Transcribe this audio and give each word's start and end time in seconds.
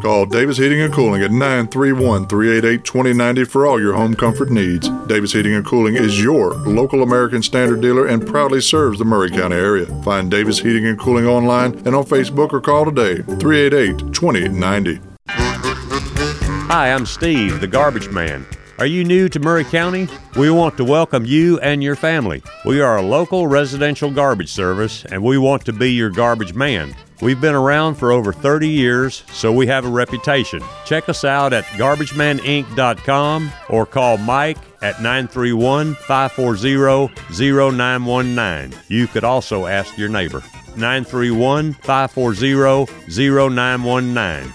Call 0.00 0.26
Davis 0.26 0.58
Heating 0.58 0.80
and 0.80 0.94
Cooling 0.94 1.22
at 1.22 1.32
931 1.32 2.28
388 2.28 2.84
2090 2.84 3.44
for 3.44 3.66
all 3.66 3.80
your 3.80 3.94
home 3.94 4.14
comfort 4.14 4.50
needs. 4.50 4.88
Davis 5.06 5.32
Heating 5.32 5.54
and 5.54 5.66
Cooling 5.66 5.96
is 5.96 6.22
your 6.22 6.54
local 6.54 7.02
American 7.02 7.42
Standard 7.42 7.80
dealer 7.80 8.06
and 8.06 8.24
proudly 8.24 8.60
serves 8.60 9.00
the 9.00 9.04
Maury 9.04 9.28
County 9.28 9.56
area. 9.56 9.86
Find 10.04 10.30
Davis 10.30 10.60
Heating 10.60 10.86
and 10.86 10.98
Cooling 10.98 11.26
online 11.26 11.74
and 11.84 11.96
on 11.96 12.04
Facebook 12.04 12.52
or 12.52 12.60
call 12.60 12.84
today 12.84 13.22
388 13.22 14.12
2090. 14.12 15.00
Hi, 16.68 16.92
I'm 16.92 17.04
Steve, 17.04 17.60
the 17.60 17.66
garbage 17.66 18.08
man. 18.10 18.46
Are 18.78 18.86
you 18.86 19.02
new 19.02 19.28
to 19.30 19.40
Maury 19.40 19.64
County? 19.64 20.06
We 20.36 20.50
want 20.50 20.76
to 20.76 20.84
welcome 20.84 21.24
you 21.24 21.58
and 21.58 21.82
your 21.82 21.96
family. 21.96 22.44
We 22.64 22.80
are 22.80 22.98
a 22.98 23.02
local 23.02 23.48
residential 23.48 24.12
garbage 24.12 24.52
service 24.52 25.04
and 25.06 25.24
we 25.24 25.38
want 25.38 25.64
to 25.64 25.72
be 25.72 25.92
your 25.92 26.10
garbage 26.10 26.54
man. 26.54 26.94
We've 27.20 27.40
been 27.40 27.54
around 27.54 27.96
for 27.96 28.12
over 28.12 28.32
30 28.32 28.68
years, 28.68 29.24
so 29.32 29.52
we 29.52 29.66
have 29.66 29.84
a 29.84 29.88
reputation. 29.88 30.62
Check 30.84 31.08
us 31.08 31.24
out 31.24 31.52
at 31.52 31.64
garbagemaninc.com 31.64 33.52
or 33.68 33.86
call 33.86 34.18
Mike 34.18 34.58
at 34.82 35.02
931 35.02 35.94
540 35.94 37.12
0919. 37.30 38.78
You 38.86 39.08
could 39.08 39.24
also 39.24 39.66
ask 39.66 39.98
your 39.98 40.08
neighbor. 40.08 40.42
931 40.76 41.72
540 41.72 42.86
0919. 43.08 44.54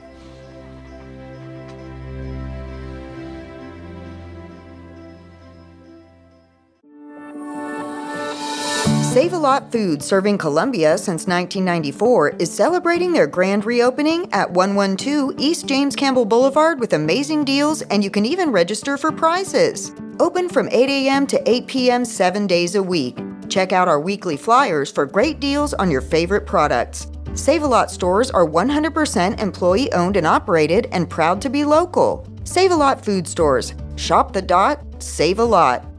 Save 9.11 9.33
a 9.33 9.37
Lot 9.37 9.73
Food, 9.73 10.01
serving 10.01 10.37
Columbia 10.37 10.97
since 10.97 11.27
1994, 11.27 12.29
is 12.39 12.49
celebrating 12.49 13.11
their 13.11 13.27
grand 13.27 13.65
reopening 13.65 14.25
at 14.31 14.49
112 14.49 15.33
East 15.37 15.67
James 15.67 15.97
Campbell 15.97 16.23
Boulevard 16.23 16.79
with 16.79 16.93
amazing 16.93 17.43
deals, 17.43 17.81
and 17.81 18.05
you 18.05 18.09
can 18.09 18.25
even 18.25 18.53
register 18.53 18.97
for 18.97 19.11
prizes. 19.11 19.91
Open 20.21 20.47
from 20.47 20.69
8 20.71 20.87
a.m. 20.87 21.27
to 21.27 21.49
8 21.49 21.67
p.m. 21.67 22.05
seven 22.05 22.47
days 22.47 22.75
a 22.75 22.81
week. 22.81 23.19
Check 23.49 23.73
out 23.73 23.89
our 23.89 23.99
weekly 23.99 24.37
flyers 24.37 24.89
for 24.89 25.05
great 25.05 25.41
deals 25.41 25.73
on 25.73 25.91
your 25.91 25.99
favorite 25.99 26.45
products. 26.45 27.07
Save 27.33 27.63
a 27.63 27.67
Lot 27.67 27.91
stores 27.91 28.31
are 28.31 28.47
100% 28.47 29.41
employee 29.41 29.91
owned 29.91 30.15
and 30.15 30.25
operated 30.25 30.87
and 30.93 31.09
proud 31.09 31.41
to 31.41 31.49
be 31.49 31.65
local. 31.65 32.25
Save 32.45 32.71
a 32.71 32.75
Lot 32.75 33.03
food 33.03 33.27
stores. 33.27 33.73
Shop 33.97 34.31
the 34.31 34.41
dot, 34.41 34.81
save 35.03 35.39
a 35.39 35.43
lot. 35.43 35.90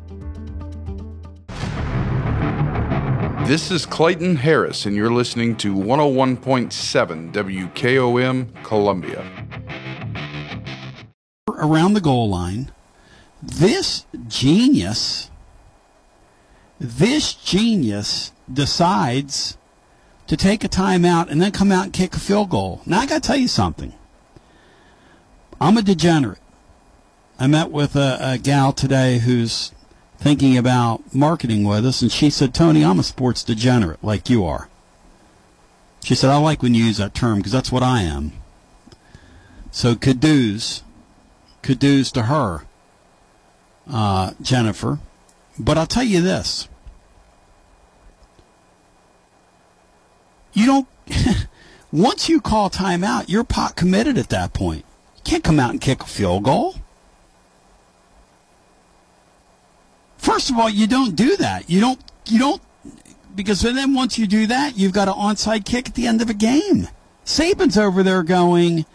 This 3.52 3.70
is 3.70 3.84
Clayton 3.84 4.36
Harris, 4.36 4.86
and 4.86 4.96
you're 4.96 5.12
listening 5.12 5.56
to 5.56 5.74
101.7 5.74 7.32
WKOM 7.34 8.64
Columbia. 8.64 9.30
Around 11.46 11.92
the 11.92 12.00
goal 12.00 12.30
line, 12.30 12.72
this 13.42 14.06
genius, 14.26 15.30
this 16.80 17.34
genius 17.34 18.32
decides 18.50 19.58
to 20.28 20.36
take 20.38 20.64
a 20.64 20.68
timeout 20.70 21.28
and 21.28 21.38
then 21.38 21.52
come 21.52 21.70
out 21.70 21.84
and 21.84 21.92
kick 21.92 22.14
a 22.14 22.20
field 22.20 22.48
goal. 22.48 22.80
Now, 22.86 23.00
I 23.00 23.06
got 23.06 23.22
to 23.22 23.26
tell 23.26 23.36
you 23.36 23.48
something. 23.48 23.92
I'm 25.60 25.76
a 25.76 25.82
degenerate. 25.82 26.40
I 27.38 27.48
met 27.48 27.70
with 27.70 27.96
a, 27.96 28.16
a 28.18 28.38
gal 28.38 28.72
today 28.72 29.18
who's 29.18 29.72
thinking 30.22 30.56
about 30.56 31.12
marketing 31.12 31.64
with 31.64 31.84
us, 31.84 32.00
and 32.00 32.12
she 32.12 32.30
said, 32.30 32.54
Tony, 32.54 32.84
I'm 32.84 33.00
a 33.00 33.02
sports 33.02 33.42
degenerate 33.42 34.04
like 34.04 34.30
you 34.30 34.44
are. 34.44 34.68
She 36.04 36.14
said, 36.14 36.30
I 36.30 36.36
like 36.36 36.62
when 36.62 36.74
you 36.74 36.84
use 36.84 36.98
that 36.98 37.14
term 37.14 37.38
because 37.38 37.52
that's 37.52 37.72
what 37.72 37.82
I 37.82 38.02
am. 38.02 38.32
So 39.72 39.96
kudos, 39.96 40.84
kudos 41.62 42.12
to 42.12 42.24
her, 42.24 42.62
uh, 43.90 44.32
Jennifer. 44.40 45.00
But 45.58 45.76
I'll 45.76 45.86
tell 45.86 46.04
you 46.04 46.20
this. 46.20 46.68
You 50.52 50.66
don't, 50.66 50.88
once 51.92 52.28
you 52.28 52.40
call 52.40 52.70
timeout, 52.70 53.24
you're 53.28 53.44
pot 53.44 53.74
committed 53.74 54.18
at 54.18 54.28
that 54.28 54.52
point. 54.52 54.84
You 55.16 55.22
can't 55.24 55.44
come 55.44 55.58
out 55.58 55.70
and 55.70 55.80
kick 55.80 56.02
a 56.02 56.06
field 56.06 56.44
goal. 56.44 56.76
First 60.22 60.50
of 60.50 60.56
all, 60.56 60.70
you 60.70 60.86
don't 60.86 61.16
do 61.16 61.36
that. 61.38 61.68
You 61.68 61.80
don't. 61.80 62.00
You 62.26 62.38
don't 62.38 62.62
because 63.34 63.60
then 63.60 63.92
once 63.92 64.18
you 64.18 64.28
do 64.28 64.46
that, 64.46 64.78
you've 64.78 64.92
got 64.92 65.08
an 65.08 65.14
onside 65.14 65.64
kick 65.64 65.88
at 65.88 65.94
the 65.96 66.06
end 66.06 66.22
of 66.22 66.30
a 66.30 66.34
game. 66.34 66.86
Saban's 67.24 67.76
over 67.76 68.04
there 68.04 68.22
going, 68.22 68.86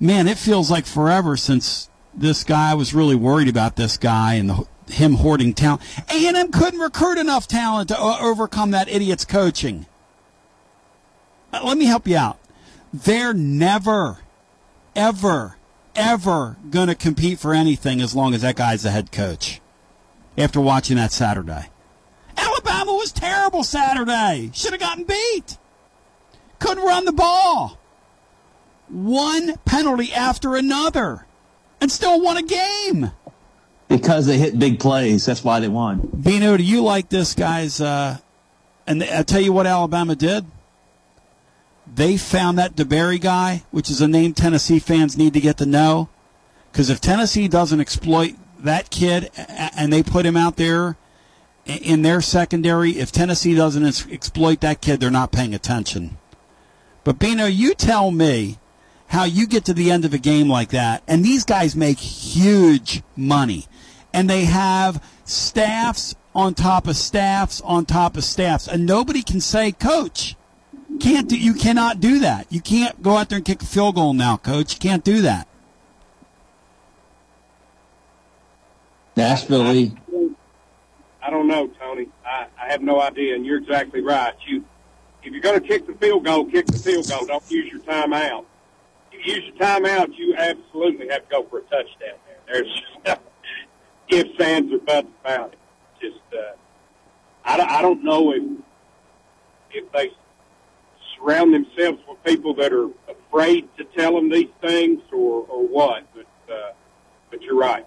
man, 0.00 0.26
it 0.26 0.38
feels 0.38 0.72
like 0.72 0.86
forever 0.86 1.36
since 1.36 1.88
this 2.12 2.42
guy 2.42 2.74
was 2.74 2.94
really 2.94 3.14
worried 3.14 3.48
about 3.48 3.76
this 3.76 3.96
guy 3.96 4.34
and 4.34 4.50
the, 4.50 4.66
him 4.88 5.14
hoarding 5.14 5.54
talent. 5.54 5.82
A&M 6.10 6.50
couldn't 6.50 6.80
recruit 6.80 7.18
enough 7.18 7.46
talent 7.46 7.88
to 7.88 7.96
o- 7.98 8.18
overcome 8.20 8.72
that 8.72 8.88
idiot's 8.88 9.24
coaching. 9.24 9.86
Uh, 11.52 11.60
let 11.62 11.78
me 11.78 11.84
help 11.84 12.08
you 12.08 12.16
out. 12.16 12.40
They're 12.92 13.34
never, 13.34 14.18
ever, 14.96 15.56
ever 15.94 16.56
going 16.70 16.88
to 16.88 16.94
compete 16.94 17.38
for 17.38 17.52
anything 17.52 18.00
as 18.00 18.16
long 18.16 18.34
as 18.34 18.42
that 18.42 18.56
guy's 18.56 18.82
the 18.82 18.90
head 18.90 19.12
coach 19.12 19.60
after 20.36 20.60
watching 20.60 20.96
that 20.96 21.12
Saturday. 21.12 21.68
Alabama 22.36 22.92
was 22.94 23.12
terrible 23.12 23.64
Saturday. 23.64 24.50
Should 24.52 24.72
have 24.72 24.80
gotten 24.80 25.04
beat. 25.04 25.58
Couldn't 26.58 26.84
run 26.84 27.04
the 27.04 27.12
ball. 27.12 27.78
One 28.88 29.56
penalty 29.64 30.12
after 30.12 30.54
another 30.54 31.26
and 31.80 31.90
still 31.90 32.20
won 32.20 32.36
a 32.36 32.42
game. 32.42 33.12
Because 33.88 34.26
they 34.26 34.38
hit 34.38 34.58
big 34.58 34.80
plays. 34.80 35.26
That's 35.26 35.44
why 35.44 35.60
they 35.60 35.68
won. 35.68 36.00
Bino, 36.00 36.56
do 36.56 36.62
you 36.62 36.82
like 36.82 37.08
this 37.08 37.34
guy's? 37.34 37.80
Uh, 37.80 38.18
and 38.86 39.02
I 39.02 39.22
tell 39.22 39.40
you 39.40 39.52
what 39.52 39.66
Alabama 39.66 40.16
did. 40.16 40.44
They 41.92 42.16
found 42.16 42.58
that 42.58 42.74
DeBerry 42.74 43.20
guy, 43.20 43.62
which 43.70 43.90
is 43.90 44.00
a 44.00 44.08
name 44.08 44.34
Tennessee 44.34 44.80
fans 44.80 45.16
need 45.16 45.34
to 45.34 45.40
get 45.40 45.58
to 45.58 45.66
know. 45.66 46.08
Because 46.72 46.90
if 46.90 47.00
Tennessee 47.00 47.48
doesn't 47.48 47.80
exploit 47.80 48.34
that 48.60 48.90
kid 48.90 49.30
and 49.36 49.92
they 49.92 50.02
put 50.02 50.26
him 50.26 50.36
out 50.36 50.56
there 50.56 50.96
in 51.66 52.02
their 52.02 52.20
secondary, 52.20 52.92
if 52.98 53.10
Tennessee 53.10 53.54
doesn't 53.54 53.84
exploit 54.10 54.60
that 54.60 54.80
kid, 54.80 55.00
they're 55.00 55.10
not 55.10 55.32
paying 55.32 55.54
attention. 55.54 56.16
But 57.04 57.18
Bino, 57.18 57.46
you 57.46 57.74
tell 57.74 58.10
me 58.10 58.58
how 59.08 59.24
you 59.24 59.46
get 59.46 59.64
to 59.66 59.74
the 59.74 59.90
end 59.90 60.04
of 60.04 60.14
a 60.14 60.18
game 60.18 60.48
like 60.48 60.70
that, 60.70 61.02
and 61.06 61.24
these 61.24 61.44
guys 61.44 61.76
make 61.76 61.98
huge 61.98 63.02
money, 63.16 63.66
and 64.12 64.28
they 64.28 64.44
have 64.44 65.02
staffs 65.24 66.14
on 66.34 66.54
top 66.54 66.86
of 66.86 66.96
staffs 66.96 67.60
on 67.62 67.84
top 67.86 68.16
of 68.16 68.24
staffs, 68.24 68.68
and 68.68 68.84
nobody 68.84 69.22
can 69.22 69.40
say, 69.40 69.72
"Coach, 69.72 70.36
can't 71.00 71.28
do, 71.28 71.36
you 71.36 71.54
cannot 71.54 72.00
do 72.00 72.18
that. 72.20 72.46
You 72.50 72.60
can't 72.60 73.02
go 73.02 73.16
out 73.16 73.28
there 73.28 73.36
and 73.36 73.44
kick 73.44 73.62
a 73.62 73.66
field 73.66 73.94
goal 73.94 74.12
now, 74.12 74.36
Coach. 74.36 74.74
You 74.74 74.80
can't 74.80 75.04
do 75.04 75.22
that." 75.22 75.46
Nashville 79.16 79.64
League. 79.64 79.96
I 81.22 81.30
don't 81.30 81.48
know, 81.48 81.68
Tony. 81.80 82.08
I, 82.24 82.46
I 82.62 82.70
have 82.70 82.82
no 82.82 83.00
idea, 83.00 83.34
and 83.34 83.44
you're 83.44 83.58
exactly 83.58 84.00
right. 84.02 84.34
You, 84.46 84.64
if 85.22 85.32
you're 85.32 85.40
going 85.40 85.60
to 85.60 85.66
kick 85.66 85.86
the 85.86 85.94
field 85.94 86.24
goal, 86.24 86.44
kick 86.44 86.66
the 86.66 86.78
field 86.78 87.08
goal. 87.08 87.26
Don't 87.26 87.50
use 87.50 87.70
your 87.72 87.80
timeout. 87.82 88.44
If 89.10 89.26
you 89.26 89.34
use 89.34 89.44
your 89.46 89.56
timeout, 89.56 90.16
you 90.16 90.34
absolutely 90.36 91.08
have 91.08 91.22
to 91.22 91.30
go 91.30 91.42
for 91.44 91.58
a 91.58 91.62
touchdown. 91.62 92.16
There, 92.46 92.62
there's 92.62 93.18
ifs, 94.08 94.40
ands, 94.40 94.72
or 94.72 94.78
buts 94.78 95.08
about 95.24 95.52
it. 95.54 95.58
Just 96.00 96.18
I, 97.44 97.56
don't- 97.56 97.70
I 97.70 97.80
don't 97.82 98.04
know 98.04 98.32
if 98.32 98.42
if 99.72 99.90
they 99.92 100.10
surround 101.16 101.52
themselves 101.52 101.98
with 102.08 102.22
people 102.24 102.54
that 102.54 102.72
are 102.72 102.88
afraid 103.08 103.68
to 103.76 103.84
tell 103.96 104.14
them 104.14 104.30
these 104.30 104.48
things 104.60 105.00
or 105.12 105.44
or 105.48 105.66
what. 105.66 106.04
But 106.14 106.54
uh, 106.54 106.72
but 107.30 107.42
you're 107.42 107.56
right. 107.58 107.86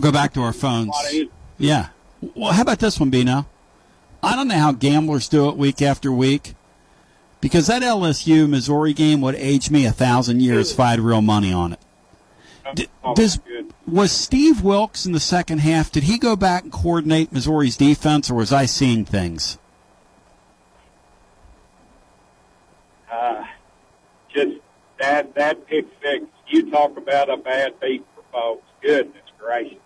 Go 0.00 0.10
back 0.10 0.32
to 0.34 0.40
our 0.40 0.52
phones. 0.52 0.94
Yeah. 1.58 1.88
Well, 2.34 2.52
how 2.52 2.62
about 2.62 2.78
this 2.78 2.98
one, 2.98 3.10
Bino? 3.10 3.46
I 4.22 4.36
don't 4.36 4.48
know 4.48 4.58
how 4.58 4.72
gamblers 4.72 5.28
do 5.28 5.48
it 5.48 5.56
week 5.56 5.82
after 5.82 6.12
week. 6.12 6.54
Because 7.40 7.66
that 7.66 7.82
LSU 7.82 8.48
Missouri 8.48 8.92
game 8.92 9.20
would 9.20 9.34
age 9.34 9.68
me 9.68 9.84
a 9.84 9.90
thousand 9.90 10.40
years 10.40 10.70
if 10.70 10.78
I 10.78 10.90
had 10.90 11.00
real 11.00 11.22
money 11.22 11.52
on 11.52 11.72
it. 11.72 11.80
D- 12.74 12.88
does, 13.16 13.40
was 13.86 14.12
Steve 14.12 14.62
Wilks 14.62 15.04
in 15.06 15.12
the 15.12 15.20
second 15.20 15.58
half, 15.58 15.90
did 15.90 16.04
he 16.04 16.18
go 16.18 16.36
back 16.36 16.62
and 16.62 16.72
coordinate 16.72 17.32
Missouri's 17.32 17.76
defense, 17.76 18.30
or 18.30 18.34
was 18.34 18.52
I 18.52 18.66
seeing 18.66 19.04
things? 19.04 19.58
Uh, 23.10 23.44
just 24.32 24.58
that 25.00 25.34
that 25.34 25.66
pick 25.66 25.86
six. 26.00 26.24
You 26.46 26.70
talk 26.70 26.96
about 26.96 27.28
a 27.28 27.36
bad 27.36 27.78
beat 27.80 28.04
for 28.14 28.22
folks. 28.32 28.64
Goodness 28.80 29.22
gracious. 29.38 29.78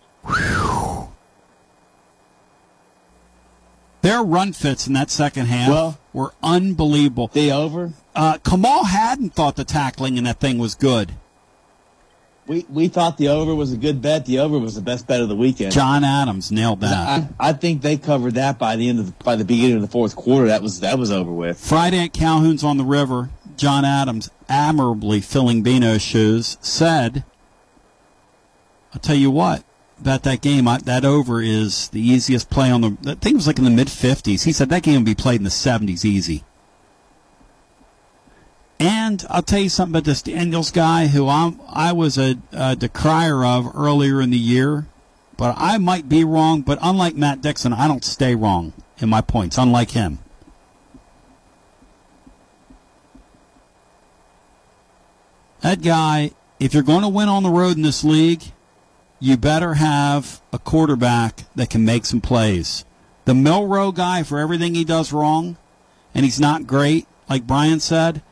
Their 4.02 4.22
run 4.22 4.52
fits 4.52 4.86
in 4.86 4.92
that 4.92 5.10
second 5.10 5.46
half 5.46 5.68
Well- 5.68 5.98
were 6.12 6.32
unbelievable. 6.42 7.28
The 7.32 7.50
over? 7.50 7.92
Uh, 8.14 8.38
Kamal 8.38 8.84
Hadden 8.84 9.30
thought 9.30 9.56
the 9.56 9.64
tackling 9.64 10.16
in 10.16 10.24
that 10.24 10.38
thing 10.38 10.58
was 10.58 10.74
good. 10.74 11.12
We 12.46 12.64
we 12.70 12.86
thought 12.86 13.18
the 13.18 13.26
over 13.26 13.52
was 13.56 13.72
a 13.72 13.76
good 13.76 14.00
bet. 14.00 14.24
The 14.24 14.38
over 14.38 14.56
was 14.60 14.76
the 14.76 14.80
best 14.80 15.08
bet 15.08 15.20
of 15.20 15.28
the 15.28 15.34
weekend. 15.34 15.72
John 15.72 16.04
Adams 16.04 16.52
nailed 16.52 16.80
that. 16.82 16.94
I, 17.40 17.48
I 17.48 17.52
think 17.52 17.82
they 17.82 17.96
covered 17.96 18.34
that 18.34 18.56
by 18.56 18.76
the 18.76 18.88
end 18.88 19.00
of 19.00 19.06
the, 19.06 19.24
by 19.24 19.34
the 19.34 19.44
beginning 19.44 19.74
of 19.76 19.82
the 19.82 19.88
fourth 19.88 20.14
quarter. 20.14 20.46
That 20.46 20.62
was 20.62 20.78
that 20.78 20.96
was 20.96 21.10
over 21.10 21.32
with. 21.32 21.58
Friday 21.58 21.98
at 22.04 22.12
Calhoun's 22.12 22.62
on 22.62 22.76
the 22.76 22.84
River, 22.84 23.30
John 23.56 23.84
Adams, 23.84 24.30
admirably 24.48 25.20
filling 25.20 25.64
Bino's 25.64 26.02
shoes, 26.02 26.56
said, 26.60 27.24
I'll 28.94 29.00
tell 29.00 29.16
you 29.16 29.32
what, 29.32 29.64
about 30.00 30.22
that 30.24 30.40
game, 30.40 30.68
I, 30.68 30.78
that 30.78 31.04
over 31.04 31.40
is 31.40 31.88
the 31.88 32.00
easiest 32.00 32.50
play 32.50 32.70
on 32.70 32.80
the, 32.82 32.96
I 33.06 33.14
think 33.14 33.26
it 33.26 33.34
was 33.34 33.46
like 33.46 33.58
in 33.58 33.64
the 33.64 33.70
mid 33.70 33.88
50s. 33.88 34.44
He 34.44 34.52
said 34.52 34.68
that 34.68 34.82
game 34.82 34.96
would 34.96 35.04
be 35.04 35.14
played 35.14 35.40
in 35.40 35.44
the 35.44 35.50
70s 35.50 36.04
easy. 36.04 36.44
And 38.78 39.24
I'll 39.30 39.42
tell 39.42 39.60
you 39.60 39.70
something 39.70 39.94
about 39.94 40.04
this 40.04 40.22
Daniels 40.22 40.70
guy 40.70 41.06
who 41.06 41.28
I'm, 41.28 41.58
I 41.66 41.92
was 41.92 42.18
a, 42.18 42.36
a 42.52 42.76
decrier 42.76 43.44
of 43.44 43.74
earlier 43.74 44.20
in 44.20 44.30
the 44.30 44.38
year, 44.38 44.86
but 45.38 45.54
I 45.56 45.78
might 45.78 46.08
be 46.08 46.24
wrong. 46.24 46.60
But 46.60 46.78
unlike 46.82 47.14
Matt 47.14 47.40
Dixon, 47.40 47.72
I 47.72 47.88
don't 47.88 48.04
stay 48.04 48.34
wrong 48.34 48.74
in 48.98 49.08
my 49.08 49.22
points, 49.22 49.56
unlike 49.56 49.92
him. 49.92 50.18
That 55.62 55.80
guy, 55.80 56.32
if 56.60 56.74
you're 56.74 56.82
going 56.82 57.02
to 57.02 57.08
win 57.08 57.28
on 57.28 57.42
the 57.42 57.50
road 57.50 57.76
in 57.76 57.82
this 57.82 58.04
league, 58.04 58.42
you 59.18 59.36
better 59.36 59.74
have 59.74 60.40
a 60.52 60.58
quarterback 60.58 61.44
that 61.54 61.70
can 61.70 61.84
make 61.84 62.04
some 62.04 62.20
plays. 62.20 62.84
The 63.24 63.34
Milroe 63.34 63.92
guy, 63.92 64.22
for 64.22 64.38
everything 64.38 64.74
he 64.74 64.84
does 64.84 65.12
wrong, 65.12 65.56
and 66.14 66.24
he's 66.24 66.40
not 66.40 66.66
great, 66.66 67.06
like 67.28 67.46
Brian 67.46 67.80
said, 67.80 68.22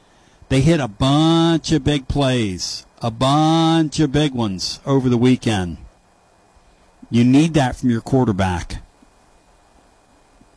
they 0.48 0.60
hit 0.60 0.80
a 0.80 0.88
bunch 0.88 1.72
of 1.72 1.84
big 1.84 2.06
plays, 2.06 2.86
a 3.02 3.10
bunch 3.10 3.98
of 3.98 4.12
big 4.12 4.32
ones 4.32 4.80
over 4.86 5.08
the 5.08 5.18
weekend. 5.18 5.78
You 7.10 7.24
need 7.24 7.54
that 7.54 7.76
from 7.76 7.90
your 7.90 8.00
quarterback. 8.00 8.82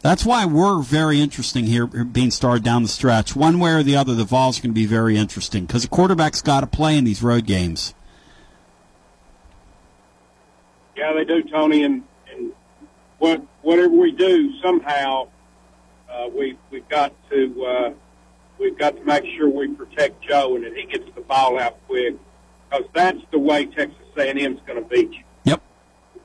That's 0.01 0.25
why 0.25 0.45
we're 0.45 0.81
very 0.81 1.19
interesting 1.19 1.65
here 1.65 1.87
being 1.87 2.31
started 2.31 2.63
down 2.63 2.83
the 2.83 2.89
stretch. 2.89 3.35
One 3.35 3.59
way 3.59 3.71
or 3.71 3.83
the 3.83 3.97
other, 3.97 4.13
the 4.13 4.23
Vols 4.23 4.59
are 4.59 4.61
going 4.61 4.71
to 4.71 4.75
be 4.75 4.85
very 4.85 5.17
interesting 5.17 5.65
because 5.65 5.83
the 5.83 5.89
quarterback's 5.89 6.41
got 6.41 6.61
to 6.61 6.67
play 6.67 6.97
in 6.97 7.03
these 7.03 7.23
road 7.23 7.45
games. 7.45 7.93
Yeah, 10.97 11.13
they 11.13 11.25
do, 11.25 11.43
Tony. 11.43 11.83
And 11.83 12.03
and 12.31 12.51
what 13.19 13.41
whatever 13.61 13.93
we 13.93 14.11
do, 14.11 14.51
somehow 14.61 15.27
uh, 16.11 16.27
we 16.35 16.57
we've 16.71 16.89
got 16.89 17.13
to 17.29 17.65
uh, 17.65 17.93
we've 18.59 18.77
got 18.77 18.97
to 18.97 19.03
make 19.05 19.23
sure 19.37 19.47
we 19.47 19.67
protect 19.67 20.21
Joe 20.27 20.55
and 20.55 20.65
that 20.65 20.75
he 20.75 20.85
gets 20.85 21.05
the 21.13 21.21
ball 21.21 21.59
out 21.59 21.77
quick 21.87 22.15
because 22.69 22.85
that's 22.93 23.19
the 23.31 23.39
way 23.39 23.65
Texas 23.65 23.97
A&M 24.17 24.37
is 24.37 24.59
going 24.65 24.81
to 24.81 24.89
beat 24.89 25.11
you. 25.11 25.23
Yep. 25.45 25.61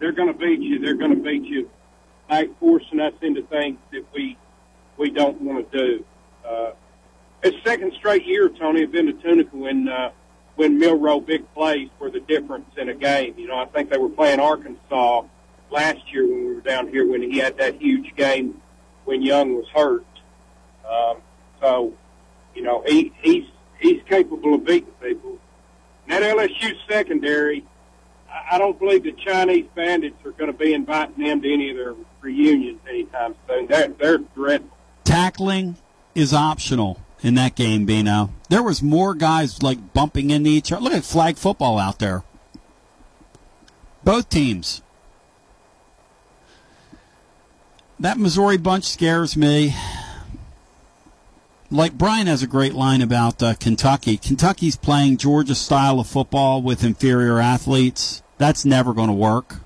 They're 0.00 0.12
going 0.12 0.32
to 0.32 0.38
beat 0.38 0.60
you. 0.60 0.78
They're 0.78 0.96
going 0.96 1.14
to 1.14 1.22
beat 1.22 1.44
you 1.44 1.70
by 2.28 2.48
forcing 2.58 2.98
us 2.98 3.12
into 3.20 3.42
things 3.42 3.78
that 3.92 4.04
we 4.14 4.38
we 4.96 5.10
don't 5.10 5.40
want 5.42 5.70
to 5.70 5.78
do. 5.78 6.04
Uh, 6.48 6.70
it's 7.42 7.56
second 7.64 7.92
straight 7.98 8.24
year, 8.24 8.48
Tony, 8.48 8.82
I've 8.82 8.92
been 8.92 9.06
to 9.06 9.12
Tunica 9.14 9.54
when 9.54 9.88
uh, 9.88 10.12
when 10.56 10.78
Milroe 10.78 11.20
big 11.20 11.50
plays 11.54 11.88
were 11.98 12.10
the 12.10 12.20
difference 12.20 12.70
in 12.76 12.88
a 12.88 12.94
game. 12.94 13.34
You 13.36 13.48
know, 13.48 13.56
I 13.56 13.66
think 13.66 13.90
they 13.90 13.98
were 13.98 14.08
playing 14.08 14.40
Arkansas 14.40 15.22
last 15.70 16.12
year 16.12 16.26
when 16.26 16.46
we 16.46 16.54
were 16.54 16.60
down 16.60 16.88
here 16.88 17.08
when 17.08 17.22
he 17.22 17.38
had 17.38 17.56
that 17.58 17.80
huge 17.80 18.14
game 18.16 18.60
when 19.04 19.22
Young 19.22 19.54
was 19.54 19.66
hurt. 19.74 20.04
Um, 20.88 21.16
so, 21.60 21.92
you 22.54 22.62
know, 22.62 22.82
he, 22.86 23.12
he's 23.22 23.44
he's 23.80 24.02
capable 24.08 24.54
of 24.54 24.64
beating 24.64 24.92
people. 25.00 25.38
And 26.08 26.22
that 26.22 26.36
LSU 26.36 26.72
secondary, 26.88 27.64
I, 28.30 28.56
I 28.56 28.58
don't 28.58 28.78
believe 28.78 29.04
the 29.04 29.12
Chinese 29.12 29.66
bandits 29.74 30.24
are 30.24 30.32
going 30.32 30.52
to 30.52 30.56
be 30.56 30.74
inviting 30.74 31.24
them 31.24 31.40
to 31.42 31.52
any 31.52 31.70
of 31.70 31.76
their 31.76 31.94
reunions 32.20 32.80
anytime 32.88 33.34
soon. 33.48 33.66
They're 33.66 33.88
they're 33.88 34.18
dreadful. 34.18 34.76
Tackling 35.04 35.76
is 36.14 36.32
optional 36.32 37.00
in 37.22 37.34
that 37.34 37.54
game, 37.54 37.84
Bino. 37.84 38.30
There 38.48 38.62
was 38.62 38.82
more 38.82 39.14
guys 39.14 39.62
like 39.62 39.92
bumping 39.92 40.30
into 40.30 40.50
each 40.50 40.72
other. 40.72 40.82
Look 40.82 40.92
at 40.92 41.04
flag 41.04 41.36
football 41.36 41.78
out 41.78 41.98
there. 41.98 42.24
Both 44.04 44.28
teams. 44.28 44.82
That 48.00 48.18
Missouri 48.18 48.56
bunch 48.56 48.84
scares 48.84 49.36
me. 49.36 49.74
Like 51.70 51.96
Brian 51.96 52.26
has 52.26 52.42
a 52.42 52.46
great 52.46 52.74
line 52.74 53.00
about 53.00 53.42
uh, 53.42 53.54
Kentucky. 53.54 54.16
Kentucky's 54.16 54.76
playing 54.76 55.16
Georgia 55.16 55.54
style 55.54 56.00
of 56.00 56.06
football 56.06 56.60
with 56.60 56.84
inferior 56.84 57.38
athletes. 57.38 58.22
That's 58.36 58.64
never 58.64 58.92
going 58.92 59.06
to 59.06 59.14
work. 59.14 59.60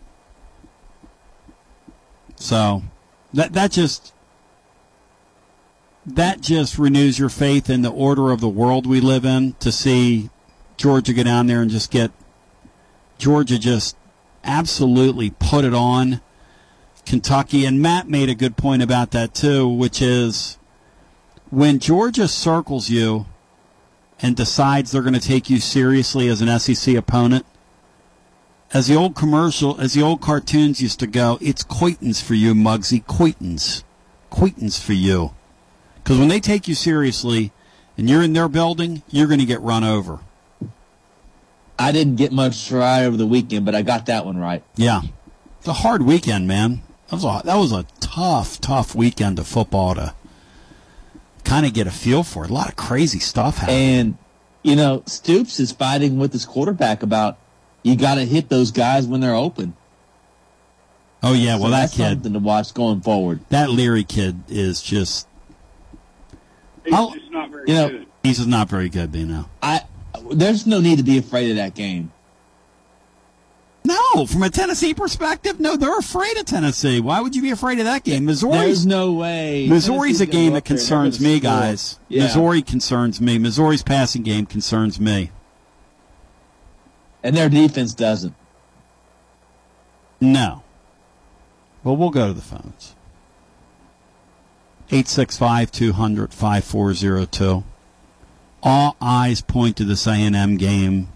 So 2.36 2.82
that 3.32 3.54
that 3.54 3.72
just 3.72 4.12
that 6.06 6.40
just 6.40 6.78
renews 6.78 7.18
your 7.18 7.28
faith 7.28 7.68
in 7.68 7.82
the 7.82 7.90
order 7.90 8.30
of 8.30 8.40
the 8.40 8.48
world 8.48 8.86
we 8.86 9.00
live 9.00 9.25
in 9.25 9.54
to 9.54 9.72
see 9.72 10.30
Georgia 10.76 11.12
go 11.12 11.25
down 11.25 11.48
there 11.48 11.60
and 11.60 11.70
just 11.70 11.90
get 11.90 12.12
Georgia 13.18 13.58
just 13.58 13.96
absolutely 14.44 15.30
put 15.30 15.64
it 15.64 15.75
on 15.75 16.20
Kentucky. 17.04 17.64
And 17.64 17.82
Matt 17.82 18.08
made 18.08 18.28
a 18.28 18.34
good 18.34 18.56
point 18.56 18.82
about 18.82 19.10
that 19.10 19.34
too, 19.34 19.66
which 19.66 20.00
is 20.00 20.58
when 21.50 21.80
Georgia 21.80 22.28
circles 22.28 22.88
you 22.88 23.26
and 24.20 24.36
decides 24.36 24.92
they're 24.92 25.02
going 25.02 25.14
to 25.14 25.20
take 25.20 25.50
you 25.50 25.58
seriously 25.58 26.28
as 26.28 26.40
an 26.40 26.58
SEC 26.58 26.94
opponent, 26.94 27.44
as 28.72 28.86
the 28.86 28.94
old 28.94 29.14
commercial, 29.14 29.80
as 29.80 29.94
the 29.94 30.02
old 30.02 30.20
cartoons 30.20 30.80
used 30.80 31.00
to 31.00 31.06
go, 31.06 31.38
it's 31.40 31.62
Coitons 31.62 32.22
for 32.22 32.34
you, 32.34 32.54
Muggsy. 32.54 33.04
Coitons. 33.04 33.84
Coitons 34.30 34.80
for 34.80 34.92
you. 34.92 35.32
Because 36.06 36.20
when 36.20 36.28
they 36.28 36.38
take 36.38 36.68
you 36.68 36.76
seriously 36.76 37.50
and 37.98 38.08
you're 38.08 38.22
in 38.22 38.32
their 38.32 38.46
building, 38.46 39.02
you're 39.10 39.26
going 39.26 39.40
to 39.40 39.44
get 39.44 39.60
run 39.60 39.82
over. 39.82 40.20
I 41.80 41.90
didn't 41.90 42.14
get 42.14 42.30
much 42.30 42.70
right 42.70 43.02
over 43.02 43.16
the 43.16 43.26
weekend, 43.26 43.66
but 43.66 43.75
I 43.75 43.82
got 43.82 44.06
that 44.06 44.25
one 44.25 44.38
right. 44.38 44.62
Yeah. 44.76 45.00
It's 45.58 45.66
a 45.66 45.72
hard 45.72 46.02
weekend, 46.02 46.46
man. 46.46 46.82
That 47.08 47.16
was 47.16 47.25
a, 47.25 47.42
that 47.44 47.56
was 47.56 47.72
a 47.72 47.86
tough, 47.98 48.60
tough 48.60 48.94
weekend 48.94 49.40
of 49.40 49.48
football 49.48 49.96
to 49.96 50.14
kind 51.42 51.66
of 51.66 51.75
get 51.75 51.88
a 51.88 51.90
feel 51.90 52.22
for. 52.22 52.44
A 52.44 52.48
lot 52.48 52.68
of 52.68 52.76
crazy 52.76 53.18
stuff 53.18 53.58
happened. 53.58 53.76
And 53.76 54.18
you 54.62 54.76
know, 54.76 55.02
Stoops 55.06 55.58
is 55.58 55.72
fighting 55.72 56.18
with 56.18 56.32
his 56.32 56.46
quarterback 56.46 57.02
about 57.02 57.36
you 57.82 57.96
got 57.96 58.14
to 58.14 58.25
hit 58.25 58.48
those 58.48 58.70
guys 58.70 59.08
when 59.08 59.20
they're 59.20 59.34
open. 59.34 59.75
Oh 61.25 61.32
yeah, 61.32 61.58
well 61.58 61.70
that 61.70 61.80
that's 61.80 61.96
kid, 61.96 62.10
something 62.10 62.32
to 62.34 62.38
watch 62.38 62.75
going 62.75 63.00
forward. 63.00 63.40
that 63.48 63.70
Leary 63.70 64.04
kid 64.04 64.44
is 64.48 64.80
just 64.80 65.26
He's 66.87 67.21
just 67.21 67.31
not 67.33 67.50
very 67.50 67.64
You 67.69 67.75
know, 67.75 67.88
good. 67.90 68.07
he's 68.23 68.37
just 68.38 68.49
not 68.49 68.69
very 68.69 68.88
good, 68.88 69.14
you 69.14 69.26
know. 69.26 69.47
I 69.62 69.83
there's 70.33 70.66
no 70.66 70.81
need 70.81 70.97
to 70.99 71.05
be 71.05 71.19
afraid 71.19 71.50
of 71.50 71.57
that 71.57 71.75
game. 71.75 72.12
No, 73.85 74.26
from 74.26 74.43
a 74.43 74.50
Tennessee 74.50 74.95
perspective, 74.95 75.61
no, 75.61 75.76
they're 75.76 75.97
afraid 75.99 76.37
of 76.38 76.45
Tennessee. 76.47 76.99
Why 76.99 77.21
would 77.21 77.37
you 77.37 77.43
be 77.43 77.50
afraid 77.52 77.78
of 77.78 77.85
that 77.85 78.02
game? 78.02 78.25
Missouri. 78.25 78.52
There's 78.59 78.85
no 78.85 79.12
way. 79.12 79.69
Missouri's 79.69 80.21
a 80.21 80.26
Tennessee's 80.26 80.33
gonna 80.35 80.45
game 80.45 80.52
that 80.55 80.59
up 80.59 80.64
there 80.64 80.75
and 80.75 80.78
they're 80.78 80.78
concerns 80.78 81.21
me, 81.21 81.38
score. 81.38 81.50
guys. 81.50 81.99
Yeah. 82.09 82.23
Missouri 82.25 82.62
concerns 82.62 83.21
me. 83.21 83.38
Missouri's 83.38 83.83
passing 83.85 84.23
game 84.23 84.47
concerns 84.47 84.99
me. 84.99 85.31
and 87.23 87.37
their 87.37 87.49
defense 87.49 87.95
doesn't. 87.95 88.35
No. 90.21 90.62
Well, 91.85 91.97
we'll 91.97 92.11
go 92.11 92.28
to 92.28 92.33
the 92.33 92.43
phones. 92.43 92.95
865 94.88 95.71
200 95.73 96.33
5402. 96.33 97.64
All 98.62 98.97
eyes 99.00 99.40
point 99.40 99.76
to 99.76 99.85
this 99.85 100.07
A&M 100.07 100.57
game. 100.57 101.09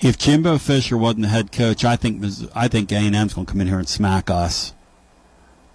If 0.00 0.18
Jimbo 0.18 0.58
Fisher 0.58 0.98
wasn't 0.98 1.22
the 1.22 1.28
head 1.28 1.52
coach, 1.52 1.84
I 1.84 1.96
think 1.96 2.24
I 2.54 2.66
think 2.68 2.90
A&M's 2.90 3.34
going 3.34 3.46
to 3.46 3.52
come 3.52 3.60
in 3.60 3.68
here 3.68 3.78
and 3.78 3.88
smack 3.88 4.30
us. 4.30 4.74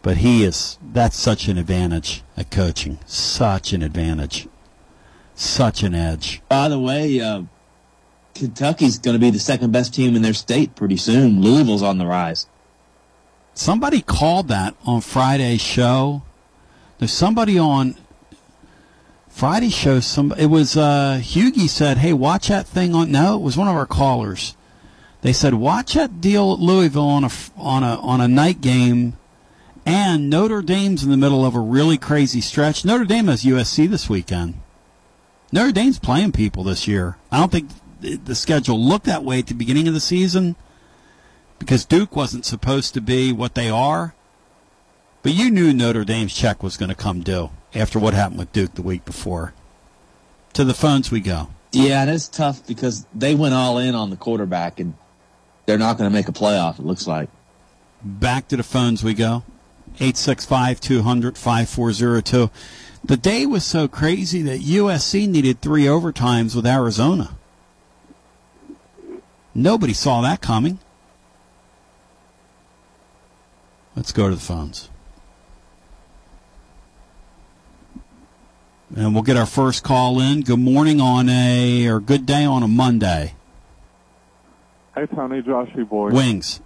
But 0.01 0.17
he 0.17 0.43
is 0.43 0.77
that's 0.81 1.17
such 1.17 1.47
an 1.47 1.57
advantage 1.57 2.23
at 2.35 2.51
coaching. 2.51 2.99
Such 3.05 3.73
an 3.73 3.81
advantage. 3.81 4.47
Such 5.35 5.83
an 5.83 5.93
edge. 5.93 6.41
By 6.49 6.67
the 6.67 6.79
way, 6.79 7.21
uh, 7.21 7.43
Kentucky's 8.33 8.97
going 8.97 9.15
to 9.15 9.19
be 9.19 9.29
the 9.29 9.39
second 9.39 9.71
best 9.71 9.93
team 9.93 10.15
in 10.15 10.21
their 10.21 10.33
state 10.33 10.75
pretty 10.75 10.97
soon. 10.97 11.41
Louisville's 11.41 11.83
on 11.83 11.97
the 11.97 12.05
rise. 12.05 12.47
Somebody 13.57 14.01
called 14.01 14.49
that 14.49 14.75
on 14.85 15.01
Friday's 15.01 15.61
show. 15.61 16.21
There's 16.99 17.11
somebody 17.11 17.57
on 17.57 17.95
Friday 19.29 19.69
show. 19.69 19.99
Some 19.99 20.31
it 20.33 20.45
was 20.45 20.77
uh, 20.77 21.19
Hughie 21.23 21.67
said, 21.67 21.97
"Hey, 21.97 22.13
watch 22.13 22.49
that 22.49 22.67
thing 22.67 22.93
on." 22.93 23.11
No, 23.11 23.33
it 23.33 23.41
was 23.41 23.57
one 23.57 23.67
of 23.67 23.75
our 23.75 23.87
callers. 23.87 24.55
They 25.23 25.33
said, 25.33 25.55
"Watch 25.55 25.95
that 25.95 26.21
deal 26.21 26.53
at 26.53 26.59
Louisville 26.59 27.01
on 27.01 27.23
a 27.23 27.31
on 27.57 27.81
a 27.81 27.99
on 27.99 28.21
a 28.21 28.27
night 28.27 28.61
game." 28.61 29.17
And 29.87 30.29
Notre 30.29 30.61
Dame's 30.61 31.03
in 31.03 31.09
the 31.09 31.17
middle 31.17 31.43
of 31.43 31.55
a 31.55 31.59
really 31.59 31.97
crazy 31.97 32.41
stretch. 32.41 32.85
Notre 32.85 33.05
Dame 33.05 33.25
has 33.25 33.43
USC 33.43 33.89
this 33.89 34.07
weekend. 34.07 34.53
Notre 35.51 35.71
Dame's 35.71 35.97
playing 35.97 36.31
people 36.31 36.63
this 36.63 36.87
year. 36.87 37.17
I 37.31 37.39
don't 37.39 37.51
think 37.51 37.71
the 38.01 38.35
schedule 38.35 38.79
looked 38.79 39.05
that 39.05 39.23
way 39.23 39.39
at 39.39 39.47
the 39.47 39.55
beginning 39.55 39.87
of 39.87 39.95
the 39.95 39.99
season 39.99 40.55
because 41.59 41.85
Duke 41.85 42.15
wasn't 42.15 42.45
supposed 42.45 42.93
to 42.93 43.01
be 43.01 43.31
what 43.31 43.55
they 43.55 43.69
are. 43.69 44.13
But 45.23 45.33
you 45.33 45.51
knew 45.51 45.73
Notre 45.73 46.05
Dame's 46.05 46.33
check 46.33 46.63
was 46.63 46.77
going 46.77 46.89
to 46.89 46.95
come 46.95 47.21
due 47.21 47.49
after 47.73 47.99
what 47.99 48.13
happened 48.13 48.39
with 48.39 48.53
Duke 48.53 48.75
the 48.75 48.81
week 48.81 49.03
before. 49.03 49.53
To 50.53 50.63
the 50.63 50.73
phones 50.73 51.11
we 51.11 51.19
go. 51.19 51.49
Yeah, 51.71 52.01
and 52.01 52.09
it's 52.09 52.27
tough 52.27 52.65
because 52.65 53.05
they 53.13 53.35
went 53.35 53.53
all 53.53 53.77
in 53.77 53.93
on 53.93 54.09
the 54.09 54.15
quarterback, 54.15 54.79
and 54.79 54.93
they're 55.65 55.77
not 55.77 55.97
going 55.97 56.09
to 56.09 56.13
make 56.13 56.29
a 56.29 56.31
playoff, 56.31 56.79
it 56.79 56.85
looks 56.85 57.07
like. 57.07 57.29
Back 58.01 58.47
to 58.47 58.57
the 58.57 58.63
phones 58.63 59.03
we 59.03 59.13
go. 59.13 59.43
865 59.95 60.79
200 60.79 61.37
5402. 61.37 62.49
The 63.03 63.17
day 63.17 63.45
was 63.45 63.63
so 63.63 63.87
crazy 63.87 64.41
that 64.43 64.61
USC 64.61 65.27
needed 65.27 65.61
three 65.61 65.85
overtimes 65.85 66.55
with 66.55 66.65
Arizona. 66.65 67.35
Nobody 69.53 69.93
saw 69.93 70.21
that 70.21 70.41
coming. 70.41 70.79
Let's 73.97 74.11
go 74.11 74.29
to 74.29 74.35
the 74.35 74.41
phones. 74.41 74.91
And 78.95 79.15
we'll 79.15 79.23
get 79.23 79.37
our 79.37 79.47
first 79.47 79.83
call 79.83 80.19
in. 80.19 80.41
Good 80.41 80.59
morning 80.59 81.01
on 81.01 81.27
a, 81.27 81.87
or 81.87 81.99
good 81.99 82.27
day 82.27 82.45
on 82.45 82.61
a 82.61 82.67
Monday. 82.67 83.33
Hey, 84.93 85.07
Tony, 85.07 85.41
Joshy 85.41 85.89
boy. 85.89 86.11
Wings. 86.11 86.61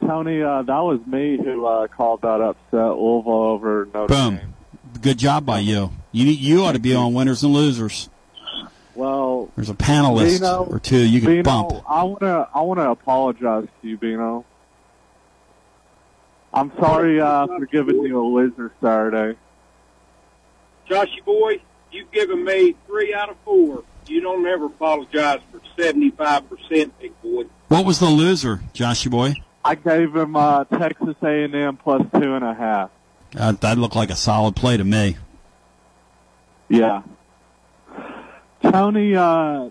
Tony, 0.00 0.42
uh, 0.42 0.60
that 0.60 0.80
was 0.80 1.00
me 1.06 1.38
who 1.42 1.64
uh, 1.64 1.88
called 1.88 2.20
that 2.20 2.42
upset 2.42 2.98
Louisville 2.98 3.32
over 3.32 3.88
Notre 3.94 4.08
Boom. 4.08 4.36
Dame. 4.36 4.54
Good 5.00 5.18
job 5.18 5.46
by 5.46 5.60
you. 5.60 5.90
You 6.12 6.26
you 6.26 6.64
ought 6.64 6.72
to 6.72 6.78
be 6.78 6.94
on 6.94 7.14
winners 7.14 7.42
and 7.42 7.54
losers. 7.54 8.10
Well, 8.94 9.48
There's 9.56 9.70
a 9.70 9.74
panelist 9.74 10.40
Bino, 10.40 10.64
or 10.64 10.78
two 10.78 10.98
you 10.98 11.20
can 11.22 11.30
Bino, 11.30 11.42
bump. 11.44 11.84
I 11.88 12.02
want 12.02 12.20
to 12.20 12.48
I 12.54 12.60
want 12.60 12.78
to 12.78 12.90
apologize 12.90 13.68
to 13.80 13.88
you, 13.88 13.96
Bino. 13.96 14.44
I'm 16.54 16.72
sorry 16.78 17.20
uh, 17.20 17.46
for 17.46 17.66
giving 17.66 18.02
you 18.02 18.20
a 18.20 18.26
loser 18.26 18.72
Saturday. 18.82 19.38
Joshy 20.88 21.24
boy, 21.24 21.60
you've 21.90 22.10
given 22.10 22.44
me 22.44 22.76
three 22.86 23.14
out 23.14 23.30
of 23.30 23.36
four. 23.44 23.84
You 24.06 24.20
don't 24.20 24.44
ever 24.46 24.66
apologize 24.66 25.40
for 25.50 25.60
75%, 25.80 26.90
big 27.00 27.22
boy. 27.22 27.44
What 27.68 27.86
was 27.86 28.00
the 28.00 28.06
loser, 28.06 28.60
Joshy 28.74 29.10
boy? 29.10 29.34
I 29.64 29.76
gave 29.76 30.14
him 30.14 30.36
uh, 30.36 30.64
Texas 30.64 31.14
A&M 31.22 31.76
plus 31.76 32.02
two 32.12 32.34
and 32.34 32.44
a 32.44 32.52
half. 32.52 32.90
Uh, 33.36 33.52
that 33.52 33.78
looked 33.78 33.96
like 33.96 34.10
a 34.10 34.16
solid 34.16 34.56
play 34.56 34.76
to 34.76 34.84
me. 34.84 35.16
Yeah. 36.68 37.02
Tony, 38.62 39.14
uh, 39.14 39.70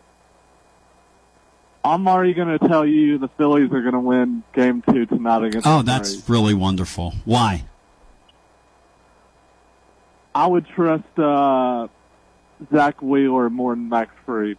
I'm 1.84 2.08
already 2.08 2.34
going 2.34 2.58
to 2.58 2.68
tell 2.68 2.86
you 2.86 3.18
the 3.18 3.28
Phillies 3.30 3.72
are 3.72 3.82
going 3.82 3.94
to 3.94 4.00
win 4.00 4.44
game 4.54 4.84
two 4.88 5.06
tonight 5.08 5.44
against 5.44 5.68
Oh, 5.68 5.82
that's 5.82 6.14
Braves. 6.14 6.30
really 6.30 6.54
wonderful. 6.54 7.14
Why? 7.26 7.66
I 10.34 10.48
would 10.48 10.68
trust 10.68 11.18
uh, 11.20 11.88
Zack 12.72 13.02
Wheeler 13.02 13.50
more 13.50 13.74
than 13.76 13.90
Max 13.90 14.12
Fried. 14.26 14.58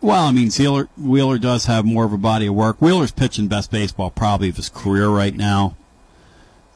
Well, 0.00 0.26
I 0.26 0.30
mean, 0.30 0.50
Wheeler, 0.56 0.88
Wheeler 0.96 1.38
does 1.38 1.64
have 1.66 1.84
more 1.84 2.04
of 2.04 2.12
a 2.12 2.18
body 2.18 2.46
of 2.46 2.54
work. 2.54 2.80
Wheeler's 2.80 3.10
pitching 3.10 3.48
best 3.48 3.70
baseball 3.70 4.10
probably 4.10 4.48
of 4.50 4.56
his 4.56 4.68
career 4.68 5.08
right 5.08 5.34
now. 5.34 5.76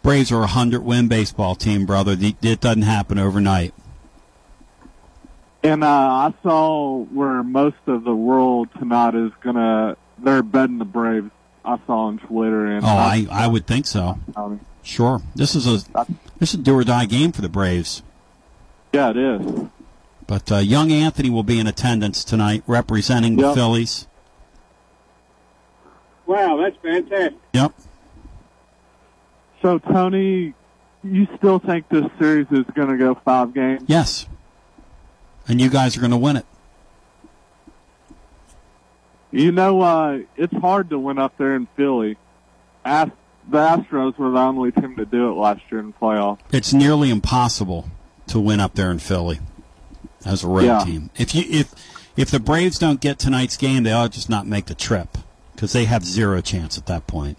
Braves 0.02 0.32
are 0.32 0.42
a 0.42 0.48
hundred 0.48 0.82
win 0.82 1.06
baseball 1.06 1.54
team, 1.54 1.86
brother. 1.86 2.16
It 2.18 2.60
doesn't 2.60 2.82
happen 2.82 3.18
overnight. 3.18 3.72
And 5.64 5.84
uh, 5.84 5.86
I 5.86 6.34
saw 6.42 7.04
where 7.04 7.42
most 7.42 7.76
of 7.86 8.04
the 8.04 8.14
world 8.14 8.68
tonight 8.78 9.14
is 9.14 9.30
going 9.42 9.56
to, 9.56 9.96
they're 10.18 10.42
betting 10.42 10.78
the 10.78 10.84
Braves. 10.84 11.30
I 11.64 11.78
saw 11.86 12.06
on 12.06 12.18
Twitter. 12.18 12.66
And 12.66 12.84
Oh, 12.84 12.88
I, 12.88 13.26
I 13.30 13.46
would 13.46 13.66
think 13.66 13.86
so. 13.86 14.18
Tony. 14.34 14.58
Sure. 14.82 15.20
This 15.36 15.54
is 15.54 15.66
a 15.68 16.06
this 16.40 16.54
is 16.54 16.54
a 16.54 16.62
do 16.62 16.74
or 16.76 16.82
die 16.82 17.04
game 17.06 17.30
for 17.30 17.40
the 17.40 17.48
Braves. 17.48 18.02
Yeah, 18.92 19.10
it 19.10 19.16
is. 19.16 19.66
But 20.26 20.50
uh, 20.50 20.56
young 20.56 20.90
Anthony 20.90 21.30
will 21.30 21.44
be 21.44 21.60
in 21.60 21.68
attendance 21.68 22.24
tonight, 22.24 22.64
representing 22.66 23.36
the 23.36 23.42
Yep. 23.44 23.54
Phillies. 23.54 24.08
Wow, 26.26 26.56
that's 26.56 26.76
fantastic. 26.82 27.38
Yep. 27.52 27.72
So, 29.60 29.78
Tony, 29.78 30.54
you 31.04 31.28
still 31.36 31.60
think 31.60 31.88
this 31.88 32.06
series 32.18 32.46
is 32.50 32.64
going 32.74 32.88
to 32.88 32.96
go 32.96 33.14
five 33.24 33.54
games? 33.54 33.82
Yes. 33.86 34.26
And 35.48 35.60
you 35.60 35.68
guys 35.70 35.96
are 35.96 36.00
going 36.00 36.12
to 36.12 36.16
win 36.16 36.36
it. 36.36 36.46
You 39.30 39.50
know, 39.50 39.80
uh, 39.80 40.18
it's 40.36 40.54
hard 40.56 40.90
to 40.90 40.98
win 40.98 41.18
up 41.18 41.36
there 41.38 41.54
in 41.56 41.66
Philly. 41.76 42.16
Ast- 42.84 43.12
the 43.48 43.58
Astros 43.58 44.16
were 44.18 44.30
the 44.30 44.38
only 44.38 44.70
team 44.72 44.94
to 44.96 45.04
do 45.06 45.30
it 45.30 45.34
last 45.34 45.62
year 45.70 45.80
in 45.80 45.88
the 45.88 45.92
playoffs. 45.94 46.38
It's 46.52 46.72
nearly 46.72 47.10
impossible 47.10 47.88
to 48.28 48.38
win 48.38 48.60
up 48.60 48.74
there 48.74 48.90
in 48.90 48.98
Philly 48.98 49.40
as 50.24 50.44
a 50.44 50.48
road 50.48 50.64
Yeah. 50.64 50.84
team. 50.84 51.10
If 51.16 51.34
you 51.34 51.44
if 51.48 51.74
if 52.16 52.30
the 52.30 52.38
Braves 52.38 52.78
don't 52.78 53.00
get 53.00 53.18
tonight's 53.18 53.56
game, 53.56 53.82
they 53.82 53.90
ought 53.92 54.04
to 54.04 54.10
just 54.12 54.28
not 54.30 54.46
make 54.46 54.66
the 54.66 54.74
trip 54.76 55.18
because 55.54 55.72
they 55.72 55.86
have 55.86 56.04
zero 56.04 56.40
chance 56.40 56.78
at 56.78 56.86
that 56.86 57.06
point. 57.08 57.36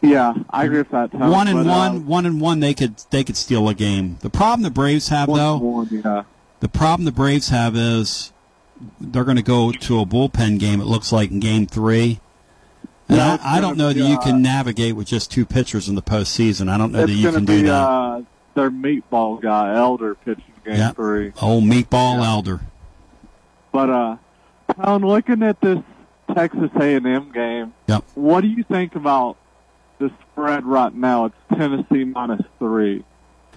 Yeah, 0.00 0.32
I 0.48 0.64
agree 0.64 0.78
with 0.78 0.90
that. 0.92 1.12
One 1.12 1.46
and 1.46 1.66
but, 1.66 1.70
uh, 1.70 1.78
one, 1.90 2.06
one 2.06 2.26
and 2.26 2.40
one, 2.40 2.60
they 2.60 2.72
could 2.72 2.96
they 3.10 3.22
could 3.22 3.36
steal 3.36 3.68
a 3.68 3.74
game. 3.74 4.16
The 4.22 4.30
problem 4.30 4.62
the 4.62 4.70
Braves 4.70 5.08
have 5.08 5.28
one 5.28 5.38
though, 5.38 5.56
one, 5.58 5.88
yeah. 5.90 6.22
The 6.60 6.68
problem 6.68 7.04
the 7.04 7.12
Braves 7.12 7.48
have 7.48 7.76
is 7.76 8.32
they're 9.00 9.24
going 9.24 9.36
to 9.36 9.42
go 9.42 9.72
to 9.72 10.00
a 10.00 10.06
bullpen 10.06 10.58
game. 10.58 10.80
It 10.80 10.86
looks 10.86 11.12
like 11.12 11.30
in 11.30 11.40
Game 11.40 11.66
Three. 11.66 12.20
And 13.08 13.18
Yeah, 13.18 13.38
I, 13.42 13.58
I 13.58 13.60
don't 13.60 13.76
know 13.76 13.92
be, 13.92 14.00
that 14.00 14.08
you 14.08 14.14
uh, 14.16 14.20
can 14.22 14.40
navigate 14.42 14.94
with 14.96 15.06
just 15.08 15.30
two 15.30 15.44
pitchers 15.44 15.88
in 15.88 15.94
the 15.96 16.02
postseason. 16.02 16.68
I 16.70 16.78
don't 16.78 16.92
know 16.92 17.04
that 17.06 17.12
you 17.12 17.30
can 17.30 17.40
to 17.46 17.46
do 17.46 17.62
that. 17.64 17.72
uh, 17.72 18.22
their 18.54 18.70
meatball 18.70 19.40
guy, 19.40 19.74
Elder, 19.76 20.14
pitching 20.14 20.44
game 20.64 20.76
Yeah. 20.76 20.92
three. 20.92 21.32
Old 21.42 21.64
meatball 21.64 22.24
elder. 22.24 22.60
But 23.72 23.90
uh, 23.90 24.16
Tom, 24.82 25.04
looking 25.04 25.42
at 25.42 25.60
this 25.60 25.78
Texas 26.34 26.70
A&M 26.80 27.32
game, 27.32 27.72
Yep. 27.88 28.04
what 28.14 28.40
do 28.42 28.48
you 28.48 28.62
think 28.64 28.94
about 28.94 29.36
the 29.98 30.10
spread 30.32 30.64
right 30.64 30.94
now? 30.94 31.26
It's 31.26 31.34
Tennessee 31.56 32.04
minus 32.04 32.42
three. 32.58 33.04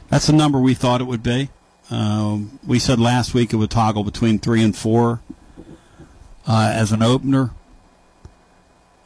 That's 0.09 0.27
the 0.27 0.33
number 0.33 0.59
we 0.59 0.73
thought 0.73 1.01
it 1.01 1.05
would 1.05 1.23
be. 1.23 1.49
Um, 1.89 2.59
we 2.65 2.79
said 2.79 2.99
last 2.99 3.33
week 3.33 3.53
it 3.53 3.57
would 3.57 3.69
toggle 3.69 4.03
between 4.03 4.39
three 4.39 4.63
and 4.63 4.75
four 4.75 5.21
uh, 6.47 6.71
as 6.73 6.91
an 6.91 7.03
opener, 7.03 7.51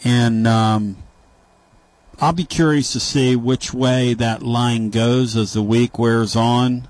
and 0.03 0.47
um, 0.47 0.97
I'll 2.19 2.33
be 2.33 2.45
curious 2.45 2.93
to 2.93 2.99
see 2.99 3.35
which 3.35 3.73
way 3.73 4.13
that 4.13 4.41
line 4.41 4.89
goes 4.89 5.35
as 5.35 5.53
the 5.53 5.61
week 5.61 5.99
wears 5.99 6.35
on. 6.35 6.87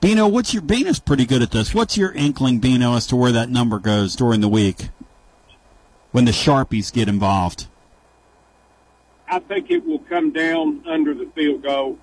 Bino, 0.00 0.28
what's 0.28 0.54
your 0.54 0.62
Bino's 0.62 1.00
pretty 1.00 1.26
good 1.26 1.42
at 1.42 1.50
this. 1.50 1.74
What's 1.74 1.96
your 1.96 2.12
inkling, 2.12 2.60
Bino, 2.60 2.94
as 2.94 3.06
to 3.08 3.16
where 3.16 3.32
that 3.32 3.50
number 3.50 3.78
goes 3.78 4.14
during 4.14 4.40
the 4.40 4.48
week 4.48 4.90
when 6.12 6.24
the 6.24 6.30
sharpies 6.30 6.92
get 6.92 7.08
involved? 7.08 7.66
I 9.28 9.40
think 9.40 9.70
it 9.70 9.84
will 9.84 9.98
come 9.98 10.30
down 10.30 10.84
under 10.86 11.14
the 11.14 11.26
field 11.34 11.62
goal. 11.62 11.98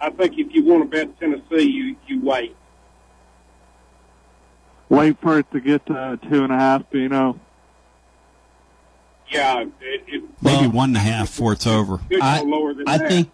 I 0.00 0.10
think 0.10 0.38
if 0.38 0.54
you 0.54 0.64
want 0.64 0.82
to 0.82 0.88
bet 0.88 1.18
Tennessee, 1.20 1.68
you 1.70 1.96
you 2.06 2.20
wait. 2.22 2.56
Wait 4.88 5.16
for 5.20 5.38
it 5.38 5.50
to 5.52 5.60
get 5.60 5.84
to 5.86 6.18
two 6.28 6.42
and 6.42 6.52
a 6.52 6.58
half, 6.58 6.82
you 6.92 7.08
know. 7.08 7.38
Yeah, 9.30 9.60
it, 9.60 9.70
it 10.08 10.24
Maybe 10.42 10.66
one 10.66 10.90
and 10.90 10.96
a 10.96 11.00
half 11.00 11.28
before 11.28 11.52
it's 11.52 11.66
over. 11.66 11.98
could 11.98 12.20
I- 12.20 12.40
lower 12.42 12.74
than 12.74 12.88
I 12.88 12.98
think 12.98 13.30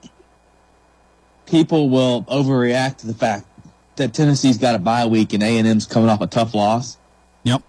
people 1.46 1.88
will 1.88 2.24
overreact 2.24 2.98
to 2.98 3.06
the 3.06 3.14
fact 3.14 3.46
that 3.96 4.12
Tennessee's 4.12 4.58
got 4.58 4.74
a 4.74 4.78
bye 4.78 5.06
week 5.06 5.32
and 5.32 5.42
A&M's 5.42 5.86
coming 5.86 6.10
off 6.10 6.20
a 6.20 6.26
tough 6.26 6.52
loss. 6.52 6.98
Yep. 7.44 7.62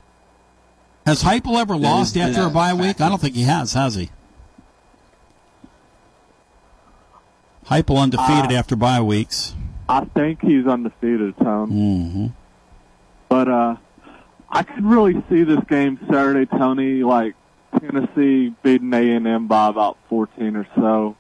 Has 1.05 1.23
Heupel 1.23 1.57
ever 1.57 1.77
lost 1.77 2.17
is- 2.17 2.23
after 2.23 2.47
a 2.47 2.49
bye 2.49 2.73
week? 2.73 2.99
I 2.99 3.07
don't 3.07 3.21
think 3.21 3.35
he 3.35 3.43
has, 3.43 3.71
has 3.73 3.95
he? 3.95 4.09
Heupel 7.69 8.01
undefeated 8.01 8.51
Uh, 8.51 8.55
after 8.55 8.75
bye 8.75 9.01
weeks. 9.01 9.55
I 9.89 10.05
think 10.05 10.41
he's 10.41 10.65
undefeated, 10.65 11.37
Tom. 11.37 11.71
Mm-hmm. 11.71 12.27
But 13.29 13.47
uh, 13.47 13.75
I 14.49 14.63
could 14.63 14.85
really 14.85 15.21
see 15.29 15.43
this 15.43 15.63
game 15.69 15.99
Saturday, 16.09 16.45
Tony. 16.45 17.03
Like 17.03 17.35
Tennessee 17.79 18.53
beating 18.63 18.93
A 18.93 19.15
and 19.15 19.27
M 19.27 19.47
by 19.47 19.67
about 19.67 19.97
fourteen 20.09 20.55
or 20.55 20.67
so. 20.75 21.15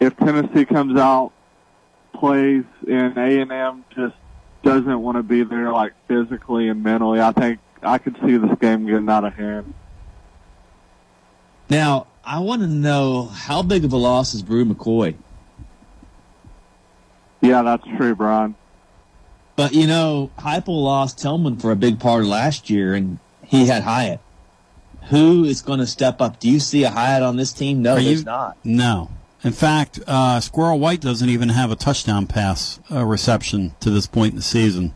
If 0.00 0.16
Tennessee 0.16 0.64
comes 0.64 0.98
out, 0.98 1.32
plays, 2.14 2.64
and 2.88 3.16
A 3.16 3.40
and 3.40 3.50
M 3.50 3.84
just 3.96 4.14
doesn't 4.62 5.02
want 5.02 5.16
to 5.16 5.24
be 5.24 5.42
there, 5.42 5.72
like 5.72 5.92
physically 6.06 6.68
and 6.68 6.84
mentally, 6.84 7.20
I 7.20 7.32
think 7.32 7.58
I 7.82 7.98
could 7.98 8.16
see 8.24 8.36
this 8.36 8.56
game 8.60 8.86
getting 8.86 9.08
out 9.08 9.24
of 9.24 9.34
hand. 9.34 9.74
Now, 11.68 12.06
I 12.28 12.40
want 12.40 12.60
to 12.60 12.68
know 12.68 13.24
how 13.24 13.62
big 13.62 13.84
of 13.86 13.92
a 13.94 13.96
loss 13.96 14.34
is 14.34 14.42
Bru 14.42 14.66
McCoy? 14.66 15.14
Yeah, 17.40 17.62
that's 17.62 17.84
true, 17.96 18.14
Brian. 18.14 18.54
But 19.56 19.72
you 19.72 19.86
know, 19.86 20.30
Heupel 20.38 20.82
lost 20.82 21.18
Tillman 21.18 21.56
for 21.56 21.70
a 21.70 21.76
big 21.76 21.98
part 21.98 22.26
last 22.26 22.68
year, 22.68 22.94
and 22.94 23.18
he 23.44 23.66
had 23.66 23.82
Hyatt. 23.82 24.20
Who 25.08 25.44
is 25.44 25.62
going 25.62 25.78
to 25.78 25.86
step 25.86 26.20
up? 26.20 26.38
Do 26.38 26.50
you 26.50 26.60
see 26.60 26.84
a 26.84 26.90
Hyatt 26.90 27.22
on 27.22 27.36
this 27.36 27.52
team? 27.54 27.80
No, 27.80 27.94
Are 27.96 28.00
there's 28.00 28.20
you- 28.20 28.24
not. 28.26 28.58
No. 28.62 29.10
In 29.42 29.52
fact, 29.52 30.00
uh, 30.06 30.40
Squirrel 30.40 30.80
White 30.80 31.00
doesn't 31.00 31.28
even 31.28 31.48
have 31.50 31.70
a 31.70 31.76
touchdown 31.76 32.26
pass 32.26 32.78
uh, 32.90 33.04
reception 33.06 33.74
to 33.80 33.88
this 33.88 34.06
point 34.06 34.32
in 34.32 34.36
the 34.36 34.42
season, 34.42 34.94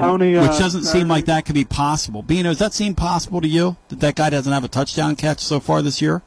Tony, 0.00 0.36
uh, 0.36 0.42
which 0.42 0.58
doesn't 0.58 0.84
seem 0.84 1.08
like 1.08 1.26
that 1.26 1.44
could 1.44 1.54
be 1.54 1.64
possible. 1.64 2.22
Bino, 2.22 2.50
does 2.50 2.58
that 2.58 2.72
seem 2.72 2.94
possible 2.94 3.40
to 3.40 3.48
you 3.48 3.76
that 3.88 4.00
that 4.00 4.14
guy 4.14 4.30
doesn't 4.30 4.52
have 4.52 4.64
a 4.64 4.68
touchdown 4.68 5.16
catch 5.16 5.40
so 5.40 5.60
far 5.60 5.82
this 5.82 6.00
year? 6.00 6.22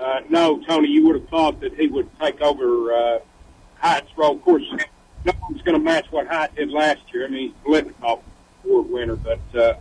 Uh, 0.00 0.20
no, 0.28 0.62
Tony, 0.66 0.88
you 0.88 1.06
would 1.06 1.16
have 1.16 1.28
thought 1.28 1.60
that 1.60 1.74
he 1.74 1.86
would 1.86 2.08
take 2.18 2.40
over 2.40 2.92
uh, 2.92 3.18
Hyatt's 3.76 4.10
role. 4.16 4.36
Of 4.36 4.42
course, 4.42 4.64
no 5.24 5.32
one's 5.42 5.62
going 5.62 5.76
to 5.76 5.84
match 5.84 6.06
what 6.10 6.26
Hyatt 6.26 6.54
did 6.54 6.70
last 6.70 7.02
year. 7.12 7.26
I 7.26 7.28
mean, 7.28 7.48
he's 7.48 7.52
Biletnikoff 7.64 8.20
award 8.64 8.90
winner, 8.90 9.16
but 9.16 9.40
uh, 9.54 9.74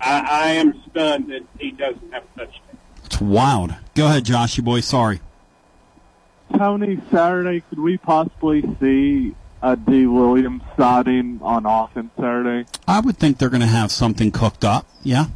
I, 0.00 0.20
I 0.20 0.48
am 0.52 0.80
stunned 0.90 1.30
that 1.30 1.42
he 1.58 1.72
doesn't 1.72 2.12
have 2.12 2.24
a 2.36 2.38
touchdown. 2.40 2.78
It's 3.04 3.20
wild. 3.20 3.74
Go 3.94 4.06
ahead, 4.06 4.24
Joshy 4.24 4.62
boy. 4.62 4.80
Sorry. 4.80 5.20
Tony, 6.56 7.00
Saturday, 7.10 7.62
could 7.68 7.80
we 7.80 7.96
possibly 7.96 8.62
see 8.80 9.34
a 9.64 9.76
D. 9.76 10.06
Williams 10.06 10.62
sighting 10.76 11.40
on 11.42 11.64
offense 11.64 12.10
Saturday? 12.16 12.68
I 12.86 13.00
would 13.00 13.16
think 13.16 13.38
they're 13.38 13.48
going 13.48 13.62
to 13.62 13.66
have 13.66 13.90
something 13.90 14.30
cooked 14.30 14.64
up. 14.64 14.86
Yeah, 15.02 15.26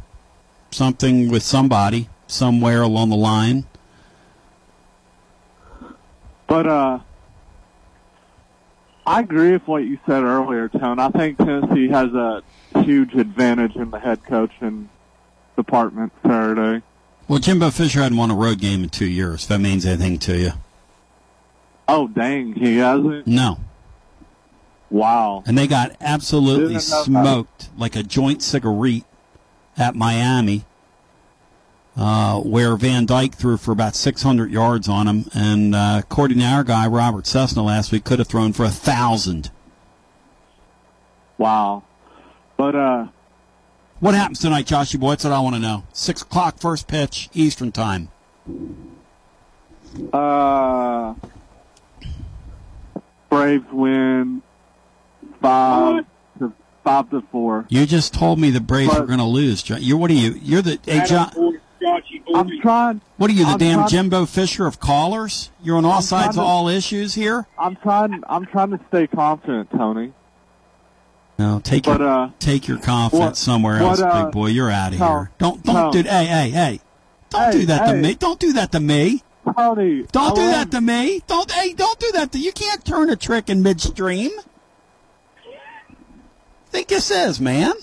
something 0.71 1.29
with 1.29 1.41
somebody 1.41 2.09
somewhere 2.27 2.83
along 2.83 3.09
the 3.09 3.15
line. 3.15 3.65
But 6.45 6.67
uh, 6.67 6.99
I 9.05 9.19
agree 9.21 9.51
with 9.53 9.67
what 9.67 9.83
you 9.83 9.99
said 10.05 10.23
earlier, 10.23 10.69
Tone. 10.69 10.99
I 10.99 11.09
think 11.09 11.37
Tennessee 11.39 11.87
has 11.89 12.13
a 12.13 12.43
huge 12.83 13.15
advantage 13.15 13.75
in 13.75 13.89
the 13.89 13.99
head 13.99 14.23
coaching 14.25 14.89
department 15.55 16.13
Saturday. 16.23 16.85
Well, 17.27 17.39
Jimbo 17.39 17.71
Fisher 17.71 18.01
hadn't 18.01 18.17
won 18.17 18.29
a 18.29 18.35
road 18.35 18.59
game 18.59 18.83
in 18.83 18.89
two 18.89 19.07
years. 19.07 19.43
If 19.43 19.49
that 19.49 19.59
means 19.59 19.85
anything 19.85 20.19
to 20.19 20.37
you. 20.37 20.51
Oh, 21.87 22.07
dang, 22.07 22.53
he 22.53 22.77
hasn't? 22.77 23.25
No. 23.25 23.57
Wow. 24.89 25.43
And 25.45 25.57
they 25.57 25.67
got 25.67 25.95
absolutely 26.01 26.73
Didn't 26.75 26.89
know 26.89 26.97
that. 26.97 27.05
smoked 27.05 27.69
like 27.77 27.95
a 27.95 28.03
joint 28.03 28.41
cigarette 28.41 29.03
at 29.77 29.95
Miami, 29.95 30.65
uh, 31.95 32.39
where 32.39 32.75
Van 32.75 33.05
Dyke 33.05 33.35
threw 33.35 33.57
for 33.57 33.71
about 33.71 33.95
600 33.95 34.51
yards 34.51 34.89
on 34.89 35.07
him. 35.07 35.25
And 35.33 35.75
uh, 35.75 35.97
according 36.03 36.39
to 36.39 36.45
our 36.45 36.63
guy, 36.63 36.87
Robert 36.87 37.27
Cessna, 37.27 37.61
last 37.63 37.91
week, 37.91 38.03
could 38.03 38.19
have 38.19 38.27
thrown 38.27 38.51
for 38.53 38.63
a 38.63 38.65
1,000. 38.67 39.51
Wow. 41.37 41.83
But, 42.57 42.75
uh, 42.75 43.07
What 43.99 44.15
happens 44.15 44.39
tonight, 44.39 44.65
Joshy 44.65 44.99
boy? 44.99 45.11
That's 45.11 45.23
what 45.23 45.33
I 45.33 45.39
want 45.39 45.55
to 45.55 45.61
know. 45.61 45.83
6 45.93 46.21
o'clock, 46.23 46.57
first 46.59 46.87
pitch, 46.87 47.29
Eastern 47.33 47.71
time. 47.71 48.09
uh, 50.11 51.13
Braves 53.29 53.65
win 53.71 54.41
five 55.41 56.05
to 56.39 56.53
five 56.83 57.09
to 57.11 57.21
four. 57.31 57.65
You 57.69 57.85
just 57.85 58.13
told 58.13 58.39
me 58.39 58.49
the 58.49 58.61
Braves 58.61 58.91
But- 58.91 59.01
were 59.01 59.07
going 59.07 59.19
to 59.19 59.25
lose. 59.25 59.61
Jo- 59.63 59.77
You're 59.77 59.97
what 59.97 60.11
are 60.11 60.15
you? 60.15 60.39
You're 60.41 60.61
the 60.61 60.79
hey, 60.85 61.03
John. 61.05 61.31
I'm 62.35 62.49
trying. 62.61 63.01
What 63.17 63.29
are 63.29 63.33
you, 63.33 63.45
the 63.45 63.51
I'm 63.51 63.57
damn 63.57 63.77
trying- 63.79 63.89
Jimbo 63.89 64.25
Fisher 64.25 64.67
of 64.67 64.79
callers? 64.79 65.49
You're 65.63 65.77
on 65.77 65.85
all 65.85 65.93
I'm 65.93 66.01
sides 66.01 66.35
trying 66.35 66.39
of 66.45 66.51
all 66.51 66.67
issues 66.67 67.13
here. 67.15 67.47
I'm 67.57 67.75
trying. 67.77 68.21
I'm 68.29 68.45
trying 68.45 68.71
to 68.71 68.79
stay 68.89 69.07
confident, 69.07 69.69
Tony. 69.71 70.13
No, 71.37 71.61
take 71.63 71.85
But, 71.85 72.01
your 72.01 72.09
uh, 72.09 72.29
take 72.39 72.67
your 72.67 72.79
confidence 72.79 73.25
what- 73.29 73.37
somewhere 73.37 73.81
what, 73.81 73.91
else, 73.97 74.01
uh, 74.01 74.23
big 74.25 74.33
boy. 74.33 74.47
You're 74.47 74.69
out 74.69 74.91
of 74.91 74.99
Tom, 74.99 75.17
here. 75.17 75.31
Don't 75.37 75.63
don't 75.63 75.75
Tom. 75.75 75.91
do 75.91 76.03
hey 76.03 76.25
hey 76.25 76.49
hey. 76.49 76.79
Don't 77.29 77.41
Hey, 77.53 77.59
do 77.59 77.65
that 77.67 77.85
to 77.87 77.93
me. 77.95 78.13
Don't 78.15 78.39
do 78.39 78.53
that 78.53 78.71
to 78.73 78.79
me. 78.79 79.23
Tony, 79.57 80.03
Don't 80.11 80.31
I 80.31 80.35
do 80.35 80.41
love- 80.41 80.51
that 80.51 80.71
to 80.71 80.81
me. 80.81 81.21
Don't 81.27 81.49
hey 81.49 81.73
don't 81.73 81.97
do 81.99 82.11
that 82.13 82.33
to 82.33 82.39
you 82.39 82.51
can't 82.51 82.83
turn 82.83 83.09
a 83.09 83.15
trick 83.15 83.49
in 83.49 83.63
midstream. 83.63 84.31
Think 86.69 86.87
this 86.87 87.11
is, 87.11 87.39
man. 87.39 87.73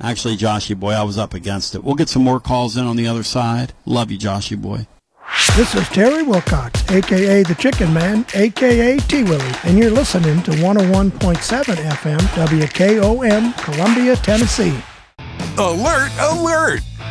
Actually, 0.00 0.36
Joshy 0.36 0.78
boy, 0.78 0.92
I 0.92 1.02
was 1.02 1.18
up 1.18 1.34
against 1.34 1.74
it. 1.74 1.84
We'll 1.84 1.94
get 1.94 2.08
some 2.08 2.24
more 2.24 2.40
calls 2.40 2.76
in 2.76 2.86
on 2.86 2.96
the 2.96 3.06
other 3.06 3.22
side. 3.22 3.74
Love 3.84 4.10
you, 4.10 4.18
Joshy 4.18 4.60
boy. 4.60 4.86
This 5.56 5.74
is 5.74 5.88
Terry 5.88 6.22
Wilcox, 6.22 6.88
aka 6.90 7.42
the 7.42 7.54
Chicken 7.54 7.92
Man, 7.92 8.24
aka 8.34 8.96
T 8.98 9.22
Willie, 9.24 9.52
and 9.64 9.78
you're 9.78 9.90
listening 9.90 10.42
to 10.42 10.52
101.7 10.52 11.10
FM 11.10 12.18
WKOM, 12.18 13.56
Columbia, 13.58 14.16
Tennessee. 14.16 14.76
Alert, 15.58 16.10
alert! 16.18 16.80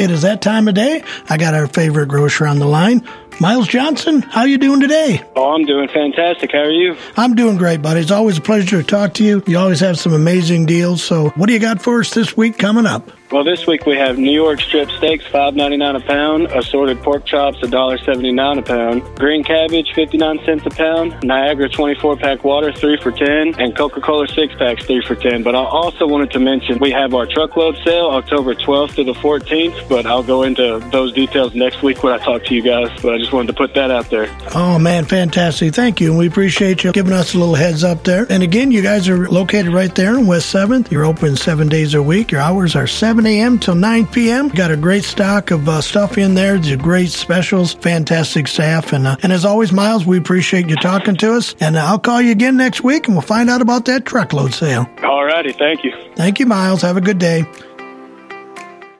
It 0.00 0.10
is 0.10 0.22
that 0.22 0.40
time 0.40 0.66
of 0.66 0.74
day. 0.74 1.04
I 1.28 1.36
got 1.36 1.52
our 1.52 1.66
favorite 1.66 2.08
grocer 2.08 2.46
on 2.46 2.58
the 2.58 2.64
line. 2.64 3.06
Miles 3.38 3.68
Johnson, 3.68 4.22
how 4.22 4.44
you 4.44 4.56
doing 4.56 4.80
today? 4.80 5.22
Oh, 5.36 5.52
I'm 5.52 5.66
doing 5.66 5.88
fantastic. 5.88 6.52
How 6.52 6.60
are 6.60 6.70
you? 6.70 6.96
I'm 7.18 7.34
doing 7.34 7.58
great, 7.58 7.82
buddy. 7.82 8.00
It's 8.00 8.10
always 8.10 8.38
a 8.38 8.40
pleasure 8.40 8.80
to 8.80 8.82
talk 8.82 9.12
to 9.14 9.24
you. 9.24 9.42
You 9.46 9.58
always 9.58 9.80
have 9.80 9.98
some 9.98 10.14
amazing 10.14 10.64
deals. 10.64 11.02
So, 11.04 11.28
what 11.36 11.48
do 11.48 11.52
you 11.52 11.58
got 11.58 11.82
for 11.82 12.00
us 12.00 12.14
this 12.14 12.34
week 12.34 12.56
coming 12.56 12.86
up? 12.86 13.10
Well, 13.32 13.44
this 13.44 13.64
week 13.64 13.86
we 13.86 13.94
have 13.94 14.18
New 14.18 14.32
York 14.32 14.60
strip 14.60 14.90
steaks, 14.90 15.24
five 15.28 15.54
ninety 15.54 15.76
nine 15.76 15.94
a 15.94 16.00
pound. 16.00 16.46
Assorted 16.48 17.00
pork 17.00 17.24
chops, 17.24 17.58
a 17.62 17.68
dollar 17.68 17.96
seventy 17.98 18.32
nine 18.32 18.58
a 18.58 18.62
pound. 18.62 19.02
Green 19.20 19.44
cabbage, 19.44 19.92
fifty 19.94 20.18
nine 20.18 20.40
cents 20.44 20.66
a 20.66 20.70
pound. 20.70 21.16
Niagara 21.22 21.68
twenty 21.68 21.94
four 22.00 22.16
pack 22.16 22.42
water, 22.42 22.72
three 22.72 22.96
for 23.00 23.12
ten, 23.12 23.54
and 23.60 23.76
Coca 23.76 24.00
Cola 24.00 24.26
six 24.26 24.52
packs, 24.56 24.84
three 24.84 25.00
for 25.06 25.14
ten. 25.14 25.44
But 25.44 25.54
I 25.54 25.60
also 25.60 26.08
wanted 26.08 26.32
to 26.32 26.40
mention 26.40 26.80
we 26.80 26.90
have 26.90 27.14
our 27.14 27.24
truckload 27.24 27.78
sale 27.84 28.08
October 28.08 28.56
twelfth 28.56 28.96
to 28.96 29.04
the 29.04 29.14
fourteenth. 29.14 29.76
But 29.88 30.06
I'll 30.06 30.24
go 30.24 30.42
into 30.42 30.80
those 30.90 31.12
details 31.12 31.54
next 31.54 31.84
week 31.84 32.02
when 32.02 32.12
I 32.12 32.18
talk 32.18 32.44
to 32.46 32.54
you 32.56 32.62
guys. 32.62 32.90
But 33.00 33.14
I 33.14 33.18
just 33.18 33.32
wanted 33.32 33.46
to 33.46 33.52
put 33.54 33.74
that 33.74 33.92
out 33.92 34.10
there. 34.10 34.28
Oh, 34.56 34.76
man, 34.80 35.04
fantastic. 35.04 35.72
Thank 35.72 36.00
you. 36.00 36.10
And 36.10 36.18
we 36.18 36.26
appreciate 36.26 36.82
you 36.82 36.90
giving 36.90 37.12
us 37.12 37.34
a 37.34 37.38
little 37.38 37.54
heads 37.54 37.84
up 37.84 38.02
there. 38.02 38.26
And 38.28 38.42
again, 38.42 38.72
you 38.72 38.82
guys 38.82 39.08
are 39.08 39.28
located 39.28 39.72
right 39.72 39.94
there 39.94 40.18
in 40.18 40.26
West 40.26 40.52
7th. 40.52 40.90
You're 40.90 41.04
open 41.04 41.36
seven 41.36 41.68
days 41.68 41.94
a 41.94 42.02
week. 42.02 42.32
Your 42.32 42.40
hours 42.40 42.74
are 42.74 42.88
7 43.20 43.32
a.m. 43.32 43.58
till 43.58 43.74
9 43.74 44.06
p.m. 44.06 44.48
Got 44.48 44.70
a 44.70 44.78
great 44.78 45.04
stock 45.04 45.50
of 45.50 45.68
uh, 45.68 45.82
stuff 45.82 46.16
in 46.16 46.32
there. 46.32 46.56
There's 46.56 46.80
great 46.80 47.10
specials, 47.10 47.74
fantastic 47.74 48.48
staff. 48.48 48.94
And, 48.94 49.06
uh, 49.06 49.18
and 49.22 49.30
as 49.30 49.44
always, 49.44 49.72
Miles, 49.72 50.06
we 50.06 50.16
appreciate 50.16 50.70
you 50.70 50.76
talking 50.76 51.16
to 51.16 51.34
us. 51.34 51.54
And 51.60 51.76
uh, 51.76 51.84
I'll 51.84 51.98
call 51.98 52.22
you 52.22 52.30
again 52.30 52.56
next 52.56 52.82
week 52.82 53.08
and 53.08 53.14
we'll 53.14 53.20
find 53.20 53.50
out 53.50 53.60
about 53.60 53.84
that 53.84 54.06
truckload 54.06 54.54
sale. 54.54 54.86
All 55.02 55.26
righty. 55.26 55.52
Thank 55.52 55.84
you. 55.84 55.92
Thank 56.16 56.40
you, 56.40 56.46
Miles. 56.46 56.80
Have 56.80 56.96
a 56.96 57.02
good 57.02 57.18
day. 57.18 57.44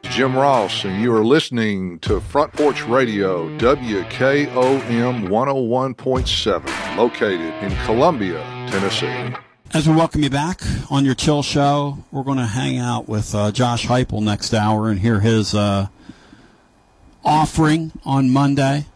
Jim 0.02 0.36
Ross, 0.36 0.84
and 0.84 1.00
you 1.00 1.14
are 1.14 1.24
listening 1.24 1.98
to 2.00 2.20
Front 2.20 2.52
Porch 2.52 2.84
Radio, 2.84 3.48
WKOM 3.56 5.28
101.7, 5.28 6.96
located 6.98 7.54
in 7.62 7.74
Columbia, 7.86 8.42
Tennessee. 8.68 9.34
As 9.72 9.88
we 9.88 9.94
welcome 9.94 10.24
you 10.24 10.30
back 10.30 10.62
on 10.90 11.04
your 11.04 11.14
chill 11.14 11.44
show, 11.44 11.98
we're 12.10 12.24
going 12.24 12.38
to 12.38 12.46
hang 12.46 12.78
out 12.78 13.08
with 13.08 13.32
uh, 13.36 13.52
Josh 13.52 13.86
Heupel 13.86 14.20
next 14.20 14.52
hour 14.52 14.90
and 14.90 14.98
hear 14.98 15.20
his 15.20 15.54
uh, 15.54 15.86
offering 17.24 17.92
on 18.04 18.30
Monday. 18.30 18.86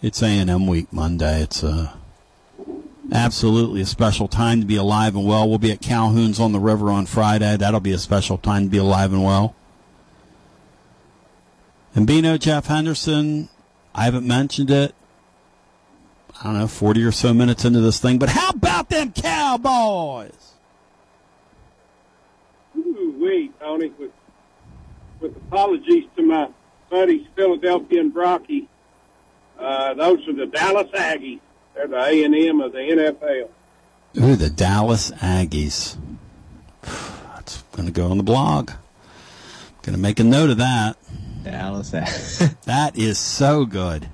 It's 0.00 0.22
A&M 0.22 0.66
week 0.66 0.90
Monday. 0.90 1.42
It's 1.42 1.62
a 1.62 1.92
absolutely 3.12 3.82
a 3.82 3.86
special 3.86 4.26
time 4.26 4.60
to 4.60 4.66
be 4.66 4.76
alive 4.76 5.14
and 5.14 5.26
well. 5.26 5.46
We'll 5.46 5.58
be 5.58 5.70
at 5.70 5.82
Calhoun's 5.82 6.40
on 6.40 6.52
the 6.52 6.58
river 6.58 6.90
on 6.90 7.04
Friday. 7.04 7.54
That'll 7.58 7.80
be 7.80 7.92
a 7.92 7.98
special 7.98 8.38
time 8.38 8.64
to 8.64 8.70
be 8.70 8.78
alive 8.78 9.12
and 9.12 9.22
well. 9.22 9.54
And 11.94 12.06
Bino 12.06 12.38
Jeff 12.38 12.68
Henderson, 12.68 13.50
I 13.94 14.04
haven't 14.04 14.26
mentioned 14.26 14.70
it. 14.70 14.94
I 16.42 16.46
don't 16.46 16.58
know, 16.58 16.66
40 16.66 17.04
or 17.04 17.12
so 17.12 17.32
minutes 17.32 17.64
into 17.64 17.80
this 17.80 18.00
thing, 18.00 18.18
but 18.18 18.28
how 18.28 18.50
about 18.50 18.88
them 18.88 19.12
Cowboys? 19.12 20.54
Ooh, 22.76 23.14
wait, 23.18 23.58
Tony, 23.60 23.92
with, 23.96 24.10
with 25.20 25.36
apologies 25.36 26.04
to 26.16 26.22
my 26.22 26.48
buddies 26.90 27.24
Philadelphia 27.36 28.00
and 28.00 28.12
Brocky, 28.12 28.68
uh, 29.56 29.94
those 29.94 30.26
are 30.26 30.32
the 30.32 30.46
Dallas 30.46 30.88
Aggies. 30.88 31.38
They're 31.74 31.86
the 31.86 32.02
A 32.02 32.24
and 32.24 32.34
M 32.34 32.60
of 32.60 32.72
the 32.72 32.78
NFL. 32.78 33.48
Ooh, 34.20 34.34
the 34.34 34.50
Dallas 34.50 35.12
Aggies. 35.12 35.96
That's 36.82 37.62
going 37.72 37.86
to 37.86 37.92
go 37.92 38.10
on 38.10 38.16
the 38.16 38.24
blog. 38.24 38.72
Going 39.82 39.94
to 39.94 40.02
make 40.02 40.18
a 40.18 40.24
note 40.24 40.50
of 40.50 40.58
that. 40.58 40.96
Dallas. 41.44 41.92
Aggies. 41.92 42.56
that 42.64 42.98
is 42.98 43.18
so 43.18 43.64
good. 43.64 44.08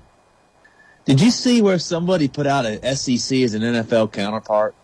Did 1.08 1.22
you 1.22 1.30
see 1.30 1.62
where 1.62 1.78
somebody 1.78 2.28
put 2.28 2.46
out 2.46 2.66
an 2.66 2.82
SEC 2.94 3.38
as 3.38 3.54
an 3.54 3.62
NFL 3.62 4.12
counterpart? 4.12 4.74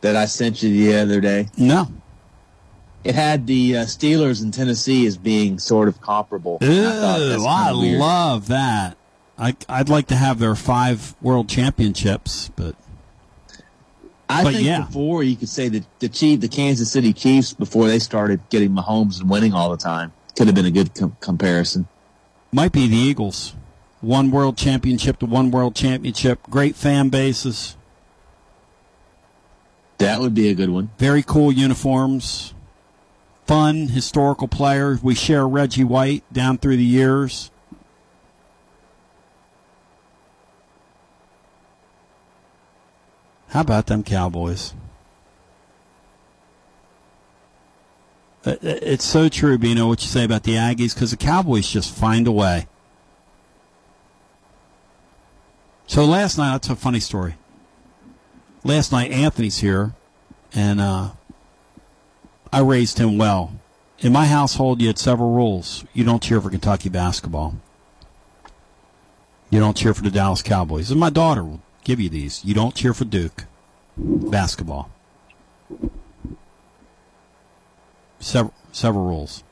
That 0.00 0.16
I 0.16 0.24
sent 0.24 0.62
you 0.62 0.70
the 0.70 0.98
other 0.98 1.20
day? 1.20 1.48
No. 1.58 1.88
It 3.04 3.14
had 3.14 3.46
the 3.46 3.76
uh, 3.76 3.84
Steelers 3.84 4.42
in 4.42 4.50
Tennessee 4.50 5.06
as 5.06 5.18
being 5.18 5.58
sort 5.58 5.88
of 5.88 6.00
comparable. 6.00 6.58
Ooh, 6.62 6.86
I, 6.86 7.36
I 7.38 7.70
love 7.72 8.48
that. 8.48 8.96
I, 9.36 9.56
I'd 9.68 9.90
like 9.90 10.06
to 10.06 10.16
have 10.16 10.38
their 10.38 10.54
five 10.54 11.14
world 11.20 11.50
championships, 11.50 12.50
but 12.56 12.76
I 14.30 14.42
but 14.42 14.54
think 14.54 14.66
yeah. 14.66 14.86
before 14.86 15.22
you 15.22 15.36
could 15.36 15.50
say 15.50 15.68
that 15.68 15.84
the 15.98 16.08
Chief, 16.08 16.40
the 16.40 16.48
Kansas 16.48 16.90
City 16.90 17.12
Chiefs, 17.12 17.52
before 17.52 17.88
they 17.88 17.98
started 17.98 18.40
getting 18.48 18.70
Mahomes 18.70 19.20
and 19.20 19.28
winning 19.28 19.52
all 19.52 19.68
the 19.68 19.76
time, 19.76 20.14
could 20.34 20.46
have 20.46 20.56
been 20.56 20.64
a 20.64 20.70
good 20.70 20.94
com- 20.94 21.14
comparison. 21.20 21.88
Might 22.52 22.72
be 22.72 22.88
the 22.88 22.96
Eagles. 22.96 23.54
One 24.04 24.30
world 24.30 24.58
championship 24.58 25.18
to 25.20 25.26
one 25.26 25.50
world 25.50 25.74
championship. 25.74 26.42
Great 26.50 26.76
fan 26.76 27.08
bases. 27.08 27.76
That 29.96 30.20
would 30.20 30.34
be 30.34 30.50
a 30.50 30.54
good 30.54 30.68
one. 30.68 30.90
Very 30.98 31.22
cool 31.22 31.50
uniforms. 31.50 32.52
Fun 33.46 33.88
historical 33.88 34.46
players. 34.46 35.02
We 35.02 35.14
share 35.14 35.48
Reggie 35.48 35.84
White 35.84 36.22
down 36.30 36.58
through 36.58 36.76
the 36.76 36.84
years. 36.84 37.50
How 43.48 43.60
about 43.62 43.86
them 43.86 44.02
Cowboys? 44.02 44.74
Uh, 48.44 48.56
It's 48.60 49.04
so 49.04 49.30
true, 49.30 49.56
Bino, 49.56 49.88
what 49.88 50.02
you 50.02 50.08
say 50.08 50.24
about 50.24 50.42
the 50.42 50.56
Aggies, 50.56 50.92
because 50.92 51.12
the 51.12 51.16
Cowboys 51.16 51.68
just 51.68 51.94
find 51.94 52.26
a 52.26 52.32
way. 52.32 52.66
So 55.94 56.04
last 56.04 56.38
night, 56.38 56.50
that's 56.50 56.68
a 56.70 56.74
funny 56.74 56.98
story. 56.98 57.36
Last 58.64 58.90
night, 58.90 59.12
Anthony's 59.12 59.58
here, 59.58 59.94
and 60.52 60.80
uh, 60.80 61.10
I 62.52 62.62
raised 62.62 62.98
him 62.98 63.16
well. 63.16 63.52
In 64.00 64.12
my 64.12 64.26
household, 64.26 64.80
you 64.80 64.88
had 64.88 64.98
several 64.98 65.32
rules. 65.32 65.84
You 65.92 66.02
don't 66.02 66.20
cheer 66.20 66.40
for 66.40 66.50
Kentucky 66.50 66.88
basketball. 66.88 67.54
You 69.50 69.60
don't 69.60 69.76
cheer 69.76 69.94
for 69.94 70.02
the 70.02 70.10
Dallas 70.10 70.42
Cowboys. 70.42 70.90
And 70.90 70.98
my 70.98 71.10
daughter 71.10 71.44
will 71.44 71.62
give 71.84 72.00
you 72.00 72.08
these. 72.08 72.44
You 72.44 72.54
don't 72.54 72.74
cheer 72.74 72.92
for 72.92 73.04
Duke 73.04 73.44
basketball. 73.96 74.90
Several 78.18 78.52
several 78.72 79.06
rules. 79.06 79.44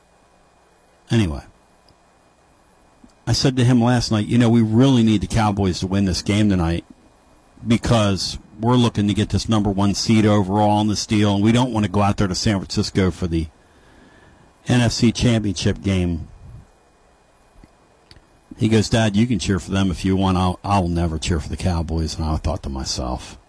Anyway, 1.09 1.43
I 3.25 3.31
said 3.31 3.55
to 3.57 3.63
him 3.63 3.81
last 3.81 4.11
night, 4.11 4.27
you 4.27 4.37
know, 4.37 4.49
we 4.49 4.61
really 4.61 5.03
need 5.03 5.21
the 5.21 5.27
Cowboys 5.27 5.79
to 5.79 5.87
win 5.87 6.05
this 6.05 6.21
game 6.21 6.49
tonight 6.49 6.85
because 7.65 8.37
we're 8.59 8.75
looking 8.75 9.07
to 9.07 9.13
get 9.13 9.29
this 9.29 9.47
number 9.47 9.69
one 9.69 9.93
seed 9.93 10.25
overall 10.25 10.81
in 10.81 10.87
this 10.87 11.05
deal, 11.05 11.35
and 11.35 11.43
we 11.43 11.51
don't 11.51 11.71
want 11.71 11.85
to 11.85 11.91
go 11.91 12.01
out 12.01 12.17
there 12.17 12.27
to 12.27 12.35
San 12.35 12.57
Francisco 12.57 13.11
for 13.11 13.27
the 13.27 13.47
NFC 14.67 15.13
Championship 15.13 15.81
game. 15.81 16.27
He 18.57 18.67
goes, 18.67 18.89
Dad, 18.89 19.15
you 19.15 19.25
can 19.25 19.39
cheer 19.39 19.59
for 19.59 19.71
them 19.71 19.89
if 19.89 20.05
you 20.05 20.15
want. 20.15 20.37
I'll, 20.37 20.59
I'll 20.63 20.87
never 20.87 21.17
cheer 21.17 21.39
for 21.39 21.49
the 21.49 21.57
Cowboys. 21.57 22.15
And 22.15 22.25
I 22.25 22.35
thought 22.37 22.61
to 22.63 22.69
myself, 22.69 23.39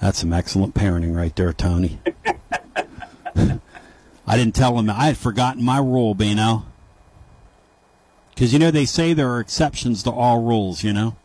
that's 0.00 0.18
some 0.18 0.32
excellent 0.32 0.74
parenting 0.74 1.14
right 1.14 1.34
there, 1.36 1.52
Tony. 1.52 2.00
I 4.26 4.36
didn't 4.36 4.54
tell 4.54 4.78
him. 4.78 4.88
I 4.90 5.06
had 5.06 5.18
forgotten 5.18 5.62
my 5.62 5.78
rule, 5.78 6.14
Bino. 6.14 6.64
Because, 8.36 8.52
you 8.52 8.58
know, 8.58 8.70
they 8.70 8.84
say 8.84 9.14
there 9.14 9.30
are 9.30 9.40
exceptions 9.40 10.02
to 10.02 10.10
all 10.10 10.42
rules, 10.42 10.84
you 10.84 10.92
know? 10.92 11.16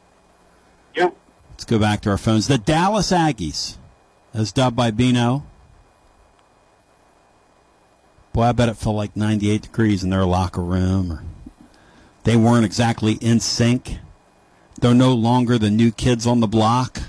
Yeah. 0.95 1.09
Let's 1.49 1.65
go 1.65 1.77
back 1.77 1.99
to 2.01 2.09
our 2.09 2.17
phones. 2.17 2.47
The 2.47 2.57
Dallas 2.57 3.11
Aggies, 3.11 3.75
as 4.33 4.53
dubbed 4.53 4.77
by 4.77 4.91
Bino. 4.91 5.45
Boy, 8.31 8.43
I 8.43 8.51
bet 8.53 8.69
it 8.69 8.77
felt 8.77 8.95
like 8.95 9.17
98 9.17 9.63
degrees 9.63 10.05
in 10.05 10.09
their 10.09 10.23
locker 10.23 10.61
room. 10.61 11.11
Or 11.11 11.23
they 12.23 12.37
weren't 12.37 12.63
exactly 12.63 13.15
in 13.15 13.41
sync. 13.41 13.97
They're 14.79 14.93
no 14.93 15.13
longer 15.13 15.57
the 15.57 15.69
new 15.69 15.91
kids 15.91 16.25
on 16.25 16.39
the 16.39 16.47
block. 16.47 17.01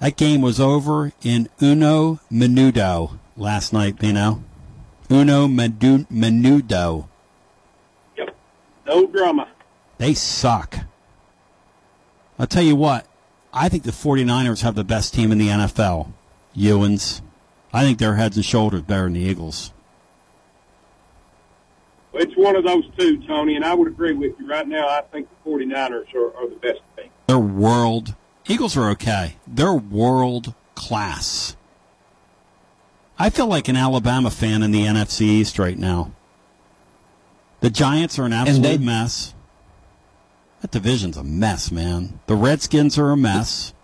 That 0.00 0.18
game 0.18 0.42
was 0.42 0.60
over 0.60 1.12
in 1.22 1.48
uno 1.62 2.20
minuto 2.30 3.18
last 3.36 3.72
night, 3.72 3.98
Bino. 3.98 4.42
Uno 5.10 5.46
medu- 5.46 6.06
menudo. 6.10 7.08
Yep. 8.16 8.34
No 8.86 9.06
drama. 9.06 9.48
They 9.98 10.14
suck. 10.14 10.78
I'll 12.38 12.46
tell 12.46 12.62
you 12.62 12.76
what, 12.76 13.06
I 13.52 13.68
think 13.68 13.82
the 13.82 13.90
49ers 13.92 14.62
have 14.62 14.74
the 14.74 14.84
best 14.84 15.14
team 15.14 15.30
in 15.30 15.38
the 15.38 15.48
NFL. 15.48 16.12
Ewans. 16.56 17.20
I 17.72 17.82
think 17.82 17.98
they're 17.98 18.16
heads 18.16 18.36
and 18.36 18.44
shoulders 18.44 18.82
better 18.82 19.04
than 19.04 19.14
the 19.14 19.20
Eagles. 19.20 19.72
It's 22.14 22.36
one 22.36 22.56
of 22.56 22.64
those 22.64 22.84
two, 22.98 23.18
Tony, 23.26 23.56
and 23.56 23.64
I 23.64 23.72
would 23.74 23.88
agree 23.88 24.12
with 24.12 24.38
you. 24.38 24.46
Right 24.46 24.68
now, 24.68 24.86
I 24.86 25.02
think 25.12 25.28
the 25.44 25.50
49ers 25.50 26.14
are, 26.14 26.36
are 26.36 26.48
the 26.48 26.56
best 26.56 26.80
team. 26.96 27.08
They're 27.26 27.38
world. 27.38 28.14
Eagles 28.46 28.76
are 28.76 28.90
okay. 28.90 29.36
They're 29.46 29.72
world 29.72 30.54
class. 30.74 31.56
I 33.22 33.30
feel 33.30 33.46
like 33.46 33.68
an 33.68 33.76
Alabama 33.76 34.32
fan 34.32 34.64
in 34.64 34.72
the 34.72 34.84
NFC 34.84 35.20
East 35.20 35.56
right 35.56 35.78
now. 35.78 36.10
The 37.60 37.70
Giants 37.70 38.18
are 38.18 38.24
an 38.24 38.32
absolute 38.32 38.62
they- 38.62 38.78
mess. 38.78 39.32
That 40.60 40.72
division's 40.72 41.16
a 41.16 41.22
mess, 41.22 41.70
man. 41.70 42.18
The 42.26 42.34
Redskins 42.34 42.98
are 42.98 43.12
a 43.12 43.16
mess. 43.16 43.74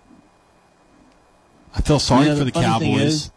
I 1.72 1.82
feel 1.82 2.00
sorry 2.00 2.24
You 2.24 2.30
know, 2.32 2.38
for 2.38 2.44
the, 2.46 2.50
funny 2.50 2.66
thing 2.80 2.96
Cowboys. 2.96 3.12
is, 3.14 3.30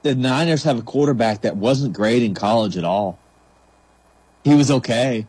the 0.00 0.14
Niners 0.14 0.62
have 0.62 0.78
a 0.78 0.82
quarterback 0.82 1.42
that 1.42 1.58
wasn't 1.58 1.92
great 1.92 2.22
in 2.22 2.32
college 2.32 2.78
at 2.78 2.84
all. 2.84 3.18
He 4.44 4.54
was 4.54 4.70
okay. 4.70 5.26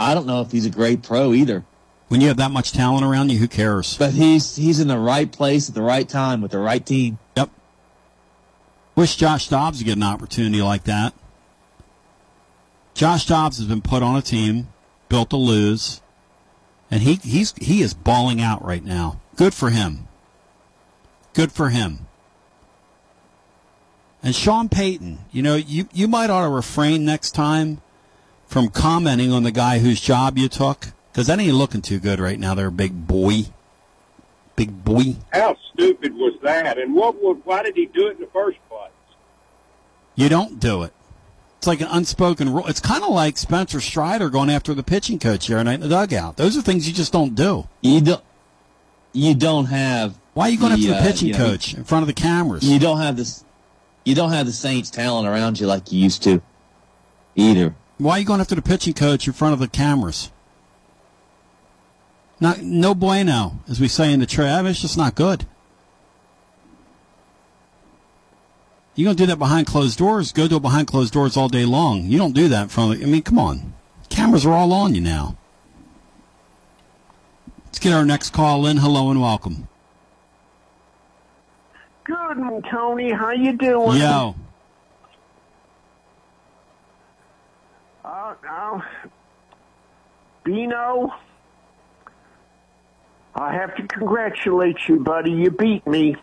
I 0.00 0.14
don't 0.14 0.26
know 0.26 0.40
if 0.40 0.50
he's 0.50 0.66
a 0.66 0.70
great 0.70 1.04
pro 1.04 1.32
either. 1.32 1.64
When 2.10 2.20
you 2.20 2.26
have 2.26 2.38
that 2.38 2.50
much 2.50 2.72
talent 2.72 3.04
around 3.04 3.30
you, 3.30 3.38
who 3.38 3.46
cares? 3.46 3.96
But 3.96 4.14
he's 4.14 4.56
he's 4.56 4.80
in 4.80 4.88
the 4.88 4.98
right 4.98 5.30
place 5.30 5.68
at 5.68 5.76
the 5.76 5.82
right 5.82 6.08
time 6.08 6.40
with 6.42 6.50
the 6.50 6.58
right 6.58 6.84
team. 6.84 7.20
Yep. 7.36 7.50
Wish 8.96 9.14
Josh 9.14 9.46
Dobbs 9.46 9.78
would 9.78 9.84
get 9.84 9.96
an 9.96 10.02
opportunity 10.02 10.60
like 10.60 10.82
that. 10.84 11.14
Josh 12.94 13.26
Dobbs 13.26 13.58
has 13.58 13.68
been 13.68 13.80
put 13.80 14.02
on 14.02 14.16
a 14.16 14.22
team 14.22 14.72
built 15.08 15.30
to 15.30 15.36
lose, 15.36 16.00
and 16.90 17.02
he 17.02 17.14
he's 17.14 17.54
he 17.60 17.80
is 17.80 17.94
balling 17.94 18.40
out 18.40 18.64
right 18.64 18.84
now. 18.84 19.20
Good 19.36 19.54
for 19.54 19.70
him. 19.70 20.08
Good 21.32 21.52
for 21.52 21.68
him. 21.68 22.08
And 24.20 24.34
Sean 24.34 24.68
Payton, 24.68 25.20
you 25.30 25.42
know, 25.42 25.54
you 25.54 25.86
you 25.92 26.08
might 26.08 26.28
ought 26.28 26.42
to 26.42 26.50
refrain 26.52 27.04
next 27.04 27.36
time 27.36 27.80
from 28.48 28.68
commenting 28.68 29.32
on 29.32 29.44
the 29.44 29.52
guy 29.52 29.78
whose 29.78 30.00
job 30.00 30.36
you 30.36 30.48
took 30.48 30.88
because 31.20 31.26
that 31.26 31.38
ain't 31.38 31.52
looking 31.52 31.82
too 31.82 31.98
good 31.98 32.18
right 32.18 32.40
now. 32.40 32.54
There, 32.54 32.70
big 32.70 33.06
boy, 33.06 33.42
big 34.56 34.86
boy. 34.86 35.16
How 35.30 35.54
stupid 35.74 36.14
was 36.14 36.32
that? 36.40 36.78
And 36.78 36.94
what 36.94 37.22
would, 37.22 37.44
why 37.44 37.62
did 37.62 37.76
he 37.76 37.84
do 37.84 38.06
it 38.06 38.12
in 38.12 38.20
the 38.20 38.26
first 38.28 38.56
place? 38.70 38.90
You 40.14 40.30
don't 40.30 40.58
do 40.58 40.82
it. 40.82 40.94
It's 41.58 41.66
like 41.66 41.82
an 41.82 41.88
unspoken 41.90 42.50
rule. 42.50 42.66
It's 42.68 42.80
kind 42.80 43.04
of 43.04 43.10
like 43.10 43.36
Spencer 43.36 43.82
Strider 43.82 44.30
going 44.30 44.48
after 44.48 44.72
the 44.72 44.82
pitching 44.82 45.18
coach 45.18 45.46
the 45.46 45.56
other 45.56 45.64
night 45.64 45.74
in 45.74 45.80
the 45.80 45.88
dugout. 45.88 46.38
Those 46.38 46.56
are 46.56 46.62
things 46.62 46.88
you 46.88 46.94
just 46.94 47.12
don't 47.12 47.34
do. 47.34 47.68
You 47.82 48.00
don't. 48.00 48.24
You 49.12 49.34
don't 49.34 49.66
have. 49.66 50.18
Why 50.32 50.46
are 50.46 50.50
you 50.50 50.58
going 50.58 50.72
after 50.72 50.86
the 50.86 50.96
uh, 50.96 51.02
pitching 51.02 51.28
you 51.28 51.34
know, 51.34 51.50
coach 51.50 51.74
in 51.74 51.84
front 51.84 52.02
of 52.02 52.06
the 52.06 52.14
cameras? 52.14 52.64
You 52.64 52.78
don't 52.78 52.96
have 52.96 53.18
this. 53.18 53.44
You 54.06 54.14
don't 54.14 54.32
have 54.32 54.46
the 54.46 54.52
Saints 54.52 54.88
talent 54.88 55.28
around 55.28 55.60
you 55.60 55.66
like 55.66 55.92
you 55.92 56.00
used 56.00 56.22
to. 56.22 56.40
Either. 57.34 57.74
Why 57.98 58.12
are 58.12 58.18
you 58.20 58.24
going 58.24 58.40
after 58.40 58.54
the 58.54 58.62
pitching 58.62 58.94
coach 58.94 59.26
in 59.26 59.34
front 59.34 59.52
of 59.52 59.58
the 59.60 59.68
cameras? 59.68 60.30
Not 62.40 62.62
no 62.62 62.94
bueno, 62.94 63.60
as 63.68 63.80
we 63.80 63.88
say 63.88 64.12
in 64.12 64.20
the 64.20 64.26
trade. 64.26 64.64
It's 64.66 64.80
just 64.80 64.96
not 64.96 65.14
good. 65.14 65.46
You're 68.94 69.06
going 69.06 69.16
to 69.16 69.22
do 69.22 69.26
that 69.26 69.38
behind 69.38 69.66
closed 69.66 69.98
doors. 69.98 70.32
Go 70.32 70.48
do 70.48 70.56
it 70.56 70.62
behind 70.62 70.86
closed 70.86 71.12
doors 71.12 71.36
all 71.36 71.48
day 71.48 71.64
long. 71.64 72.04
You 72.04 72.18
don't 72.18 72.34
do 72.34 72.48
that 72.48 72.64
in 72.64 72.68
front 72.68 72.94
of. 72.94 73.02
I 73.02 73.06
mean, 73.06 73.22
come 73.22 73.38
on. 73.38 73.74
Cameras 74.08 74.44
are 74.44 74.52
all 74.52 74.72
on 74.72 74.94
you 74.94 75.00
now. 75.00 75.36
Let's 77.66 77.78
get 77.78 77.92
our 77.92 78.04
next 78.04 78.30
call 78.30 78.66
in. 78.66 78.78
Hello 78.78 79.10
and 79.10 79.20
welcome. 79.20 79.68
Good 82.04 82.36
morning, 82.38 82.62
Tony. 82.70 83.12
How 83.12 83.30
you 83.30 83.56
doing? 83.56 84.00
Yo. 84.00 84.34
Uh, 88.04 88.34
uh, 88.48 88.80
Bino, 90.42 91.14
I 93.34 93.52
have 93.54 93.76
to 93.76 93.86
congratulate 93.86 94.76
you, 94.88 95.00
buddy. 95.00 95.30
You 95.30 95.50
beat 95.50 95.86
me. 95.86 96.16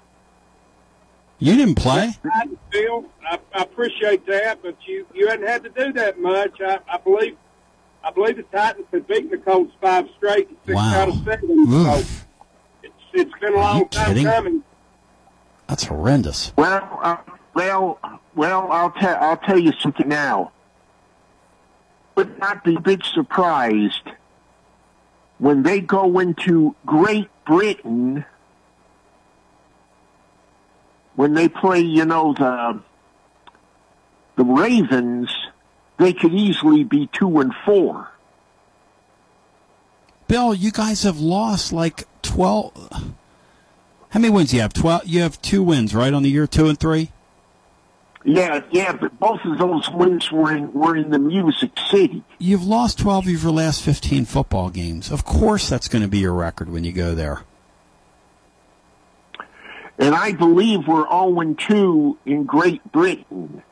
You 1.39 1.55
didn't 1.55 1.75
play. 1.75 2.11
I, 2.34 2.47
Bill, 2.71 3.05
I, 3.29 3.39
I 3.53 3.61
appreciate 3.61 4.25
that, 4.27 4.61
but 4.61 4.75
you 4.86 5.05
you 5.13 5.27
hadn't 5.27 5.47
had 5.47 5.63
to 5.63 5.69
do 5.69 5.93
that 5.93 6.19
much. 6.19 6.59
I, 6.59 6.79
I 6.91 6.97
believe 6.97 7.38
I 8.03 8.11
believe 8.11 8.38
the 8.38 8.43
Titans 8.43 8.88
had 8.91 9.07
beaten 9.07 9.29
the 9.29 9.38
Colts 9.38 9.71
five 9.82 10.05
straight, 10.17 10.49
and 10.49 10.57
six 10.65 10.75
Wow. 10.75 10.95
out 11.01 11.09
of 11.09 11.15
seven. 11.23 11.67
So 11.67 12.03
it's 12.84 12.93
it's 13.13 13.39
been 13.39 13.53
a 13.53 13.57
long 13.57 13.88
time 13.89 14.07
kidding? 14.07 14.25
coming. 14.25 14.63
That's 15.67 15.84
horrendous. 15.84 16.53
Well, 16.57 16.99
uh, 17.03 17.17
well, 17.53 17.99
well. 18.36 18.71
I'll 18.71 18.91
tell 18.91 19.17
I'll 19.21 19.38
tell 19.38 19.59
you 19.59 19.73
something 19.79 20.07
now. 20.07 20.51
Would 22.15 22.39
not 22.39 22.63
be 22.63 22.77
big 22.77 23.03
surprised 23.05 24.09
when 25.39 25.63
they 25.63 25.79
go 25.79 26.19
into 26.19 26.75
Great 26.85 27.29
Britain 27.45 28.25
when 31.17 31.33
they 31.33 31.49
play. 31.49 31.79
You 31.81 32.05
know 32.05 32.33
the 32.33 32.79
the 34.38 34.45
Ravens. 34.45 35.35
They 35.97 36.13
could 36.13 36.33
easily 36.33 36.83
be 36.83 37.09
two 37.11 37.39
and 37.39 37.53
four. 37.65 38.11
Bill, 40.27 40.53
you 40.53 40.71
guys 40.71 41.03
have 41.03 41.19
lost 41.19 41.73
like 41.73 42.05
12. 42.21 43.15
How 44.09 44.19
many 44.19 44.29
wins 44.29 44.51
do 44.51 44.57
you 44.57 44.61
have? 44.61 44.73
12. 44.73 45.07
You 45.07 45.21
have 45.21 45.41
two 45.41 45.63
wins, 45.63 45.95
right, 45.95 46.13
on 46.13 46.21
the 46.21 46.29
year, 46.29 46.45
two 46.45 46.67
and 46.67 46.79
three? 46.79 47.11
Yeah, 48.30 48.59
yeah, 48.71 48.91
but 48.91 49.17
both 49.19 49.39
of 49.45 49.57
those 49.57 49.89
wins 49.89 50.30
were 50.34 50.51
in 50.53 50.73
were 50.73 50.97
in 50.97 51.11
the 51.11 51.17
Music 51.19 51.71
City. 51.89 52.23
You've 52.39 52.65
lost 52.65 52.99
12 52.99 53.28
of 53.28 53.43
your 53.43 53.51
last 53.53 53.82
15 53.82 54.25
football 54.25 54.69
games. 54.69 55.09
Of 55.09 55.23
course, 55.23 55.69
that's 55.69 55.88
going 55.88 56.01
to 56.01 56.09
be 56.09 56.17
your 56.17 56.34
record 56.34 56.69
when 56.69 56.84
you 56.84 56.91
go 56.91 57.15
there. 57.15 57.43
And 59.97 60.13
I 60.13 60.34
believe 60.34 60.88
we're 60.88 61.07
0 61.09 61.55
2 61.57 62.17
in 62.25 62.43
Great 62.43 62.91
Britain. 62.91 63.63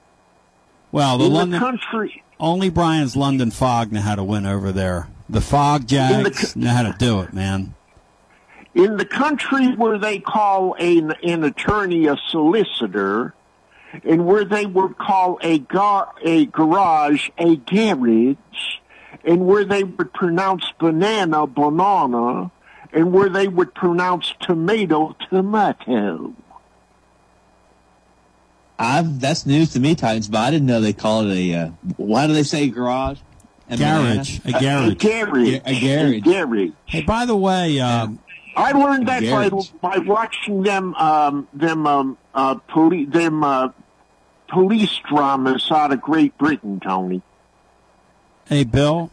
Well, 0.92 1.18
the 1.18 1.26
in 1.26 1.34
London 1.34 1.60
the 1.60 1.66
country, 1.66 2.24
only 2.40 2.70
Brian's 2.70 3.18
London 3.18 3.52
Fog 3.52 3.92
know 3.92 4.00
how 4.00 4.16
to 4.16 4.24
win 4.24 4.46
over 4.46 4.72
there. 4.72 5.10
The 5.28 5.42
Fog 5.42 5.86
Jags 5.86 6.56
know 6.56 6.70
how 6.70 6.84
to 6.84 6.96
do 6.98 7.20
it, 7.20 7.34
man. 7.34 7.74
in 8.74 8.96
the 8.96 9.06
country 9.06 9.76
where 9.76 9.98
they 9.98 10.20
call 10.20 10.76
an, 10.80 11.12
an 11.24 11.44
attorney 11.44 12.08
a 12.08 12.16
solicitor, 12.30 13.34
and 14.04 14.26
where 14.26 14.46
they 14.46 14.66
would 14.66 14.98
call 14.98 15.40
a 15.42 15.60
gar, 15.60 16.14
a 16.24 16.46
garage 16.48 17.30
a 17.38 17.56
garage, 17.58 18.38
and 19.24 19.46
where 19.48 19.66
they 19.66 19.84
would 19.84 20.14
pronounce 20.14 20.72
banana 20.80 21.48
banana, 21.48 22.52
and 22.92 23.14
where 23.14 23.30
they 23.30 23.48
would 23.48 23.74
pronounce 23.74 24.34
tomato 24.42 25.16
tomato. 25.30 26.34
I've 28.78 29.20
that's 29.20 29.46
news 29.46 29.72
to 29.74 29.80
me, 29.80 29.96
Titans. 29.96 30.28
But 30.28 30.40
I 30.40 30.52
didn't 30.52 30.68
know 30.68 30.82
they 30.82 30.94
called 30.94 31.28
it 31.28 31.38
a. 31.38 31.54
Uh, 31.54 31.70
why 31.98 32.28
do 32.28 32.34
they 32.34 32.44
say 32.44 32.70
garage? 32.70 33.20
And 33.68 33.80
Garage, 33.80 34.40
a 34.46 34.52
banana? 34.52 34.96
garage. 34.96 34.96
A 34.96 35.02
garage. 35.02 35.62
A 35.66 36.22
garage. 36.22 36.72
Hey, 36.86 37.02
by 37.02 37.26
the 37.26 37.36
way, 37.36 37.80
um, 37.80 38.20
I 38.56 38.72
learned 38.72 39.08
that 39.08 39.24
by, 39.82 39.96
by 39.96 39.98
watching 40.00 40.62
them 40.62 40.94
um, 40.96 41.48
them 41.54 41.88
um, 41.88 42.18
uh, 42.34 42.56
poli- 42.68 43.06
them 43.06 43.44
uh, 43.44 43.70
police 44.48 44.98
dramas 45.10 45.70
out 45.72 45.92
of 45.92 46.02
Great 46.02 46.38
Britain, 46.38 46.80
Tony. 46.80 47.22
hey 48.48 48.64
Bill, 48.64 49.10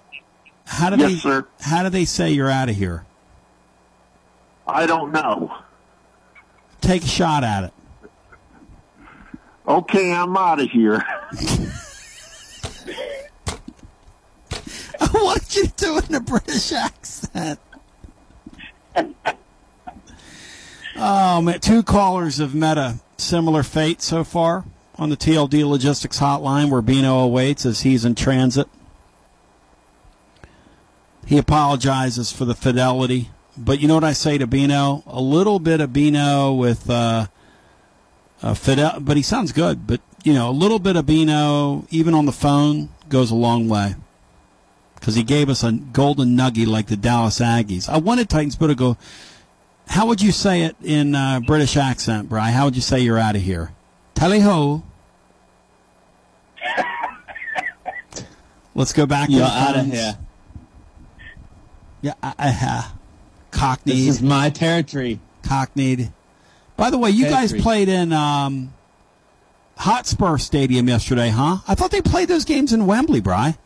how 0.67 0.91
do 0.91 0.97
Yes, 0.99 1.11
they 1.13 1.17
sir. 1.19 1.47
how 1.61 1.83
do 1.83 1.89
they 1.89 2.05
say 2.05 2.31
you're 2.33 2.51
out 2.51 2.69
of 2.69 2.77
here? 2.77 3.05
I 4.67 4.87
don't 4.87 5.13
know. 5.13 5.55
Take 6.81 7.03
a 7.05 7.09
shot 7.09 7.45
at 7.45 7.65
it. 7.65 7.73
Okay, 9.67 10.13
I'm 10.13 10.37
out 10.37 10.61
of 10.61 10.69
here. 10.71 10.99
what 15.13 15.41
did 15.49 15.55
you 15.57 15.67
do 15.77 15.99
in 15.99 16.15
a 16.15 16.21
British 16.21 16.73
accent? 16.73 17.59
oh 20.97 21.41
man, 21.43 21.61
two 21.61 21.83
callers 21.83 22.39
have 22.39 22.55
met 22.55 22.79
a 22.79 22.97
similar 23.17 23.63
fate 23.63 24.03
so 24.03 24.25
far 24.25 24.65
on 25.03 25.11
the 25.11 25.17
TLD 25.17 25.69
Logistics 25.69 26.21
Hotline, 26.21 26.71
where 26.71 26.81
Bino 26.81 27.19
awaits 27.19 27.67
as 27.67 27.81
he's 27.81 28.05
in 28.05 28.15
transit. 28.15 28.69
He 31.27 31.39
apologizes 31.39 32.31
for 32.31 32.45
the 32.45 32.55
fidelity, 32.55 33.31
but 33.57 33.81
you 33.81 33.89
know 33.89 33.95
what 33.95 34.05
I 34.05 34.13
say 34.13 34.39
to 34.39 34.47
Bino? 34.47 35.03
A 35.07 35.21
little 35.21 35.59
bit 35.59 35.81
of 35.81 35.93
Bino 35.93 36.53
with 36.53 36.89
uh, 36.89 37.27
fidel, 38.55 39.01
but 39.01 39.17
he 39.17 39.25
sounds 39.25 39.51
good. 39.51 39.89
But 39.89 40.01
you 40.23 40.35
know, 40.35 40.51
a 40.51 40.53
little 40.53 40.79
bit 40.79 40.95
of 40.95 41.05
Bino, 41.05 41.85
even 41.91 42.15
on 42.15 42.27
the 42.27 42.33
phone, 42.33 42.89
goes 43.09 43.33
a 43.33 43.35
long 43.35 43.69
way 43.69 43.97
because 44.95 45.17
he 45.17 45.25
gave 45.25 45.49
us 45.49 45.65
a 45.65 45.73
golden 45.73 46.37
nugget 46.37 46.69
like 46.69 46.87
the 46.87 46.97
Dallas 46.97 47.41
Aggies. 47.41 47.89
I 47.89 47.99
wanted 47.99 48.31
Titans 48.31 48.55
Bill 48.55 48.69
to 48.69 48.77
go. 48.77 48.97
How 49.89 50.07
would 50.07 50.23
you 50.23 50.31
say 50.31 50.63
it 50.63 50.77
in 50.81 51.17
uh, 51.17 51.41
British 51.41 51.77
accent, 51.77 52.29
Bry? 52.29 52.53
How 52.53 52.67
would 52.67 52.77
you 52.77 52.83
say 52.83 53.01
you're 53.01 53.19
out 53.19 53.35
of 53.35 53.43
here? 53.43 53.73
Tally 54.15 54.39
ho. 54.39 54.85
Let's 58.75 58.93
go 58.93 59.07
back. 59.07 59.29
You're 59.31 59.45
outta 59.45 59.81
phones. 59.81 59.93
here. 59.93 60.19
Yeah, 62.01 62.15
I, 62.23 62.35
I, 62.39 62.59
uh, 62.61 62.83
cockneyed. 63.51 63.85
This 63.85 64.17
is 64.17 64.23
my 64.23 64.51
territory. 64.51 65.21
Cockneyed. 65.43 66.13
By 66.77 66.91
the 66.91 66.99
way, 66.99 67.11
you 67.11 67.27
guys 67.29 67.53
played 67.53 67.89
in 67.89 68.13
um, 68.13 68.73
Hotspur 69.77 70.39
Stadium 70.39 70.89
yesterday, 70.89 71.29
huh? 71.29 71.59
I 71.69 71.75
thought 71.75 71.91
they 71.91 72.03
played 72.03 72.29
those 72.29 72.45
games 72.45 72.73
in 72.73 72.87
Wembley, 72.87 73.21
Bry. 73.21 73.57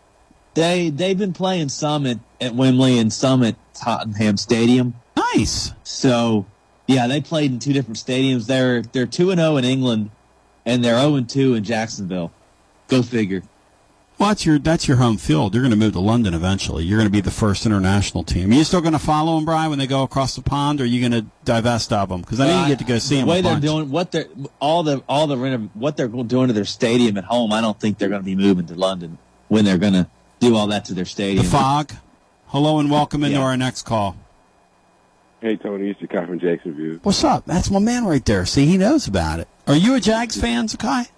They 0.55 0.91
they've 0.91 1.19
been 1.19 1.33
playing 1.33 1.69
some 1.69 2.07
at, 2.07 2.19
at 2.41 2.55
Wembley 2.55 2.99
and 2.99 3.13
some 3.13 3.43
at 3.43 3.57
Tottenham 3.75 4.37
Stadium. 4.37 4.95
Nice. 5.17 5.73
So 5.85 6.47
yeah, 6.87 7.07
they 7.07 7.21
played 7.21 7.53
in 7.53 7.59
two 7.59 7.73
different 7.73 7.99
stadiums. 7.99 8.47
They're 8.47 8.83
they're 8.83 9.07
two 9.07 9.31
and 9.31 9.39
zero 9.39 9.57
in 9.57 9.65
England, 9.65 10.11
and 10.65 10.85
they're 10.85 10.99
zero 10.99 11.15
and 11.15 11.29
two 11.29 11.55
in 11.55 11.65
Jacksonville. 11.65 12.33
Go 12.89 13.03
figure. 13.03 13.43
Well, 14.19 14.31
that's 14.31 14.47
your 14.47 14.59
that's 14.59 14.89
your 14.89 14.97
home 14.97 15.19
field. 15.19 15.53
You're 15.55 15.63
going 15.63 15.73
to 15.73 15.77
move 15.77 15.93
to 15.93 16.01
London 16.01 16.33
eventually. 16.33 16.85
You're 16.85 16.97
going 16.99 17.09
to 17.09 17.13
be 17.13 17.21
the 17.21 17.31
first 17.31 17.67
international 17.67 18.25
team. 18.25 18.51
Are 18.51 18.55
you 18.55 18.65
still 18.65 18.81
going 18.81 18.95
to 18.95 18.99
follow 18.99 19.35
them, 19.37 19.45
Brian, 19.45 19.69
when 19.69 19.79
they 19.79 19.87
go 19.87 20.03
across 20.05 20.35
the 20.35 20.41
pond, 20.41 20.81
or 20.81 20.85
are 20.85 20.87
you 20.87 21.07
going 21.07 21.13
to 21.23 21.29
divest 21.45 21.93
of 21.93 22.09
them? 22.09 22.23
Because 22.23 22.41
I 22.41 22.47
know 22.47 22.63
you 22.63 22.69
get 22.69 22.79
to 22.79 22.85
go 22.87 22.97
see 22.99 23.17
the 23.17 23.21
them. 23.21 23.29
way 23.29 23.41
a 23.41 23.43
they're 23.43 23.53
bunch. 23.55 23.65
doing 23.65 23.91
what 23.91 24.13
they're 24.13 24.25
all 24.59 24.83
the 24.83 25.03
all 25.07 25.27
the 25.27 25.37
renov- 25.37 25.69
what 25.75 25.99
they're 25.99 26.09
doing 26.09 26.47
to 26.49 26.55
their 26.55 26.65
stadium 26.65 27.19
at 27.19 27.25
home. 27.25 27.53
I 27.53 27.61
don't 27.61 27.79
think 27.79 27.99
they're 27.99 28.09
going 28.09 28.23
to 28.23 28.25
be 28.27 28.35
moving 28.37 28.65
to 28.69 28.75
London 28.75 29.19
when 29.49 29.67
they're 29.67 29.77
going 29.79 29.93
to 29.93 30.07
do 30.41 30.57
all 30.57 30.69
that 30.69 30.87
to 30.87 30.95
their 30.95 31.05
stadium. 31.05 31.43
the 31.45 31.49
stadium. 31.51 31.63
fog. 31.63 31.93
Hello 32.47 32.79
and 32.79 32.91
welcome 32.91 33.23
into 33.23 33.37
Yeah. 33.39 33.45
our 33.45 33.57
next 33.59 33.83
call. 33.83 34.17
Hey 35.43 35.57
Tony, 35.57 35.91
it's 35.91 36.01
Jakai 36.01 36.27
from 36.27 36.39
Jacksonville. 36.41 37.01
What's 37.03 37.23
up? 37.23 37.45
That's 37.45 37.71
my 37.71 37.81
man 37.81 38.07
right 38.07 38.25
there. 38.25 38.47
See, 38.47 38.65
he 38.65 38.79
knows 38.79 39.07
about 39.07 39.41
it. 39.41 39.49
Are 39.67 39.77
you 39.77 39.95
a 39.95 40.01
Jags 40.01 40.41
fan, 40.41 40.69
Zakai? 40.69 41.09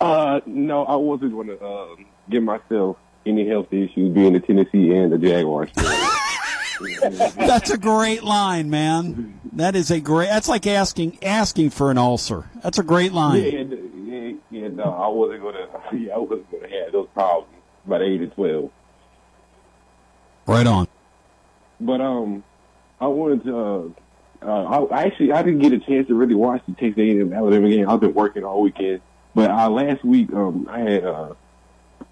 Uh, 0.00 0.40
no, 0.46 0.84
I 0.84 0.96
wasn't 0.96 1.32
going 1.32 1.48
to 1.48 1.58
uh, 1.60 1.96
give 2.30 2.42
myself 2.42 2.96
any 3.26 3.46
health 3.48 3.72
issues 3.72 4.14
being 4.14 4.32
the 4.32 4.40
Tennessee 4.40 4.92
and 4.92 5.12
the 5.12 5.18
Jaguars. 5.18 5.70
That's 7.36 7.70
a 7.70 7.78
great 7.78 8.22
line, 8.22 8.70
man. 8.70 9.40
That 9.54 9.74
is 9.74 9.90
a 9.90 10.00
great. 10.00 10.28
That's 10.28 10.48
like 10.48 10.66
asking 10.66 11.22
asking 11.24 11.70
for 11.70 11.90
an 11.90 11.98
ulcer. 11.98 12.48
That's 12.62 12.78
a 12.78 12.84
great 12.84 13.12
line. 13.12 13.42
yeah, 13.42 13.64
yeah, 14.04 14.32
yeah, 14.50 14.68
no, 14.68 14.84
I 14.84 15.08
wasn't 15.08 15.40
going 15.42 15.54
to. 15.90 15.96
Yeah, 15.96 16.14
I 16.14 16.18
wasn't 16.18 16.50
going 16.50 16.62
to 16.62 16.76
have 16.78 16.92
those 16.92 17.08
problems 17.12 17.52
by 17.86 17.98
the 17.98 18.04
age 18.04 18.22
of 18.22 18.34
twelve. 18.34 18.70
Right 20.46 20.66
on. 20.66 20.86
But 21.80 22.00
um, 22.00 22.44
I 23.00 23.08
wanted 23.08 23.44
to. 23.44 23.94
Uh, 24.40 24.46
uh, 24.46 24.84
I 24.86 25.02
actually 25.02 25.32
I 25.32 25.42
didn't 25.42 25.58
get 25.60 25.72
a 25.72 25.80
chance 25.80 26.06
to 26.06 26.14
really 26.14 26.36
watch 26.36 26.62
the 26.68 26.74
Texas 26.74 26.98
A&M 26.98 27.32
Alabama 27.32 27.68
game. 27.68 27.88
I've 27.88 27.98
been 28.00 28.14
working 28.14 28.44
all 28.44 28.62
weekend. 28.62 29.00
But 29.38 29.52
uh, 29.52 29.70
last 29.70 30.04
week, 30.04 30.32
um, 30.32 30.66
I 30.68 30.80
had 30.80 31.04
uh, 31.04 31.34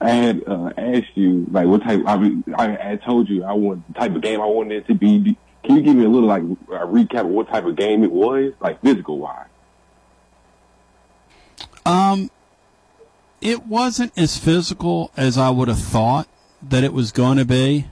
I 0.01 0.11
had 0.11 0.45
uh, 0.47 0.71
asked 0.79 1.17
you 1.17 1.45
like 1.51 1.67
what 1.67 1.83
type. 1.83 2.01
I 2.07 2.17
mean, 2.17 2.45
I 2.57 2.69
had 2.69 3.03
told 3.03 3.29
you 3.29 3.43
I 3.43 3.53
want 3.53 3.85
the 3.89 3.99
type 3.99 4.15
of 4.15 4.23
game 4.23 4.41
I 4.41 4.47
wanted 4.47 4.77
it 4.77 4.87
to 4.87 4.95
be. 4.95 5.37
Can 5.65 5.75
you 5.75 5.83
give 5.83 5.97
me 5.97 6.05
a 6.05 6.09
little 6.09 6.29
like 6.29 6.45
a 6.45 6.87
recap 6.87 7.23
of 7.23 7.27
what 7.27 7.49
type 7.49 7.65
of 7.65 7.75
game 7.75 8.05
it 8.05 8.13
was, 8.13 8.53
like 8.61 8.81
physical 8.81 9.19
wise? 9.19 9.49
Um, 11.85 12.31
it 13.41 13.67
wasn't 13.67 14.17
as 14.17 14.39
physical 14.39 15.11
as 15.17 15.37
I 15.37 15.51
would 15.51 15.67
have 15.67 15.81
thought 15.81 16.29
that 16.63 16.85
it 16.85 16.93
was 16.93 17.11
going 17.11 17.39
to 17.39 17.45
be. 17.45 17.87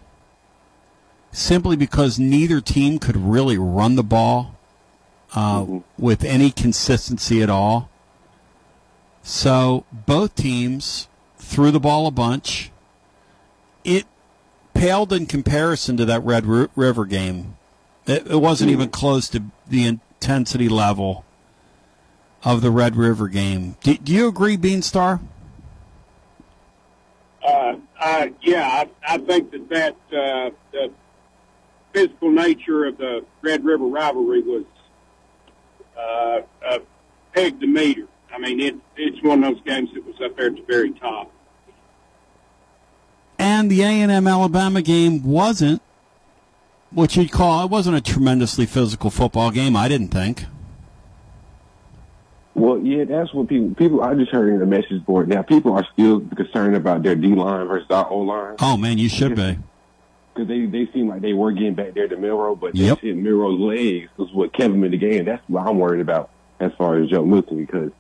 Simply 1.33 1.75
because 1.75 2.21
neither 2.21 2.61
team 2.61 3.01
could 3.01 3.17
really 3.17 3.59
run 3.59 3.97
the 3.97 4.05
ball 4.05 4.55
uh, 5.35 5.67
with 5.99 6.23
any 6.23 6.53
consistency 6.53 7.43
at 7.43 7.51
all. 7.51 7.91
So 9.25 9.87
both 9.91 10.35
teams 10.35 11.09
threw 11.39 11.71
the 11.71 11.81
ball 11.81 12.07
a 12.07 12.11
bunch. 12.11 12.71
It 13.83 14.05
paled 14.75 15.15
in 15.15 15.25
comparison 15.25 15.97
to 15.97 16.05
that 16.05 16.23
Red 16.23 16.45
River 16.47 17.07
game. 17.07 17.57
It, 18.07 18.27
it 18.31 18.37
wasn't 18.37 18.71
even 18.71 18.91
close 18.91 19.29
to 19.31 19.43
the 19.67 19.87
intensity 19.87 20.69
level 20.69 21.25
of 22.45 22.61
the 22.61 22.71
Red 22.71 22.97
River 22.97 23.29
game. 23.29 23.77
Do, 23.83 23.97
do 23.97 24.13
you 24.13 24.29
agree, 24.29 24.59
Beanstar? 24.59 25.21
Uh, 27.43 28.29
yeah, 28.43 28.85
I, 29.07 29.15
I 29.15 29.19
think 29.19 29.51
that 29.53 29.69
that 29.71 29.97
uh, 30.13 30.51
the 30.71 30.91
physical 31.95 32.31
nature 32.31 32.85
of 32.85 32.99
the 32.99 33.25
Red 33.41 33.65
River 33.65 33.87
rivalry 33.87 34.43
was 34.43 34.65
uh, 35.99 36.79
pegged 37.33 37.61
the 37.61 37.67
meter. 37.67 38.07
I 38.35 38.39
mean, 38.39 38.61
it, 38.61 38.75
it's 38.97 39.23
one 39.23 39.45
of 39.45 39.55
those 39.55 39.63
games 39.65 39.91
that 39.95 40.05
was 40.05 40.17
up 40.25 40.37
there 40.37 40.47
at 40.47 40.57
the 40.57 40.63
very 40.63 40.91
top. 40.93 41.31
And 43.39 43.71
the 43.71 43.83
A&M 43.83 44.27
Alabama 44.27 44.83
game 44.83 45.23
wasn't 45.25 45.83
what 46.91 47.17
you'd 47.17 47.33
call 47.33 47.65
it 47.65 47.71
wasn't 47.71 47.97
a 47.97 48.01
tremendously 48.01 48.67
physical 48.67 49.11
football 49.11 49.51
game. 49.51 49.77
I 49.77 49.89
didn't 49.89 50.09
think. 50.09 50.45
Well, 52.55 52.79
yeah, 52.79 53.05
that's 53.05 53.35
what 53.35 53.49
people 53.49 53.75
people. 53.75 54.03
I 54.03 54.15
just 54.15 54.31
heard 54.31 54.53
in 54.53 54.61
the 54.61 54.67
message 54.67 55.05
board 55.05 55.29
now. 55.29 55.43
People 55.43 55.73
are 55.73 55.85
still 55.93 56.21
concerned 56.37 56.77
about 56.77 57.03
their 57.03 57.17
D 57.17 57.35
line 57.35 57.67
versus 57.67 57.91
our 57.91 58.09
O 58.09 58.19
line 58.19 58.55
Oh 58.61 58.77
man, 58.77 58.97
you 58.99 59.09
should 59.09 59.35
be. 59.35 59.59
because 60.33 60.47
they 60.49 60.67
they 60.67 60.89
seem 60.93 61.09
like 61.09 61.21
they 61.21 61.33
were 61.33 61.51
getting 61.51 61.75
back 61.75 61.95
there 61.95 62.07
to 62.07 62.17
Milroe, 62.17 62.55
but 62.55 62.77
Yep. 62.77 62.89
that's 62.89 63.01
hit 63.01 63.17
Milroe's 63.17 63.59
legs 63.59 64.09
was 64.17 64.33
what 64.33 64.53
kept 64.53 64.73
him 64.73 64.85
in 64.85 64.93
the 64.93 64.97
game. 64.99 65.25
That's 65.25 65.43
what 65.49 65.67
I'm 65.67 65.81
worried 65.81 66.01
about 66.01 66.31
as 66.61 66.71
far 66.79 66.97
as 67.03 67.11
Joe 67.11 67.25
Milton 67.25 67.57
because 67.65 67.91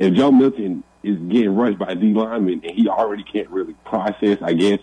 if 0.00 0.14
Joe 0.14 0.32
Milton 0.32 0.82
is 1.02 1.16
getting 1.18 1.54
rushed 1.54 1.78
by 1.78 1.94
D 1.94 2.12
linemen 2.12 2.62
and 2.64 2.74
he 2.74 2.88
already 2.88 3.22
can't 3.22 3.48
really 3.50 3.74
process, 3.84 4.38
I 4.42 4.54
guess, 4.54 4.80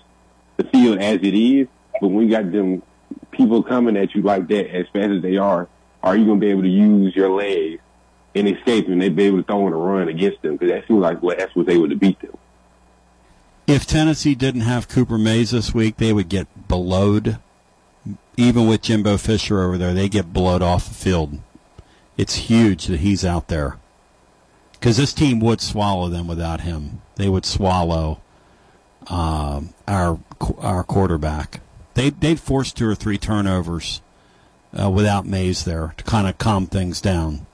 the 0.56 0.64
field 0.66 1.00
as 1.00 1.18
it 1.18 1.34
is, 1.34 1.68
but 2.00 2.08
when 2.08 2.26
you 2.26 2.32
got 2.32 2.52
them 2.52 2.84
people 3.32 3.64
coming 3.64 3.98
at 3.98 4.16
you 4.16 4.22
like 4.22 4.48
that 4.48 4.74
as 4.74 4.86
fast 4.94 5.12
as 5.12 5.22
they 5.22 5.38
are, 5.38 5.68
are 6.04 6.16
you 6.16 6.26
going 6.26 6.40
to 6.40 6.46
be 6.46 6.52
able 6.52 6.62
to 6.62 6.70
use 6.70 7.16
your 7.16 7.32
legs 7.32 7.82
and 8.36 8.48
escape 8.48 8.88
and 8.88 9.02
they 9.02 9.10
be 9.10 9.24
able 9.24 9.40
to 9.40 9.44
throw 9.44 9.66
in 9.68 9.74
a 9.74 9.78
run 9.78 10.08
against 10.08 10.42
them? 10.44 10.56
Because 10.56 10.70
that 10.70 10.88
seems 10.88 11.02
like 11.02 11.22
what 11.22 11.40
that's 11.40 11.56
what 11.56 11.66
they 11.66 11.78
would 11.78 11.92
have 11.92 12.00
beat 12.00 12.20
them. 12.22 12.38
If 13.66 13.86
Tennessee 13.86 14.36
didn't 14.36 14.62
have 14.62 14.88
Cooper 14.88 15.18
Mays 15.18 15.52
this 15.52 15.74
week, 15.74 15.98
they 15.98 16.14
would 16.14 16.30
get 16.30 16.48
blowed. 16.68 17.40
Even 18.38 18.68
with 18.68 18.84
Jimbo 18.84 19.18
Fisher 19.18 19.64
over 19.64 19.80
there, 19.80 19.96
they 19.96 20.08
get 20.08 20.32
blowed 20.32 20.62
off 20.62 20.88
the 20.88 20.94
field. 20.94 21.40
It's 22.18 22.36
huge 22.36 22.86
that 22.86 23.00
he's 23.00 23.26
out 23.26 23.48
there. 23.48 23.78
Because 24.88 24.96
this 24.96 25.12
team 25.12 25.42
would 25.42 25.60
swallow 25.60 26.08
them 26.08 26.28
without 26.28 26.62
him. 26.62 27.02
They 27.16 27.28
would 27.28 27.46
swallow 27.46 28.22
um, 29.08 29.74
our 29.86 30.18
our 30.60 30.86
quarterback. 30.86 31.60
They 31.96 32.10
they'd 32.10 32.40
force 32.40 32.72
two 32.72 32.88
or 32.88 32.96
three 32.96 33.18
turnovers 33.18 34.02
uh, 34.82 34.90
without 34.90 35.26
Mays 35.26 35.66
there 35.66 35.94
to 35.98 36.04
kind 36.06 36.26
of 36.26 36.38
calm 36.38 36.68
things 36.68 37.02
down. 37.02 37.46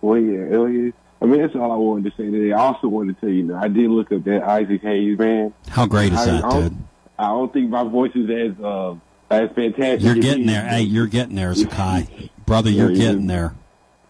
Well, 0.00 0.18
yeah, 0.18 0.48
hell 0.48 0.68
yeah. 0.68 0.90
I 1.22 1.26
mean, 1.26 1.40
that's 1.40 1.54
all 1.54 1.70
I 1.70 1.76
wanted 1.76 2.10
to 2.10 2.16
say 2.16 2.28
today. 2.28 2.52
I 2.52 2.58
also 2.58 2.88
wanted 2.88 3.14
to 3.14 3.20
tell 3.20 3.30
you, 3.30 3.54
I 3.54 3.68
did 3.68 3.88
look 3.88 4.10
up 4.10 4.24
that 4.24 4.42
Isaac 4.42 4.82
Hayes 4.82 5.16
man. 5.16 5.54
How 5.68 5.86
great 5.86 6.12
is 6.12 6.18
I, 6.18 6.26
that, 6.32 6.44
I 6.44 6.50
don't, 6.50 6.62
dude? 6.70 6.78
I 7.16 7.26
don't 7.28 7.52
think 7.52 7.70
my 7.70 7.84
voice 7.84 8.10
is 8.16 8.28
as 8.28 8.60
uh, 8.60 8.96
as 9.30 9.50
fantastic. 9.54 10.00
You're 10.02 10.16
getting 10.16 10.46
there. 10.46 10.66
Hey, 10.66 10.80
you're 10.82 11.06
getting 11.06 11.36
there, 11.36 11.52
Zakai. 11.52 12.30
Brother, 12.44 12.70
you're 12.70 12.90
Yeah, 12.90 12.96
yeah. 12.96 13.04
getting 13.12 13.28
there. 13.28 13.54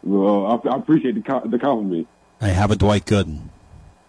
Well, 0.09 0.46
I, 0.64 0.68
I 0.68 0.76
appreciate 0.76 1.14
the 1.14 1.42
the 1.46 1.59
compliment. 1.59 2.09
Hey, 2.40 2.52
have 2.52 2.70
a 2.70 2.76
Dwight 2.76 3.04
Gooden. 3.04 3.48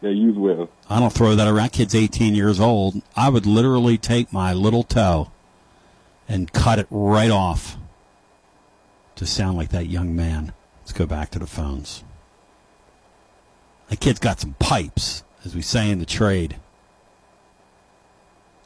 Yeah, 0.01 0.11
you 0.11 0.29
as 0.29 0.37
well. 0.37 0.69
I 0.89 0.99
don't 0.99 1.11
throw 1.11 1.35
that 1.35 1.47
around. 1.47 1.57
That 1.57 1.73
kid's 1.73 1.93
18 1.93 2.33
years 2.35 2.59
old. 2.59 3.01
I 3.17 3.27
would 3.29 3.45
literally 3.45 3.97
take 3.97 4.31
my 4.31 4.53
little 4.53 4.83
toe 4.83 5.29
and 6.27 6.53
cut 6.53 6.79
it 6.79 6.87
right 6.89 7.31
off 7.31 7.75
to 9.15 9.25
sound 9.25 9.57
like 9.57 9.69
that 9.69 9.87
young 9.87 10.15
man. 10.15 10.53
Let's 10.81 10.93
go 10.93 11.05
back 11.05 11.31
to 11.31 11.39
the 11.39 11.47
phones. 11.47 12.03
That 13.89 13.99
kid's 13.99 14.19
got 14.19 14.39
some 14.39 14.55
pipes, 14.59 15.23
as 15.43 15.53
we 15.53 15.61
say 15.61 15.89
in 15.89 15.99
the 15.99 16.05
trade. 16.05 16.57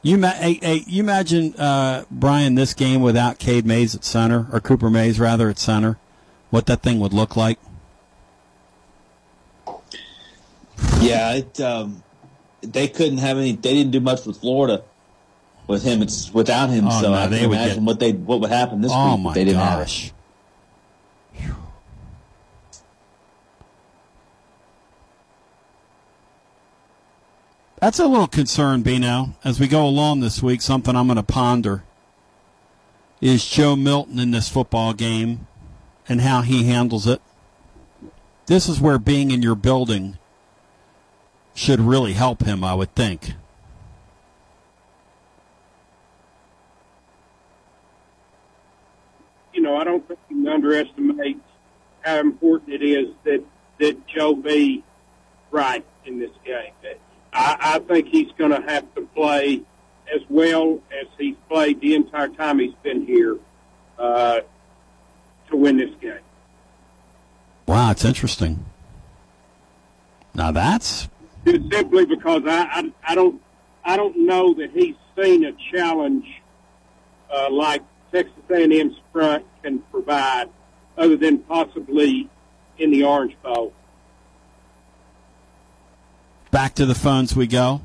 You, 0.02 0.18
ma- 0.18 0.28
hey, 0.32 0.60
hey, 0.62 0.84
you 0.86 1.02
imagine, 1.02 1.54
uh, 1.56 2.04
Brian, 2.10 2.54
this 2.54 2.74
game 2.74 3.00
without 3.00 3.38
Cade 3.38 3.64
Mays 3.66 3.94
at 3.94 4.04
center, 4.04 4.46
or 4.52 4.60
Cooper 4.60 4.90
Mays, 4.90 5.18
rather, 5.18 5.48
at 5.48 5.58
center, 5.58 5.98
what 6.54 6.66
that 6.66 6.82
thing 6.82 7.00
would 7.00 7.12
look 7.12 7.36
like? 7.36 7.58
Yeah, 11.00 11.32
it. 11.32 11.60
Um, 11.60 12.04
they 12.60 12.86
couldn't 12.86 13.18
have 13.18 13.38
any. 13.38 13.52
They 13.56 13.74
didn't 13.74 13.90
do 13.90 13.98
much 13.98 14.24
with 14.24 14.36
Florida 14.38 14.84
with 15.66 15.82
him. 15.82 16.00
It's 16.00 16.32
without 16.32 16.70
him. 16.70 16.86
Oh, 16.86 17.02
so 17.02 17.08
no, 17.10 17.14
I 17.14 17.26
they 17.26 17.40
can 17.40 17.46
imagine 17.52 17.74
get- 17.78 17.82
what 17.82 17.98
they 17.98 18.12
what 18.12 18.38
would 18.40 18.50
happen 18.50 18.82
this 18.82 18.92
Oh, 18.94 19.16
week 19.16 19.24
my 19.24 19.30
if 19.30 19.34
they 19.34 19.44
didn't 19.46 19.58
gosh. 19.58 20.02
have 20.02 20.10
it. 20.10 21.54
That's 27.80 27.98
a 27.98 28.06
little 28.06 28.26
concern, 28.26 28.82
Bino. 28.82 29.34
As 29.44 29.60
we 29.60 29.66
go 29.68 29.86
along 29.86 30.20
this 30.20 30.42
week, 30.42 30.62
something 30.62 30.96
I'm 30.96 31.06
going 31.06 31.16
to 31.16 31.22
ponder 31.22 31.84
is 33.20 33.44
Joe 33.46 33.76
Milton 33.76 34.18
in 34.18 34.30
this 34.30 34.48
football 34.48 34.92
game 34.92 35.46
and 36.08 36.20
how 36.20 36.42
he 36.42 36.64
handles 36.64 37.06
it. 37.06 37.20
This 38.46 38.68
is 38.68 38.80
where 38.80 38.98
being 38.98 39.30
in 39.30 39.42
your 39.42 39.54
building 39.54 40.18
should 41.54 41.80
really 41.80 42.12
help 42.12 42.42
him, 42.42 42.62
I 42.62 42.74
would 42.74 42.94
think. 42.94 43.34
you 49.54 49.62
know, 49.62 49.76
I 49.76 49.84
don't 49.84 50.06
think 50.06 50.18
you 50.28 50.36
can 50.36 50.48
underestimate 50.48 51.40
how 52.02 52.18
important 52.18 52.74
it 52.74 52.82
is 52.82 53.08
that 53.24 53.42
that 53.78 54.06
Joe 54.06 54.34
be 54.34 54.84
right 55.50 55.84
in 56.04 56.18
this 56.18 56.30
game. 56.44 56.72
I, 57.32 57.56
I 57.60 57.78
think 57.80 58.08
he's 58.08 58.30
going 58.36 58.50
to 58.50 58.60
have 58.60 58.92
to 58.94 59.02
play 59.14 59.62
as 60.12 60.20
well 60.28 60.80
as 60.92 61.06
he's 61.18 61.36
played 61.48 61.80
the 61.80 61.94
entire 61.94 62.28
time 62.28 62.58
he's 62.58 62.74
been 62.82 63.06
here 63.06 63.38
uh, 63.98 64.40
to 65.50 65.56
win 65.56 65.76
this 65.76 65.90
game. 66.00 66.18
Wow, 67.66 67.90
it's 67.90 68.04
interesting. 68.04 68.64
Now 70.34 70.50
that's 70.50 71.08
Just 71.46 71.72
simply 71.72 72.06
because 72.06 72.42
I, 72.46 72.62
I 72.64 72.92
I 73.08 73.14
don't 73.14 73.40
I 73.84 73.96
don't 73.96 74.26
know 74.26 74.54
that 74.54 74.70
he's 74.72 74.96
seen 75.16 75.44
a 75.44 75.52
challenge 75.72 76.26
uh, 77.32 77.50
like 77.50 77.82
Texas 78.12 78.34
A&M's 78.50 78.96
front 79.12 79.44
can 79.62 79.80
provide, 79.90 80.48
other 80.96 81.16
than 81.16 81.38
possibly 81.38 82.28
in 82.78 82.90
the 82.90 83.04
Orange 83.04 83.36
Bowl. 83.42 83.72
back 86.50 86.74
to 86.74 86.86
the 86.86 86.94
phones 86.94 87.34
we 87.34 87.48
go. 87.48 87.80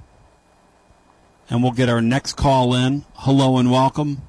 And 1.50 1.64
we'll 1.64 1.72
get 1.72 1.90
our 1.90 2.02
next 2.02 2.34
call 2.34 2.76
in. 2.76 3.04
Hello 3.16 3.58
and 3.58 3.72
welcome. 3.72 4.22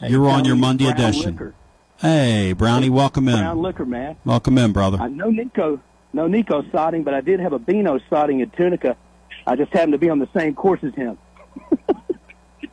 You're 0.00 0.28
on 0.28 0.44
your 0.44 0.54
Monday 0.54 0.84
Brown 0.84 1.00
edition. 1.00 1.32
Liquor. 1.32 1.54
Hey, 1.98 2.52
Brownie, 2.52 2.90
welcome 2.90 3.28
in. 3.28 3.36
Brown 3.36 3.62
liquor, 3.62 3.86
man. 3.86 4.16
Welcome 4.24 4.58
in, 4.58 4.72
brother. 4.72 4.98
I 5.00 5.08
know 5.08 5.30
Nico, 5.30 5.80
no 6.12 6.26
Nico 6.26 6.62
sighting, 6.70 7.04
but 7.04 7.14
I 7.14 7.22
did 7.22 7.40
have 7.40 7.52
a 7.52 7.58
Bino 7.58 7.98
sighting 8.10 8.42
at 8.42 8.54
Tunica. 8.56 8.96
I 9.46 9.56
just 9.56 9.72
happened 9.72 9.92
to 9.92 9.98
be 9.98 10.10
on 10.10 10.18
the 10.18 10.28
same 10.36 10.54
course 10.54 10.80
as 10.82 10.94
him. 10.94 11.18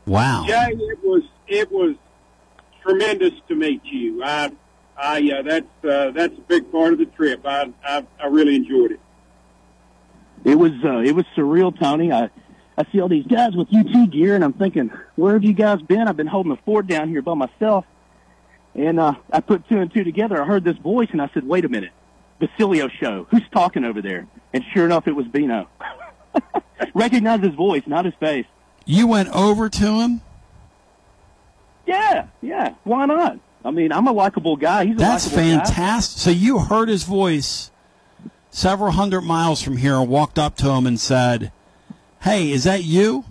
Wow. 0.06 0.44
Jay, 0.46 0.70
it 0.70 0.98
was 1.02 1.22
it 1.48 1.72
was 1.72 1.96
tremendous 2.82 3.32
to 3.48 3.54
meet 3.54 3.80
you. 3.84 4.22
I 4.22 4.52
I 4.96 5.30
uh, 5.30 5.42
that's 5.42 5.84
uh, 5.84 6.10
that's 6.10 6.36
a 6.36 6.42
big 6.42 6.70
part 6.70 6.92
of 6.92 6.98
the 6.98 7.06
trip. 7.06 7.40
I 7.46 7.72
I, 7.82 8.04
I 8.22 8.26
really 8.26 8.56
enjoyed 8.56 8.92
it. 8.92 9.00
It 10.44 10.56
was 10.56 10.72
uh, 10.84 10.98
it 10.98 11.12
was 11.12 11.24
surreal, 11.36 11.78
Tony. 11.78 12.12
I 12.12 12.28
I 12.76 12.84
see 12.92 13.00
all 13.00 13.08
these 13.08 13.26
guys 13.26 13.54
with 13.54 13.68
UT 13.74 14.10
gear, 14.10 14.34
and 14.34 14.44
I'm 14.44 14.52
thinking, 14.52 14.90
where 15.14 15.32
have 15.34 15.44
you 15.44 15.54
guys 15.54 15.80
been? 15.80 16.06
I've 16.06 16.16
been 16.16 16.26
holding 16.26 16.50
the 16.50 16.58
fort 16.64 16.86
down 16.86 17.08
here 17.08 17.22
by 17.22 17.34
myself, 17.34 17.86
and 18.74 18.98
uh, 19.00 19.14
I 19.32 19.40
put 19.40 19.68
two 19.68 19.78
and 19.78 19.92
two 19.92 20.04
together. 20.04 20.40
I 20.42 20.44
heard 20.46 20.64
this 20.64 20.76
voice, 20.78 21.08
and 21.12 21.20
I 21.22 21.28
said, 21.34 21.46
wait 21.46 21.64
a 21.64 21.68
minute, 21.68 21.90
Basilio 22.38 22.88
show. 22.88 23.26
Who's 23.30 23.48
talking 23.52 23.84
over 23.84 24.02
there? 24.02 24.26
And 24.52 24.64
sure 24.72 24.84
enough, 24.84 25.06
it 25.08 25.12
was 25.12 25.26
Bino. 25.26 25.68
Recognized 26.94 27.44
his 27.44 27.54
voice, 27.54 27.82
not 27.86 28.04
his 28.04 28.14
face. 28.14 28.46
You 28.84 29.06
went 29.06 29.28
over 29.30 29.68
to 29.68 29.86
him? 30.00 30.20
Yeah, 31.86 32.26
yeah. 32.40 32.74
Why 32.84 33.06
not? 33.06 33.38
I 33.64 33.70
mean, 33.70 33.92
I'm 33.92 34.06
a 34.06 34.12
likable 34.12 34.56
guy. 34.56 34.86
He's 34.86 34.96
a 34.96 34.98
That's 34.98 35.26
likable 35.32 35.42
guy. 35.58 35.64
fantastic. 35.64 36.20
So 36.20 36.30
you 36.30 36.58
heard 36.58 36.88
his 36.88 37.04
voice 37.04 37.70
several 38.50 38.92
hundred 38.92 39.22
miles 39.22 39.62
from 39.62 39.76
here 39.78 39.94
and 39.96 40.08
walked 40.08 40.38
up 40.38 40.56
to 40.56 40.70
him 40.70 40.86
and 40.86 40.98
said, 41.00 41.50
Hey, 42.22 42.50
is 42.50 42.64
that 42.64 42.84
you? 42.84 43.24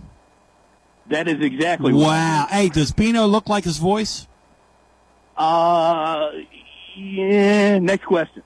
That 1.08 1.28
is 1.28 1.40
exactly 1.42 1.94
what 1.94 2.04
Wow. 2.08 2.48
Hey, 2.50 2.70
does 2.70 2.92
Bino 2.92 3.26
look 3.28 3.50
like 3.50 3.64
his 3.64 3.78
voice? 3.78 4.28
Uh, 5.36 6.32
yeah. 6.96 7.80
Next 7.80 8.06
question. 8.06 8.44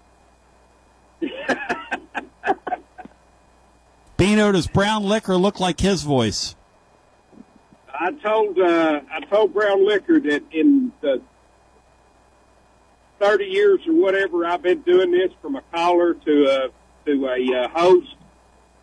Bino, 4.17 4.51
does 4.51 4.67
brown 4.67 5.03
liquor 5.03 5.35
look 5.35 5.59
like 5.59 5.79
his 5.79 6.03
voice? 6.03 6.55
I 7.99 8.11
told 8.11 8.59
uh, 8.59 9.01
I 9.11 9.19
told 9.21 9.53
Brown 9.53 9.85
Liquor 9.87 10.19
that 10.19 10.43
in 10.51 10.91
the 11.01 11.21
thirty 13.19 13.45
years 13.45 13.79
or 13.87 13.93
whatever 13.93 14.45
I've 14.45 14.61
been 14.61 14.81
doing 14.81 15.11
this, 15.11 15.31
from 15.41 15.55
a 15.55 15.61
caller 15.73 16.13
to 16.13 16.45
a 16.45 16.69
to 17.05 17.27
a 17.27 17.63
uh, 17.63 17.67
host, 17.69 18.15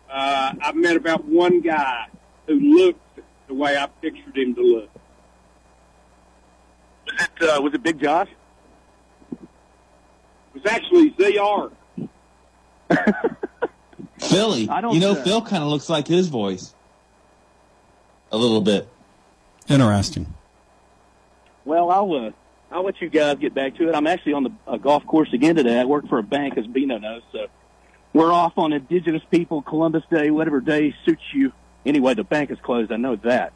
uh, 0.09 0.53
I've 0.61 0.75
met 0.75 0.97
about 0.97 1.23
one 1.25 1.61
guy 1.61 2.07
who 2.47 2.59
looked 2.59 3.19
the 3.47 3.53
way 3.53 3.77
I 3.77 3.87
pictured 4.01 4.37
him 4.37 4.55
to 4.55 4.61
look. 4.61 4.89
Was 7.15 7.23
it, 7.23 7.49
uh, 7.49 7.61
was 7.61 7.73
it 7.73 7.83
Big 7.83 7.99
Josh? 7.99 8.29
It 9.31 9.47
was 10.53 10.65
actually 10.65 11.11
Zr. 11.11 11.71
Philly. 14.19 14.69
I 14.69 14.81
don't, 14.81 14.93
you 14.93 14.99
know, 14.99 15.15
Phil 15.15 15.41
kind 15.41 15.63
of 15.63 15.69
looks 15.69 15.89
like 15.89 16.07
his 16.07 16.27
voice. 16.27 16.73
A 18.31 18.37
little 18.37 18.61
bit. 18.61 18.87
Interesting. 19.67 20.33
Well, 21.63 21.89
I'll 21.89 22.13
uh, 22.13 22.31
I'll 22.71 22.83
let 22.83 23.01
you 23.01 23.09
guys 23.09 23.37
get 23.37 23.53
back 23.53 23.75
to 23.75 23.89
it. 23.89 23.95
I'm 23.95 24.07
actually 24.07 24.33
on 24.33 24.43
the 24.43 24.51
uh, 24.67 24.77
golf 24.77 25.05
course 25.05 25.31
again 25.33 25.55
today. 25.55 25.79
I 25.79 25.85
work 25.85 26.07
for 26.09 26.19
a 26.19 26.23
bank, 26.23 26.57
as 26.57 26.67
Bino 26.67 26.97
knows. 26.97 27.21
So 27.31 27.47
we're 28.13 28.31
off 28.31 28.57
on 28.57 28.73
Indigenous 28.73 29.23
People 29.31 29.61
Columbus 29.61 30.03
Day, 30.11 30.31
whatever 30.31 30.59
day 30.59 30.93
suits 31.05 31.23
you. 31.33 31.53
Anyway, 31.85 32.13
the 32.13 32.23
bank 32.23 32.51
is 32.51 32.57
closed. 32.61 32.91
I 32.91 32.97
know 32.97 33.15
that. 33.17 33.53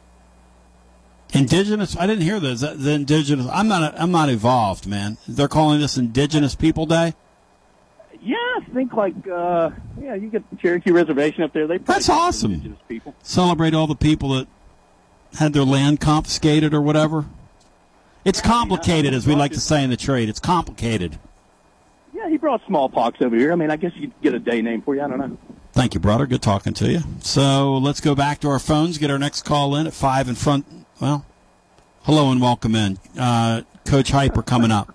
Indigenous? 1.32 1.96
I 1.96 2.06
didn't 2.06 2.22
hear 2.22 2.40
this. 2.40 2.60
The 2.60 2.90
indigenous. 2.90 3.46
I'm 3.52 3.68
not. 3.68 3.94
I'm 3.98 4.10
not 4.10 4.28
evolved, 4.28 4.86
man. 4.86 5.18
They're 5.28 5.48
calling 5.48 5.80
this 5.80 5.96
Indigenous 5.96 6.54
People 6.54 6.86
Day. 6.86 7.14
Yeah, 8.22 8.36
I 8.36 8.64
think 8.74 8.92
like 8.92 9.14
uh, 9.28 9.70
yeah, 10.00 10.14
you 10.14 10.28
get 10.28 10.48
the 10.50 10.56
Cherokee 10.56 10.90
Reservation 10.90 11.42
up 11.42 11.52
there. 11.52 11.66
They 11.66 11.78
That's 11.78 12.08
awesome. 12.08 12.76
Celebrate 13.22 13.74
all 13.74 13.86
the 13.86 13.94
people 13.94 14.30
that 14.30 14.48
had 15.38 15.52
their 15.52 15.64
land 15.64 16.00
confiscated 16.00 16.74
or 16.74 16.80
whatever. 16.80 17.26
It's 18.24 18.40
complicated, 18.40 19.14
as 19.14 19.26
we 19.26 19.34
like 19.34 19.52
to 19.52 19.60
say 19.60 19.82
in 19.82 19.90
the 19.90 19.96
trade. 19.96 20.28
It's 20.28 20.40
complicated. 20.40 21.18
Yeah, 22.12 22.28
he 22.28 22.36
brought 22.36 22.60
smallpox 22.66 23.22
over 23.22 23.34
here. 23.34 23.52
I 23.52 23.54
mean, 23.54 23.70
I 23.70 23.76
guess 23.76 23.92
you 23.94 24.08
could 24.08 24.20
get 24.20 24.34
a 24.34 24.38
day 24.38 24.60
name 24.60 24.82
for 24.82 24.94
you. 24.94 25.02
I 25.02 25.08
don't 25.08 25.18
know. 25.18 25.38
Thank 25.72 25.94
you, 25.94 26.00
brother. 26.00 26.26
Good 26.26 26.42
talking 26.42 26.74
to 26.74 26.90
you. 26.90 27.00
So 27.20 27.78
let's 27.78 28.00
go 28.00 28.14
back 28.14 28.40
to 28.40 28.48
our 28.48 28.58
phones. 28.58 28.98
Get 28.98 29.10
our 29.10 29.18
next 29.18 29.42
call 29.42 29.74
in 29.76 29.86
at 29.86 29.94
five 29.94 30.28
in 30.28 30.34
front. 30.34 30.66
Well, 31.00 31.24
hello 32.02 32.30
and 32.30 32.42
welcome 32.42 32.74
in, 32.74 32.98
uh, 33.18 33.62
Coach 33.86 34.12
Heupel 34.12 34.44
coming 34.44 34.70
up. 34.70 34.94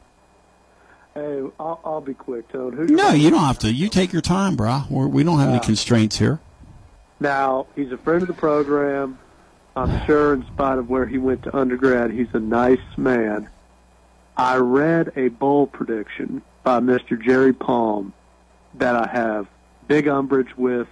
Hey, 1.16 1.41
I'll, 1.60 1.80
I'll 1.84 2.01
be 2.01 2.14
quick, 2.14 2.47
Toad. 2.49 2.76
Who's 2.76 2.91
No, 2.91 3.10
you 3.10 3.32
don't 3.32 3.43
have 3.43 3.58
to. 3.60 3.74
You 3.74 3.89
take 3.89 4.14
your 4.14 4.22
time, 4.22 4.56
brah. 4.56 4.88
We're, 4.88 5.08
we 5.08 5.24
don't 5.24 5.39
have 5.39 5.49
any 5.49 5.60
constraints 5.60 6.20
here. 6.20 6.39
Now, 7.20 7.66
he's 7.76 7.91
a 7.91 7.97
friend 7.97 8.22
of 8.22 8.28
the 8.28 8.36
program. 8.36 9.18
I'm 9.76 10.06
sure, 10.06 10.36
in 10.36 10.45
spite 10.45 10.78
of 10.78 10.91
where 10.91 11.08
he 11.08 11.18
went 11.18 11.41
to 11.43 11.58
undergrad, 11.58 12.12
he's 12.12 12.28
a 12.34 12.39
nice 12.39 12.78
man. 12.97 13.49
I 14.38 14.58
read 14.58 15.12
a 15.16 15.30
bowl 15.30 15.66
prediction 15.66 16.43
by 16.64 16.82
Mr. 16.82 17.20
Jerry 17.20 17.53
Palm 17.53 18.14
that 18.76 18.95
I 18.95 19.08
have 19.08 19.47
big 19.88 20.08
umbrage 20.08 20.56
with 20.56 20.88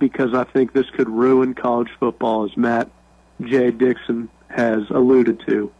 because 0.00 0.34
I 0.34 0.42
think 0.42 0.72
this 0.72 0.90
could 0.90 1.08
ruin 1.08 1.54
college 1.54 1.90
football, 2.00 2.44
as 2.44 2.56
Matt 2.56 2.90
J. 3.40 3.70
Dixon 3.70 4.28
has 4.48 4.82
alluded 4.90 5.42
to. 5.46 5.72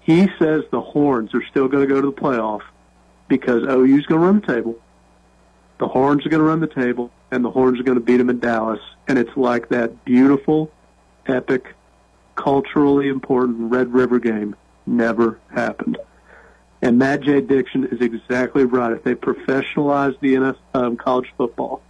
He 0.00 0.28
says 0.38 0.64
the 0.70 0.80
Horns 0.80 1.34
are 1.34 1.44
still 1.46 1.68
going 1.68 1.86
to 1.86 1.94
go 1.94 2.00
to 2.00 2.08
the 2.08 2.12
playoff 2.12 2.62
because 3.28 3.62
OU's 3.62 4.06
going 4.06 4.20
to 4.20 4.26
run 4.26 4.40
the 4.40 4.46
table. 4.46 4.78
The 5.78 5.88
Horns 5.88 6.26
are 6.26 6.28
going 6.28 6.42
to 6.42 6.46
run 6.46 6.60
the 6.60 6.66
table, 6.66 7.10
and 7.30 7.44
the 7.44 7.50
Horns 7.50 7.80
are 7.80 7.82
going 7.82 7.98
to 7.98 8.04
beat 8.04 8.18
them 8.18 8.30
in 8.30 8.40
Dallas. 8.40 8.80
And 9.08 9.18
it's 9.18 9.36
like 9.36 9.68
that 9.68 10.04
beautiful, 10.04 10.70
epic, 11.26 11.74
culturally 12.36 13.08
important 13.08 13.70
Red 13.70 13.92
River 13.92 14.18
game 14.18 14.56
never 14.86 15.38
happened. 15.52 15.98
And 16.82 16.98
Matt 16.98 17.20
J. 17.22 17.40
Dixon 17.40 17.86
is 17.86 18.00
exactly 18.00 18.64
right. 18.64 18.92
If 18.92 19.04
they 19.04 19.14
professionalize 19.14 20.18
the 20.20 20.34
NF, 20.34 20.56
um, 20.74 20.96
college 20.96 21.32
football, 21.36 21.80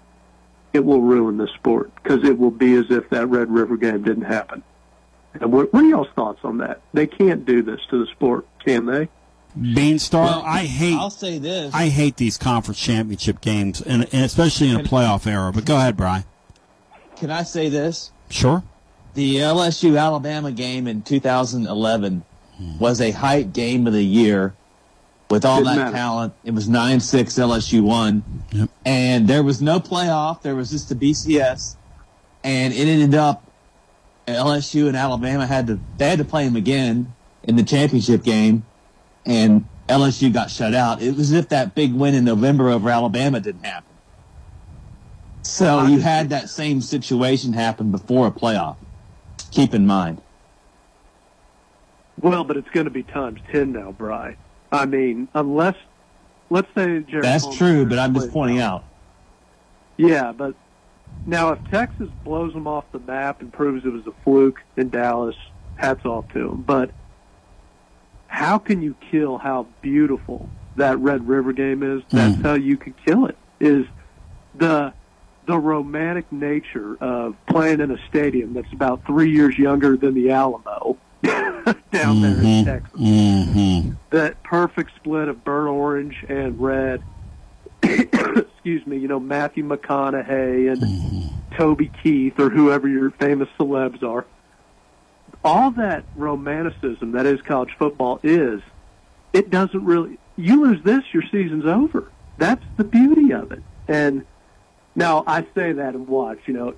it 0.73 0.85
will 0.85 1.01
ruin 1.01 1.39
the 1.39 1.49
sport 1.49 1.91
because 2.03 2.25
it 2.25 2.39
will 2.39 2.51
be 2.51 2.75
as 2.75 2.87
if 2.91 3.09
that 3.11 3.27
Red 3.29 3.51
River 3.51 3.77
game 3.77 4.03
didn't 4.03 4.25
happen. 4.25 4.63
And 5.41 5.53
what, 5.53 5.73
what 5.73 5.85
are 5.85 5.87
y'all's 5.89 6.09
thoughts 6.15 6.41
on 6.45 6.59
that? 6.59 6.81
They 6.93 7.07
can't 7.07 7.45
do 7.45 7.63
this 7.63 7.81
to 7.91 8.05
the 8.05 8.11
sport, 8.11 8.47
can 8.65 8.87
they? 8.87 9.09
Beanstar, 9.59 10.43
I 10.45 10.65
hate. 10.65 10.97
I'll 10.97 11.11
say 11.11 11.39
this. 11.39 11.75
I 11.75 11.89
hate 11.89 12.17
these 12.17 12.39
conference 12.39 12.79
championship 12.81 13.41
games, 13.41 13.83
and, 13.83 14.05
and 14.13 14.25
especially 14.25 14.71
in 14.71 14.77
a 14.77 14.83
playoff 14.83 15.27
era. 15.27 15.53
But 15.53 15.67
go 15.67 15.77
ahead, 15.77 15.97
Bry. 15.97 16.25
Can 17.17 17.31
I 17.31 17.43
say 17.43 17.69
this? 17.69 18.11
Sure. 18.31 18.63
The 19.15 19.37
LSU 19.37 20.01
Alabama 20.01 20.53
game 20.53 20.87
in 20.87 21.03
2011 21.03 22.25
was 22.79 23.01
a 23.01 23.11
hype 23.11 23.53
game 23.53 23.87
of 23.87 23.93
the 23.93 24.05
year 24.05 24.55
with 25.29 25.45
all 25.45 25.59
Didn't 25.59 25.77
that 25.77 25.85
matter. 25.85 25.97
talent. 25.97 26.35
It 26.45 26.53
was 26.53 26.69
9 26.69 27.01
6 27.01 27.35
LSU 27.35 27.83
won. 27.83 28.23
And 28.87 29.29
there 29.29 29.43
was 29.43 29.61
no 29.61 29.81
playoff, 29.81 30.41
there 30.43 30.55
was 30.55 30.71
just 30.71 30.91
a 30.91 30.95
BCS. 30.95 31.77
And 32.43 32.73
it 32.73 32.89
ended 32.89 33.15
up 33.15 33.45
LSU 34.27 34.87
and 34.89 34.97
Alabama 34.97 35.47
had 35.47 35.67
to 35.67 35.81
they 35.97 36.09
had 36.09 36.19
to 36.19 36.25
play 36.25 36.45
them 36.45 36.57
again 36.57 37.13
in 37.43 37.57
the 37.57 37.63
championship 37.63 38.23
game 38.23 38.65
and 39.27 39.67
LSU 39.89 40.33
got 40.33 40.51
shut 40.51 40.75
out. 40.75 41.03
It 41.03 41.17
was 41.17 41.33
as 41.33 41.33
if 41.33 41.49
that 41.49 41.75
big 41.75 41.93
win 41.93 42.15
in 42.15 42.25
November 42.25 42.71
over 42.71 42.89
Alabama 42.89 43.41
didn't 43.41 43.65
happen. 43.65 43.93
So 45.43 45.87
you 45.87 45.99
had 45.99 46.31
that 46.31 46.49
same 46.49 46.81
situation 46.81 47.53
happen 47.53 47.91
before 47.91 48.29
a 48.29 48.31
playoff. 48.31 48.77
Keep 49.51 49.75
in 49.75 49.87
mind. 49.87 50.23
Well, 52.21 52.45
but 52.45 52.57
it's 52.57 52.71
going 52.71 52.85
to 52.85 52.91
be 52.91 53.03
times 53.03 53.41
10 53.51 53.73
now, 53.73 53.93
Bry. 53.93 54.37
I 54.71 54.87
mean, 54.87 55.29
unless, 55.35 55.75
let's 56.49 56.69
say 56.75 57.01
Jerry 57.01 57.23
That's 57.23 57.45
Palmer 57.45 57.59
true, 57.59 57.87
but 57.87 57.99
I'm 57.99 58.15
just 58.15 58.31
pointing 58.31 58.59
well. 58.59 58.77
out. 58.77 58.85
Yeah, 59.97 60.33
but 60.33 60.55
now 61.27 61.51
if 61.53 61.59
Texas 61.71 62.09
blows 62.25 62.53
them 62.53 62.67
off 62.67 62.85
the 62.93 62.99
map 62.99 63.41
and 63.41 63.53
proves 63.53 63.85
it 63.85 63.91
was 63.93 64.07
a 64.07 64.13
fluke 64.25 64.61
in 64.77 64.89
Dallas, 64.89 65.37
hats 65.77 66.05
off 66.05 66.29
to 66.33 66.49
them. 66.49 66.63
But 66.63 66.91
how 68.27 68.59
can 68.59 68.83
you 68.83 68.95
kill 69.11 69.39
how 69.39 69.67
beautiful 69.83 70.49
that 70.77 70.99
Red 70.99 71.29
River 71.29 71.53
game 71.53 71.83
is? 71.83 72.03
That's 72.11 72.41
how 72.43 72.55
you 72.55 72.77
can 72.77 72.95
kill 73.05 73.27
it. 73.27 73.37
Is 73.61 73.87
the 74.55 74.93
the 75.47 75.59
romantic 75.59 76.31
nature 76.31 76.97
of 77.01 77.35
playing 77.47 77.81
in 77.81 77.91
a 77.91 77.99
stadium 78.09 78.55
that's 78.55 78.73
about 78.73 79.05
three 79.05 79.31
years 79.31 79.59
younger 79.59 79.97
than 79.97 80.15
the 80.15 80.31
Alamo 80.31 80.97
down 81.23 82.23
there 82.23 82.41
in 82.41 82.65
Texas 82.65 83.01
Mm-hmm. 83.01 83.91
that 84.11 84.41
perfect 84.45 84.93
split 84.97 85.27
of 85.29 85.43
burnt 85.45 85.69
orange 85.69 86.25
and 86.29 86.61
red. 86.61 87.03
Excuse 88.63 88.87
me, 88.87 88.99
you 88.99 89.09
know 89.09 89.21
Matthew 89.21 89.65
McConaughey 89.65 90.73
and 90.73 91.31
Toby 91.57 91.91
Keith 92.03 92.39
or 92.39 92.49
whoever 92.49 92.89
your 92.89 93.11
famous 93.13 93.49
celebs 93.59 94.03
are. 94.03 94.25
All 95.45 95.73
that 95.73 96.05
romanticism 96.15 97.13
that 97.13 97.27
is 97.27 97.41
college 97.43 97.75
football 97.79 98.21
is, 98.23 98.61
it 99.33 99.51
doesn't 99.51 99.85
really. 99.85 100.19
You 100.37 100.63
lose 100.63 100.83
this, 100.85 101.03
your 101.13 101.23
season's 101.31 101.67
over. 101.67 102.11
That's 102.39 102.65
the 102.77 102.85
beauty 102.85 103.33
of 103.33 103.53
it. 103.53 103.63
And 103.89 104.25
now 104.95 105.25
I 105.27 105.43
say 105.55 105.73
that 105.73 105.95
and 105.95 106.07
watch. 106.07 106.39
You 106.47 106.55
know, 106.55 106.75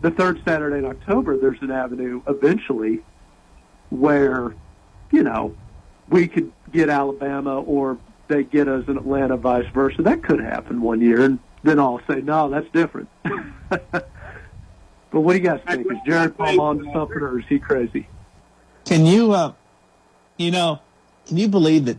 the 0.00 0.10
third 0.10 0.40
Saturday 0.46 0.78
in 0.78 0.84
October, 0.84 1.36
there's 1.36 1.60
an 1.60 1.70
avenue 1.70 2.22
eventually 2.26 3.00
where, 3.90 4.54
you 5.10 5.22
know, 5.22 5.54
we 6.08 6.28
could 6.28 6.52
get 6.72 6.88
Alabama 6.88 7.60
or 7.60 7.98
they 8.28 8.44
get 8.44 8.68
us 8.68 8.86
in 8.88 8.96
Atlanta, 8.96 9.36
vice 9.36 9.66
versa. 9.72 10.02
That 10.02 10.22
could 10.22 10.40
happen 10.40 10.80
one 10.80 11.00
year, 11.00 11.22
and 11.22 11.38
then 11.62 11.78
I'll 11.78 12.00
say, 12.08 12.20
no, 12.20 12.48
that's 12.48 12.70
different. 12.72 13.08
but 13.68 14.10
what 15.10 15.32
do 15.32 15.38
you 15.38 15.44
guys 15.44 15.60
think? 15.66 15.90
Is 15.90 15.98
Jared 16.06 16.36
Palm 16.36 16.60
on 16.60 16.78
to 16.78 16.92
something, 16.92 17.18
or 17.18 17.38
is 17.38 17.46
he 17.48 17.58
crazy? 17.58 18.08
Can 18.84 19.04
you, 19.04 19.32
uh, 19.32 19.52
you 20.36 20.50
know, 20.50 20.80
can 21.26 21.36
you 21.36 21.48
believe 21.48 21.86
that 21.86 21.98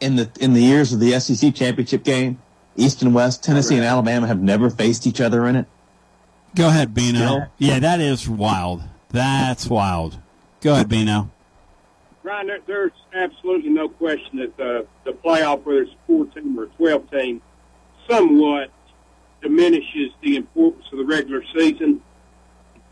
in 0.00 0.16
the 0.16 0.30
in 0.40 0.54
the 0.54 0.62
years 0.62 0.92
of 0.92 1.00
the 1.00 1.18
SEC 1.20 1.54
championship 1.54 2.04
game, 2.04 2.40
East 2.76 3.02
and 3.02 3.14
West, 3.14 3.44
Tennessee 3.44 3.76
and 3.76 3.84
Alabama 3.84 4.26
have 4.26 4.40
never 4.40 4.70
faced 4.70 5.06
each 5.06 5.20
other 5.20 5.46
in 5.46 5.56
it? 5.56 5.66
Go 6.54 6.68
ahead, 6.68 6.94
Bino. 6.94 7.18
Yeah. 7.18 7.46
Yeah, 7.58 7.78
that 7.80 8.00
is 8.00 8.28
wild. 8.28 8.82
That's 9.10 9.68
wild. 9.68 10.18
Go 10.60 10.74
ahead, 10.74 10.88
Bino. 10.88 11.30
Ryan, 12.28 12.46
there, 12.46 12.58
there's 12.66 12.92
absolutely 13.14 13.70
no 13.70 13.88
question 13.88 14.38
that 14.38 14.54
the, 14.58 14.86
the 15.04 15.12
playoff, 15.12 15.64
whether 15.64 15.82
it's 15.82 15.92
a 15.92 16.06
four 16.06 16.26
team 16.26 16.58
or 16.58 16.64
a 16.64 16.66
12 16.66 17.10
team, 17.10 17.42
somewhat 18.06 18.70
diminishes 19.40 20.10
the 20.22 20.36
importance 20.36 20.84
of 20.92 20.98
the 20.98 21.06
regular 21.06 21.42
season. 21.56 22.02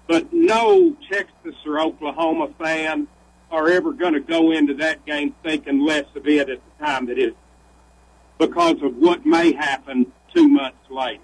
But 0.08 0.32
no 0.32 0.96
Texas 1.12 1.54
or 1.66 1.80
Oklahoma 1.80 2.48
fan 2.58 3.08
are 3.50 3.68
ever 3.68 3.92
going 3.92 4.14
to 4.14 4.20
go 4.20 4.52
into 4.52 4.72
that 4.74 5.04
game 5.04 5.34
thinking 5.44 5.84
less 5.84 6.06
of 6.14 6.26
it 6.26 6.48
at 6.48 6.60
the 6.60 6.84
time 6.84 7.06
that 7.06 7.18
it 7.18 7.30
is 7.30 7.34
because 8.38 8.80
of 8.82 8.96
what 8.96 9.26
may 9.26 9.52
happen 9.52 10.12
two 10.34 10.48
months 10.48 10.78
later. 10.88 11.22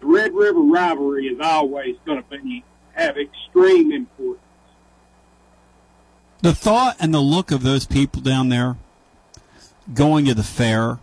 The 0.00 0.06
Red 0.06 0.32
River 0.32 0.60
rivalry 0.60 1.26
is 1.26 1.38
always 1.42 1.96
going 2.06 2.22
to 2.22 2.38
be 2.38 2.64
have 2.94 3.18
extreme 3.18 3.92
importance. 3.92 4.45
The 6.42 6.54
thought 6.54 6.96
and 7.00 7.12
the 7.12 7.20
look 7.20 7.50
of 7.50 7.62
those 7.62 7.86
people 7.86 8.20
down 8.22 8.48
there 8.48 8.76
going 9.92 10.24
to 10.26 10.34
the 10.34 10.42
fair 10.42 10.98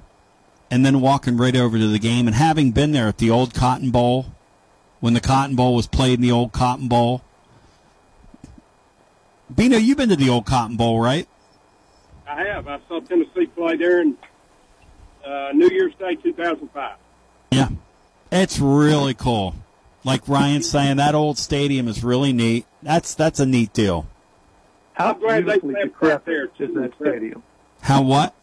and 0.70 0.86
then 0.86 1.02
walking 1.02 1.38
right 1.38 1.56
over 1.56 1.78
to 1.78 1.88
the 1.88 2.00
game 2.00 2.28
and 2.28 2.36
having 2.36 2.72
been 2.72 2.92
there 2.92 3.08
at 3.08 3.18
the 3.18 3.30
old 3.30 3.54
Cotton 3.54 3.92
Bowl 3.92 4.28
when 5.00 5.14
the 5.14 5.22
Cotton 5.22 5.56
Bowl 5.56 5.76
was 5.76 5.88
played 5.88 6.16
in 6.16 6.22
the 6.22 6.32
old 6.32 6.52
Cotton 6.52 6.88
Bowl. 6.88 7.22
Bino, 9.54 9.78
you've 9.78 9.98
been 9.98 10.10
to 10.10 10.16
the 10.16 10.30
old 10.30 10.46
Cotton 10.46 10.78
Bowl, 10.78 11.00
right? 11.00 11.28
I 12.28 12.44
have. 12.46 12.68
I 12.68 12.80
saw 12.88 13.00
Tennessee 13.02 13.46
play 13.48 13.76
there 13.76 14.02
in 14.02 14.18
uh, 15.26 15.50
New 15.54 15.70
Year's 15.70 15.94
Day 15.96 16.16
2005. 16.16 16.98
Yeah. 17.52 17.70
It's 18.32 18.60
really 18.60 19.14
cool. 19.14 19.56
Like 20.04 20.28
Ryan's 20.28 20.70
saying, 20.70 20.98
that 20.98 21.16
old 21.16 21.38
stadium 21.38 21.88
is 21.88 22.04
really 22.04 22.34
neat. 22.34 22.66
That's 22.82 23.14
that's 23.14 23.40
a 23.40 23.46
neat 23.46 23.74
deal. 23.74 24.08
How 24.94 25.14
I'm 25.14 25.20
glad 25.20 25.46
they 25.46 25.60
beautifully 25.60 25.84
decrepit 25.84 26.26
there. 26.26 26.68
is 26.68 26.76
that 26.76 26.92
stadium? 27.00 27.44
How 27.82 28.02
what? 28.02 28.36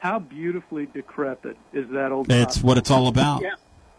How 0.00 0.18
beautifully 0.18 0.86
decrepit 0.86 1.56
is 1.72 1.88
that 1.90 2.10
old? 2.10 2.30
It's 2.30 2.56
Cotton 2.56 2.66
what 2.66 2.78
it's 2.78 2.90
all 2.90 3.02
Bowl? 3.02 3.08
about. 3.08 3.42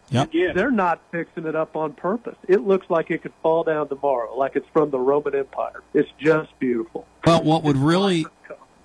Yep. 0.09 0.31
They're 0.53 0.69
not 0.69 1.01
fixing 1.11 1.45
it 1.45 1.55
up 1.55 1.75
on 1.75 1.93
purpose. 1.93 2.35
It 2.47 2.61
looks 2.61 2.89
like 2.89 3.09
it 3.09 3.23
could 3.23 3.33
fall 3.41 3.63
down 3.63 3.87
tomorrow, 3.87 4.35
like 4.37 4.55
it's 4.55 4.67
from 4.73 4.91
the 4.91 4.99
Roman 4.99 5.33
Empire. 5.33 5.81
It's 5.93 6.09
just 6.19 6.57
beautiful. 6.59 7.07
But 7.23 7.45
what 7.45 7.63
would 7.63 7.77
really, 7.77 8.27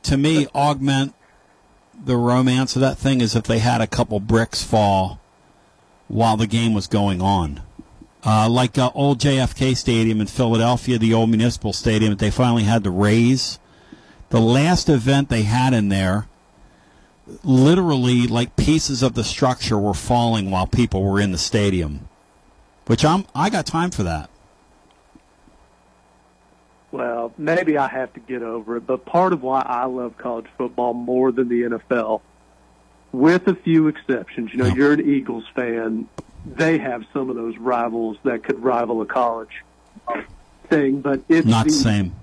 to 0.05 0.17
me, 0.17 0.47
augment 0.55 1.15
the 2.03 2.17
romance 2.17 2.77
of 2.77 2.81
that 2.81 2.97
thing 2.97 3.21
is 3.21 3.35
if 3.35 3.45
they 3.45 3.59
had 3.59 3.81
a 3.81 3.87
couple 3.87 4.21
bricks 4.21 4.63
fall 4.63 5.21
while 6.07 6.37
the 6.37 6.47
game 6.47 6.73
was 6.73 6.87
going 6.87 7.21
on. 7.21 7.63
Uh, 8.25 8.49
like 8.49 8.77
uh, 8.77 8.91
old 8.95 9.21
JFK 9.21 9.77
Stadium 9.77 10.21
in 10.21 10.27
Philadelphia, 10.27 10.99
the 10.99 11.15
old 11.15 11.31
municipal 11.31 11.73
stadium 11.73 12.11
that 12.11 12.19
they 12.19 12.31
finally 12.31 12.65
had 12.65 12.83
to 12.85 12.91
raze 12.91 13.59
The 14.31 14.41
last 14.41 14.89
event 14.89 15.29
they 15.29 15.43
had 15.43 15.73
in 15.73 15.89
there, 15.89 16.27
literally 17.45 18.27
like 18.27 18.57
pieces 18.57 19.03
of 19.03 19.15
the 19.15 19.25
structure 19.25 19.79
were 19.79 19.95
falling 19.95 20.51
while 20.51 20.67
people 20.67 21.05
were 21.05 21.21
in 21.21 21.31
the 21.33 21.39
stadium. 21.39 22.09
Which 22.87 23.05
I'm 23.05 23.27
I 23.35 23.51
got 23.51 23.67
time 23.67 23.91
for 23.91 24.03
that. 24.03 24.31
Well, 26.91 27.35
maybe 27.37 27.77
I 27.77 27.87
have 27.87 28.15
to 28.15 28.21
get 28.21 28.43
over 28.43 28.79
it, 28.79 28.87
but 28.87 29.05
part 29.05 29.35
of 29.35 29.43
why 29.43 29.61
I 29.61 29.85
love 29.85 30.17
college 30.17 30.47
football 30.57 30.95
more 30.95 31.31
than 31.31 31.49
the 31.49 31.63
NFL, 31.63 32.23
with 33.13 33.47
a 33.47 33.55
few 33.55 33.89
exceptions, 33.89 34.53
you 34.53 34.59
know, 34.59 34.67
you're 34.67 34.95
an 34.95 35.07
Eagles 35.07 35.45
fan, 35.55 36.09
they 36.57 36.79
have 36.79 37.05
some 37.13 37.31
of 37.31 37.37
those 37.37 37.57
rivals 37.59 38.17
that 38.25 38.45
could 38.45 38.63
rival 38.63 39.03
a 39.03 39.07
college 39.07 39.65
thing, 40.69 41.01
but 41.01 41.23
it's 41.29 41.47
Not 41.47 41.67
the, 41.67 41.73
same. 41.73 42.15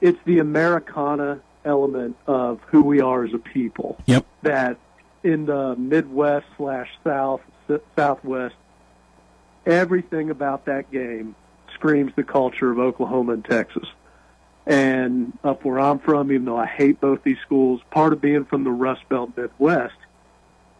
It's 0.00 0.18
the 0.24 0.38
Americana 0.38 1.40
element 1.64 2.16
of 2.26 2.60
who 2.66 2.82
we 2.82 3.00
are 3.00 3.24
as 3.24 3.34
a 3.34 3.38
people. 3.38 3.98
Yep. 4.06 4.24
That 4.42 4.78
in 5.22 5.46
the 5.46 5.74
Midwest 5.76 6.46
slash 6.56 6.88
South 7.02 7.40
Southwest, 7.96 8.54
everything 9.64 10.30
about 10.30 10.66
that 10.66 10.90
game 10.92 11.34
screams 11.74 12.12
the 12.14 12.22
culture 12.22 12.70
of 12.70 12.78
Oklahoma 12.78 13.32
and 13.32 13.44
Texas. 13.44 13.88
And 14.66 15.36
up 15.44 15.64
where 15.64 15.78
I'm 15.78 15.98
from, 15.98 16.32
even 16.32 16.44
though 16.44 16.56
I 16.56 16.66
hate 16.66 17.00
both 17.00 17.22
these 17.22 17.38
schools, 17.44 17.80
part 17.90 18.12
of 18.12 18.20
being 18.20 18.44
from 18.44 18.64
the 18.64 18.70
Rust 18.70 19.08
Belt 19.08 19.36
Midwest 19.36 19.96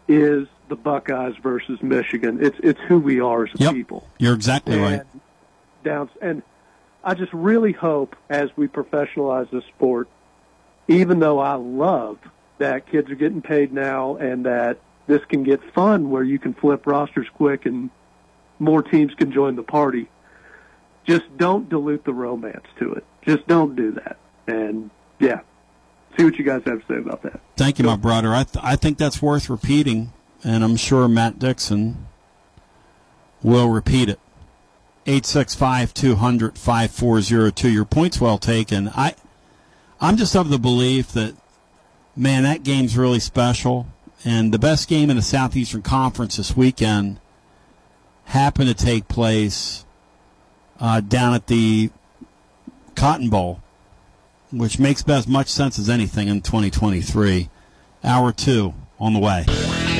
is 0.08 0.48
the 0.68 0.76
Buckeyes 0.76 1.34
versus 1.42 1.82
Michigan. 1.82 2.38
It's 2.44 2.58
it's 2.62 2.80
who 2.88 2.98
we 2.98 3.20
are 3.20 3.44
as 3.44 3.54
a 3.54 3.64
Yep. 3.64 3.72
people. 3.74 4.06
You're 4.18 4.34
exactly 4.34 4.76
right. 4.78 5.00
And 5.00 5.20
down 5.84 6.10
and 6.20 6.42
I 7.04 7.14
just 7.14 7.32
really 7.32 7.72
hope 7.72 8.16
as 8.28 8.50
we 8.56 8.66
professionalize 8.66 9.48
this 9.50 9.64
sport, 9.76 10.08
even 10.88 11.20
though 11.20 11.38
I 11.38 11.54
love 11.54 12.18
that 12.58 12.90
kids 12.90 13.10
are 13.10 13.14
getting 13.14 13.42
paid 13.42 13.72
now 13.72 14.16
and 14.16 14.46
that 14.46 14.78
this 15.06 15.24
can 15.28 15.44
get 15.44 15.60
fun 15.72 16.10
where 16.10 16.24
you 16.24 16.38
can 16.38 16.52
flip 16.54 16.86
rosters 16.86 17.28
quick 17.34 17.64
and 17.66 17.90
more 18.58 18.82
teams 18.82 19.14
can 19.14 19.30
join 19.30 19.54
the 19.54 19.62
party. 19.62 20.08
Just 21.04 21.24
don't 21.36 21.68
dilute 21.68 22.04
the 22.04 22.12
romance 22.12 22.64
to 22.80 22.92
it. 22.94 23.04
Just 23.22 23.46
don't 23.46 23.76
do 23.76 23.92
that. 23.92 24.16
And 24.48 24.90
yeah, 25.20 25.40
see 26.18 26.24
what 26.24 26.36
you 26.36 26.44
guys 26.44 26.62
have 26.66 26.80
to 26.80 26.86
say 26.92 26.98
about 26.98 27.22
that. 27.22 27.40
Thank 27.56 27.78
you, 27.78 27.84
my 27.84 27.96
brother. 27.96 28.34
I 28.34 28.42
th- 28.42 28.64
I 28.64 28.74
think 28.74 28.98
that's 28.98 29.22
worth 29.22 29.48
repeating, 29.48 30.12
and 30.46 30.62
I'm 30.62 30.76
sure 30.76 31.08
Matt 31.08 31.40
Dixon 31.40 32.06
will 33.42 33.68
repeat 33.68 34.08
it. 34.08 34.20
865 35.04 35.92
200 35.92 36.56
5402. 36.56 37.68
Your 37.68 37.84
point's 37.84 38.20
well 38.20 38.38
taken. 38.38 38.88
I, 38.90 39.14
I'm 40.00 40.16
just 40.16 40.36
of 40.36 40.48
the 40.48 40.58
belief 40.58 41.12
that, 41.12 41.34
man, 42.14 42.44
that 42.44 42.62
game's 42.62 42.96
really 42.96 43.18
special. 43.18 43.88
And 44.24 44.54
the 44.54 44.58
best 44.58 44.88
game 44.88 45.10
in 45.10 45.16
the 45.16 45.22
Southeastern 45.22 45.82
Conference 45.82 46.36
this 46.36 46.56
weekend 46.56 47.18
happened 48.26 48.68
to 48.68 48.74
take 48.74 49.08
place 49.08 49.84
uh, 50.78 51.00
down 51.00 51.34
at 51.34 51.48
the 51.48 51.90
Cotton 52.94 53.30
Bowl, 53.30 53.62
which 54.52 54.78
makes 54.78 55.08
as 55.08 55.26
much 55.26 55.48
sense 55.48 55.76
as 55.78 55.88
anything 55.88 56.28
in 56.28 56.40
2023. 56.40 57.50
Hour 58.04 58.32
two 58.32 58.74
on 59.00 59.12
the 59.12 59.18
way. 59.18 59.44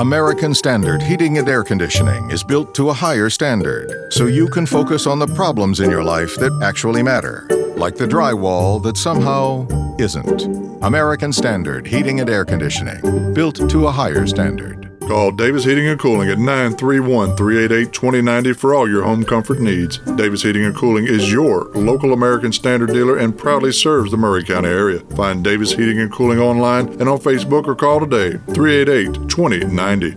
American 0.00 0.54
Standard 0.54 1.02
Heating 1.02 1.36
and 1.36 1.46
Air 1.46 1.62
Conditioning 1.62 2.30
is 2.30 2.42
built 2.42 2.74
to 2.74 2.88
a 2.88 2.92
higher 2.94 3.28
standard 3.28 4.10
so 4.10 4.28
you 4.28 4.48
can 4.48 4.64
focus 4.64 5.06
on 5.06 5.18
the 5.18 5.26
problems 5.26 5.80
in 5.80 5.90
your 5.90 6.02
life 6.02 6.36
that 6.36 6.58
actually 6.62 7.02
matter, 7.02 7.46
like 7.76 7.96
the 7.96 8.06
drywall 8.06 8.82
that 8.82 8.96
somehow 8.96 9.66
isn't. 9.98 10.44
American 10.82 11.34
Standard 11.34 11.86
Heating 11.86 12.20
and 12.20 12.30
Air 12.30 12.46
Conditioning, 12.46 13.34
built 13.34 13.68
to 13.68 13.88
a 13.88 13.92
higher 13.92 14.26
standard. 14.26 14.79
Call 15.10 15.32
Davis 15.32 15.64
Heating 15.64 15.88
and 15.88 15.98
Cooling 15.98 16.28
at 16.28 16.38
931 16.38 17.34
388 17.34 17.92
2090 17.92 18.52
for 18.52 18.76
all 18.76 18.88
your 18.88 19.02
home 19.02 19.24
comfort 19.24 19.58
needs. 19.58 19.98
Davis 20.14 20.44
Heating 20.44 20.64
and 20.64 20.72
Cooling 20.72 21.04
is 21.04 21.32
your 21.32 21.64
local 21.74 22.12
American 22.12 22.52
Standard 22.52 22.90
dealer 22.90 23.16
and 23.16 23.36
proudly 23.36 23.72
serves 23.72 24.12
the 24.12 24.16
Maury 24.16 24.44
County 24.44 24.68
area. 24.68 25.00
Find 25.16 25.42
Davis 25.42 25.72
Heating 25.72 25.98
and 25.98 26.12
Cooling 26.12 26.38
online 26.38 26.90
and 27.00 27.08
on 27.08 27.18
Facebook 27.18 27.66
or 27.66 27.74
call 27.74 27.98
today 27.98 28.38
388 28.54 29.28
2090. 29.28 30.16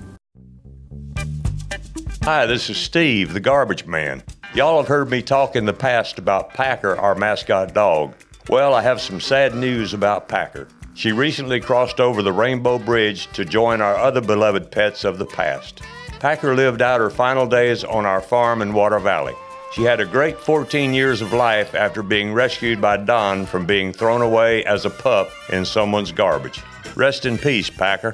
Hi, 2.22 2.46
this 2.46 2.70
is 2.70 2.78
Steve, 2.78 3.34
the 3.34 3.40
garbage 3.40 3.88
man. 3.88 4.22
Y'all 4.54 4.78
have 4.78 4.88
heard 4.88 5.10
me 5.10 5.24
talk 5.24 5.56
in 5.56 5.66
the 5.66 5.74
past 5.74 6.20
about 6.20 6.54
Packer, 6.54 6.96
our 6.98 7.16
mascot 7.16 7.74
dog. 7.74 8.14
Well, 8.48 8.76
I 8.76 8.84
have 8.84 9.02
some 9.02 9.20
sad 9.20 9.56
news 9.56 9.96
about 9.96 10.28
Packer. 10.30 10.68
She 10.96 11.12
recently 11.12 11.60
crossed 11.60 12.00
over 12.00 12.22
the 12.22 12.32
Rainbow 12.32 12.78
Bridge 12.78 13.28
to 13.34 13.44
join 13.44 13.82
our 13.82 13.96
other 13.96 14.22
beloved 14.22 14.70
pets 14.72 15.04
of 15.04 15.18
the 15.18 15.26
past. 15.26 15.82
Packer 16.20 16.56
lived 16.56 16.82
out 16.82 17.00
her 17.02 17.10
final 17.10 17.48
days 17.48 17.84
on 17.84 18.06
our 18.06 18.22
farm 18.22 18.62
in 18.62 18.74
Water 18.74 19.00
Valley. 19.00 19.34
She 19.74 19.84
had 19.84 20.00
a 20.00 20.06
great 20.06 20.40
14 20.40 20.94
years 20.94 21.22
of 21.22 21.34
life 21.34 21.74
after 21.74 22.04
being 22.04 22.32
rescued 22.32 22.80
by 22.80 22.98
Don 22.98 23.48
from 23.48 23.66
being 23.66 23.92
thrown 23.92 24.22
away 24.22 24.64
as 24.66 24.86
a 24.86 24.92
pup 24.92 25.32
in 25.50 25.66
someone's 25.66 26.12
garbage. 26.12 26.62
Rest 26.96 27.26
in 27.26 27.40
peace, 27.40 27.72
Packer. 27.72 28.14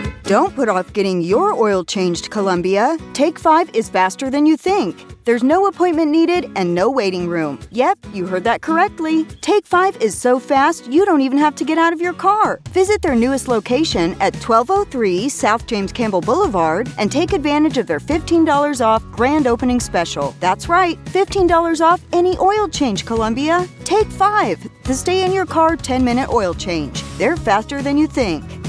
Don't 0.31 0.55
put 0.55 0.69
off 0.69 0.93
getting 0.93 1.19
your 1.19 1.51
oil 1.51 1.83
changed, 1.83 2.31
Columbia. 2.31 2.97
Take 3.11 3.37
5 3.37 3.75
is 3.75 3.89
faster 3.89 4.29
than 4.29 4.45
you 4.45 4.55
think. 4.55 5.05
There's 5.25 5.43
no 5.43 5.67
appointment 5.67 6.09
needed 6.09 6.49
and 6.55 6.73
no 6.73 6.89
waiting 6.89 7.27
room. 7.27 7.59
Yep, 7.71 7.97
you 8.13 8.25
heard 8.25 8.45
that 8.45 8.61
correctly. 8.61 9.25
Take 9.41 9.65
5 9.65 9.97
is 9.97 10.17
so 10.17 10.39
fast 10.39 10.87
you 10.87 11.05
don't 11.05 11.19
even 11.19 11.37
have 11.37 11.53
to 11.55 11.65
get 11.65 11.77
out 11.77 11.91
of 11.91 11.99
your 11.99 12.13
car. 12.13 12.61
Visit 12.69 13.01
their 13.01 13.13
newest 13.13 13.49
location 13.49 14.13
at 14.21 14.33
1203 14.35 15.27
South 15.27 15.67
James 15.67 15.91
Campbell 15.91 16.21
Boulevard 16.21 16.89
and 16.97 17.11
take 17.11 17.33
advantage 17.33 17.77
of 17.77 17.85
their 17.85 17.99
$15 17.99 18.79
off 18.79 19.03
grand 19.11 19.47
opening 19.47 19.81
special. 19.81 20.33
That's 20.39 20.69
right, 20.69 20.97
$15 21.07 21.81
off 21.85 21.99
any 22.13 22.37
oil 22.37 22.69
change, 22.69 23.05
Columbia. 23.05 23.67
Take 23.83 24.07
5, 24.07 24.65
the 24.85 24.93
stay 24.93 25.25
in 25.25 25.33
your 25.33 25.45
car 25.45 25.75
10 25.75 26.05
minute 26.05 26.29
oil 26.29 26.53
change. 26.53 27.03
They're 27.17 27.35
faster 27.35 27.81
than 27.81 27.97
you 27.97 28.07
think. 28.07 28.60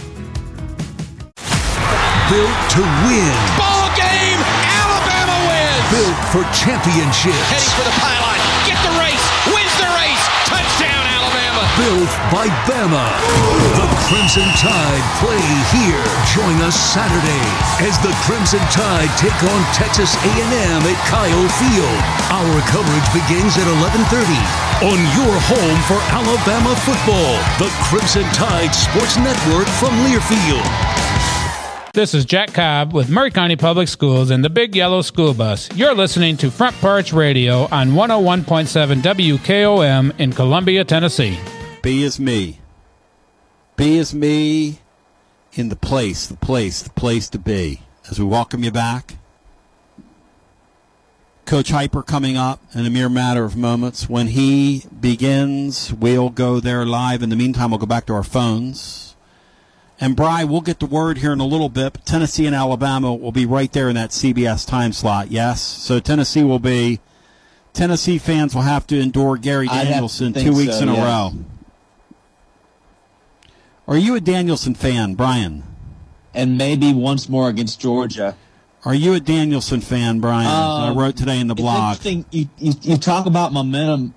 Built 2.33 2.49
to 2.49 2.81
win. 3.05 3.37
Ball 3.61 3.93
game! 3.93 4.41
Alabama 4.81 5.37
wins! 5.53 5.85
Built 5.93 6.17
for 6.33 6.41
championships. 6.57 7.37
Heading 7.53 7.77
for 7.77 7.85
the 7.85 7.93
pylon. 8.01 8.41
Get 8.65 8.81
the 8.81 8.95
race. 8.97 9.21
Wins 9.53 9.77
the 9.77 9.85
race. 10.01 10.25
Touchdown, 10.49 11.05
Alabama. 11.13 11.61
Built 11.77 12.09
by 12.33 12.49
Bama. 12.65 13.05
The 13.77 13.85
Crimson 14.09 14.49
Tide 14.57 15.05
play 15.21 15.45
here. 15.77 16.01
Join 16.33 16.57
us 16.65 16.73
Saturday 16.73 17.45
as 17.85 18.01
the 18.01 18.17
Crimson 18.25 18.65
Tide 18.73 19.13
take 19.21 19.37
on 19.53 19.61
Texas 19.77 20.17
A&M 20.17 20.83
at 20.89 20.99
Kyle 21.13 21.49
Field. 21.61 22.01
Our 22.33 22.57
coverage 22.73 23.09
begins 23.13 23.61
at 23.61 23.69
11:30 23.69 24.41
on 24.89 24.99
your 25.21 25.37
home 25.53 25.79
for 25.85 26.01
Alabama 26.09 26.73
football. 26.81 27.37
The 27.61 27.69
Crimson 27.85 28.25
Tide 28.33 28.73
Sports 28.73 29.21
Network 29.21 29.69
from 29.77 29.93
Learfield. 30.09 30.92
This 31.95 32.15
is 32.15 32.25
Jack 32.25 32.55
Cobb 32.55 32.95
with 32.95 33.11
Maury 33.11 33.31
County 33.31 33.55
Public 33.55 33.87
Schools 33.87 34.31
and 34.31 34.43
the 34.43 34.49
Big 34.49 34.75
Yellow 34.75 35.03
School 35.03 35.35
Bus. 35.35 35.69
You're 35.77 35.95
listening 35.95 36.39
to 36.39 36.51
Front 36.51 36.75
Porch 36.77 37.13
Radio 37.13 37.69
on 37.71 37.91
101.7 37.91 39.03
WKOM 39.03 40.19
in 40.19 40.33
Columbia, 40.33 40.87
Tennessee. 40.87 41.39
Be 41.83 42.03
is 42.03 42.19
me. 42.19 42.61
Be 43.77 43.99
is 43.99 44.15
me 44.15 44.79
in 45.53 45.69
the 45.69 45.77
place, 45.77 46.27
the 46.27 46.37
place, 46.37 46.81
the 46.81 46.89
place 46.89 47.29
to 47.29 47.39
be. 47.39 47.83
As 48.09 48.19
we 48.19 48.25
welcome 48.25 48.65
you 48.65 48.71
back. 48.71 49.19
Coach 51.45 51.71
Heupel 51.73 52.07
coming 52.07 52.39
up 52.39 52.63
in 52.75 52.87
a 52.87 52.91
mere 52.91 53.11
matter 53.11 53.45
of 53.45 53.55
moments. 53.55 54.09
When 54.09 54.29
he 54.29 54.85
begins, 54.99 55.93
we'll 55.93 56.31
go 56.31 56.59
there 56.59 56.87
live. 56.87 57.23
In 57.23 57.29
the 57.29 57.37
meantime, 57.37 57.69
we'll 57.69 57.81
go 57.81 57.85
back 57.85 58.07
to 58.07 58.15
our 58.15 58.23
phones. 58.23 59.12
And 60.03 60.17
Bry, 60.17 60.43
we'll 60.43 60.63
get 60.63 60.81
the 60.81 60.87
word 60.87 61.19
here 61.19 61.33
in 61.33 61.39
a 61.39 61.47
little 61.47 61.69
bit. 61.69 61.93
But 61.93 62.05
Tennessee 62.05 62.45
and 62.47 62.57
Alabama 62.57 63.15
will 63.15 63.31
be 63.31 63.47
right 63.47 63.71
there 63.71 63.89
in 63.89 63.95
that 63.95 64.11
CBS 64.11 64.67
time 64.67 64.93
slot. 64.93 65.31
Yes, 65.31 65.63
so 65.63 66.01
Tennessee 66.01 66.43
will 66.43 66.59
be. 66.59 66.99
Tennessee 67.73 68.19
fans 68.19 68.53
will 68.53 68.63
have 68.63 68.85
to 68.89 68.99
endure 68.99 69.37
Gary 69.37 69.69
I'd 69.69 69.75
have 69.75 69.87
to 69.87 69.93
Danielson 69.93 70.33
two 70.33 70.57
weeks 70.57 70.79
so, 70.79 70.83
in 70.83 70.89
a 70.89 70.95
yeah. 70.95 71.05
row. 71.05 71.31
Are 73.87 73.97
you 73.97 74.17
a 74.17 74.21
Danielson 74.21 74.75
fan, 74.75 75.15
Brian? 75.15 75.63
And 76.35 76.59
maybe 76.59 76.93
once 76.93 77.29
more 77.29 77.49
against 77.49 77.81
Georgia. 77.81 78.37
Are 78.85 78.95
you 78.95 79.15
a 79.15 79.21
Danielson 79.21 79.81
fan, 79.81 80.19
Brian? 80.19 80.49
I 80.49 80.89
Um, 80.89 80.99
wrote 80.99 81.17
today 81.17 81.39
in 81.39 81.47
the 81.47 81.55
it's 81.55 81.63
blog. 81.63 81.93
interesting. 81.99 82.25
You, 82.33 82.49
you, 82.59 82.73
you 82.83 82.97
talk 82.97 83.27
about 83.27 83.53
momentum. 83.53 84.15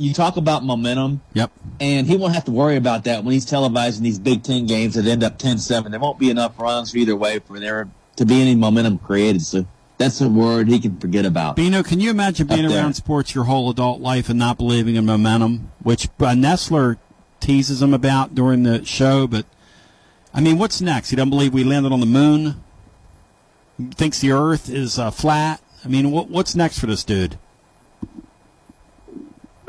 You 0.00 0.14
talk 0.14 0.36
about 0.36 0.64
momentum. 0.64 1.20
Yep. 1.34 1.50
And 1.78 2.06
he 2.06 2.16
won't 2.16 2.34
have 2.34 2.46
to 2.46 2.50
worry 2.50 2.76
about 2.76 3.04
that 3.04 3.22
when 3.22 3.32
he's 3.32 3.44
televising 3.44 4.00
these 4.00 4.18
Big 4.18 4.42
Ten 4.42 4.66
games 4.66 4.94
that 4.94 5.06
end 5.06 5.22
up 5.22 5.38
10-7. 5.38 5.90
There 5.90 6.00
won't 6.00 6.18
be 6.18 6.30
enough 6.30 6.58
runs 6.58 6.96
either 6.96 7.14
way 7.14 7.38
for 7.38 7.60
there 7.60 7.88
to 8.16 8.24
be 8.24 8.40
any 8.40 8.54
momentum 8.54 8.98
created. 8.98 9.42
So 9.42 9.66
that's 9.98 10.20
a 10.22 10.28
word 10.28 10.68
he 10.68 10.80
can 10.80 10.98
forget 10.98 11.26
about. 11.26 11.56
Bino, 11.56 11.82
can 11.82 12.00
you 12.00 12.10
imagine 12.10 12.46
being 12.46 12.66
there. 12.66 12.78
around 12.78 12.94
sports 12.94 13.34
your 13.34 13.44
whole 13.44 13.68
adult 13.68 14.00
life 14.00 14.30
and 14.30 14.38
not 14.38 14.56
believing 14.56 14.96
in 14.96 15.04
momentum, 15.04 15.70
which 15.82 16.06
uh, 16.06 16.32
Nessler 16.32 16.96
teases 17.38 17.82
him 17.82 17.92
about 17.92 18.34
during 18.34 18.62
the 18.62 18.82
show? 18.86 19.26
But 19.26 19.44
I 20.32 20.40
mean, 20.40 20.56
what's 20.56 20.80
next? 20.80 21.10
He 21.10 21.16
doesn't 21.16 21.28
believe 21.28 21.52
we 21.52 21.64
landed 21.64 21.92
on 21.92 22.00
the 22.00 22.06
moon. 22.06 22.62
He 23.76 23.88
thinks 23.88 24.20
the 24.20 24.32
Earth 24.32 24.70
is 24.70 24.98
uh, 24.98 25.10
flat. 25.10 25.60
I 25.84 25.88
mean, 25.88 26.10
what, 26.10 26.28
what's 26.28 26.54
next 26.54 26.78
for 26.78 26.86
this 26.86 27.04
dude? 27.04 27.38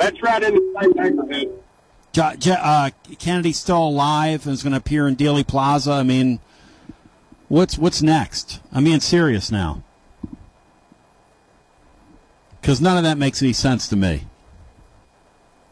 That's 0.02 0.20
right 0.24 0.42
in 0.42 0.56
the 0.56 0.74
same 0.82 0.92
neighborhood. 0.94 1.64
Uh, 2.18 2.90
Kennedy's 3.20 3.60
still 3.60 3.88
alive 3.88 4.48
and 4.48 4.54
is 4.54 4.64
going 4.64 4.72
to 4.72 4.80
appear 4.80 5.08
in 5.08 5.16
Dealey 5.16 5.46
Plaza. 5.46 5.92
I 5.92 6.02
mean, 6.02 6.40
what's 7.50 7.78
what's 7.78 8.02
next? 8.02 8.62
I'm 8.74 8.84
being 8.84 9.00
serious 9.00 9.52
now. 9.52 9.84
Because 12.60 12.82
none 12.82 12.98
of 12.98 13.04
that 13.04 13.20
makes 13.20 13.44
any 13.44 13.54
sense 13.54 13.88
to 13.90 13.96
me. 13.96 14.26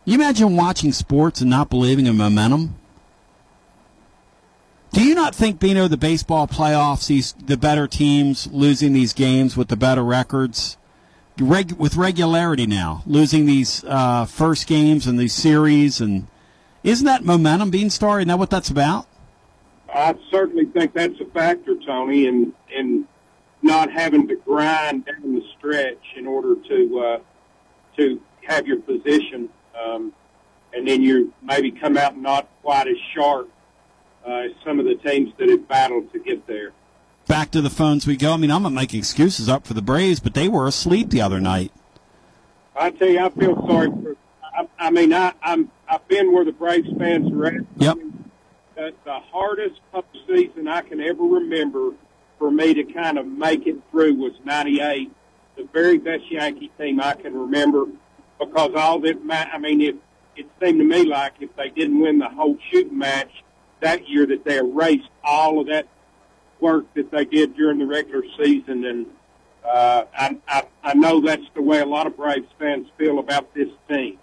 You 0.06 0.14
imagine 0.14 0.56
watching 0.56 0.92
sports 0.92 1.42
and 1.42 1.50
not 1.50 1.72
believing 1.72 2.06
in 2.06 2.16
momentum? 2.16 2.76
Do 4.92 5.04
you 5.04 5.16
not 5.16 5.34
think, 5.34 5.60
Bino, 5.60 5.88
the 5.88 5.98
baseball 5.98 6.48
playoffs, 6.48 7.08
these 7.08 7.34
the 7.34 7.58
better 7.58 7.88
teams 7.88 8.48
losing 8.52 8.94
these 8.94 9.14
games 9.14 9.58
with 9.58 9.70
the 9.70 9.76
better 9.76 10.04
records, 10.04 10.78
reg, 11.40 11.74
with 11.74 11.96
regularity 11.96 12.66
now, 12.66 13.04
losing 13.06 13.46
these 13.46 13.84
uh, 13.86 14.26
first 14.26 14.68
games 14.68 15.08
and 15.08 15.20
these 15.20 15.34
series, 15.34 16.02
and 16.02 16.28
isn't 16.84 17.06
that 17.06 17.24
momentum, 17.24 17.72
Beanstar? 17.72 18.20
Isn't 18.20 18.28
that 18.28 18.40
what 18.40 18.50
that's 18.50 18.70
about? 18.70 19.08
I 19.94 20.16
certainly 20.30 20.66
think 20.66 20.94
that's 20.94 21.20
a 21.20 21.26
factor, 21.26 21.76
Tony, 21.86 22.28
in 22.28 22.54
in 22.76 23.08
not 23.62 23.92
having 23.92 24.28
to 24.28 24.36
grind 24.36 25.06
down 25.06 25.36
the 25.36 25.44
stretch 25.58 26.04
in 26.16 26.28
order 26.28 26.56
to 26.56 27.00
uh, 27.00 27.20
to 27.98 28.22
have 28.48 28.68
your 28.68 28.80
position, 28.82 29.50
um, 29.80 30.14
and 30.74 30.88
then 30.88 31.02
you 31.02 31.34
maybe 31.42 31.72
come 31.72 31.98
out 31.98 32.18
not 32.18 32.48
quite 32.62 32.88
as 32.88 32.98
sharp 33.14 33.50
uh, 34.28 34.32
as 34.32 34.52
some 34.66 34.80
of 34.80 34.86
the 34.86 34.96
teams 34.96 35.34
that 35.38 35.50
have 35.50 35.68
battled 35.68 36.12
to 36.14 36.20
get 36.20 36.46
there. 36.48 36.72
Back 37.30 37.52
to 37.52 37.62
the 37.62 37.70
phones 37.70 38.08
we 38.08 38.18
go. 38.18 38.34
I 38.34 38.38
mean, 38.38 38.50
I'm 38.50 38.64
not 38.64 38.74
making 38.74 38.98
excuses 38.98 39.48
up 39.48 39.68
for 39.68 39.76
the 39.76 39.84
Braves, 39.84 40.20
but 40.20 40.34
they 40.34 40.48
were 40.48 40.66
asleep 40.66 41.12
the 41.12 41.22
other 41.22 41.40
night. 41.40 41.72
I 42.76 42.90
tell 42.90 43.08
you, 43.08 43.20
I 43.20 43.30
feel 43.30 43.56
sorry 43.68 43.92
for. 43.92 44.16
I, 44.42 44.68
I 44.80 44.90
mean, 44.90 45.14
I, 45.14 45.34
I'm 45.44 45.70
I've 45.88 46.08
been 46.08 46.34
where 46.34 46.44
the 46.44 46.52
Braves 46.52 46.90
fans 46.98 47.32
are 47.32 47.46
at. 47.46 47.54
Yep. 47.78 47.98
The, 48.76 48.94
the 49.06 49.20
hardest 49.32 49.80
postseason 49.94 50.68
I 50.68 50.82
can 50.82 51.00
ever 51.02 51.22
remember 51.22 51.92
for 52.40 52.50
me 52.50 52.74
to 52.74 52.84
kind 52.84 53.20
of 53.20 53.28
make 53.28 53.68
it 53.68 53.78
through 53.92 54.16
was 54.16 54.34
'98, 54.44 55.12
the 55.56 55.70
very 55.72 56.00
best 56.00 56.24
Yankee 56.32 56.72
team 56.80 57.00
I 57.00 57.14
can 57.14 57.40
remember, 57.40 57.86
because 58.40 58.72
all 58.74 59.00
that. 59.02 59.50
I 59.54 59.60
mean, 59.60 59.82
it 59.82 59.98
it 60.36 60.48
seemed 60.60 60.80
to 60.80 60.86
me 60.86 61.04
like 61.06 61.34
if 61.42 61.56
they 61.56 61.70
didn't 61.70 62.00
win 62.00 62.18
the 62.18 62.30
whole 62.30 62.58
shooting 62.72 62.98
match 62.98 63.44
that 63.82 64.10
year, 64.10 64.26
that 64.26 64.46
they 64.46 64.58
erased 64.58 65.10
all 65.24 65.62
of 65.62 65.68
that 65.68 65.88
work 66.60 66.94
that 66.96 67.12
they 67.12 67.26
did 67.26 67.56
during 67.56 67.80
the 67.80 67.86
regular 67.86 68.24
season, 68.38 68.86
and 68.86 69.06
uh, 69.66 70.06
I, 70.18 70.38
I 70.48 70.64
I 70.84 70.94
know 70.94 71.22
that's 71.22 71.46
the 71.54 71.62
way 71.62 71.80
a 71.80 71.86
lot 71.86 72.08
of 72.08 72.18
Braves 72.18 72.48
fans 72.58 72.88
feel 72.98 73.20
about 73.20 73.54
this 73.54 73.70
team. 73.88 74.18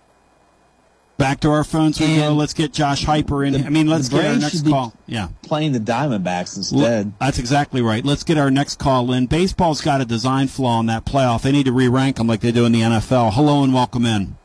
Back 1.19 1.41
to 1.41 1.51
our 1.51 1.65
phones 1.65 1.99
we 1.99 2.17
go. 2.17 2.35
Let's 2.35 2.53
get 2.53 2.75
Josh 2.75 3.07
Heupel 3.07 3.47
in. 3.47 3.67
I 3.67 3.71
mean, 3.71 3.87
let's 3.87 4.11
the 4.11 4.19
get 4.19 4.27
our 4.27 4.37
next 4.37 4.67
call. 4.67 4.93
Yeah. 5.07 5.29
Playing 5.43 5.73
the 5.73 5.79
Diamondbacks 5.79 6.59
instead. 6.59 7.15
That's 7.19 7.39
exactly 7.39 7.81
right. 7.81 8.05
Let's 8.05 8.23
get 8.23 8.37
our 8.37 8.51
next 8.51 8.79
call 8.79 9.11
in. 9.13 9.27
Baseball's 9.27 9.81
got 9.81 10.03
a 10.03 10.05
design 10.05 10.49
flaw 10.49 10.79
in 10.81 10.87
that 10.87 11.07
playoff. 11.07 11.41
They 11.41 11.53
need 11.53 11.65
to 11.65 11.73
re-rank 11.73 12.17
them 12.17 12.27
like 12.27 12.41
they 12.41 12.53
do 12.53 12.67
in 12.67 12.73
the 12.73 12.83
NFL. 12.83 13.33
Hello 13.33 13.65
and 13.65 13.73
welcome 13.73 14.05
in. 14.05 14.37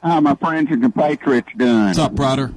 How 0.00 0.20
my 0.20 0.36
friends 0.36 0.70
and 0.70 0.80
compatriots 0.80 1.48
doing? 1.56 1.86
What's 1.86 1.98
up, 1.98 2.14
brother? 2.14 2.54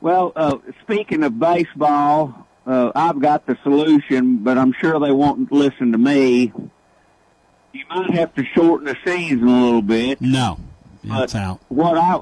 Well, 0.00 0.32
uh, 0.34 0.58
speaking 0.82 1.22
of 1.24 1.38
baseball, 1.38 2.46
uh, 2.66 2.92
I've 2.94 3.20
got 3.20 3.46
the 3.46 3.58
solution, 3.62 4.38
but 4.38 4.56
I'm 4.56 4.72
sure 4.72 4.98
they 4.98 5.12
won't 5.12 5.52
listen 5.52 5.92
to 5.92 5.98
me. 5.98 6.52
you 7.72 7.84
might 7.90 8.10
have 8.14 8.34
to 8.34 8.44
shorten 8.54 8.86
the 8.86 8.96
season 9.04 9.46
a 9.46 9.64
little 9.64 9.82
bit. 9.82 10.20
No, 10.20 10.58
it's 11.04 11.34
out. 11.34 11.60
What 11.68 11.96
I 11.96 12.20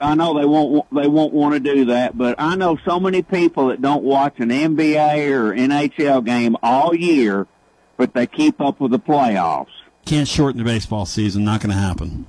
I 0.00 0.14
know 0.14 0.38
they 0.38 0.46
won't 0.46 0.86
they 0.94 1.08
won't 1.08 1.32
want 1.32 1.54
to 1.54 1.60
do 1.60 1.86
that, 1.86 2.16
but 2.16 2.36
I 2.38 2.54
know 2.56 2.78
so 2.84 2.98
many 2.98 3.22
people 3.22 3.68
that 3.68 3.82
don't 3.82 4.02
watch 4.02 4.38
an 4.38 4.48
NBA 4.48 5.30
or 5.30 5.52
NHL 5.54 6.24
game 6.24 6.56
all 6.62 6.94
year, 6.94 7.46
but 7.96 8.14
they 8.14 8.26
keep 8.26 8.60
up 8.60 8.80
with 8.80 8.92
the 8.92 8.98
playoffs. 8.98 9.66
Can't 10.06 10.26
shorten 10.28 10.58
the 10.58 10.64
baseball 10.64 11.04
season. 11.06 11.44
Not 11.44 11.60
going 11.60 11.70
to 11.70 11.76
happen. 11.76 12.26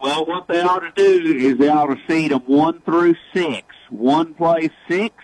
Well, 0.00 0.24
what 0.24 0.48
they 0.48 0.60
ought 0.60 0.80
to 0.80 0.92
do 0.94 1.36
is 1.36 1.58
they 1.58 1.68
ought 1.68 1.86
to 1.86 1.98
seed 2.08 2.30
them 2.30 2.42
one 2.46 2.80
through 2.80 3.16
six. 3.34 3.66
One 3.90 4.34
plays 4.34 4.70
six, 4.88 5.14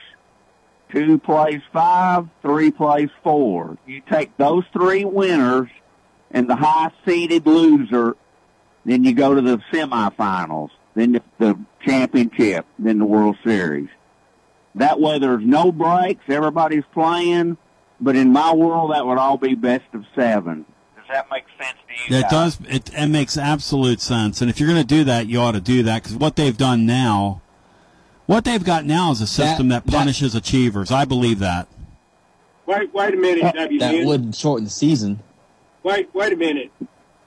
two 0.93 1.19
plays 1.19 1.63
five, 1.73 2.29
three 2.43 2.71
plays 2.71 3.09
four. 3.23 3.79
You 3.87 4.03
take 4.11 4.37
those 4.37 4.65
three 4.73 5.05
winners 5.05 5.71
and 6.31 6.49
the 6.49 6.57
high 6.57 6.91
seeded 7.07 7.47
loser, 7.47 8.17
then 8.85 9.05
you 9.05 9.15
go 9.15 9.35
to 9.35 9.41
the 9.41 9.59
semifinals, 9.73 10.71
then 10.95 11.13
the, 11.13 11.23
the 11.39 11.59
championship, 11.83 12.67
then 12.79 12.99
the 12.99 13.07
World 13.07 13.37
Series. 13.45 13.89
That 14.75 15.01
way 15.01 15.19
there's 15.19 15.45
no 15.45 15.73
breaks, 15.73 16.25
everybody's 16.29 16.85
playing, 16.93 17.57
but 18.01 18.15
in 18.15 18.33
my 18.33 18.55
world 18.55 18.93
that 18.93 19.07
would 19.07 19.19
all 19.19 19.39
be 19.39 19.55
best 19.55 19.87
of 19.95 20.05
seven. 20.15 20.65
Does 21.11 21.17
that 21.17 21.31
make 21.33 21.45
sense 21.59 21.77
to 21.89 22.13
you? 22.13 22.19
It 22.19 22.23
guys? 22.23 22.31
does. 22.31 22.61
It, 22.69 22.91
it 22.95 23.07
makes 23.09 23.37
absolute 23.37 24.01
sense. 24.01 24.41
And 24.41 24.49
if 24.49 24.61
you're 24.61 24.69
going 24.69 24.81
to 24.81 24.87
do 24.87 25.03
that, 25.05 25.27
you 25.27 25.41
ought 25.41 25.53
to 25.53 25.61
do 25.61 25.83
that 25.83 26.05
because 26.05 26.17
what 26.17 26.37
they've 26.37 26.57
done 26.57 26.87
now, 26.87 27.43
what 28.27 28.45
they've 28.45 28.63
got 28.63 28.85
now 28.85 29.11
is 29.11 29.21
a 29.21 29.27
system 29.27 29.69
that, 29.69 29.87
punishes 29.87 30.37
achievers. 30.37 30.93
I 30.93 31.05
believe 31.05 31.41
that. 31.41 31.67
Wait, 32.65 32.95
wait 32.95 33.15
a 33.15 33.17
minute, 33.17 33.55
W. 33.57 33.79
That 33.81 34.07
would 34.07 34.37
shorten 34.37 34.65
the 34.65 34.71
season. 34.71 35.21
Wait, 35.83 36.15
wait 36.15 36.33
a 36.33 36.37
minute. 36.37 36.71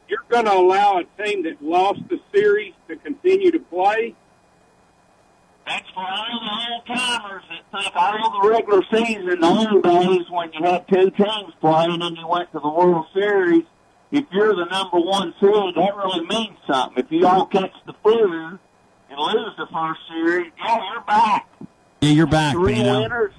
You're 0.07 0.23
going 0.29 0.45
to 0.45 0.53
allow 0.53 0.99
a 0.99 1.23
team 1.23 1.43
that 1.43 1.61
lost 1.61 1.99
the 2.07 2.21
series 2.31 2.73
to 2.87 2.95
continue 2.95 3.51
to 3.51 3.59
play? 3.59 4.15
That's 5.67 5.89
for 5.93 5.99
all 5.99 6.39
the 6.39 6.93
old 6.93 6.97
timers 6.97 7.43
that 7.49 7.81
think 7.81 7.95
all 7.95 8.41
the 8.41 8.49
regular 8.49 8.83
season, 8.91 9.39
the 9.41 9.47
old 9.47 9.83
days 9.83 10.29
when 10.29 10.53
you 10.53 10.63
had 10.63 10.87
two 10.87 11.09
teams 11.11 11.53
playing 11.59 12.01
and 12.01 12.17
you 12.17 12.27
went 12.27 12.51
to 12.53 12.59
the 12.59 12.69
World 12.69 13.05
Series, 13.13 13.63
if 14.13 14.25
you're 14.31 14.55
the 14.55 14.65
number 14.65 14.99
one 14.99 15.33
seed, 15.41 15.75
that 15.75 15.95
really 15.97 16.25
means 16.27 16.57
something. 16.67 17.03
If 17.03 17.11
you 17.11 17.25
all 17.27 17.47
catch 17.47 17.73
the 17.87 17.93
flu 18.03 18.59
and 19.09 19.19
lose 19.19 19.51
the 19.57 19.65
first 19.73 19.99
series, 20.07 20.51
yeah, 20.63 20.91
you're 20.93 21.01
back. 21.01 21.49
Yeah, 22.01 22.09
you're 22.09 22.27
back, 22.27 22.53
Three 22.53 22.75
Bino. 22.75 23.01
winners, 23.01 23.33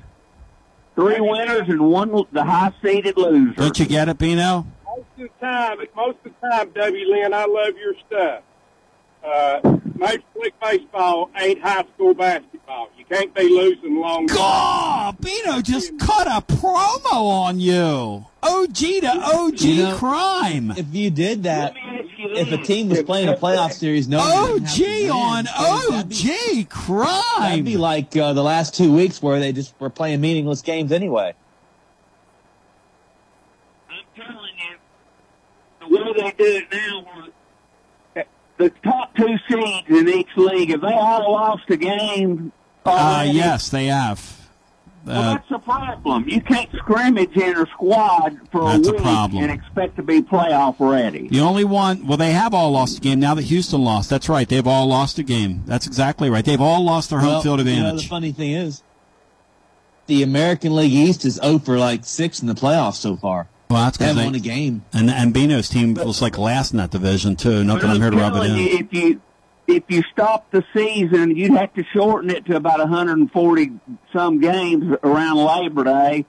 three 0.97 1.21
winners 1.21 1.69
and 1.69 1.81
one 1.81 2.11
the 2.33 2.45
high 2.45 2.73
seeded 2.83 3.17
loser. 3.17 3.55
Don't 3.55 3.79
you 3.79 3.87
get 3.87 4.09
it, 4.09 4.19
Bino? 4.19 4.67
Most 4.85 5.01
of 5.01 5.07
the 5.17 5.29
time, 5.41 5.79
most 5.95 6.19
of 6.25 6.33
the 6.41 6.49
time, 6.49 6.71
W. 6.75 7.07
Lynn, 7.09 7.33
I 7.33 7.45
love 7.45 7.75
your 7.79 7.95
stuff. 8.07 8.43
Uh, 9.25 9.79
Major 9.95 10.23
League 10.41 10.53
Baseball 10.61 11.31
ain't 11.37 11.61
high 11.63 11.85
school 11.95 12.15
basketball. 12.15 12.91
You 12.99 13.05
can't 13.07 13.35
be 13.35 13.45
losing 13.45 14.01
long. 14.01 14.27
God, 14.27 15.19
Bino 15.21 15.61
just 15.63 15.99
cut 15.99 16.27
a 16.27 16.43
promo 16.43 17.13
on 17.13 17.59
you. 17.61 18.27
OG 18.43 18.75
to 18.77 19.07
OG 19.09 19.61
You 19.61 19.83
know, 19.85 19.97
crime. 19.97 20.73
If 20.73 20.95
you 20.95 21.11
did 21.11 21.45
that, 21.45 21.75
if 21.77 22.53
a 22.53 22.59
team 22.63 22.91
was 22.91 23.03
playing 23.03 23.29
a 23.29 23.35
playoff 23.35 23.73
series, 23.73 24.09
no 24.09 24.19
OG 24.19 25.11
on 25.11 25.47
OG 25.49 26.69
crime. 26.69 27.41
That'd 27.41 27.65
be 27.65 27.79
like 27.79 28.15
uh, 28.17 28.35
the 28.35 28.43
last 28.43 28.75
two 28.75 28.95
weeks 28.95 29.23
where 29.23 29.41
they 29.41 29.53
just 29.53 29.75
were 29.81 29.91
playing 29.91 30.21
meaningless 30.21 30.61
games 30.61 30.93
anyway. 30.93 31.33
I'm 33.89 33.97
telling 34.15 34.51
you, 34.59 34.77
the 35.81 36.05
way 36.05 36.13
they 36.13 36.31
do 36.33 36.45
it 36.45 36.65
now, 36.71 37.24
the 38.57 38.71
top 38.83 39.15
two 39.17 39.37
seeds 39.49 39.89
in 39.89 40.09
each 40.09 40.29
league, 40.37 40.71
if 40.71 40.81
they 40.81 40.93
all 40.93 41.33
lost 41.33 41.65
a 41.71 41.77
game, 41.77 42.53
Uh, 42.87 43.25
yes, 43.27 43.69
they 43.71 43.87
have. 43.87 44.41
Well, 45.07 45.19
Uh, 45.21 45.35
that's 45.35 45.49
the 45.51 45.59
problem. 45.59 46.27
You 46.29 46.41
can't 46.41 46.71
scrimmage 46.79 47.37
in 47.37 47.57
a 47.59 47.67
squad 47.67 48.39
for 48.51 48.65
That's 48.73 48.89
a 48.89 48.91
a 48.91 48.95
week 48.95 49.03
problem. 49.03 49.43
and 49.43 49.53
expect 49.53 49.97
to 49.97 50.03
be 50.03 50.23
playoff 50.23 50.77
ready. 50.79 51.29
the 51.29 51.41
only 51.41 51.65
one, 51.65 52.07
well, 52.07 52.17
they 52.17 52.33
have 52.33 52.55
all 52.55 52.71
lost 52.73 52.99
a 52.99 53.01
game 53.01 53.21
now 53.21 53.35
that 53.35 53.43
Houston 53.45 53.83
lost. 53.85 54.09
That's 54.09 54.29
right. 54.31 54.49
They've 54.49 54.67
all 54.67 54.87
lost 54.87 55.19
a 55.19 55.23
game. 55.23 55.63
That's 55.67 55.87
exactly 55.87 56.31
right. 56.31 56.45
They've 56.45 56.61
all 56.61 56.83
lost 56.85 57.11
their 57.11 57.19
home 57.21 57.29
Well, 57.35 57.43
field 57.43 57.67
You 57.67 57.83
know, 57.83 57.97
the 57.97 58.03
funny 58.03 58.33
thing 58.33 58.53
is, 58.53 58.83
the 60.07 60.23
American 60.23 60.75
League 60.75 60.93
East 60.93 61.25
is 61.25 61.35
0 61.37 61.59
for 61.59 61.79
like 61.79 62.05
six 62.05 62.41
in 62.41 62.49
the 62.49 62.55
playoffs 62.55 62.97
so 62.97 63.17
far. 63.17 63.47
Well, 63.71 63.85
that's 63.85 63.99
They 63.99 64.07
because 64.07 64.17
haven't 64.17 64.17
they, 64.17 64.25
won 64.27 64.35
a 64.35 64.39
game. 64.41 64.85
and, 64.93 65.11
and 65.11 65.33
Bino's 65.35 65.69
team 65.69 65.95
was 65.95 66.21
like 66.23 66.39
last 66.39 66.73
in 66.73 66.79
that 66.79 66.91
division, 66.91 67.37
too. 67.37 67.65
Not 67.65 67.81
that 67.81 67.91
I'm 67.91 68.01
here 68.01 68.11
to 68.11 68.17
rub 68.17 68.37
it 68.37 68.51
in. 68.51 68.59
if 68.59 68.93
you 68.93 69.21
if 69.67 69.85
you 69.89 70.03
stop 70.13 70.51
the 70.51 70.63
season, 70.77 71.35
you'd 71.37 71.53
have 71.55 71.73
to 71.75 71.85
shorten 71.95 72.29
it 72.31 72.45
to 72.47 72.57
about 72.57 72.81
140 72.81 73.71
some 74.13 74.39
games 74.41 74.95
around 75.03 75.37
Labor 75.39 75.85
Day. 75.85 76.27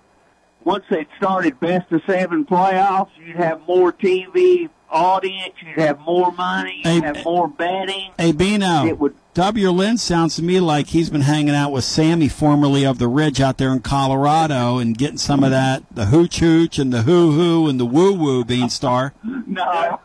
Once 0.64 0.86
they 0.90 1.06
started 1.18 1.60
best 1.60 1.92
of 1.92 2.02
seven 2.08 2.46
playoffs, 2.46 3.10
you'd 3.24 3.36
have 3.36 3.62
more 3.68 3.92
TV 3.92 4.70
audience, 4.90 5.54
you'd 5.66 5.78
have 5.80 6.00
more 6.02 6.32
money, 6.32 6.82
you'd 6.84 6.86
Hey, 6.86 7.00
have 7.02 7.24
more 7.26 7.48
betting. 7.48 8.12
Hey, 8.18 8.32
Bino, 8.32 8.86
it 8.86 8.98
would. 9.00 9.16
W. 9.34 9.70
Lynn 9.70 9.98
sounds 9.98 10.38
to 10.38 10.44
me 10.44 10.60
like 10.62 10.88
he's 10.88 11.10
been 11.10 11.22
hanging 11.22 11.54
out 11.56 11.72
with 11.74 11.84
Sammy, 11.84 12.30
formerly 12.30 12.86
of 12.86 13.00
the 13.00 13.08
Ridge, 13.10 13.42
out 13.42 13.58
there 13.58 13.74
in 13.74 13.82
Colorado, 13.82 14.78
and 14.78 14.98
getting 14.98 15.18
some 15.18 15.44
of 15.44 15.52
that, 15.52 15.84
the 15.92 16.06
hooch 16.06 16.40
hooch 16.40 16.80
and 16.80 16.94
the 16.94 17.02
hoo 17.02 17.32
hoo 17.34 17.68
and 17.68 17.78
the 17.78 17.86
woo 17.86 18.14
woo, 18.14 18.46
bean 18.46 18.70
star. 18.70 19.14
No. 19.46 20.00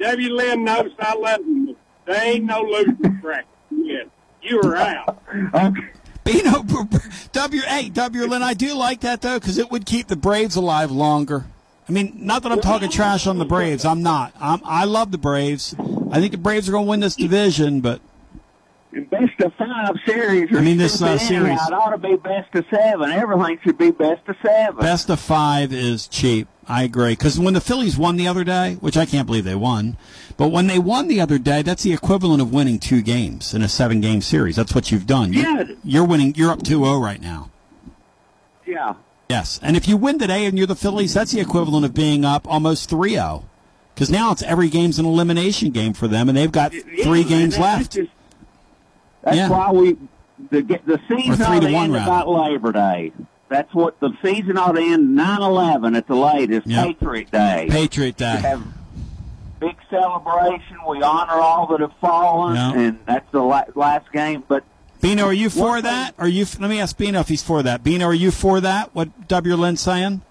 W. 0.00 0.34
Lynn 0.34 0.64
knows 0.64 0.90
I 0.98 1.14
love 1.14 1.40
him. 1.40 1.76
There 2.06 2.22
ain't 2.22 2.44
no 2.44 2.60
losing 2.62 3.20
track. 3.20 3.46
yet. 3.70 4.08
You 4.42 4.60
are 4.60 4.76
out. 4.76 5.22
Bino, 6.24 6.64
W. 7.32 7.62
Hey, 7.62 7.88
W. 7.90 8.26
Lynn, 8.26 8.42
I 8.42 8.54
do 8.54 8.74
like 8.74 9.00
that, 9.00 9.22
though, 9.22 9.38
because 9.38 9.56
it 9.58 9.70
would 9.70 9.86
keep 9.86 10.08
the 10.08 10.16
Braves 10.16 10.56
alive 10.56 10.90
longer. 10.90 11.46
I 11.88 11.92
mean, 11.92 12.14
not 12.16 12.42
that 12.42 12.52
I'm 12.52 12.60
talking 12.60 12.88
trash 12.90 13.26
on 13.26 13.38
the 13.38 13.44
Braves. 13.44 13.84
I'm 13.84 14.02
not. 14.02 14.32
I'm, 14.40 14.60
I 14.64 14.84
love 14.84 15.10
the 15.12 15.18
Braves. 15.18 15.74
I 16.10 16.18
think 16.20 16.32
the 16.32 16.38
Braves 16.38 16.68
are 16.68 16.72
going 16.72 16.86
to 16.86 16.90
win 16.90 17.00
this 17.00 17.16
division, 17.16 17.80
but 17.80 18.00
Best 19.10 19.40
of 19.40 19.52
five 19.54 19.96
series. 20.06 20.56
I 20.56 20.60
mean, 20.60 20.76
this, 20.78 21.02
uh, 21.02 21.18
series- 21.18 21.60
It 21.66 21.72
ought 21.72 21.90
to 21.90 21.98
be 21.98 22.14
best 22.14 22.54
of 22.54 22.64
seven. 22.72 23.10
Everything 23.10 23.58
should 23.64 23.76
be 23.76 23.90
best 23.90 24.22
of 24.28 24.36
seven. 24.40 24.76
Best 24.80 25.10
of 25.10 25.18
five 25.18 25.72
is 25.72 26.06
cheap. 26.06 26.46
I 26.68 26.84
agree. 26.84 27.10
Because 27.12 27.36
when 27.38 27.54
the 27.54 27.60
Phillies 27.60 27.98
won 27.98 28.16
the 28.16 28.28
other 28.28 28.44
day, 28.44 28.74
which 28.80 28.96
I 28.96 29.04
can't 29.04 29.26
believe 29.26 29.44
they 29.44 29.56
won, 29.56 29.96
but 30.36 30.48
when 30.48 30.68
they 30.68 30.78
won 30.78 31.08
the 31.08 31.20
other 31.20 31.38
day, 31.38 31.60
that's 31.62 31.82
the 31.82 31.92
equivalent 31.92 32.40
of 32.40 32.52
winning 32.52 32.78
two 32.78 33.02
games 33.02 33.52
in 33.52 33.62
a 33.62 33.68
seven 33.68 34.00
game 34.00 34.20
series. 34.22 34.54
That's 34.54 34.74
what 34.76 34.92
you've 34.92 35.06
done. 35.08 35.32
You're, 35.32 35.42
Yeah. 35.44 35.64
you're 35.82 36.04
winning. 36.04 36.32
You're 36.36 36.52
up 36.52 36.62
2 36.62 36.84
0 36.84 36.98
right 37.00 37.20
now. 37.20 37.50
Yeah. 38.64 38.94
Yes. 39.28 39.58
And 39.62 39.76
if 39.76 39.88
you 39.88 39.96
win 39.96 40.18
today 40.18 40.44
and 40.46 40.56
you're 40.58 40.66
the 40.66 40.76
Phillies, 40.76 41.14
that's 41.14 41.32
the 41.32 41.40
equivalent 41.40 41.84
of 41.84 41.94
being 41.94 42.24
up 42.24 42.46
almost 42.48 42.90
3 42.90 43.10
0. 43.10 43.44
Because 43.94 44.10
now 44.10 44.32
it's 44.32 44.42
every 44.42 44.68
game's 44.68 44.98
an 44.98 45.06
elimination 45.06 45.70
game 45.70 45.92
for 45.92 46.08
them, 46.08 46.28
and 46.28 46.36
they've 46.36 46.50
got 46.52 46.72
three 46.72 47.20
Yeah, 47.22 47.28
games 47.28 47.58
left. 47.58 47.92
just- 47.92 48.10
That's 49.22 49.36
Yeah. 49.36 49.48
why 49.48 49.70
we 49.72 49.96
the 50.50 50.60
the 50.62 51.00
season 51.08 51.40
ought 51.42 51.60
to 51.60 51.68
to 51.68 51.74
end 51.74 51.96
about 51.96 52.28
Labor 52.28 52.72
Day. 52.72 53.12
That's 53.48 53.72
what 53.72 53.98
the 54.00 54.10
season 54.22 54.58
ought 54.58 54.72
to 54.72 54.82
end 54.82 55.14
9-11 55.16 55.96
at 55.96 56.06
the 56.08 56.16
latest. 56.16 56.66
Yep. 56.66 56.84
Patriot 56.86 57.30
Day. 57.30 57.66
Patriot 57.70 58.16
Day. 58.16 58.34
We 58.36 58.42
have 58.42 58.62
big 59.60 59.76
celebration. 59.88 60.76
We 60.88 61.02
honor 61.02 61.34
all 61.40 61.66
that 61.68 61.80
have 61.80 61.92
fallen, 62.00 62.56
Yeah. 62.56 62.72
and 62.72 62.98
that's 63.06 63.30
the 63.32 63.40
la- 63.42 63.62
last 63.76 64.10
game. 64.12 64.42
But 64.46 64.64
Bino, 65.04 65.26
are 65.26 65.34
you 65.34 65.50
for 65.50 65.82
that? 65.82 66.14
Are 66.16 66.26
you? 66.26 66.46
Let 66.58 66.70
me 66.70 66.80
ask 66.80 66.96
Bino 66.96 67.20
if 67.20 67.28
he's 67.28 67.42
for 67.42 67.62
that. 67.62 67.84
Bino, 67.84 68.06
are 68.06 68.14
you 68.14 68.30
for 68.30 68.58
that? 68.62 68.94
What 68.94 69.28
W. 69.28 69.54
Lynn's 69.54 69.82
saying? 69.82 70.22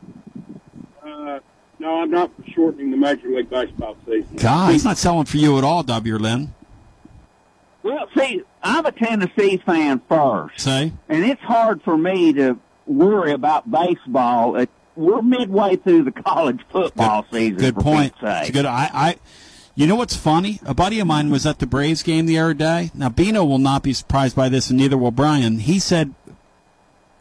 Uh, 1.04 1.38
no, 1.78 2.02
I'm 2.02 2.10
not 2.10 2.36
for 2.36 2.50
shortening 2.50 2.90
the 2.90 2.98
Major 2.98 3.28
League 3.28 3.52
Baseball 3.52 3.96
season. 4.04 4.36
God, 4.38 4.72
he's 4.72 4.84
not 4.84 4.98
selling 4.98 5.26
for 5.26 5.38
you 5.38 5.60
at 5.60 5.64
all, 5.64 5.84
W. 5.84 6.18
Lynn. 6.18 6.56
well, 7.84 8.10
see, 8.18 8.42
I'm 8.64 8.84
a 8.88 8.92
Tennessee 8.92 9.62
fan 9.64 10.02
first. 10.10 10.60
Say? 10.60 10.92
and 11.08 11.24
it's 11.24 11.42
hard 11.44 11.84
for 11.84 11.96
me 11.96 12.34
to 12.34 12.58
worry 12.88 13.32
about 13.32 13.70
baseball. 13.70 14.66
We're 14.96 15.22
midway 15.22 15.76
through 15.76 16.06
the 16.06 16.12
college 16.12 16.62
football 16.72 17.28
season. 17.32 17.58
Good 17.58 17.76
for 17.76 17.82
point. 17.82 18.14
Pete's 18.14 18.22
sake. 18.22 18.42
It's 18.48 18.52
good. 18.58 18.66
I, 18.66 18.90
I, 18.92 19.16
you 19.76 19.88
know 19.88 19.96
what's 19.96 20.16
funny? 20.16 20.60
A 20.66 20.74
buddy 20.74 21.00
of 21.00 21.08
mine 21.08 21.30
was 21.30 21.46
at 21.46 21.60
the 21.60 21.66
Braves 21.66 22.04
game 22.04 22.26
the 22.26 22.38
other 22.40 22.54
day. 22.54 22.92
Now 22.94 23.10
Bino 23.10 23.44
will 23.44 23.60
not 23.60 23.84
be 23.84 23.94
surprised 23.94 24.36
by 24.36 24.50
this, 24.50 24.70
and 24.70 24.80
neither 24.80 24.98
will 24.98 25.12
Brian. 25.12 25.60
He 25.60 25.80
said 25.80 26.14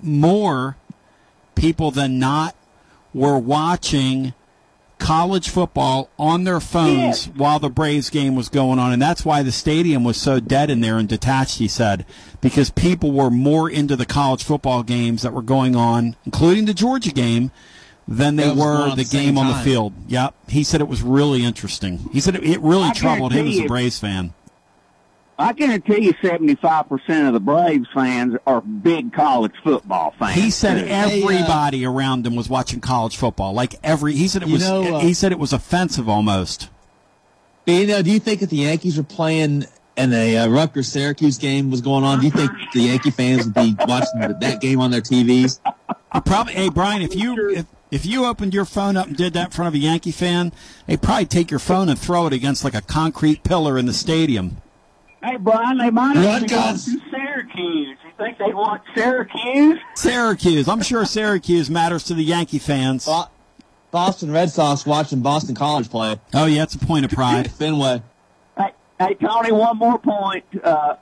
more 0.01 0.77
people 1.55 1.91
than 1.91 2.19
not 2.19 2.55
were 3.15 3.39
watching 3.39 4.35
college 4.99 5.49
football 5.49 6.09
on 6.17 6.45
their 6.45 6.61
phones 6.61 7.27
while 7.27 7.59
the 7.59 7.69
Braves 7.69 8.09
game 8.09 8.37
was 8.37 8.49
going 8.49 8.79
on, 8.79 8.93
and 8.93 9.03
that's 9.03 9.25
why 9.25 9.43
the 9.43 9.51
stadium 9.51 10.05
was 10.05 10.17
so 10.17 10.39
dead 10.39 10.71
in 10.71 10.81
there 10.81 10.99
and 10.99 11.09
detached. 11.09 11.59
He 11.59 11.69
said 11.69 12.07
because 12.41 12.71
people 12.71 13.13
were 13.13 13.31
more 13.31 13.69
into 13.69 13.97
the 13.97 14.07
college 14.07 14.45
football 14.45 14.83
games 14.83 15.23
that 15.23 15.33
were 15.33 15.43
going 15.43 15.75
on, 15.75 16.17
including 16.25 16.67
the 16.67 16.75
Georgia 16.75 17.11
game, 17.11 17.51
than 18.09 18.37
they 18.37 18.45
That 18.45 18.57
was 18.57 18.65
going 18.65 18.91
were 18.91 18.97
the 18.97 19.05
the 19.05 19.17
game 19.17 19.39
on 19.39 19.49
the 19.49 19.65
field. 19.65 19.93
Yep. 20.09 20.35
He 20.49 20.65
said 20.65 20.81
it 20.81 20.89
was 20.89 21.03
really 21.03 21.45
interesting. 21.45 21.99
He 22.13 22.21
said 22.21 22.37
it, 22.37 22.45
it 22.45 22.61
really 22.61 22.89
I 22.89 22.93
troubled 22.93 23.33
him 23.33 23.47
as 23.47 23.59
a 23.59 23.67
Braves 23.67 23.99
fan. 23.99 24.35
I 25.39 25.53
guarantee 25.55 26.05
you, 26.05 26.15
seventy-five 26.23 26.89
percent 26.89 27.27
of 27.27 27.33
the 27.33 27.41
Braves 27.41 27.89
fans 27.93 28.37
are 28.47 28.61
big 28.61 29.13
college 29.13 29.55
football 29.65 30.15
fans. 30.19 30.35
He 30.35 30.51
said 30.51 30.81
too. 30.81 30.89
everybody 30.89 31.85
around 31.85 32.27
him 32.27 32.37
was 32.37 32.49
watching 32.49 32.81
college 32.81 33.17
football. 33.17 33.53
Like 33.53 33.75
every, 33.83 34.15
he 34.15 34.29
said 34.29 34.43
it 34.43 34.49
was. 34.49 34.63
know, 34.63 34.97
uh, 34.97 35.01
he 35.01 35.15
said 35.15 35.33
it 35.33 35.39
was 35.39 35.53
offensive 35.53 36.09
almost. 36.09 36.69
You 37.67 37.87
know, 37.87 38.03
do 38.03 38.11
you 38.11 38.21
think 38.21 38.43
if 38.43 38.51
the 38.51 38.57
Yankees 38.57 38.97
were 38.97 39.05
playing 39.05 39.67
and 39.97 40.13
a 40.13 40.39
uh, 40.39 40.49
Rutgers 40.49 40.89
Syracuse 40.89 41.39
game 41.39 41.71
was 41.71 41.81
going 41.81 42.05
on, 42.05 42.21
do 42.21 42.27
you 42.27 42.33
think 42.33 42.51
the 42.73 42.83
Yankee 42.83 43.11
fans 43.11 43.45
would 43.45 43.55
be 43.55 43.75
watching 43.87 44.21
that 44.21 44.61
game 44.61 44.81
on 44.81 44.91
their 44.91 45.01
TVs? 45.01 45.61
Probably, 46.25 46.53
hey 46.53 46.69
Brian, 46.69 47.03
if 47.03 47.15
you 47.15 47.51
if, 47.51 47.67
if 47.93 48.07
you 48.07 48.25
opened 48.25 48.55
your 48.55 48.65
phone 48.65 48.97
up 48.97 49.07
and 49.07 49.17
did 49.17 49.35
that 49.35 49.45
in 49.47 49.51
front 49.53 49.69
of 49.69 49.75
a 49.75 49.79
Yankee 49.79 50.11
fan, 50.11 50.51
they'd 50.87 51.01
probably 51.01 51.27
take 51.27 51.51
your 51.51 51.61
phone 51.61 51.89
and 51.89 51.99
throw 51.99 52.27
it 52.27 52.33
against 52.33 52.65
like 52.65 52.75
a 52.75 52.81
concrete 52.81 53.45
pillar 53.45 53.79
in 53.79 53.87
the 53.87 53.93
stadium. 53.93 54.57
Hey, 55.23 55.37
Brian, 55.37 55.79
they 55.79 55.91
might 55.91 56.17
have 56.17 56.49
gone 56.49 56.63
Rutgers. 56.73 56.87
to 56.87 57.01
Syracuse. 57.11 57.99
You 58.05 58.11
think 58.19 58.39
they 58.39 58.53
want 58.53 58.83
Syracuse? 58.95 59.79
Syracuse, 59.95 60.69
I'm 60.69 60.83
sure 60.83 61.05
Syracuse 61.05 61.71
matters 61.71 62.03
to 62.05 62.15
the 62.15 62.25
Yankee 62.25 62.59
fans. 62.59 63.09
Boston 63.93 64.33
Red 64.33 64.51
Sox 64.51 64.87
watching 64.87 65.21
Boston 65.21 65.55
College 65.55 65.91
play. 65.91 66.19
Oh 66.33 66.47
yeah, 66.47 66.63
it's 66.63 66.75
a 66.75 66.79
point 66.79 67.05
of 67.05 67.11
pride. 67.11 67.53
Fenway. 67.53 68.03
Hey, 68.57 68.73
hey, 68.99 69.15
Tony, 69.15 69.53
one 69.53 69.77
more 69.77 69.99
point. 69.99 70.45
Uh, 70.65 70.97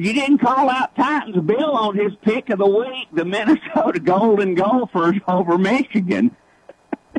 you 0.00 0.12
didn't 0.12 0.38
call 0.38 0.70
out 0.70 0.94
Titans 0.96 1.44
Bill 1.44 1.72
on 1.72 1.96
his 1.96 2.12
pick 2.22 2.50
of 2.50 2.58
the 2.58 2.66
week, 2.66 3.08
the 3.12 3.24
Minnesota 3.24 4.00
Golden 4.04 4.54
Gophers 4.54 5.16
over 5.28 5.58
Michigan. 5.58 6.34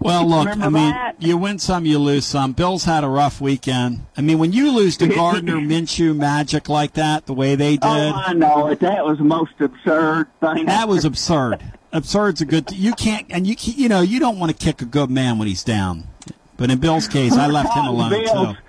Well, 0.01 0.27
look, 0.27 0.47
I 0.47 0.55
mean, 0.69 0.89
that? 0.89 1.21
you 1.21 1.37
win 1.37 1.59
some, 1.59 1.85
you 1.85 1.99
lose 1.99 2.25
some. 2.25 2.53
Bill's 2.53 2.85
had 2.85 3.03
a 3.03 3.07
rough 3.07 3.39
weekend. 3.39 4.05
I 4.17 4.21
mean, 4.21 4.39
when 4.39 4.51
you 4.51 4.71
lose 4.71 4.97
to 4.97 5.07
Gardner 5.15 5.57
Minshew 5.57 6.15
Magic 6.15 6.69
like 6.69 6.93
that, 6.93 7.27
the 7.27 7.33
way 7.33 7.55
they 7.55 7.77
oh, 7.81 7.93
did, 7.95 8.13
Oh, 8.13 8.23
I 8.25 8.33
know 8.33 8.67
it. 8.69 8.79
That 8.79 9.05
was 9.05 9.19
the 9.19 9.25
most 9.25 9.53
absurd 9.59 10.27
thing. 10.39 10.65
that 10.65 10.87
was 10.87 11.05
absurd. 11.05 11.61
Absurd's 11.91 12.41
a 12.41 12.45
good. 12.45 12.71
You 12.71 12.93
can't, 12.93 13.27
and 13.29 13.45
you 13.45 13.55
you 13.59 13.89
know, 13.89 14.01
you 14.01 14.19
don't 14.19 14.39
want 14.39 14.57
to 14.57 14.57
kick 14.57 14.81
a 14.81 14.85
good 14.85 15.09
man 15.09 15.37
when 15.37 15.47
he's 15.47 15.63
down. 15.63 16.07
But 16.57 16.71
in 16.71 16.79
Bill's 16.79 17.07
case, 17.07 17.33
I 17.33 17.47
left 17.47 17.73
him 17.73 17.85
alone 17.85 18.11
Bills, 18.11 18.55
too. 18.55 18.61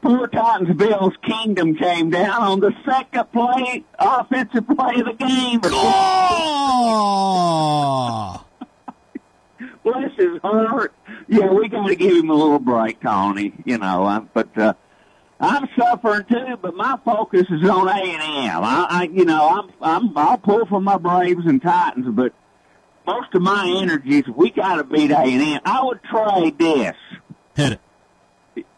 Poor 0.00 0.28
Titans 0.28 0.76
Bill's 0.76 1.14
kingdom 1.22 1.74
came 1.74 2.10
down 2.10 2.42
on 2.42 2.60
the 2.60 2.72
second 2.84 3.32
play, 3.32 3.84
offensive 3.98 4.66
play 4.68 5.00
of 5.00 5.06
the 5.06 5.14
game. 5.18 5.60
Oh! 5.64 6.94
Bless 9.82 10.14
his 10.16 10.40
heart. 10.42 10.94
Yeah, 11.26 11.50
we 11.50 11.68
got 11.68 11.88
to 11.88 11.96
give 11.96 12.16
him 12.16 12.30
a 12.30 12.34
little 12.34 12.60
break, 12.60 13.00
Tony. 13.00 13.52
You 13.64 13.78
know, 13.78 14.04
I, 14.04 14.20
but 14.32 14.56
uh, 14.56 14.74
I'm 15.40 15.68
suffering 15.76 16.24
too. 16.28 16.56
But 16.62 16.76
my 16.76 16.96
focus 17.04 17.46
is 17.50 17.68
on 17.68 17.88
A 17.88 18.00
and 18.00 18.22
M. 18.22 18.62
I, 18.62 18.86
I, 18.88 19.02
you 19.12 19.24
know, 19.24 19.48
I'm, 19.48 19.70
I'm, 19.80 20.16
I'll 20.16 20.38
pull 20.38 20.64
for 20.66 20.80
my 20.80 20.96
Braves 20.96 21.44
and 21.44 21.60
Titans, 21.60 22.06
but 22.10 22.32
most 23.04 23.34
of 23.34 23.42
my 23.42 23.68
energies, 23.80 24.24
we 24.28 24.50
got 24.50 24.76
to 24.76 24.84
beat 24.84 25.10
A 25.10 25.18
and 25.18 25.42
M. 25.42 25.60
I 25.64 25.82
would 25.82 26.02
trade 26.04 26.56
this. 26.58 26.94
Hit 27.56 27.72
it. 27.72 27.80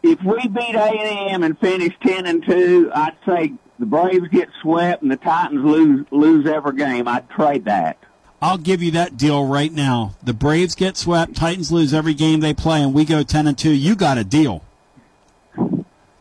If 0.03 0.21
we 0.23 0.47
beat 0.47 0.75
A 0.75 0.83
and 0.89 1.31
M 1.33 1.43
and 1.43 1.57
finish 1.59 1.93
ten 2.01 2.25
and 2.25 2.45
two, 2.45 2.91
I'd 2.93 3.15
say 3.25 3.53
the 3.79 3.85
Braves 3.85 4.27
get 4.29 4.49
swept 4.61 5.01
and 5.01 5.11
the 5.11 5.17
Titans 5.17 5.63
lose 5.63 6.05
lose 6.11 6.45
every 6.47 6.75
game. 6.75 7.07
I'd 7.07 7.29
trade 7.29 7.65
that. 7.65 7.97
I'll 8.41 8.57
give 8.57 8.81
you 8.81 8.91
that 8.91 9.17
deal 9.17 9.45
right 9.45 9.71
now. 9.71 10.15
The 10.23 10.33
Braves 10.33 10.73
get 10.75 10.97
swept, 10.97 11.35
Titans 11.35 11.71
lose 11.71 11.93
every 11.93 12.13
game 12.15 12.39
they 12.39 12.53
play, 12.55 12.81
and 12.81 12.93
we 12.93 13.05
go 13.05 13.21
ten 13.23 13.45
and 13.47 13.57
two. 13.57 13.71
You 13.71 13.95
got 13.95 14.17
a 14.17 14.23
deal. 14.23 14.63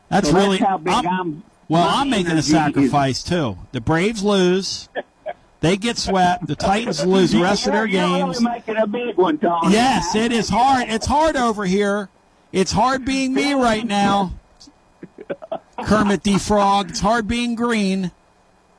That's 0.08 0.28
So 0.30 0.36
really 0.36 0.58
how 0.58 0.76
big 0.78 0.92
I'm- 0.92 1.06
I'm. 1.08 1.42
well. 1.68 1.88
I'm 1.88 2.10
making 2.10 2.26
a 2.26 2.30
energy 2.32 2.38
is- 2.46 2.50
sacrifice 2.50 3.22
too. 3.22 3.56
The 3.72 3.80
Braves 3.80 4.22
lose, 4.24 4.88
they 5.60 5.76
get 5.76 5.98
swept. 5.98 6.46
The 6.46 6.56
Titans 6.56 7.04
lose 7.06 7.30
the 7.30 7.40
rest 7.42 7.66
of 7.66 7.72
their 7.72 7.86
You're 7.86 8.02
really 8.06 8.20
games. 8.22 8.40
making 8.42 8.76
a 8.76 8.86
big 8.86 9.16
one, 9.16 9.38
Tony. 9.38 9.72
Yes, 9.72 10.14
it 10.14 10.32
is 10.32 10.48
hard. 10.48 10.88
It's 10.88 11.06
hard 11.06 11.36
over 11.36 11.64
here. 11.64 12.08
It's 12.52 12.72
hard 12.72 13.04
being 13.04 13.32
me 13.32 13.54
right 13.54 13.86
now. 13.86 14.32
Kermit 15.84 16.24
the 16.24 16.38
Frog. 16.38 16.90
It's 16.90 17.00
hard 17.00 17.28
being 17.28 17.54
green. 17.54 18.10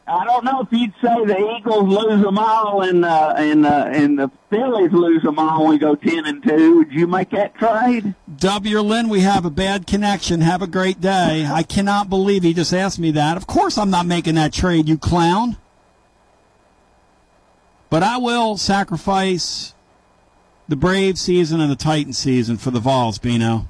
I 0.08 0.26
don't 0.26 0.44
know 0.44 0.62
if 0.62 0.68
you'd 0.72 0.94
say 1.02 1.26
the 1.26 1.56
Eagles 1.58 1.88
lose 1.88 2.22
them 2.22 2.38
all 2.38 2.82
and 2.82 3.06
uh, 3.06 3.34
and 3.38 3.66
uh, 3.66 3.86
and 3.88 4.20
the 4.20 4.30
Phillies 4.50 4.92
lose 4.92 5.22
them 5.24 5.40
all. 5.40 5.62
when 5.62 5.72
We 5.72 5.78
go 5.78 5.96
ten 5.96 6.26
and 6.26 6.44
two. 6.44 6.80
Would 6.80 6.92
you 6.92 7.08
make 7.08 7.30
that 7.30 7.56
trade? 7.56 8.14
W. 8.38 8.82
Lynn, 8.82 9.08
we 9.08 9.22
have 9.22 9.46
a 9.46 9.50
bad 9.50 9.88
connection. 9.88 10.42
Have 10.42 10.62
a 10.62 10.68
great 10.68 11.00
day. 11.00 11.46
I 11.46 11.64
cannot 11.64 12.10
believe 12.10 12.44
he 12.44 12.54
just 12.54 12.74
asked 12.74 13.00
me 13.00 13.12
that. 13.12 13.38
Of 13.38 13.48
course, 13.48 13.78
I'm 13.78 13.90
not 13.90 14.06
making 14.06 14.36
that 14.36 14.52
trade, 14.52 14.90
you 14.90 14.98
clown. 14.98 15.56
But 17.90 18.04
I 18.04 18.18
will 18.18 18.58
sacrifice 18.58 19.74
the 20.68 20.76
Brave 20.76 21.18
season 21.18 21.60
and 21.60 21.72
the 21.72 21.76
Titan 21.76 22.14
season 22.14 22.58
for 22.58 22.72
the 22.72 22.80
Vols, 22.80 23.18
Bino. 23.18 23.68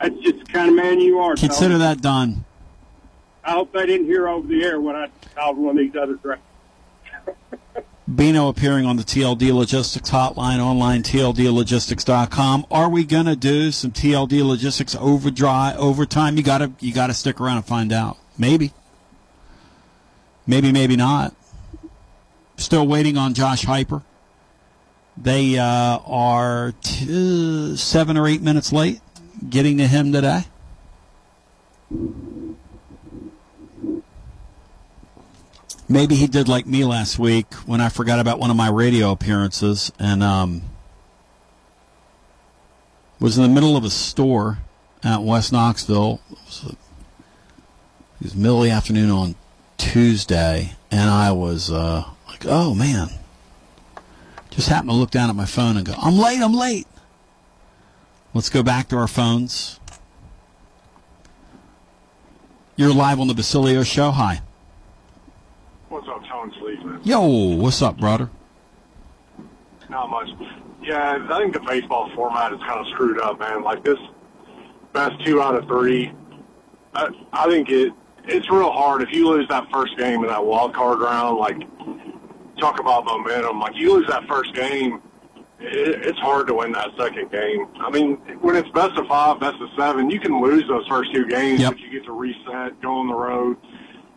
That's 0.00 0.14
just 0.20 0.38
the 0.38 0.44
kind 0.44 0.68
of 0.70 0.76
man 0.76 1.00
you 1.00 1.18
are. 1.18 1.34
Consider 1.34 1.78
that 1.78 2.00
done. 2.00 2.44
I 3.44 3.52
hope 3.52 3.72
they 3.72 3.86
didn't 3.86 4.06
hear 4.06 4.28
over 4.28 4.46
the 4.46 4.62
air 4.62 4.80
when 4.80 4.94
I 4.94 5.08
called 5.34 5.58
one 5.58 5.78
of 5.78 5.78
these 5.78 5.96
other 5.96 6.14
drafts. 6.14 6.44
Bino 8.14 8.48
appearing 8.48 8.86
on 8.86 8.96
the 8.96 9.02
TLD 9.02 9.52
Logistics 9.52 10.10
hotline 10.10 10.60
online, 10.60 11.02
tldlogistics.com. 11.02 12.66
Are 12.70 12.88
we 12.88 13.04
going 13.04 13.26
to 13.26 13.36
do 13.36 13.70
some 13.70 13.90
TLD 13.90 14.46
Logistics 14.46 14.96
overdrive 14.96 15.76
overtime? 15.76 16.36
You 16.36 16.42
got 16.42 16.58
to 16.58 16.72
you 16.80 16.94
got 16.94 17.08
to 17.08 17.14
stick 17.14 17.40
around 17.40 17.56
and 17.58 17.66
find 17.66 17.92
out. 17.92 18.16
Maybe. 18.38 18.72
Maybe 20.46 20.72
maybe 20.72 20.96
not. 20.96 21.34
Still 22.56 22.86
waiting 22.86 23.18
on 23.18 23.34
Josh 23.34 23.64
Heupel. 23.64 24.02
They 25.20 25.58
uh, 25.58 25.98
are 26.06 26.72
two, 26.80 27.76
7 27.76 28.16
or 28.16 28.28
8 28.28 28.40
minutes 28.40 28.72
late 28.72 29.00
getting 29.48 29.78
to 29.78 29.86
him 29.86 30.12
today. 30.12 30.44
Maybe 35.88 36.14
he 36.14 36.26
did 36.26 36.48
like 36.48 36.66
me 36.66 36.84
last 36.84 37.18
week 37.18 37.52
when 37.66 37.80
I 37.80 37.88
forgot 37.88 38.20
about 38.20 38.38
one 38.38 38.50
of 38.50 38.56
my 38.56 38.68
radio 38.68 39.10
appearances 39.10 39.90
and 39.98 40.22
um, 40.22 40.62
was 43.18 43.38
in 43.38 43.42
the 43.42 43.48
middle 43.48 43.76
of 43.76 43.84
a 43.84 43.90
store 43.90 44.58
at 45.02 45.22
West 45.22 45.50
Knoxville. 45.50 46.20
It 46.30 46.38
was, 46.44 46.64
a, 46.64 46.68
it 46.68 46.76
was 48.22 48.34
middle 48.36 48.58
of 48.58 48.64
the 48.64 48.70
afternoon 48.70 49.10
on 49.10 49.34
Tuesday, 49.78 50.74
and 50.90 51.08
I 51.08 51.32
was 51.32 51.70
uh, 51.70 52.04
like, 52.28 52.44
"Oh 52.46 52.74
man!" 52.74 53.08
Just 54.58 54.70
happened 54.70 54.90
to 54.90 54.96
look 54.96 55.12
down 55.12 55.30
at 55.30 55.36
my 55.36 55.44
phone 55.44 55.76
and 55.76 55.86
go, 55.86 55.94
"I'm 56.02 56.18
late. 56.18 56.42
I'm 56.42 56.52
late." 56.52 56.88
Let's 58.34 58.48
go 58.48 58.64
back 58.64 58.88
to 58.88 58.96
our 58.96 59.06
phones. 59.06 59.78
You're 62.74 62.92
live 62.92 63.20
on 63.20 63.28
the 63.28 63.34
Basilio 63.34 63.84
Show. 63.84 64.10
Hi. 64.10 64.40
What's 65.90 66.08
up, 66.08 66.26
Tone 66.26 66.52
Sleeman? 66.58 67.00
Yo, 67.04 67.20
what's 67.54 67.80
up, 67.82 67.98
brother? 67.98 68.30
Not 69.88 70.10
much. 70.10 70.28
Yeah, 70.82 71.24
I 71.30 71.38
think 71.38 71.54
the 71.54 71.60
baseball 71.60 72.10
format 72.16 72.52
is 72.52 72.58
kind 72.66 72.80
of 72.80 72.88
screwed 72.88 73.20
up, 73.20 73.38
man. 73.38 73.62
Like 73.62 73.84
this, 73.84 73.98
best 74.92 75.24
two 75.24 75.40
out 75.40 75.54
of 75.54 75.66
three. 75.66 76.10
I, 76.96 77.10
I 77.32 77.48
think 77.48 77.70
it 77.70 77.92
it's 78.24 78.50
real 78.50 78.72
hard 78.72 79.02
if 79.02 79.12
you 79.12 79.28
lose 79.28 79.46
that 79.50 79.70
first 79.70 79.96
game 79.96 80.22
in 80.22 80.26
that 80.26 80.44
wild 80.44 80.74
card 80.74 80.98
round. 80.98 81.38
Like, 81.38 81.62
talk 82.58 82.80
about 82.80 83.04
momentum. 83.04 83.60
Like 83.60 83.74
you 83.76 83.94
lose 83.94 84.06
that 84.08 84.26
first 84.26 84.54
game, 84.54 85.00
it, 85.60 86.06
it's 86.06 86.18
hard 86.18 86.46
to 86.48 86.54
win 86.54 86.72
that 86.72 86.90
second 86.98 87.30
game. 87.30 87.66
I 87.80 87.90
mean, 87.90 88.16
when 88.40 88.56
it's 88.56 88.68
best 88.70 88.98
of 88.98 89.06
five, 89.06 89.40
best 89.40 89.60
of 89.60 89.68
seven, 89.76 90.10
you 90.10 90.20
can 90.20 90.40
lose 90.40 90.66
those 90.68 90.86
first 90.86 91.12
two 91.12 91.26
games, 91.26 91.62
but 91.64 91.78
you 91.78 91.90
get 91.90 92.04
to 92.04 92.12
reset, 92.12 92.80
go 92.80 92.98
on 92.98 93.08
the 93.08 93.14
road, 93.14 93.56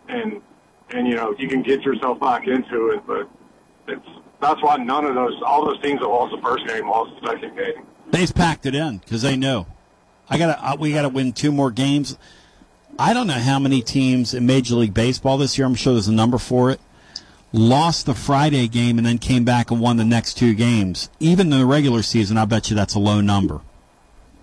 and 0.07 0.41
and 0.91 1.07
you 1.07 1.15
know 1.15 1.33
you 1.37 1.47
can 1.47 1.61
get 1.61 1.81
yourself 1.81 2.19
back 2.19 2.47
into 2.47 2.89
it. 2.89 3.01
But 3.07 3.29
it's 3.87 4.07
that's 4.41 4.61
why 4.61 4.77
none 4.77 5.05
of 5.05 5.15
those, 5.15 5.39
all 5.45 5.65
those 5.65 5.79
teams 5.81 5.99
that 5.99 6.07
lost 6.07 6.35
the 6.35 6.41
first 6.41 6.65
game 6.67 6.89
lost 6.89 7.11
the 7.21 7.27
second 7.27 7.55
game. 7.55 7.85
They've 8.09 8.33
packed 8.33 8.65
it 8.65 8.75
in 8.75 8.97
because 8.97 9.21
they 9.21 9.37
know. 9.37 9.67
I 10.29 10.37
got 10.37 10.55
to. 10.55 10.79
We 10.79 10.93
got 10.93 11.03
to 11.03 11.09
win 11.09 11.33
two 11.33 11.51
more 11.51 11.71
games. 11.71 12.17
I 12.99 13.13
don't 13.13 13.27
know 13.27 13.33
how 13.33 13.59
many 13.59 13.81
teams 13.81 14.33
in 14.33 14.45
Major 14.45 14.75
League 14.75 14.93
Baseball 14.93 15.37
this 15.37 15.57
year. 15.57 15.65
I'm 15.65 15.75
sure 15.75 15.93
there's 15.93 16.07
a 16.07 16.13
number 16.13 16.37
for 16.37 16.71
it. 16.71 16.79
Lost 17.53 18.05
the 18.05 18.13
Friday 18.13 18.67
game 18.67 18.97
and 18.97 19.05
then 19.05 19.17
came 19.17 19.43
back 19.43 19.71
and 19.71 19.81
won 19.81 19.97
the 19.97 20.05
next 20.05 20.35
two 20.35 20.53
games. 20.53 21.09
Even 21.19 21.51
in 21.51 21.59
the 21.59 21.65
regular 21.65 22.01
season, 22.01 22.37
I 22.37 22.45
bet 22.45 22.69
you 22.69 22.75
that's 22.75 22.95
a 22.95 22.99
low 22.99 23.19
number. 23.21 23.55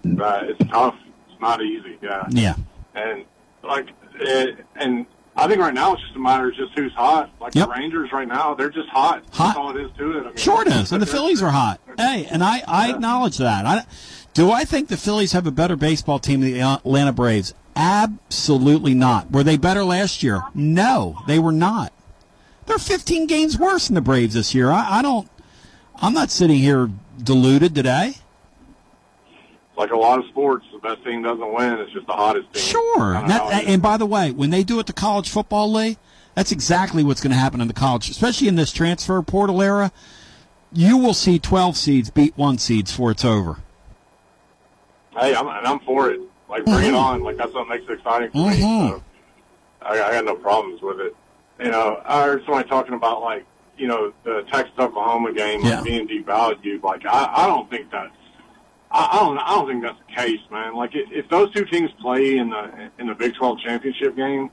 Uh, 0.04 0.40
it's 0.42 0.70
tough. 0.70 0.94
It's 1.30 1.40
not 1.40 1.62
easy. 1.62 1.96
Yeah. 2.02 2.26
Yeah. 2.30 2.54
And 2.94 3.24
like, 3.62 3.88
it, 4.20 4.58
and 4.76 5.06
I 5.36 5.48
think 5.48 5.60
right 5.60 5.72
now 5.72 5.94
it's 5.94 6.02
just 6.02 6.16
a 6.16 6.18
matter 6.18 6.48
of 6.48 6.54
just 6.54 6.72
who's 6.76 6.92
hot. 6.92 7.30
Like 7.40 7.54
Yep. 7.54 7.68
the 7.68 7.72
Rangers 7.74 8.12
right 8.12 8.28
now, 8.28 8.54
they're 8.54 8.70
just 8.70 8.88
hot. 8.90 9.22
Hot. 9.32 9.46
That's 9.46 9.58
all 9.58 9.76
it 9.76 9.80
is 9.80 9.90
to 9.96 10.18
it. 10.18 10.20
I 10.20 10.26
mean, 10.26 10.36
Sure 10.36 10.62
it 10.62 10.68
is, 10.68 10.92
and 10.92 11.00
the 11.00 11.06
Phillies 11.06 11.42
are 11.42 11.50
hot. 11.50 11.80
Hey, 11.96 12.26
and 12.30 12.42
I, 12.44 12.62
I 12.66 12.90
acknowledge 12.90 13.38
that. 13.38 13.64
I, 13.64 13.84
do 14.34 14.50
I 14.50 14.64
think 14.64 14.88
the 14.88 14.96
Phillies 14.96 15.32
have 15.32 15.46
a 15.46 15.50
better 15.50 15.76
baseball 15.76 16.18
team 16.18 16.40
than 16.40 16.52
the 16.52 16.60
Atlanta 16.60 17.12
Braves? 17.12 17.54
Absolutely 17.74 18.94
not. 18.94 19.30
Were 19.30 19.42
they 19.44 19.56
better 19.56 19.84
last 19.84 20.22
year? 20.22 20.42
No, 20.54 21.18
they 21.26 21.38
were 21.38 21.52
not. 21.52 21.92
They're 22.68 22.78
15 22.78 23.26
games 23.26 23.58
worse 23.58 23.88
than 23.88 23.94
the 23.94 24.00
Braves 24.02 24.34
this 24.34 24.54
year. 24.54 24.70
I, 24.70 24.98
I 24.98 25.02
don't. 25.02 25.28
I'm 25.96 26.12
not 26.14 26.30
sitting 26.30 26.58
here 26.58 26.90
deluded 27.22 27.74
today. 27.74 28.14
Like 29.76 29.90
a 29.90 29.96
lot 29.96 30.18
of 30.18 30.26
sports, 30.26 30.66
the 30.72 30.78
best 30.78 31.02
team 31.04 31.22
doesn't 31.22 31.52
win. 31.54 31.72
It's 31.78 31.92
just 31.92 32.06
the 32.06 32.12
hottest 32.12 32.52
team. 32.52 32.62
Sure. 32.62 33.12
That- 33.14 33.30
how 33.30 33.48
it 33.50 33.62
is. 33.62 33.68
and 33.74 33.82
by 33.82 33.96
the 33.96 34.06
way, 34.06 34.30
when 34.32 34.50
they 34.50 34.64
do 34.64 34.78
it 34.80 34.86
to 34.86 34.92
college 34.92 35.28
football 35.30 35.72
league, 35.72 35.96
that's 36.34 36.52
exactly 36.52 37.02
what's 37.02 37.20
going 37.20 37.30
to 37.32 37.38
happen 37.38 37.60
in 37.60 37.68
the 37.68 37.74
college, 37.74 38.08
especially 38.10 38.48
in 38.48 38.54
this 38.56 38.70
transfer 38.72 39.20
portal 39.22 39.62
era. 39.62 39.90
You 40.72 40.98
will 40.98 41.14
see 41.14 41.38
12 41.38 41.76
seeds 41.76 42.10
beat 42.10 42.36
one 42.36 42.58
seeds 42.58 42.90
before 42.92 43.10
it's 43.12 43.24
over. 43.24 43.58
Hey, 45.18 45.34
I'm, 45.34 45.48
and 45.48 45.66
I'm 45.66 45.80
for 45.80 46.10
it. 46.10 46.20
Like, 46.48 46.64
bring 46.64 46.76
Mm-hmm. 46.76 46.84
it 46.86 46.94
on. 46.94 47.22
Like, 47.22 47.36
that's 47.38 47.54
what 47.54 47.66
makes 47.68 47.84
it 47.88 47.92
exciting 47.92 48.30
for 48.30 48.50
me. 48.50 48.60
So 48.60 49.02
I, 49.82 49.92
I 50.02 50.12
got 50.12 50.24
no 50.26 50.34
problems 50.36 50.82
with 50.82 51.00
it. 51.00 51.16
You 51.60 51.70
know, 51.70 52.00
I 52.04 52.24
heard 52.24 52.42
somebody 52.44 52.68
talking 52.68 52.94
about, 52.94 53.20
like, 53.22 53.44
you 53.76 53.86
know, 53.88 54.12
the 54.24 54.42
Texas 54.50 54.74
Oklahoma 54.78 55.32
game 55.32 55.60
Yeah. 55.64 55.76
like, 55.76 55.84
being 55.84 56.08
devalued. 56.08 56.82
Like, 56.82 57.04
I, 57.06 57.32
I 57.44 57.46
don't 57.46 57.68
think 57.70 57.90
that's. 57.90 58.10
I, 58.90 59.08
I 59.12 59.18
don't. 59.18 59.38
I 59.38 59.54
don't 59.54 59.68
think 59.68 59.82
that's 59.82 59.98
the 60.08 60.14
case, 60.14 60.40
man. 60.50 60.74
Like, 60.74 60.94
if, 60.94 61.10
if 61.12 61.28
those 61.28 61.52
two 61.52 61.64
teams 61.66 61.90
play 62.00 62.38
in 62.38 62.50
the 62.50 62.90
in 62.98 63.06
the 63.08 63.14
Big 63.14 63.34
12 63.34 63.58
championship 63.60 64.16
game, 64.16 64.50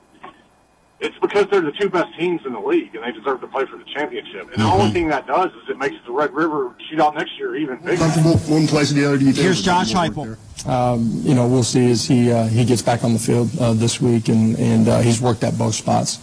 it's 1.00 1.16
because 1.20 1.46
they're 1.50 1.60
the 1.62 1.72
two 1.72 1.88
best 1.88 2.08
teams 2.18 2.40
in 2.44 2.52
the 2.52 2.60
league, 2.60 2.94
and 2.94 3.02
they 3.04 3.12
deserve 3.12 3.40
to 3.40 3.46
play 3.46 3.64
for 3.66 3.76
the 3.78 3.84
championship. 3.84 4.50
And 4.52 4.62
the 4.62 4.66
only 4.66 4.90
thing 4.90 5.08
that 5.08 5.26
does 5.26 5.50
is 5.52 5.68
it 5.70 5.78
makes 5.78 5.96
the 6.06 6.12
Red 6.12 6.32
River 6.34 6.74
shootout 6.90 7.14
next 7.14 7.38
year 7.38 7.56
even 7.56 7.76
bigger. 7.78 7.96
Comfortable 7.96 8.36
one 8.52 8.66
place 8.66 8.90
or 8.90 8.94
the 8.94 9.04
other? 9.06 9.18
Do 9.18 9.24
you 9.24 9.32
think? 9.32 9.44
Here's 9.44 9.62
Josh 9.62 9.92
Heupel. 9.92 10.36
Um, 10.68 11.10
you 11.22 11.34
know, 11.34 11.46
we'll 11.46 11.62
see 11.62 11.90
as 11.90 12.06
he 12.06 12.30
uh, 12.30 12.46
he 12.46 12.64
gets 12.64 12.82
back 12.82 13.04
on 13.04 13.12
the 13.14 13.18
field 13.18 13.50
uh, 13.58 13.72
this 13.72 14.00
week, 14.00 14.28
and 14.28 14.58
and 14.58 14.88
uh, 14.88 15.00
he's 15.00 15.20
worked 15.20 15.44
at 15.44 15.56
both 15.56 15.74
spots. 15.74 16.18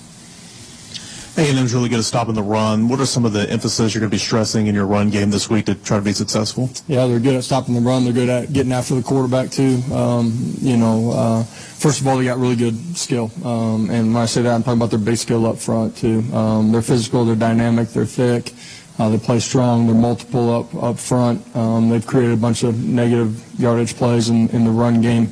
A&M's 1.35 1.73
really 1.73 1.89
good 1.89 1.97
at 1.97 2.05
stopping 2.05 2.35
the 2.35 2.43
run. 2.43 2.88
What 2.88 2.99
are 2.99 3.07
some 3.07 3.26
of 3.26 3.34
the 3.34 3.49
emphasis 3.49 3.93
you're 3.93 4.01
going 4.01 4.10
to 4.11 4.14
be 4.14 4.19
stressing 4.19 4.68
in 4.68 4.76
your 4.76 4.85
run 4.85 5.10
game 5.10 5.31
this 5.31 5.49
week 5.49 5.65
to 5.65 5.73
try 5.73 5.97
to 5.97 6.03
be 6.03 6.14
successful? 6.14 6.69
Yeah, 6.88 7.07
they're 7.07 7.19
good 7.19 7.35
at 7.35 7.43
stopping 7.43 7.73
the 7.73 7.81
run. 7.81 8.03
They're 8.03 8.14
good 8.14 8.30
at 8.30 8.53
getting 8.53 8.72
after 8.72 8.93
the 8.93 9.01
quarterback 9.01 9.49
too. 9.49 9.81
Um, 9.91 10.55
you 10.60 10.77
know, 10.77 11.11
uh, 11.11 11.43
first 11.43 12.01
of 12.01 12.07
all, 12.07 12.18
they 12.18 12.26
got 12.26 12.38
really 12.38 12.55
good 12.55 12.76
skill, 12.95 13.31
um, 13.43 13.89
and 13.89 14.14
when 14.14 14.22
I 14.22 14.26
say 14.26 14.43
that, 14.43 14.53
I'm 14.53 14.61
talking 14.61 14.77
about 14.77 14.91
their 14.91 14.99
big 14.99 15.18
skill 15.18 15.47
up 15.47 15.57
front 15.57 15.97
too. 15.97 16.19
Um, 16.34 16.72
they're 16.72 16.84
physical, 16.84 17.26
they're 17.26 17.35
dynamic, 17.35 17.89
they're 17.89 18.05
thick. 18.05 18.53
Uh, 18.99 19.10
they 19.10 19.18
play 19.18 19.39
strong. 19.39 19.88
They're 19.88 19.95
multiple 19.95 20.53
up 20.53 20.76
up 20.76 20.99
front. 20.99 21.43
Um, 21.55 21.89
they've 21.89 22.05
created 22.05 22.34
a 22.34 22.38
bunch 22.38 22.61
of 22.64 22.77
negative 22.84 23.60
yardage 23.60 23.95
plays 23.95 24.30
in, 24.30 24.49
in 24.49 24.65
the 24.65 24.69
run 24.69 25.01
game, 25.01 25.31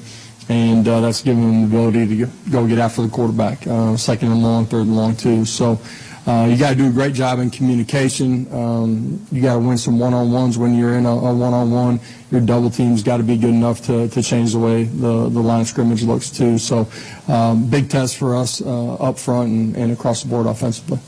and 0.49 0.87
uh, 0.87 1.01
that's 1.01 1.21
given 1.21 1.43
them 1.43 1.61
the 1.61 1.77
ability 1.77 2.07
to 2.07 2.15
get, 2.15 2.51
go 2.51 2.67
get 2.67 2.79
after 2.79 3.01
the 3.01 3.09
quarterback. 3.09 3.65
Uh, 3.67 3.95
second 3.97 4.31
and 4.31 4.43
long, 4.43 4.65
third 4.65 4.87
and 4.87 4.95
long 4.95 5.15
too. 5.15 5.45
So. 5.45 5.79
Uh, 6.27 6.45
you 6.45 6.55
got 6.55 6.69
to 6.69 6.75
do 6.75 6.87
a 6.87 6.91
great 6.91 7.15
job 7.15 7.39
in 7.39 7.49
communication. 7.49 8.45
Um, 8.53 9.25
you 9.31 9.41
got 9.41 9.53
to 9.53 9.59
win 9.59 9.75
some 9.75 9.97
one-on-ones 9.97 10.55
when 10.55 10.77
you're 10.77 10.93
in 10.93 11.07
a, 11.07 11.09
a 11.09 11.33
one-on-one. 11.33 11.99
Your 12.29 12.41
double 12.41 12.69
team's 12.69 13.01
got 13.01 13.17
to 13.17 13.23
be 13.23 13.37
good 13.37 13.49
enough 13.49 13.81
to, 13.87 14.07
to 14.07 14.21
change 14.21 14.53
the 14.53 14.59
way 14.59 14.83
the, 14.83 15.29
the 15.29 15.39
line 15.39 15.61
of 15.61 15.67
scrimmage 15.67 16.03
looks 16.03 16.29
too. 16.29 16.59
So, 16.59 16.87
um, 17.27 17.67
big 17.71 17.89
test 17.89 18.17
for 18.17 18.35
us 18.35 18.61
uh, 18.61 18.93
up 18.95 19.17
front 19.17 19.49
and, 19.49 19.75
and 19.75 19.91
across 19.91 20.21
the 20.21 20.29
board 20.29 20.45
offensively. 20.45 20.99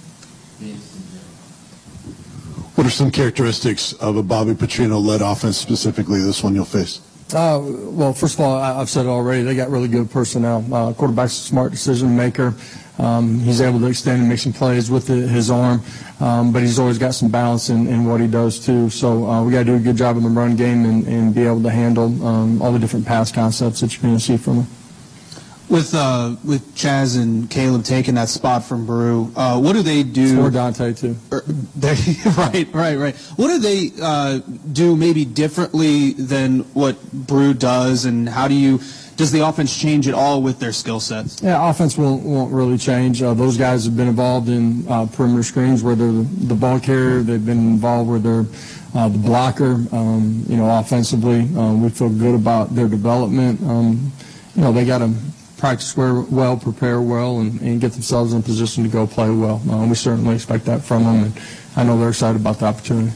What 2.74 2.88
are 2.88 2.90
some 2.90 3.12
characteristics 3.12 3.94
of 3.94 4.18
a 4.18 4.24
Bobby 4.24 4.54
Petrino-led 4.54 5.22
offense, 5.22 5.58
specifically 5.58 6.22
this 6.22 6.44
one 6.44 6.56
you'll 6.56 6.66
face? 6.66 7.02
Uh, 7.34 7.60
well, 7.64 8.14
first 8.14 8.36
of 8.36 8.42
all, 8.42 8.56
I, 8.56 8.80
I've 8.80 8.90
said 8.90 9.06
it 9.06 9.10
already. 9.10 9.44
They 9.44 9.56
got 9.56 9.70
really 9.70 9.88
good 9.88 10.12
personnel. 10.12 10.64
Uh, 10.72 10.94
quarterback's 10.94 11.34
a 11.34 11.42
smart 11.42 11.72
decision 11.72 12.16
maker. 12.16 12.54
Um, 13.00 13.40
he's 13.40 13.60
able 13.60 13.80
to 13.80 13.88
extend 13.88 14.20
and 14.20 14.30
make 14.30 14.38
some 14.38 14.54
plays 14.54 14.92
with 14.92 15.08
the, 15.08 15.28
his 15.28 15.50
arm, 15.50 15.82
um, 16.20 16.54
but 16.54 16.62
he's 16.62 16.78
always 16.78 17.00
got 17.00 17.16
some 17.16 17.30
balance 17.30 17.70
in, 17.70 17.88
in 17.88 18.06
what 18.06 18.22
he 18.22 18.28
does 18.28 18.64
too. 18.64 18.90
So 18.92 19.26
uh, 19.26 19.44
we 19.44 19.52
got 19.52 19.60
to 19.60 19.66
do 19.66 19.76
a 19.76 19.80
good 19.80 19.96
job 19.98 20.16
in 20.16 20.24
the 20.24 20.30
run 20.30 20.56
game 20.56 20.86
and, 20.86 21.08
and 21.08 21.34
be 21.34 21.42
able 21.42 21.64
to 21.64 21.72
handle 21.72 22.06
um, 22.26 22.62
all 22.62 22.72
the 22.72 22.78
different 22.78 23.08
pass 23.08 23.32
concepts 23.32 23.82
that 23.82 23.94
you're 23.94 24.04
going 24.04 24.16
to 24.16 24.24
see 24.24 24.38
from 24.38 24.58
him. 24.58 24.83
With 25.70 25.96
uh, 25.96 26.36
with 26.44 26.76
Chas 26.76 27.16
and 27.16 27.50
Kaleb 27.50 27.86
taking 27.86 28.16
that 28.16 28.30
spot 28.30 28.64
from 28.64 28.86
Bru, 28.86 29.32
uh, 29.36 29.60
what 29.60 29.74
do 29.74 29.82
they 29.82 30.04
do? 30.04 30.42
Or 30.42 30.52
Dante 30.52 30.94
too. 30.94 31.16
They, 31.76 31.96
right, 32.38 32.68
right, 32.74 32.96
right. 32.98 33.16
What 33.38 33.48
do 33.48 33.60
they 33.60 33.92
uh, 34.02 34.40
do 34.72 34.96
maybe 34.96 35.26
differently 35.26 36.14
than 36.14 36.60
what 36.74 37.02
Bru 37.12 37.54
does, 37.54 38.06
and 38.06 38.28
how 38.28 38.48
do 38.48 38.54
you? 38.54 38.80
Does 39.16 39.32
the 39.32 39.48
offense 39.48 39.80
change 39.80 40.08
at 40.08 40.16
all 40.16 40.42
with 40.42 40.60
their 40.60 40.74
skill 40.74 41.00
sets? 41.00 41.42
Yeah, 41.42 41.70
offense 41.70 41.98
won't, 41.98 42.24
won't 42.24 42.52
really 42.52 42.80
change. 42.80 43.22
Uh, 43.22 43.36
those 43.36 43.58
guys 43.58 43.86
have 43.86 43.96
been 43.96 44.08
involved 44.08 44.50
in 44.50 44.88
uh, 44.88 45.06
perimeter 45.06 45.44
screens 45.44 45.84
where 45.84 45.96
they're 45.96 46.12
the, 46.12 46.56
ball 46.56 46.80
carrier. 46.80 47.22
They've 47.22 47.46
been 47.46 47.60
involved 47.60 48.10
where 48.10 48.20
they're 48.20 48.46
uh, 48.96 49.10
the 49.10 49.20
blocker. 49.20 49.86
Um, 49.92 50.44
you 50.48 50.58
know, 50.58 50.80
offensively, 50.80 51.42
um, 51.56 51.84
we 51.84 51.90
feel 51.90 52.10
good 52.10 52.34
about 52.34 52.74
their 52.74 52.88
development. 52.88 53.62
Um, 53.62 54.12
you 54.56 54.62
know, 54.64 54.72
they 54.72 54.84
got 54.84 55.00
to 55.00 55.14
practice 55.64 55.96
well, 55.96 56.28
well 56.30 56.58
prepare 56.58 57.00
well, 57.00 57.40
and, 57.40 57.62
and 57.62 57.80
get 57.80 57.94
themselves 57.94 58.34
in 58.34 58.40
a 58.40 58.44
position 58.44 58.84
to 58.84 58.90
go 58.90 59.08
play 59.08 59.30
well. 59.30 59.62
Uh, 59.72 59.88
we 59.88 59.96
certainly 59.96 60.36
expect 60.36 60.66
that 60.66 60.84
from 60.84 61.06
them, 61.06 61.24
and 61.24 61.42
I 61.78 61.86
know 61.86 61.98
they're 61.98 62.10
excited 62.10 62.42
about 62.42 62.60
the 62.60 62.66
opportunity. 62.66 63.14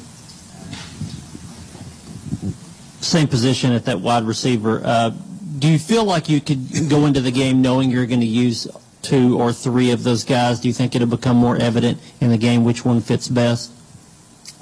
same 3.01 3.27
position 3.27 3.73
at 3.73 3.83
that 3.83 3.99
wide 3.99 4.23
receiver. 4.23 4.81
Uh, 4.81 5.09
do 5.59 5.67
you 5.67 5.77
feel 5.77 6.05
like 6.05 6.29
you 6.29 6.39
could 6.39 6.89
go 6.89 7.05
into 7.05 7.19
the 7.19 7.31
game 7.31 7.61
knowing 7.61 7.91
you're 7.91 8.05
going 8.05 8.21
to 8.21 8.25
use 8.25 8.65
two 9.01 9.37
or 9.37 9.51
three 9.51 9.91
of 9.91 10.05
those 10.05 10.23
guys? 10.23 10.61
Do 10.61 10.69
you 10.69 10.73
think 10.73 10.95
it'll 10.95 11.05
become 11.05 11.35
more 11.35 11.57
evident 11.57 11.99
in 12.21 12.29
the 12.29 12.37
game 12.37 12.63
which 12.63 12.85
one 12.85 13.01
fits 13.01 13.27
best? 13.27 13.73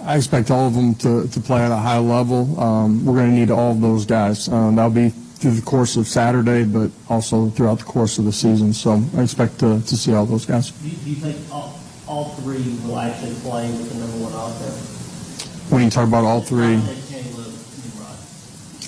I 0.01 0.17
expect 0.17 0.49
all 0.49 0.65
of 0.65 0.73
them 0.73 0.95
to, 0.95 1.27
to 1.27 1.39
play 1.39 1.61
at 1.61 1.71
a 1.71 1.77
high 1.77 1.99
level. 1.99 2.59
Um, 2.59 3.05
we're 3.05 3.13
going 3.13 3.29
to 3.29 3.35
need 3.35 3.51
all 3.51 3.73
of 3.73 3.81
those 3.81 4.07
guys. 4.07 4.49
Um, 4.49 4.75
that'll 4.75 4.89
be 4.89 5.13
through 5.45 5.53
the 5.53 5.61
course 5.61 5.95
of 5.95 6.07
Saturday, 6.07 6.63
but 6.63 6.89
also 7.07 7.49
throughout 7.51 7.77
the 7.77 7.85
course 7.85 8.17
of 8.17 8.25
the 8.25 8.31
season. 8.31 8.73
So 8.73 8.99
I 9.15 9.21
expect 9.21 9.59
to, 9.59 9.79
to 9.79 9.95
see 9.95 10.11
all 10.11 10.25
those 10.25 10.43
guys. 10.43 10.71
Do 10.71 10.89
you, 10.89 10.97
do 10.97 11.09
you 11.11 11.15
think 11.17 11.37
all, 11.53 11.79
all 12.07 12.29
three 12.41 12.75
will 12.83 12.97
actually 12.97 13.35
play 13.35 13.67
with 13.67 13.93
the 13.93 13.99
number 13.99 14.17
one 14.25 14.33
offense? 14.33 15.69
When 15.69 15.83
you 15.83 15.91
talk 15.91 16.07
about 16.07 16.23
all 16.23 16.41
three, 16.41 16.81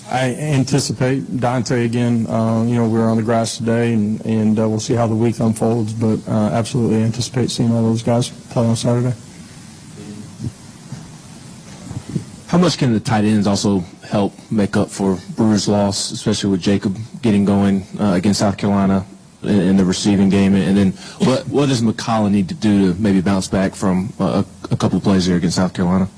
I 0.09 0.34
anticipate 0.34 1.39
Dante 1.39 1.85
again. 1.85 2.25
Uh, 2.25 2.63
you 2.63 2.73
know, 2.73 2.89
we're 2.89 3.07
on 3.07 3.17
the 3.17 3.23
grass 3.23 3.57
today, 3.57 3.93
and, 3.93 4.25
and 4.25 4.59
uh, 4.59 4.67
we'll 4.67 4.79
see 4.79 4.95
how 4.95 5.05
the 5.05 5.15
week 5.15 5.39
unfolds. 5.39 5.93
But 5.93 6.27
uh, 6.27 6.49
absolutely 6.53 7.03
anticipate 7.03 7.51
seeing 7.51 7.71
all 7.71 7.84
those 7.84 8.01
guys 8.01 8.29
play 8.49 8.65
on 8.65 8.75
Saturday. 8.75 9.13
How 12.47 12.57
much 12.57 12.79
can 12.79 12.93
the 12.93 12.99
tight 12.99 13.25
ends 13.25 13.45
also 13.45 13.84
help 14.07 14.34
make 14.51 14.77
up 14.77 14.89
for 14.89 15.19
Brewer's 15.35 15.67
loss, 15.67 16.11
especially 16.11 16.49
with 16.49 16.61
Jacob 16.61 16.97
getting 17.21 17.45
going 17.45 17.85
uh, 17.99 18.13
against 18.13 18.39
South 18.39 18.57
Carolina 18.57 19.05
in, 19.43 19.59
in 19.59 19.77
the 19.77 19.85
receiving 19.85 20.29
game? 20.29 20.55
And 20.55 20.77
then 20.77 20.91
what 21.19 21.47
what 21.47 21.69
does 21.69 21.81
McCollum 21.81 22.31
need 22.31 22.49
to 22.49 22.55
do 22.55 22.93
to 22.93 23.01
maybe 23.01 23.21
bounce 23.21 23.47
back 23.47 23.75
from 23.75 24.13
a, 24.19 24.45
a 24.71 24.77
couple 24.77 24.99
plays 24.99 25.25
here 25.25 25.38
against 25.38 25.57
South 25.57 25.73
Carolina? 25.73 26.09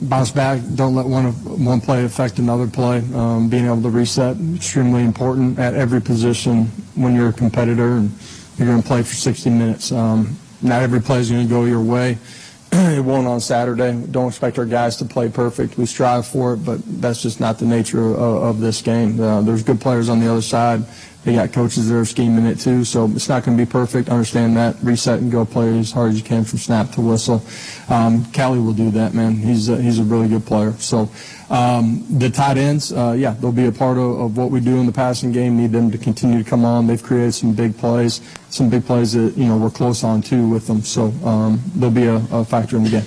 bounce 0.00 0.30
back. 0.30 0.60
Don't 0.74 0.94
let 0.94 1.06
one 1.06 1.32
one 1.64 1.80
play 1.80 2.04
affect 2.04 2.38
another 2.38 2.66
play. 2.66 2.98
Um, 3.14 3.48
being 3.48 3.66
able 3.66 3.82
to 3.82 3.90
reset 3.90 4.36
extremely 4.54 5.02
important 5.04 5.58
at 5.58 5.74
every 5.74 6.00
position 6.00 6.64
when 6.94 7.14
you're 7.14 7.28
a 7.28 7.32
competitor 7.32 7.96
and 7.96 8.10
you're 8.56 8.68
going 8.68 8.82
to 8.82 8.86
play 8.86 9.02
for 9.02 9.14
60 9.14 9.50
minutes. 9.50 9.92
Um, 9.92 10.36
not 10.62 10.82
every 10.82 11.00
play 11.00 11.18
is 11.18 11.30
going 11.30 11.46
to 11.46 11.50
go 11.50 11.64
your 11.64 11.82
way. 11.82 12.18
it 12.76 13.04
won't 13.04 13.28
on 13.28 13.40
Saturday. 13.40 13.92
Don't 14.10 14.28
expect 14.28 14.58
our 14.58 14.64
guys 14.64 14.96
to 14.96 15.04
play 15.04 15.28
perfect. 15.28 15.78
We 15.78 15.86
strive 15.86 16.26
for 16.26 16.54
it, 16.54 16.64
but 16.64 16.80
that's 17.00 17.22
just 17.22 17.38
not 17.38 17.60
the 17.60 17.66
nature 17.66 18.00
of, 18.00 18.18
of 18.18 18.60
this 18.60 18.82
game. 18.82 19.20
Uh, 19.20 19.42
there's 19.42 19.62
good 19.62 19.80
players 19.80 20.08
on 20.08 20.18
the 20.18 20.28
other 20.28 20.42
side. 20.42 20.84
They 21.22 21.34
got 21.34 21.52
coaches 21.52 21.88
that 21.88 21.96
are 21.96 22.04
scheming 22.04 22.46
it 22.46 22.58
too, 22.58 22.84
so 22.84 23.06
it's 23.06 23.28
not 23.28 23.44
going 23.44 23.56
to 23.56 23.64
be 23.64 23.70
perfect. 23.70 24.08
Understand 24.08 24.56
that. 24.56 24.76
Reset 24.82 25.20
and 25.20 25.30
go 25.30 25.44
play 25.44 25.78
as 25.78 25.92
hard 25.92 26.10
as 26.10 26.18
you 26.18 26.24
can 26.24 26.42
from 26.42 26.58
snap 26.58 26.90
to 26.92 27.00
whistle. 27.00 27.44
Um, 27.88 28.26
will 28.36 28.72
do 28.72 28.90
that, 28.90 29.14
man. 29.14 29.36
He's 29.36 29.68
a, 29.68 29.80
he's 29.80 30.00
a 30.00 30.04
really 30.04 30.26
good 30.28 30.44
player. 30.44 30.72
So 30.72 31.08
um, 31.50 32.04
the 32.18 32.30
tight 32.30 32.56
ends, 32.56 32.92
uh, 32.92 33.14
yeah, 33.16 33.32
they'll 33.32 33.52
be 33.52 33.66
a 33.66 33.72
part 33.72 33.98
of, 33.98 34.20
of 34.20 34.36
what 34.36 34.50
we 34.50 34.60
do 34.60 34.78
in 34.78 34.86
the 34.86 34.92
passing 34.92 35.32
game. 35.32 35.56
Need 35.56 35.72
them 35.72 35.90
to 35.90 35.98
continue 35.98 36.42
to 36.42 36.48
come 36.48 36.64
on. 36.64 36.86
They've 36.86 37.02
created 37.02 37.32
some 37.32 37.54
big 37.54 37.76
plays, 37.76 38.20
some 38.50 38.70
big 38.70 38.84
plays 38.86 39.12
that 39.12 39.36
you 39.36 39.46
know 39.46 39.56
we're 39.56 39.70
close 39.70 40.04
on 40.04 40.22
too 40.22 40.48
with 40.48 40.66
them. 40.66 40.82
So 40.82 41.06
um, 41.24 41.60
they'll 41.76 41.90
be 41.90 42.06
a, 42.06 42.16
a 42.32 42.44
factor 42.44 42.76
in 42.76 42.84
the 42.84 42.90
game. 42.90 43.04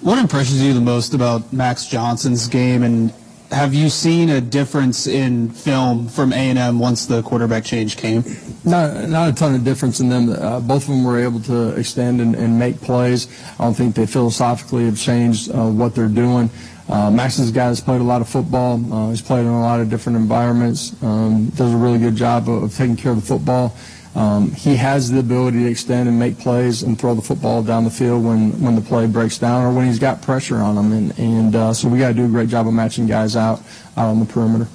What 0.00 0.18
impresses 0.18 0.62
you 0.62 0.72
the 0.72 0.80
most 0.80 1.12
about 1.12 1.52
Max 1.52 1.86
Johnson's 1.86 2.48
game, 2.48 2.82
and 2.82 3.12
have 3.50 3.74
you 3.74 3.88
seen 3.88 4.30
a 4.30 4.40
difference 4.40 5.06
in 5.06 5.50
film 5.50 6.08
from 6.08 6.32
A&M 6.32 6.78
once 6.78 7.06
the 7.06 7.20
quarterback 7.22 7.64
change 7.64 7.96
came? 7.96 8.22
Not, 8.64 9.08
not 9.08 9.28
a 9.28 9.32
ton 9.32 9.54
of 9.54 9.64
difference 9.64 9.98
in 10.00 10.08
them. 10.08 10.30
Uh, 10.30 10.60
both 10.60 10.84
of 10.84 10.88
them 10.88 11.04
were 11.04 11.18
able 11.18 11.40
to 11.40 11.70
extend 11.70 12.20
and, 12.20 12.34
and 12.36 12.58
make 12.58 12.80
plays. 12.80 13.26
I 13.58 13.64
don't 13.64 13.74
think 13.74 13.96
they 13.96 14.06
philosophically 14.06 14.84
have 14.84 14.98
changed 14.98 15.50
uh, 15.50 15.68
what 15.68 15.94
they're 15.94 16.08
doing. 16.08 16.48
Uh, 16.90 17.08
Max 17.08 17.38
is 17.38 17.50
a 17.50 17.52
guy 17.52 17.68
that's 17.68 17.80
played 17.80 18.00
a 18.00 18.04
lot 18.04 18.20
of 18.20 18.28
football. 18.28 18.82
Uh, 18.92 19.10
he's 19.10 19.22
played 19.22 19.42
in 19.42 19.46
a 19.46 19.60
lot 19.60 19.78
of 19.78 19.88
different 19.88 20.18
environments. 20.18 21.00
Um, 21.04 21.46
does 21.50 21.72
a 21.72 21.76
really 21.76 22.00
good 22.00 22.16
job 22.16 22.48
of, 22.48 22.64
of 22.64 22.76
taking 22.76 22.96
care 22.96 23.12
of 23.12 23.20
the 23.20 23.26
football. 23.26 23.76
Um, 24.16 24.50
he 24.50 24.74
has 24.74 25.08
the 25.08 25.20
ability 25.20 25.58
to 25.62 25.70
extend 25.70 26.08
and 26.08 26.18
make 26.18 26.36
plays 26.36 26.82
and 26.82 26.98
throw 26.98 27.14
the 27.14 27.22
football 27.22 27.62
down 27.62 27.84
the 27.84 27.90
field 27.90 28.24
when, 28.24 28.60
when 28.60 28.74
the 28.74 28.80
play 28.80 29.06
breaks 29.06 29.38
down 29.38 29.64
or 29.64 29.72
when 29.72 29.86
he's 29.86 30.00
got 30.00 30.20
pressure 30.20 30.56
on 30.56 30.76
him. 30.76 30.92
And, 30.92 31.18
and 31.18 31.54
uh, 31.54 31.72
so 31.72 31.88
we 31.88 32.00
got 32.00 32.08
to 32.08 32.14
do 32.14 32.24
a 32.24 32.28
great 32.28 32.48
job 32.48 32.66
of 32.66 32.74
matching 32.74 33.06
guys 33.06 33.36
out, 33.36 33.62
out 33.96 34.08
on 34.08 34.18
the 34.18 34.26
perimeter. 34.26 34.66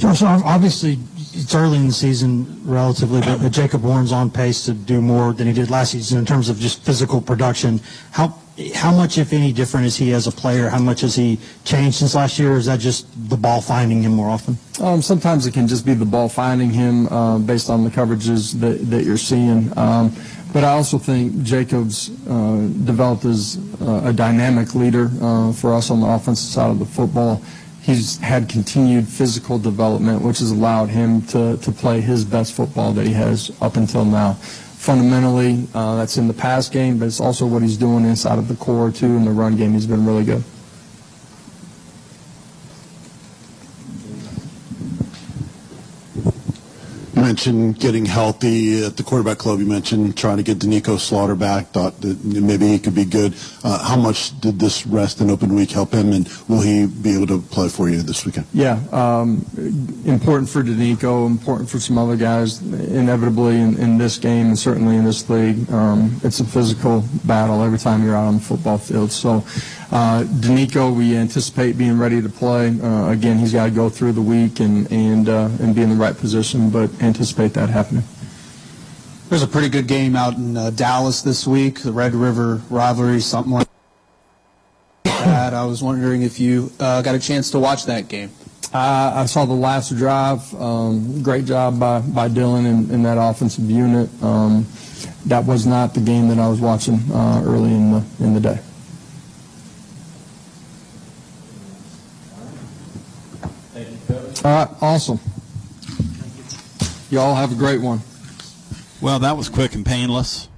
Josh, 0.00 0.20
obviously 0.22 0.98
it's 1.34 1.54
early 1.54 1.78
in 1.78 1.86
the 1.86 1.92
season 1.92 2.60
relatively, 2.64 3.20
but, 3.20 3.40
but 3.40 3.52
Jacob 3.52 3.82
Warren's 3.82 4.12
on 4.12 4.30
pace 4.30 4.64
to 4.66 4.72
do 4.72 5.00
more 5.00 5.32
than 5.32 5.46
he 5.46 5.52
did 5.52 5.70
last 5.70 5.92
season 5.92 6.18
in 6.18 6.26
terms 6.26 6.48
of 6.48 6.58
just 6.58 6.84
physical 6.84 7.20
production. 7.20 7.80
How 8.10 8.38
how 8.74 8.92
much, 8.92 9.16
if 9.16 9.32
any, 9.32 9.50
different 9.50 9.86
is 9.86 9.96
he 9.96 10.12
as 10.12 10.26
a 10.26 10.30
player? 10.30 10.68
How 10.68 10.78
much 10.78 11.00
has 11.00 11.14
he 11.16 11.38
changed 11.64 11.96
since 11.98 12.14
last 12.14 12.38
year? 12.38 12.52
Is 12.52 12.66
that 12.66 12.80
just 12.80 13.06
the 13.30 13.36
ball 13.36 13.62
finding 13.62 14.02
him 14.02 14.12
more 14.12 14.28
often? 14.28 14.58
Um, 14.80 15.00
sometimes 15.00 15.46
it 15.46 15.54
can 15.54 15.66
just 15.66 15.86
be 15.86 15.94
the 15.94 16.04
ball 16.04 16.28
finding 16.28 16.70
him 16.70 17.08
uh, 17.08 17.38
based 17.38 17.70
on 17.70 17.82
the 17.82 17.88
coverages 17.88 18.60
that, 18.60 18.90
that 18.90 19.04
you're 19.04 19.16
seeing. 19.16 19.76
Um, 19.78 20.14
but 20.52 20.64
I 20.64 20.72
also 20.72 20.98
think 20.98 21.42
Jacobs 21.42 22.10
uh, 22.28 22.68
developed 22.84 23.24
as 23.24 23.58
uh, 23.80 24.02
a 24.04 24.12
dynamic 24.12 24.74
leader 24.74 25.10
uh, 25.22 25.52
for 25.52 25.72
us 25.72 25.90
on 25.90 26.00
the 26.00 26.06
offensive 26.06 26.50
side 26.50 26.70
of 26.70 26.78
the 26.78 26.84
football. 26.84 27.40
He's 27.82 28.18
had 28.18 28.48
continued 28.48 29.08
physical 29.08 29.58
development, 29.58 30.22
which 30.22 30.38
has 30.38 30.52
allowed 30.52 30.88
him 30.88 31.22
to, 31.26 31.56
to 31.56 31.72
play 31.72 32.00
his 32.00 32.24
best 32.24 32.52
football 32.52 32.92
that 32.92 33.06
he 33.06 33.12
has 33.12 33.50
up 33.60 33.76
until 33.76 34.04
now 34.04 34.34
fundamentally. 34.34 35.66
Uh, 35.74 35.96
that's 35.96 36.16
in 36.16 36.28
the 36.28 36.34
pass 36.34 36.68
game, 36.68 36.98
but 36.98 37.06
it's 37.06 37.20
also 37.20 37.44
what 37.44 37.62
he's 37.62 37.76
doing 37.76 38.04
inside 38.04 38.38
of 38.38 38.48
the 38.48 38.54
core, 38.54 38.90
too, 38.90 39.06
in 39.06 39.24
the 39.24 39.30
run 39.30 39.56
game. 39.56 39.72
He's 39.72 39.86
been 39.86 40.06
really 40.06 40.24
good. 40.24 40.44
Mentioned 47.22 47.78
getting 47.78 48.04
healthy 48.04 48.84
at 48.84 48.96
the 48.96 49.02
quarterback 49.02 49.38
club. 49.38 49.60
You 49.60 49.66
mentioned 49.66 50.16
trying 50.16 50.38
to 50.38 50.42
get 50.42 50.58
Doneiko 50.58 50.98
Slaughter 50.98 51.36
back. 51.36 51.68
Thought 51.68 52.00
that 52.00 52.22
maybe 52.24 52.66
he 52.66 52.78
could 52.80 52.96
be 52.96 53.04
good. 53.04 53.34
Uh, 53.62 53.78
how 53.78 53.96
much 53.96 54.38
did 54.40 54.58
this 54.58 54.84
rest 54.86 55.20
and 55.20 55.30
open 55.30 55.54
week 55.54 55.70
help 55.70 55.92
him, 55.92 56.12
and 56.12 56.28
will 56.48 56.60
he 56.60 56.86
be 56.86 57.14
able 57.14 57.28
to 57.28 57.38
play 57.38 57.68
for 57.68 57.88
you 57.88 58.02
this 58.02 58.26
weekend? 58.26 58.46
Yeah, 58.52 58.80
um, 58.90 59.46
important 60.04 60.48
for 60.48 60.62
Doneiko, 60.64 61.26
important 61.26 61.70
for 61.70 61.78
some 61.78 61.96
other 61.96 62.16
guys. 62.16 62.60
Inevitably 62.60 63.60
in, 63.60 63.78
in 63.78 63.98
this 63.98 64.18
game 64.18 64.46
and 64.48 64.58
certainly 64.58 64.96
in 64.96 65.04
this 65.04 65.30
league, 65.30 65.70
um, 65.70 66.20
it's 66.24 66.40
a 66.40 66.44
physical 66.44 67.04
battle 67.24 67.62
every 67.62 67.78
time 67.78 68.04
you're 68.04 68.16
out 68.16 68.26
on 68.26 68.34
the 68.34 68.40
football 68.40 68.78
field. 68.78 69.12
So 69.12 69.44
uh, 69.92 70.24
Doneiko, 70.24 70.96
we 70.96 71.14
anticipate 71.14 71.76
being 71.76 71.98
ready 71.98 72.22
to 72.22 72.28
play. 72.30 72.68
Uh, 72.80 73.10
again, 73.10 73.38
he's 73.38 73.52
got 73.52 73.66
to 73.66 73.70
go 73.70 73.90
through 73.90 74.12
the 74.12 74.22
week 74.22 74.58
and 74.58 74.90
and 74.90 75.28
uh, 75.28 75.50
and 75.60 75.74
be 75.74 75.82
in 75.82 75.90
the 75.90 75.96
right 75.96 76.16
position, 76.16 76.70
but 76.70 76.90
anticipate 77.02 77.52
that 77.54 77.68
happening. 77.68 78.02
There's 79.28 79.42
a 79.42 79.46
pretty 79.46 79.68
good 79.68 79.86
game 79.86 80.16
out 80.16 80.36
in 80.36 80.56
uh, 80.56 80.70
Dallas 80.70 81.20
this 81.20 81.46
week, 81.46 81.80
the 81.80 81.92
Red 81.92 82.14
River 82.14 82.62
rivalry, 82.70 83.20
something 83.20 83.52
like 83.52 83.68
that. 85.04 85.52
I 85.52 85.64
was 85.66 85.82
wondering 85.82 86.22
if 86.22 86.40
you 86.40 86.72
uh, 86.80 87.02
got 87.02 87.14
a 87.14 87.18
chance 87.18 87.50
to 87.50 87.58
watch 87.58 87.84
that 87.84 88.08
game. 88.08 88.30
Uh, 88.72 89.12
I 89.16 89.26
saw 89.26 89.44
the 89.44 89.52
last 89.52 89.94
drive. 89.96 90.54
Um, 90.54 91.22
great 91.22 91.44
job 91.44 91.78
by, 91.78 92.00
by 92.00 92.28
Dylan 92.30 92.64
and, 92.66 92.90
and 92.90 93.04
that 93.04 93.18
offensive 93.18 93.70
unit. 93.70 94.08
Um, 94.22 94.66
that 95.26 95.44
was 95.44 95.66
not 95.66 95.92
the 95.92 96.00
game 96.00 96.28
that 96.28 96.38
I 96.38 96.48
was 96.48 96.60
watching 96.60 96.98
uh, 97.12 97.42
early 97.44 97.74
in 97.74 97.92
the 97.92 98.04
in 98.20 98.34
the 98.34 98.40
day. 98.40 98.60
All 104.44 104.50
right, 104.50 104.68
awesome. 104.80 105.20
Y'all 107.10 107.36
have 107.36 107.52
a 107.52 107.54
great 107.54 107.80
one. 107.80 108.00
Well, 109.00 109.20
that 109.20 109.36
was 109.36 109.48
quick 109.48 109.76
and 109.76 109.86
painless. 109.86 110.48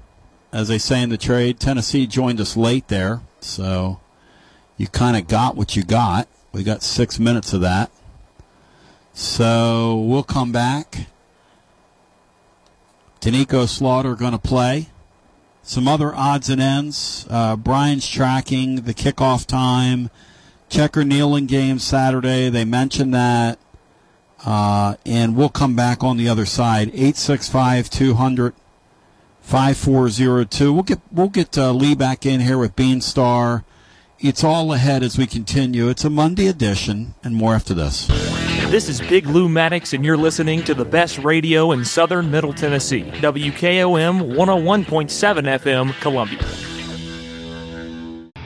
As 0.54 0.68
they 0.68 0.78
say 0.78 1.02
in 1.02 1.10
the 1.10 1.18
trade, 1.18 1.60
Tennessee 1.60 2.06
joined 2.06 2.40
us 2.40 2.56
late 2.56 2.88
there, 2.88 3.20
so 3.40 4.00
you 4.78 4.86
kind 4.86 5.18
of 5.18 5.28
got 5.28 5.54
what 5.54 5.76
you 5.76 5.82
got. 5.82 6.28
We 6.50 6.62
got 6.62 6.82
six 6.82 7.18
minutes 7.18 7.52
of 7.52 7.60
that. 7.60 7.90
So 9.12 9.98
we'll 9.98 10.22
come 10.22 10.50
back. 10.50 11.08
Doneiko 13.20 13.68
Slaughter 13.68 14.14
going 14.14 14.32
to 14.32 14.38
play. 14.38 14.88
Some 15.62 15.86
other 15.86 16.14
odds 16.14 16.48
and 16.48 16.60
ends. 16.60 17.26
Uh, 17.28 17.56
Brian's 17.56 18.08
tracking 18.08 18.76
the 18.76 18.94
kickoff 18.94 19.44
time. 19.44 20.08
Checker 20.70 21.02
Neyland 21.02 21.48
game 21.48 21.78
Saturday. 21.78 22.48
They 22.48 22.64
mentioned 22.64 23.12
that. 23.12 23.58
Uh, 24.44 24.96
and 25.06 25.36
we'll 25.36 25.48
come 25.48 25.74
back 25.74 26.04
on 26.04 26.16
the 26.16 26.28
other 26.28 26.44
side. 26.44 26.88
865 26.88 27.88
200 27.88 28.54
5402. 29.44 30.72
We'll 30.72 30.82
get, 30.82 31.00
we'll 31.12 31.28
get 31.28 31.56
uh, 31.58 31.72
Lee 31.72 31.94
back 31.94 32.24
in 32.24 32.40
here 32.40 32.58
with 32.58 32.74
Beanstar. 32.74 33.64
It's 34.18 34.42
all 34.42 34.72
ahead 34.72 35.02
as 35.02 35.18
we 35.18 35.26
continue. 35.26 35.90
It's 35.90 36.04
a 36.04 36.10
Monday 36.10 36.46
edition, 36.46 37.14
and 37.22 37.34
more 37.34 37.54
after 37.54 37.74
this. 37.74 38.06
This 38.70 38.88
is 38.88 39.00
Big 39.02 39.26
Lou 39.26 39.48
Maddox, 39.48 39.92
and 39.92 40.02
you're 40.02 40.16
listening 40.16 40.62
to 40.64 40.72
the 40.72 40.84
best 40.84 41.18
radio 41.18 41.72
in 41.72 41.84
southern 41.84 42.30
Middle 42.30 42.54
Tennessee. 42.54 43.02
WKOM 43.02 44.34
101.7 44.34 45.60
FM, 45.60 46.00
Columbia. 46.00 46.73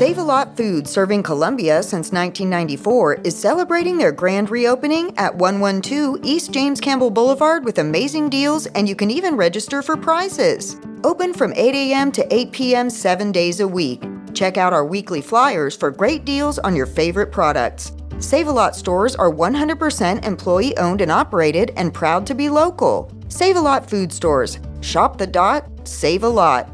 Save 0.00 0.16
a 0.16 0.22
Lot 0.22 0.56
Food, 0.56 0.88
serving 0.88 1.22
Columbia 1.22 1.82
since 1.82 2.10
1994, 2.10 3.16
is 3.16 3.38
celebrating 3.38 3.98
their 3.98 4.12
grand 4.12 4.48
reopening 4.48 5.12
at 5.18 5.34
112 5.34 6.20
East 6.24 6.52
James 6.52 6.80
Campbell 6.80 7.10
Boulevard 7.10 7.66
with 7.66 7.76
amazing 7.80 8.30
deals, 8.30 8.64
and 8.68 8.88
you 8.88 8.96
can 8.96 9.10
even 9.10 9.36
register 9.36 9.82
for 9.82 9.98
prizes. 9.98 10.80
Open 11.04 11.34
from 11.34 11.52
8 11.54 11.74
a.m. 11.74 12.10
to 12.12 12.34
8 12.34 12.50
p.m. 12.50 12.88
seven 12.88 13.30
days 13.30 13.60
a 13.60 13.68
week. 13.68 14.02
Check 14.32 14.56
out 14.56 14.72
our 14.72 14.86
weekly 14.86 15.20
flyers 15.20 15.76
for 15.76 15.90
great 15.90 16.24
deals 16.24 16.58
on 16.58 16.74
your 16.74 16.86
favorite 16.86 17.30
products. 17.30 17.92
Save 18.20 18.48
a 18.48 18.52
Lot 18.52 18.74
stores 18.74 19.14
are 19.16 19.30
100% 19.30 20.24
employee 20.24 20.74
owned 20.78 21.02
and 21.02 21.12
operated 21.12 21.72
and 21.76 21.92
proud 21.92 22.26
to 22.26 22.34
be 22.34 22.48
local. 22.48 23.12
Save 23.28 23.56
a 23.56 23.60
Lot 23.60 23.90
food 23.90 24.10
stores. 24.14 24.60
Shop 24.80 25.18
the 25.18 25.26
dot, 25.26 25.66
save 25.86 26.22
a 26.22 26.28
lot. 26.30 26.70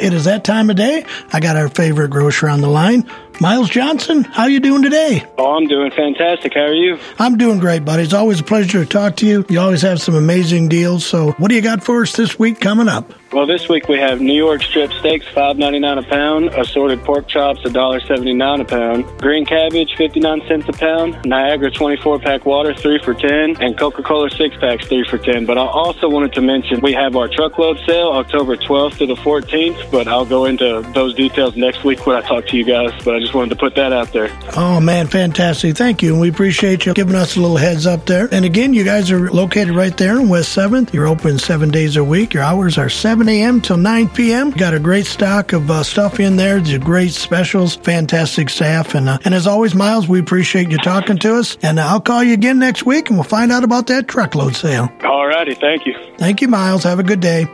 It 0.00 0.12
is 0.12 0.24
that 0.24 0.44
time 0.44 0.70
of 0.70 0.76
day. 0.76 1.04
I 1.32 1.40
got 1.40 1.56
our 1.56 1.68
favorite 1.68 2.10
grocer 2.10 2.48
on 2.48 2.60
the 2.60 2.68
line. 2.68 3.08
Miles 3.40 3.68
Johnson, 3.68 4.24
how 4.24 4.46
you 4.46 4.60
doing 4.60 4.82
today? 4.82 5.24
Oh, 5.38 5.56
I'm 5.56 5.66
doing 5.66 5.90
fantastic. 5.90 6.54
How 6.54 6.62
are 6.62 6.72
you? 6.72 6.98
I'm 7.18 7.36
doing 7.36 7.58
great, 7.58 7.84
buddy. 7.84 8.02
It's 8.02 8.14
always 8.14 8.40
a 8.40 8.44
pleasure 8.44 8.84
to 8.84 8.86
talk 8.88 9.16
to 9.16 9.26
you. 9.26 9.44
You 9.48 9.60
always 9.60 9.82
have 9.82 10.00
some 10.00 10.14
amazing 10.14 10.68
deals. 10.68 11.04
So, 11.04 11.32
what 11.32 11.48
do 11.48 11.54
you 11.54 11.62
got 11.62 11.84
for 11.84 12.02
us 12.02 12.12
this 12.16 12.38
week 12.38 12.60
coming 12.60 12.88
up? 12.88 13.12
Well, 13.32 13.44
this 13.44 13.68
week 13.68 13.88
we 13.88 13.98
have 13.98 14.20
New 14.20 14.32
York 14.32 14.62
strip 14.62 14.92
steaks, 14.92 15.26
five 15.28 15.58
ninety 15.58 15.80
nine 15.80 15.98
a 15.98 16.02
pound. 16.02 16.48
Assorted 16.50 17.02
pork 17.02 17.26
chops, 17.28 17.60
a 17.64 17.70
dollar 17.70 18.00
seventy 18.00 18.32
nine 18.32 18.60
a 18.60 18.64
pound. 18.64 19.04
Green 19.20 19.44
cabbage, 19.44 19.94
fifty 19.96 20.20
nine 20.20 20.40
cents 20.46 20.68
a 20.68 20.72
pound. 20.72 21.18
Niagara 21.24 21.70
twenty 21.70 22.00
four 22.00 22.18
pack 22.20 22.46
water, 22.46 22.72
three 22.72 22.98
for 23.02 23.14
ten, 23.14 23.60
and 23.60 23.76
Coca 23.76 24.02
Cola 24.02 24.30
six 24.30 24.56
packs, 24.56 24.86
three 24.86 25.04
for 25.10 25.18
ten. 25.18 25.44
But 25.44 25.58
I 25.58 25.66
also 25.66 26.08
wanted 26.08 26.32
to 26.34 26.40
mention 26.40 26.80
we 26.80 26.92
have 26.92 27.16
our 27.16 27.26
truckload 27.28 27.78
sale 27.86 28.10
October 28.12 28.56
twelfth 28.56 28.98
to 28.98 29.06
the 29.06 29.16
fourteenth. 29.16 29.76
But 29.90 30.06
I'll 30.06 30.24
go 30.24 30.44
into 30.44 30.82
those 30.94 31.12
details 31.14 31.56
next 31.56 31.82
week 31.84 32.06
when 32.06 32.16
I 32.16 32.20
talk 32.26 32.46
to 32.46 32.56
you 32.56 32.64
guys. 32.64 32.92
But 33.04 33.16
I 33.16 33.20
just 33.20 33.34
wanted 33.34 33.50
to 33.50 33.56
put 33.56 33.74
that 33.74 33.92
out 33.92 34.12
there. 34.12 34.30
Oh, 34.56 34.80
man, 34.80 35.08
fantastic. 35.08 35.76
Thank 35.76 36.00
you. 36.00 36.12
And 36.12 36.20
we 36.20 36.30
appreciate 36.30 36.86
you 36.86 36.94
giving 36.94 37.16
us 37.16 37.36
a 37.36 37.40
little 37.40 37.56
heads 37.56 37.86
up 37.86 38.06
there. 38.06 38.28
And 38.32 38.44
again, 38.44 38.72
you 38.72 38.84
guys 38.84 39.10
are 39.10 39.30
located 39.30 39.74
right 39.74 39.94
there 39.96 40.18
in 40.20 40.28
West 40.28 40.56
7th. 40.56 40.92
You're 40.92 41.06
open 41.06 41.38
seven 41.38 41.70
days 41.70 41.96
a 41.96 42.04
week. 42.04 42.32
Your 42.32 42.42
hours 42.44 42.78
are 42.78 42.88
7 43.16 43.30
a.m. 43.30 43.62
till 43.62 43.78
9 43.78 44.10
p.m. 44.10 44.50
got 44.50 44.74
a 44.74 44.78
great 44.78 45.06
stock 45.06 45.54
of 45.54 45.70
uh, 45.70 45.82
stuff 45.82 46.20
in 46.20 46.36
there. 46.36 46.60
There's 46.60 46.76
great 46.76 47.12
specials, 47.12 47.74
fantastic 47.74 48.50
staff. 48.50 48.94
And, 48.94 49.08
uh, 49.08 49.16
and 49.24 49.32
as 49.32 49.46
always, 49.46 49.74
Miles, 49.74 50.06
we 50.06 50.20
appreciate 50.20 50.70
you 50.70 50.76
talking 50.76 51.16
to 51.20 51.36
us. 51.36 51.56
And 51.62 51.78
uh, 51.78 51.86
I'll 51.86 52.02
call 52.02 52.22
you 52.22 52.34
again 52.34 52.58
next 52.58 52.84
week 52.84 53.08
and 53.08 53.16
we'll 53.16 53.24
find 53.24 53.50
out 53.50 53.64
about 53.64 53.86
that 53.86 54.06
truckload 54.06 54.54
sale. 54.54 54.90
All 55.02 55.26
righty. 55.26 55.54
Thank 55.54 55.86
you. 55.86 55.94
Thank 56.18 56.42
you, 56.42 56.48
Miles. 56.48 56.82
Have 56.82 56.98
a 56.98 57.02
good 57.02 57.20
day. 57.20 57.48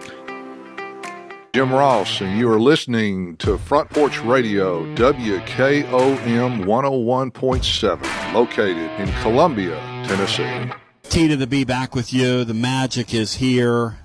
Jim 1.54 1.72
Ross, 1.72 2.20
and 2.20 2.36
you 2.36 2.50
are 2.50 2.60
listening 2.60 3.36
to 3.36 3.56
Front 3.56 3.90
Porch 3.90 4.20
Radio, 4.24 4.84
WKOM 4.96 6.64
101.7, 6.64 8.34
located 8.34 8.90
in 8.98 9.12
Columbia, 9.22 9.76
Tennessee. 10.08 10.72
T 11.04 11.28
to 11.28 11.36
the 11.36 11.46
B 11.46 11.62
back 11.62 11.94
with 11.94 12.12
you. 12.12 12.42
The 12.42 12.52
magic 12.52 13.14
is 13.14 13.34
here. 13.34 14.01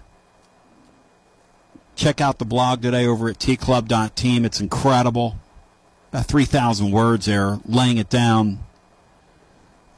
Check 1.98 2.22
out 2.22 2.38
the 2.38 2.45
blog 2.45 2.84
today 2.84 3.07
over 3.07 3.28
at 3.28 3.40
tclub.team. 3.40 4.45
It's 4.45 4.61
incredible. 4.61 5.40
About 6.14 6.28
3,000 6.28 6.91
words 6.91 7.26
there, 7.26 7.60
laying 7.65 7.98
it 7.98 8.07
down. 8.07 8.60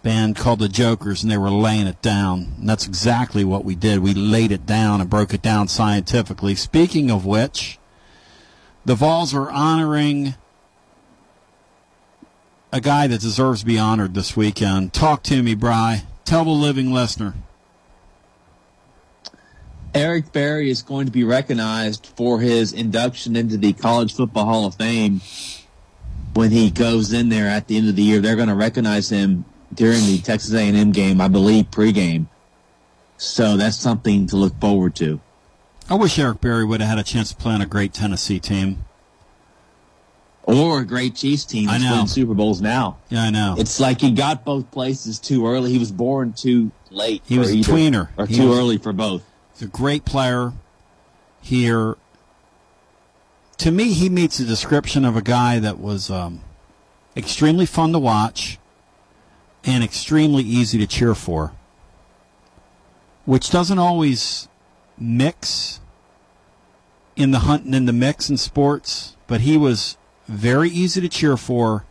band 0.02 0.38
called 0.38 0.60
the 0.60 0.70
Jokers, 0.70 1.24
and 1.24 1.32
they 1.32 1.38
were 1.38 1.50
laying 1.50 1.88
it 1.88 2.02
down. 2.02 2.54
And 2.58 2.70
that's 2.70 2.88
exactly 2.88 3.44
what 3.44 3.66
we 3.66 3.76
did. 3.76 4.00
We 4.00 4.14
laid 4.14 4.54
it 4.54 4.66
down 4.66 5.02
and 5.02 5.10
broke 5.10 5.34
it 5.34 5.42
down 5.42 5.68
scientifically. 5.68 6.56
Speaking 6.56 7.12
of 7.12 7.26
which, 7.26 7.78
the 8.86 8.96
Vols 8.96 9.34
are 9.34 9.52
honoring 9.52 10.36
a 12.72 12.80
guy 12.80 13.08
that 13.08 13.20
deserves 13.20 13.60
to 13.60 13.66
be 13.66 13.78
honored 13.78 14.14
this 14.14 14.38
weekend. 14.38 14.94
Talk 14.94 15.22
to 15.24 15.44
me, 15.44 15.54
Bry. 15.54 16.04
Tell 16.24 16.46
the 16.46 16.52
living 16.52 16.94
listener. 16.94 17.34
Eric 19.94 20.32
Berry 20.32 20.70
is 20.70 20.82
going 20.82 21.06
to 21.08 21.12
be 21.12 21.24
recognized 21.24 22.12
for 22.16 22.40
his 22.40 22.74
induction 22.74 23.36
into 23.36 23.58
the 23.58 23.74
College 23.74 24.14
Football 24.16 24.46
Hall 24.46 24.66
of 24.68 24.76
Fame 24.76 25.22
when 26.36 26.52
he 26.52 26.70
goes 26.70 27.12
in 27.12 27.30
there 27.30 27.48
at 27.48 27.68
the 27.68 27.78
end 27.78 27.90
of 27.90 27.96
the 27.96 28.04
year. 28.04 28.20
They're 28.20 28.36
going 28.36 28.50
to 28.50 28.56
recognize 28.56 29.10
him 29.10 29.46
during 29.74 30.02
the 30.06 30.20
Texas 30.20 30.54
A&M 30.54 30.92
game, 30.92 31.20
I 31.20 31.28
believe, 31.28 31.72
pregame. 31.72 32.28
So 33.18 33.58
that's 33.58 33.78
something 33.78 34.28
to 34.28 34.36
look 34.38 34.60
forward 34.60 34.96
to. 34.98 35.20
I 35.90 35.96
wish 35.96 36.20
Eric 36.20 36.40
Berry 36.42 36.66
would 36.66 36.82
have 36.82 36.90
had 36.90 37.00
a 37.00 37.04
chance 37.04 37.30
to 37.30 37.36
play 37.36 37.54
on 37.54 37.62
a 37.62 37.66
great 37.66 37.94
Tennessee 37.94 38.40
team. 38.40 38.86
Or 40.44 40.80
a 40.82 40.86
great 40.86 41.16
Chiefs 41.16 41.46
team 41.46 41.68
I 41.70 41.74
that's 41.74 41.84
know. 41.84 41.92
winning 41.92 42.08
Super 42.08 42.34
Bowls 42.34 42.62
now. 42.62 42.98
Yeah, 43.10 43.24
I 43.24 43.30
know. 43.30 43.56
It's 43.58 43.80
like 43.80 44.02
he 44.02 44.12
got 44.12 44.46
both 44.46 44.72
places 44.72 45.20
too 45.20 45.46
early. 45.48 45.72
He 45.72 45.78
was 45.78 45.92
born 45.92 46.34
too 46.34 46.72
late. 46.90 47.22
He 47.26 47.38
was 47.38 47.52
a 47.52 47.56
tweener. 47.58 48.10
Or 48.18 48.26
He 48.26 48.38
too 48.38 48.50
was- 48.50 48.58
early 48.60 48.78
for 48.78 48.94
both. 48.94 49.24
He's 49.60 49.68
a 49.68 49.72
great 49.72 50.06
player 50.06 50.54
here. 51.42 51.98
To 53.58 53.72
me, 53.72 53.92
he 53.92 54.08
meets 54.08 54.38
the 54.38 54.46
description 54.46 55.04
of 55.04 55.18
a 55.18 55.22
guy 55.22 55.60
that 55.60 55.80
was 55.80 56.10
um, 56.10 56.42
extremely 57.18 57.66
fun 57.66 57.92
to 57.92 58.00
watch 58.00 58.58
and 59.66 59.84
extremely 59.84 60.44
easy 60.44 60.78
to 60.78 60.88
cheer 60.88 61.14
for, 61.14 61.52
which 63.26 63.50
doesn't 63.50 63.80
always 63.80 64.48
mix 64.98 65.82
in 67.18 67.32
the 67.32 67.40
hunt 67.40 67.66
and 67.66 67.76
in 67.76 67.86
the 67.86 67.92
mix 67.92 68.30
in 68.30 68.38
sports, 68.38 69.18
but 69.28 69.42
he 69.42 69.58
was 69.58 69.98
very 70.26 70.70
easy 70.70 71.02
to 71.02 71.10
cheer 71.10 71.36
for 71.36 71.84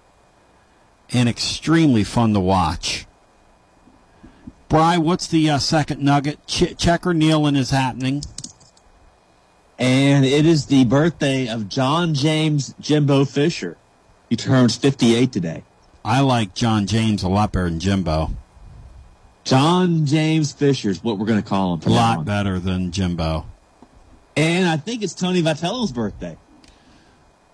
and 1.11 1.29
extremely 1.29 2.03
fun 2.03 2.33
to 2.33 2.41
watch. 2.41 3.07
Bry, 4.69 4.99
what's 4.99 5.27
the 5.27 5.49
uh, 5.49 5.59
second 5.59 6.03
nugget? 6.03 6.47
Ch- 6.47 6.77
checker 6.77 7.15
Neyland 7.15 7.57
is 7.57 7.71
happening. 7.71 8.23
And 9.79 10.25
it 10.25 10.45
is 10.45 10.67
the 10.67 10.85
birthday 10.85 11.49
of 11.49 11.69
John 11.69 12.13
James 12.13 12.75
Jimbo 12.81 13.25
Fisher. 13.25 13.77
He 14.29 14.37
turns 14.37 14.77
58 14.77 15.33
today. 15.33 15.63
I 16.05 16.21
like 16.21 16.55
John 16.55 16.87
James 16.87 17.23
a 17.23 17.29
lot 17.29 17.53
better 17.53 17.71
than 17.71 17.81
Jimbo. 17.81 18.31
John 19.45 20.05
James 20.05 20.53
Fisher 20.53 20.91
is 20.91 21.03
what 21.03 21.19
we're 21.19 21.27
going 21.27 21.43
to 21.43 21.49
call 21.49 21.75
him. 21.75 21.81
A 21.91 21.95
lot 21.95 22.25
better 22.27 22.59
than 22.59 22.93
Jimbo. 22.93 23.47
And 24.37 24.69
I 24.69 24.77
think 24.77 25.03
it's 25.03 25.15
Tony 25.15 25.43
Vitello's 25.43 25.93
birthday. 25.93 26.37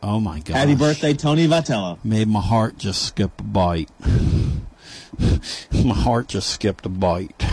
Oh 0.03 0.21
my 0.21 0.41
god! 0.41 0.57
Happy 0.57 0.75
birthday, 0.75 1.15
Tony 1.15 1.47
Vitello. 1.47 1.99
Made 2.05 2.29
my 2.29 2.41
heart 2.41 2.77
just 2.77 3.07
skip 3.07 3.41
a 3.41 3.43
bite. 3.43 3.91
my 5.85 5.95
heart 5.95 6.29
just 6.29 6.49
skipped 6.49 6.87
a 6.87 6.89
bite. 6.89 7.45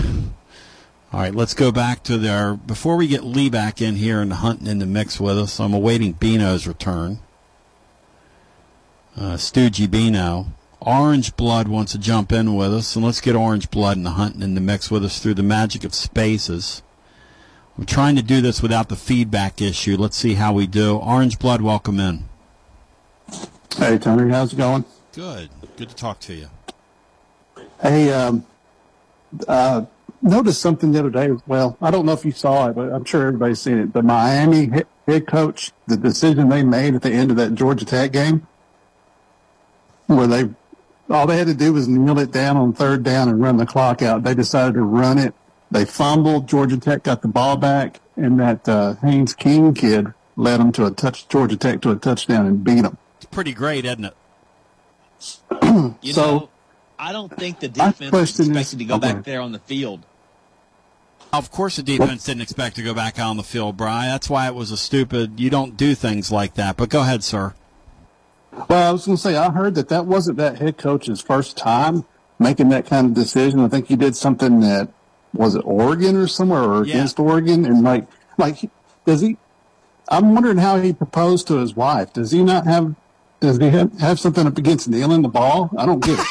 All 1.14 1.20
right, 1.20 1.36
let's 1.36 1.54
go 1.54 1.72
back 1.72 2.04
to 2.04 2.18
there. 2.18 2.56
Before 2.56 2.96
we 2.96 3.08
get 3.08 3.26
Lee 3.26 3.50
back 3.50 3.82
in 3.82 3.96
here 3.96 4.22
and 4.22 4.32
hunting 4.32 4.68
in 4.68 4.80
the 4.80 4.86
mix 4.86 5.20
with 5.20 5.38
us, 5.38 5.60
I'm 5.60 5.74
awaiting 5.74 6.14
Bino's 6.14 6.66
return. 6.66 7.20
Uh, 9.18 9.34
Stoogie 9.34 9.92
Bino. 9.92 10.48
Orange 10.80 11.36
Blood 11.36 11.68
wants 11.68 11.92
to 11.92 12.00
jump 12.00 12.32
in 12.32 12.56
with 12.56 12.74
us, 12.74 12.96
and 12.96 13.06
let's 13.06 13.22
get 13.22 13.36
Orange 13.36 13.70
Blood 13.70 13.98
and 13.98 14.06
the 14.06 14.12
hunting 14.12 14.42
in 14.42 14.56
the 14.56 14.62
mix 14.62 14.90
with 14.90 15.04
us 15.04 15.20
through 15.20 15.36
the 15.36 15.44
magic 15.44 15.84
of 15.84 15.94
spaces. 15.94 16.82
We're 17.78 17.86
trying 17.86 18.16
to 18.16 18.24
do 18.24 18.42
this 18.42 18.62
without 18.62 18.90
the 18.90 18.96
feedback 18.96 19.62
issue. 19.62 19.98
Let's 19.98 20.18
see 20.18 20.36
how 20.36 20.54
we 20.54 20.66
do. 20.66 20.98
Orange 20.98 21.38
Blood, 21.38 21.62
welcome 21.62 22.00
in. 22.00 22.24
Hey, 23.78 23.98
Tony, 23.98 24.32
how's 24.32 24.54
it 24.54 24.58
going? 24.58 24.86
Good. 25.12 25.50
Good 25.78 25.90
to 25.90 25.96
talk 25.96 26.20
to 26.22 26.34
you. 26.34 26.48
Hey, 27.82 28.12
um, 28.14 28.46
uh, 29.48 29.86
noticed 30.22 30.62
something 30.62 30.92
the 30.92 31.00
other 31.00 31.10
day. 31.10 31.30
Well, 31.48 31.78
I 31.82 31.90
don't 31.92 32.06
know 32.06 32.12
if 32.14 32.24
you 32.26 32.32
saw 32.32 32.68
it, 32.70 32.76
but 32.76 32.92
I'm 32.92 33.06
sure 33.06 33.28
everybody's 33.28 33.60
seen 33.62 33.78
it. 33.80 33.94
The 33.94 34.04
Miami 34.04 34.70
head 35.08 35.28
coach, 35.28 35.72
the 35.88 35.98
decision 35.98 36.50
they 36.50 36.64
made 36.64 36.94
at 36.96 37.02
the 37.02 37.12
end 37.12 37.32
of 37.32 37.38
that 37.38 37.56
Georgia 37.56 37.86
Tech 37.86 38.12
game, 38.12 38.46
where 40.08 40.28
they 40.28 40.50
all 41.10 41.26
they 41.28 41.38
had 41.38 41.48
to 41.48 41.54
do 41.54 41.74
was 41.74 41.88
kneel 41.88 42.20
it 42.20 42.32
down 42.32 42.56
on 42.56 42.72
third 42.74 43.04
down 43.04 43.28
and 43.30 43.42
run 43.42 43.58
the 43.58 43.66
clock 43.66 44.02
out. 44.02 44.24
They 44.24 44.36
decided 44.36 44.76
to 44.76 44.82
run 44.84 45.18
it. 45.18 45.34
They 45.72 45.86
fumbled. 45.86 46.48
Georgia 46.48 46.78
Tech 46.78 47.04
got 47.04 47.22
the 47.22 47.28
ball 47.28 47.58
back, 47.58 48.00
and 48.16 48.40
that 48.40 48.68
uh, 48.70 48.96
Haynes 48.96 49.34
King 49.34 49.74
kid 49.74 50.14
led 50.36 50.60
them 50.60 50.72
to 50.74 50.86
a 50.86 50.92
touch. 50.92 51.28
Georgia 51.28 51.58
Tech 51.58 51.82
to 51.82 51.92
a 51.92 51.96
touchdown 51.96 52.46
and 52.46 52.64
beat 52.64 52.82
them. 52.82 52.98
It's 53.18 53.26
pretty 53.26 53.54
great, 53.54 53.86
isn't 53.86 54.06
it? 54.06 54.14
You 56.02 56.14
So- 56.14 56.22
know, 56.40 56.50
I 57.02 57.12
don't 57.14 57.36
think 57.36 57.60
the 57.60 57.68
defense 57.68 58.12
was 58.12 58.40
is- 58.40 58.48
expected 58.48 58.80
to 58.80 58.86
go 58.86 58.96
okay. 58.96 59.14
back 59.14 59.24
there 59.24 59.42
on 59.42 59.52
the 59.52 59.60
field. 59.60 60.06
Of 61.34 61.50
course, 61.50 61.78
the 61.78 61.84
defense 61.84 62.26
didn't 62.26 62.42
expect 62.42 62.76
to 62.76 62.84
go 62.84 62.94
back 62.94 63.18
out 63.18 63.30
on 63.32 63.38
the 63.38 63.44
field, 63.44 63.76
Bry. 63.78 64.06
That's 64.06 64.30
why 64.30 64.48
it 64.48 64.54
was 64.54 64.70
a 64.70 64.78
stupid. 64.78 65.40
You 65.40 65.50
don't 65.50 65.78
do 65.78 65.96
things 65.96 66.32
like 66.32 66.56
that. 66.56 66.78
But 66.78 66.90
go 66.90 67.02
ahead, 67.02 67.24
sir. 67.24 67.54
Well, 68.70 68.90
I 68.90 68.92
was 68.92 69.06
going 69.06 69.16
to 69.16 69.22
say, 69.22 69.36
I 69.38 69.50
heard 69.50 69.76
that 69.76 69.88
that 69.90 70.06
wasn't 70.06 70.38
that 70.38 70.60
head 70.60 70.78
coach's 70.78 71.22
first 71.22 71.58
time 71.58 72.06
making 72.38 72.70
that 72.70 72.86
kind 72.86 73.08
of 73.08 73.14
decision. 73.14 73.62
I 73.62 73.70
think 73.70 73.88
he 73.88 73.96
did 73.96 74.16
something 74.16 74.60
that 74.60 74.90
was 75.34 75.56
it 75.56 75.64
Oregon 75.66 76.18
or 76.18 76.28
somewhere 76.28 76.64
or 76.64 76.86
Yeah. 76.86 76.96
against 76.96 77.18
Oregon, 77.18 77.66
and 77.66 77.82
like, 77.82 78.08
like, 78.38 78.70
does 79.06 79.22
he? 79.22 79.38
I'm 80.10 80.34
wondering 80.34 80.58
how 80.58 80.82
he 80.82 80.92
proposed 80.92 81.48
to 81.48 81.56
his 81.60 81.74
wife. 81.76 82.12
Does 82.12 82.32
he 82.32 82.44
not 82.44 82.68
have? 82.68 82.94
Does 83.40 83.58
he 83.58 83.70
have, 83.70 83.98
have 84.00 84.20
something 84.20 84.46
up 84.46 84.58
against 84.58 84.90
kneeling 84.90 85.22
the 85.22 85.30
ball? 85.30 85.72
I 85.78 85.86
don't 85.86 86.04
get 86.04 86.20
it. 86.20 86.26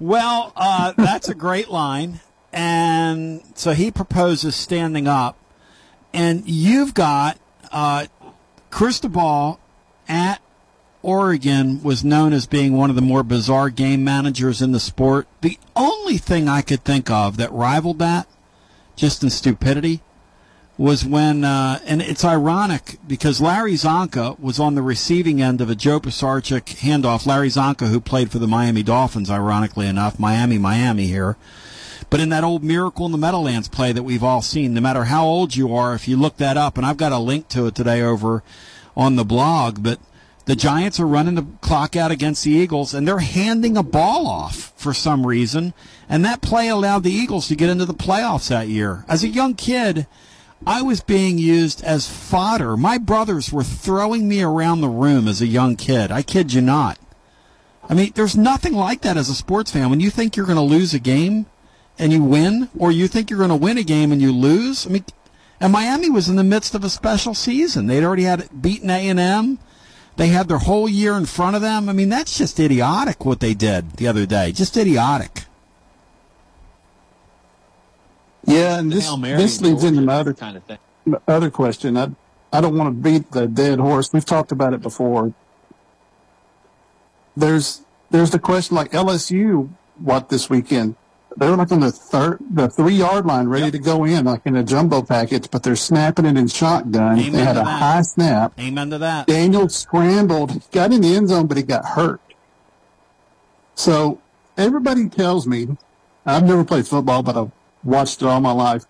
Well, 0.00 0.52
uh, 0.56 0.92
that's 0.96 1.28
a 1.28 1.34
great 1.34 1.68
line. 1.68 2.20
And 2.52 3.42
so 3.54 3.72
he 3.72 3.90
proposes 3.90 4.54
standing 4.54 5.06
up. 5.06 5.36
And 6.12 6.48
you've 6.48 6.94
got 6.94 7.38
uh, 7.70 8.06
Cristobal 8.70 9.60
at 10.08 10.40
Oregon 11.02 11.82
was 11.82 12.04
known 12.04 12.32
as 12.32 12.46
being 12.46 12.72
one 12.72 12.90
of 12.90 12.96
the 12.96 13.02
more 13.02 13.22
bizarre 13.22 13.70
game 13.70 14.02
managers 14.02 14.60
in 14.60 14.72
the 14.72 14.80
sport. 14.80 15.28
The 15.42 15.58
only 15.76 16.18
thing 16.18 16.48
I 16.48 16.62
could 16.62 16.84
think 16.84 17.10
of 17.10 17.36
that 17.36 17.52
rivaled 17.52 17.98
that, 18.00 18.26
just 18.96 19.22
in 19.22 19.30
stupidity, 19.30 20.00
was 20.78 21.04
when, 21.04 21.44
uh, 21.44 21.80
and 21.84 22.00
it's 22.00 22.24
ironic 22.24 22.98
because 23.06 23.40
Larry 23.40 23.72
Csonka 23.72 24.38
was 24.38 24.60
on 24.60 24.76
the 24.76 24.82
receiving 24.82 25.42
end 25.42 25.60
of 25.60 25.68
a 25.68 25.74
Joe 25.74 25.98
Pisarcik 25.98 26.76
handoff. 26.76 27.26
Larry 27.26 27.48
Csonka, 27.48 27.90
who 27.90 28.00
played 28.00 28.30
for 28.30 28.38
the 28.38 28.46
Miami 28.46 28.84
Dolphins, 28.84 29.28
ironically 29.28 29.88
enough, 29.88 30.20
Miami, 30.20 30.56
Miami 30.56 31.08
here. 31.08 31.36
But 32.10 32.20
in 32.20 32.28
that 32.28 32.44
old 32.44 32.62
Miracle 32.62 33.06
in 33.06 33.12
the 33.12 33.18
Meadowlands 33.18 33.68
play 33.68 33.92
that 33.92 34.04
we've 34.04 34.22
all 34.22 34.40
seen, 34.40 34.72
no 34.72 34.80
matter 34.80 35.04
how 35.04 35.26
old 35.26 35.56
you 35.56 35.74
are, 35.74 35.94
if 35.94 36.06
you 36.06 36.16
look 36.16 36.36
that 36.36 36.56
up, 36.56 36.76
and 36.76 36.86
I've 36.86 36.96
got 36.96 37.12
a 37.12 37.18
link 37.18 37.48
to 37.48 37.66
it 37.66 37.74
today 37.74 38.00
over 38.00 38.44
on 38.96 39.16
the 39.16 39.24
blog, 39.24 39.82
but 39.82 39.98
the 40.46 40.56
Giants 40.56 40.98
are 40.98 41.06
running 41.06 41.34
the 41.34 41.46
clock 41.60 41.96
out 41.96 42.12
against 42.12 42.44
the 42.44 42.52
Eagles, 42.52 42.94
and 42.94 43.06
they're 43.06 43.18
handing 43.18 43.76
a 43.76 43.82
ball 43.82 44.28
off 44.28 44.72
for 44.76 44.94
some 44.94 45.26
reason, 45.26 45.74
and 46.08 46.24
that 46.24 46.40
play 46.40 46.68
allowed 46.68 47.02
the 47.02 47.12
Eagles 47.12 47.48
to 47.48 47.56
get 47.56 47.68
into 47.68 47.84
the 47.84 47.92
playoffs 47.92 48.48
that 48.48 48.68
year. 48.68 49.04
As 49.08 49.24
a 49.24 49.28
young 49.28 49.54
kid, 49.54 50.06
I 50.66 50.82
was 50.82 51.00
being 51.00 51.38
used 51.38 51.82
as 51.84 52.08
fodder. 52.08 52.76
My 52.76 52.98
brothers 52.98 53.52
were 53.52 53.64
throwing 53.64 54.28
me 54.28 54.42
around 54.42 54.80
the 54.80 54.88
room 54.88 55.28
as 55.28 55.40
a 55.40 55.46
young 55.46 55.76
kid. 55.76 56.10
I 56.10 56.22
kid 56.22 56.52
you 56.52 56.60
not. 56.60 56.98
I 57.88 57.94
mean, 57.94 58.12
there's 58.14 58.36
nothing 58.36 58.74
like 58.74 59.00
that 59.02 59.16
as 59.16 59.28
a 59.28 59.34
sports 59.34 59.70
fan. 59.70 59.88
When 59.88 60.00
you 60.00 60.10
think 60.10 60.36
you're 60.36 60.46
going 60.46 60.56
to 60.56 60.62
lose 60.62 60.92
a 60.92 60.98
game 60.98 61.46
and 61.98 62.12
you 62.12 62.22
win, 62.22 62.68
or 62.78 62.92
you 62.92 63.08
think 63.08 63.30
you're 63.30 63.38
going 63.38 63.50
to 63.50 63.56
win 63.56 63.78
a 63.78 63.82
game 63.82 64.12
and 64.12 64.20
you 64.20 64.32
lose. 64.32 64.86
I 64.86 64.90
mean, 64.90 65.04
and 65.60 65.72
Miami 65.72 66.10
was 66.10 66.28
in 66.28 66.36
the 66.36 66.44
midst 66.44 66.74
of 66.74 66.84
a 66.84 66.90
special 66.90 67.34
season. 67.34 67.86
They'd 67.86 68.04
already 68.04 68.24
had 68.24 68.62
beaten 68.62 68.90
A 68.90 69.08
and 69.08 69.18
M. 69.18 69.58
They 70.16 70.28
had 70.28 70.48
their 70.48 70.58
whole 70.58 70.88
year 70.88 71.14
in 71.14 71.26
front 71.26 71.56
of 71.56 71.62
them. 71.62 71.88
I 71.88 71.92
mean, 71.92 72.08
that's 72.08 72.36
just 72.36 72.60
idiotic 72.60 73.24
what 73.24 73.40
they 73.40 73.54
did 73.54 73.92
the 73.92 74.08
other 74.08 74.26
day. 74.26 74.52
Just 74.52 74.76
idiotic. 74.76 75.44
Yeah, 78.48 78.78
and 78.78 78.90
this 78.90 79.10
this 79.14 79.60
leads 79.60 79.84
into 79.84 80.00
my 80.00 80.14
other 80.14 80.32
kind 80.34 80.56
of 80.56 80.64
thing. 80.64 80.78
other 81.26 81.50
question. 81.50 81.96
I 81.96 82.10
I 82.52 82.60
don't 82.60 82.76
want 82.76 82.88
to 82.88 83.10
beat 83.10 83.30
the 83.30 83.46
dead 83.46 83.78
horse. 83.78 84.12
We've 84.12 84.24
talked 84.24 84.52
about 84.52 84.72
it 84.72 84.80
before. 84.80 85.34
There's 87.36 87.82
there's 88.10 88.30
the 88.30 88.38
question 88.38 88.74
like 88.76 88.90
LSU 88.92 89.68
what 89.98 90.30
this 90.30 90.48
weekend. 90.48 90.96
They're 91.36 91.54
like 91.54 91.70
on 91.70 91.80
the 91.80 91.92
third 91.92 92.38
the 92.50 92.68
three 92.68 92.94
yard 92.94 93.26
line 93.26 93.48
ready 93.48 93.70
to 93.70 93.78
go 93.78 94.04
in 94.04 94.24
like 94.24 94.40
in 94.46 94.56
a 94.56 94.64
jumbo 94.64 95.02
package, 95.02 95.50
but 95.50 95.62
they're 95.62 95.76
snapping 95.76 96.24
it 96.24 96.36
in 96.38 96.48
shotgun. 96.48 97.18
Amen 97.18 97.32
they 97.32 97.44
had 97.44 97.56
a 97.56 97.60
that. 97.60 97.66
high 97.66 98.02
snap. 98.02 98.54
Amen 98.58 98.90
to 98.90 98.98
that. 98.98 99.26
Daniel 99.26 99.68
scrambled, 99.68 100.68
got 100.72 100.90
in 100.92 101.02
the 101.02 101.14
end 101.14 101.28
zone, 101.28 101.46
but 101.46 101.58
he 101.58 101.62
got 101.62 101.84
hurt. 101.84 102.20
So 103.74 104.20
everybody 104.56 105.08
tells 105.08 105.46
me, 105.46 105.76
I've 106.26 106.44
never 106.44 106.64
played 106.64 106.86
football, 106.88 107.22
but 107.22 107.36
I've 107.36 107.52
watched 107.84 108.22
it 108.22 108.26
all 108.26 108.40
my 108.40 108.52
life. 108.52 108.84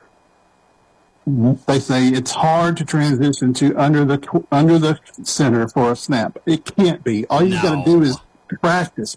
They 1.26 1.78
say 1.78 2.08
it's 2.08 2.30
hard 2.30 2.78
to 2.78 2.84
transition 2.84 3.52
to 3.54 3.76
under 3.76 4.04
the 4.04 4.46
under 4.50 4.78
the 4.78 4.98
center 5.22 5.68
for 5.68 5.92
a 5.92 5.96
snap. 5.96 6.38
It 6.46 6.64
can't 6.64 7.04
be. 7.04 7.26
All 7.26 7.42
you 7.42 7.60
got 7.60 7.84
to 7.84 7.90
do 7.90 8.02
is 8.02 8.18
practice 8.60 9.16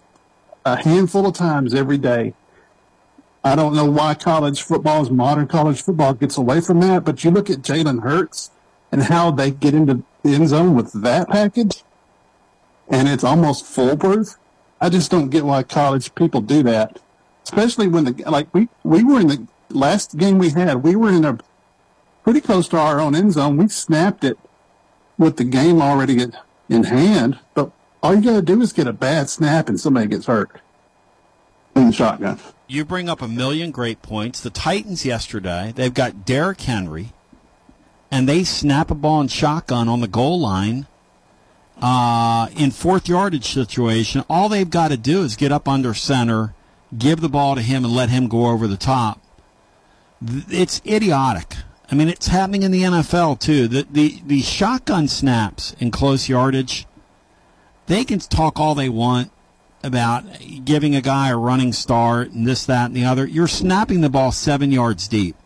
a 0.64 0.82
handful 0.82 1.26
of 1.26 1.34
times 1.34 1.74
every 1.74 1.98
day. 1.98 2.34
I 3.44 3.56
don't 3.56 3.74
know 3.74 3.90
why 3.90 4.14
college 4.14 4.62
football, 4.62 5.02
is 5.02 5.10
modern 5.10 5.48
college 5.48 5.82
football, 5.82 6.14
gets 6.14 6.36
away 6.36 6.60
from 6.60 6.80
that. 6.80 7.04
But 7.04 7.24
you 7.24 7.30
look 7.30 7.50
at 7.50 7.58
Jalen 7.58 8.02
Hurts 8.02 8.50
and 8.92 9.04
how 9.04 9.30
they 9.30 9.50
get 9.50 9.74
into 9.74 10.04
the 10.22 10.34
end 10.34 10.48
zone 10.48 10.74
with 10.74 10.92
that 11.02 11.28
package, 11.28 11.82
and 12.88 13.08
it's 13.08 13.24
almost 13.24 13.64
foolproof. 13.64 14.36
I 14.80 14.90
just 14.90 15.10
don't 15.10 15.30
get 15.30 15.44
why 15.44 15.62
college 15.62 16.14
people 16.14 16.40
do 16.40 16.62
that, 16.64 17.00
especially 17.44 17.88
when 17.88 18.04
the 18.04 18.30
like 18.30 18.52
we 18.54 18.68
we 18.84 19.02
were 19.02 19.20
in 19.20 19.28
the 19.28 19.46
last 19.72 20.16
game 20.16 20.38
we 20.38 20.50
had. 20.50 20.82
We 20.82 20.96
were 20.96 21.10
in 21.10 21.24
a 21.24 21.38
pretty 22.24 22.40
close 22.40 22.68
to 22.68 22.78
our 22.78 23.00
own 23.00 23.14
end 23.14 23.32
zone. 23.32 23.56
We 23.56 23.68
snapped 23.68 24.24
it 24.24 24.38
with 25.18 25.36
the 25.36 25.44
game 25.44 25.80
already 25.80 26.26
in, 26.68 26.84
hand, 26.84 27.38
but 27.54 27.70
all 28.02 28.14
you 28.14 28.22
got 28.22 28.36
to 28.36 28.42
do 28.42 28.60
is 28.62 28.72
get 28.72 28.86
a 28.86 28.92
bad 28.92 29.28
snap 29.28 29.68
and 29.68 29.78
somebody 29.78 30.06
gets 30.06 30.26
hurt 30.26 30.60
in 31.76 31.86
the 31.86 31.92
shotgun. 31.92 32.38
You 32.66 32.84
bring 32.84 33.08
up 33.08 33.20
a 33.20 33.28
million 33.28 33.70
great 33.70 34.00
points. 34.00 34.40
The 34.40 34.50
Titans 34.50 35.04
yesterday, 35.04 35.72
they've 35.74 35.92
got 35.92 36.24
Derrick 36.24 36.62
Henry, 36.62 37.12
and 38.10 38.28
they 38.28 38.44
snap 38.44 38.90
a 38.90 38.94
ball 38.94 39.20
in 39.20 39.28
shotgun 39.28 39.88
on 39.88 40.00
the 40.00 40.08
goal 40.08 40.40
line 40.40 40.86
uh, 41.80 42.48
in 42.56 42.70
fourth 42.70 43.08
yardage 43.08 43.52
situation. 43.52 44.24
All 44.30 44.48
they've 44.48 44.68
got 44.68 44.88
to 44.88 44.96
do 44.96 45.22
is 45.22 45.36
get 45.36 45.52
up 45.52 45.68
under 45.68 45.92
center, 45.92 46.54
give 46.96 47.20
the 47.20 47.28
ball 47.28 47.54
to 47.56 47.62
him, 47.62 47.84
and 47.84 47.94
let 47.94 48.08
him 48.08 48.28
go 48.28 48.46
over 48.46 48.66
the 48.66 48.76
top. 48.76 49.21
It's 50.48 50.80
idiotic. 50.86 51.56
I 51.90 51.94
mean, 51.94 52.08
it's 52.08 52.28
happening 52.28 52.62
in 52.62 52.70
the 52.70 52.82
NFL 52.82 53.40
too. 53.40 53.68
The 53.68 53.86
the 53.90 54.20
the 54.26 54.40
shotgun 54.40 55.08
snaps 55.08 55.74
in 55.78 55.90
close 55.90 56.28
yardage. 56.28 56.86
They 57.86 58.04
can 58.04 58.20
talk 58.20 58.58
all 58.58 58.74
they 58.74 58.88
want 58.88 59.30
about 59.82 60.24
giving 60.64 60.94
a 60.94 61.00
guy 61.00 61.28
a 61.28 61.36
running 61.36 61.72
start 61.72 62.30
and 62.30 62.46
this, 62.46 62.64
that, 62.66 62.86
and 62.86 62.96
the 62.96 63.04
other. 63.04 63.26
You're 63.26 63.48
snapping 63.48 64.00
the 64.00 64.08
ball 64.08 64.32
seven 64.32 64.70
yards 64.70 65.08
deep. 65.08 65.36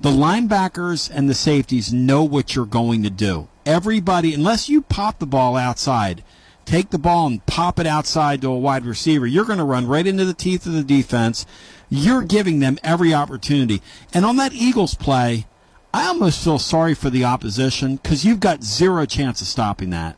The 0.00 0.10
linebackers 0.10 1.10
and 1.12 1.28
the 1.28 1.34
safeties 1.34 1.92
know 1.92 2.22
what 2.22 2.54
you're 2.54 2.66
going 2.66 3.02
to 3.04 3.10
do. 3.10 3.48
Everybody, 3.64 4.34
unless 4.34 4.68
you 4.68 4.82
pop 4.82 5.18
the 5.18 5.26
ball 5.26 5.56
outside, 5.56 6.22
take 6.64 6.90
the 6.90 6.98
ball 6.98 7.26
and 7.26 7.44
pop 7.46 7.78
it 7.78 7.86
outside 7.86 8.42
to 8.42 8.50
a 8.50 8.58
wide 8.58 8.84
receiver, 8.84 9.26
you're 9.26 9.46
going 9.46 9.58
to 9.58 9.64
run 9.64 9.86
right 9.86 10.06
into 10.06 10.24
the 10.24 10.34
teeth 10.34 10.66
of 10.66 10.74
the 10.74 10.82
defense. 10.82 11.46
You're 11.88 12.22
giving 12.22 12.58
them 12.58 12.78
every 12.82 13.14
opportunity. 13.14 13.82
And 14.12 14.24
on 14.24 14.36
that 14.36 14.52
Eagles 14.52 14.94
play, 14.94 15.46
I 15.94 16.06
almost 16.08 16.42
feel 16.42 16.58
sorry 16.58 16.94
for 16.94 17.10
the 17.10 17.24
opposition 17.24 17.96
because 17.96 18.24
you've 18.24 18.40
got 18.40 18.62
zero 18.62 19.06
chance 19.06 19.40
of 19.40 19.46
stopping 19.46 19.90
that. 19.90 20.16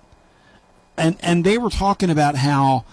And 0.97 1.16
and 1.20 1.45
they 1.45 1.59
were 1.59 1.70
talking 1.70 2.11
about 2.11 2.36
how 2.36 2.85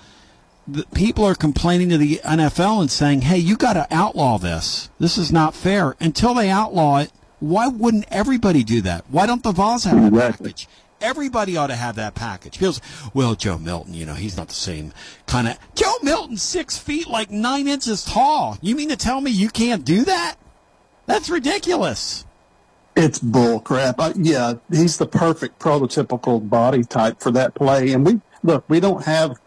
the 0.68 0.86
people 0.94 1.26
are 1.26 1.36
complaining 1.36 1.90
to 1.90 1.98
the 1.98 2.22
NFL 2.24 2.82
and 2.82 2.92
saying, 2.92 3.22
"Hey, 3.22 3.38
you 3.38 3.58
got 3.58 3.74
to 3.74 3.88
outlaw 3.90 4.38
this. 4.38 4.90
This 5.00 5.18
is 5.18 5.32
not 5.32 5.56
fair." 5.56 5.96
Until 6.00 6.36
they 6.36 6.50
outlaw 6.50 6.98
it, 6.98 7.12
why 7.40 7.68
wouldn't 7.68 8.06
everybody 8.10 8.64
do 8.64 8.82
that? 8.82 9.06
Why 9.10 9.26
don't 9.26 9.44
the 9.44 9.52
Vols 9.52 9.86
have 9.86 10.12
that 10.12 10.38
package? 10.38 10.68
Everybody 11.02 11.58
ought 11.58 11.68
to 11.68 11.76
have 11.76 11.96
that 11.96 12.16
package. 12.16 12.58
Feels 12.58 12.82
well, 13.14 13.36
Joe 13.36 13.58
Milton. 13.58 13.94
You 13.94 14.06
know, 14.06 14.14
he's 14.14 14.38
not 14.38 14.48
the 14.48 14.54
same 14.54 14.94
kind 15.28 15.48
of 15.48 15.58
Joe 15.76 15.94
Milton, 16.02 16.38
six 16.38 16.78
feet, 16.78 17.08
like 17.08 17.30
nine 17.32 17.68
inches 17.68 18.04
tall. 18.04 18.58
You 18.62 18.76
mean 18.76 18.90
to 18.90 18.96
tell 18.96 19.22
me 19.22 19.32
you 19.32 19.50
can't 19.50 19.84
do 19.86 20.06
that? 20.06 20.36
That's 21.06 21.30
ridiculous. 21.30 22.26
It's 22.96 23.20
bull 23.20 23.60
crap. 23.60 24.00
Uh, 24.00 24.14
yeah, 24.16 24.54
he's 24.72 24.98
the 24.98 25.06
perfect 25.06 25.60
prototypical 25.60 26.48
body 26.50 26.84
type 26.84 27.20
for 27.20 27.32
that 27.32 27.54
play. 27.54 27.92
And 27.92 28.06
we 28.06 28.22
look, 28.42 28.64
we 28.70 28.80
don't 28.80 29.04
have 29.04 29.38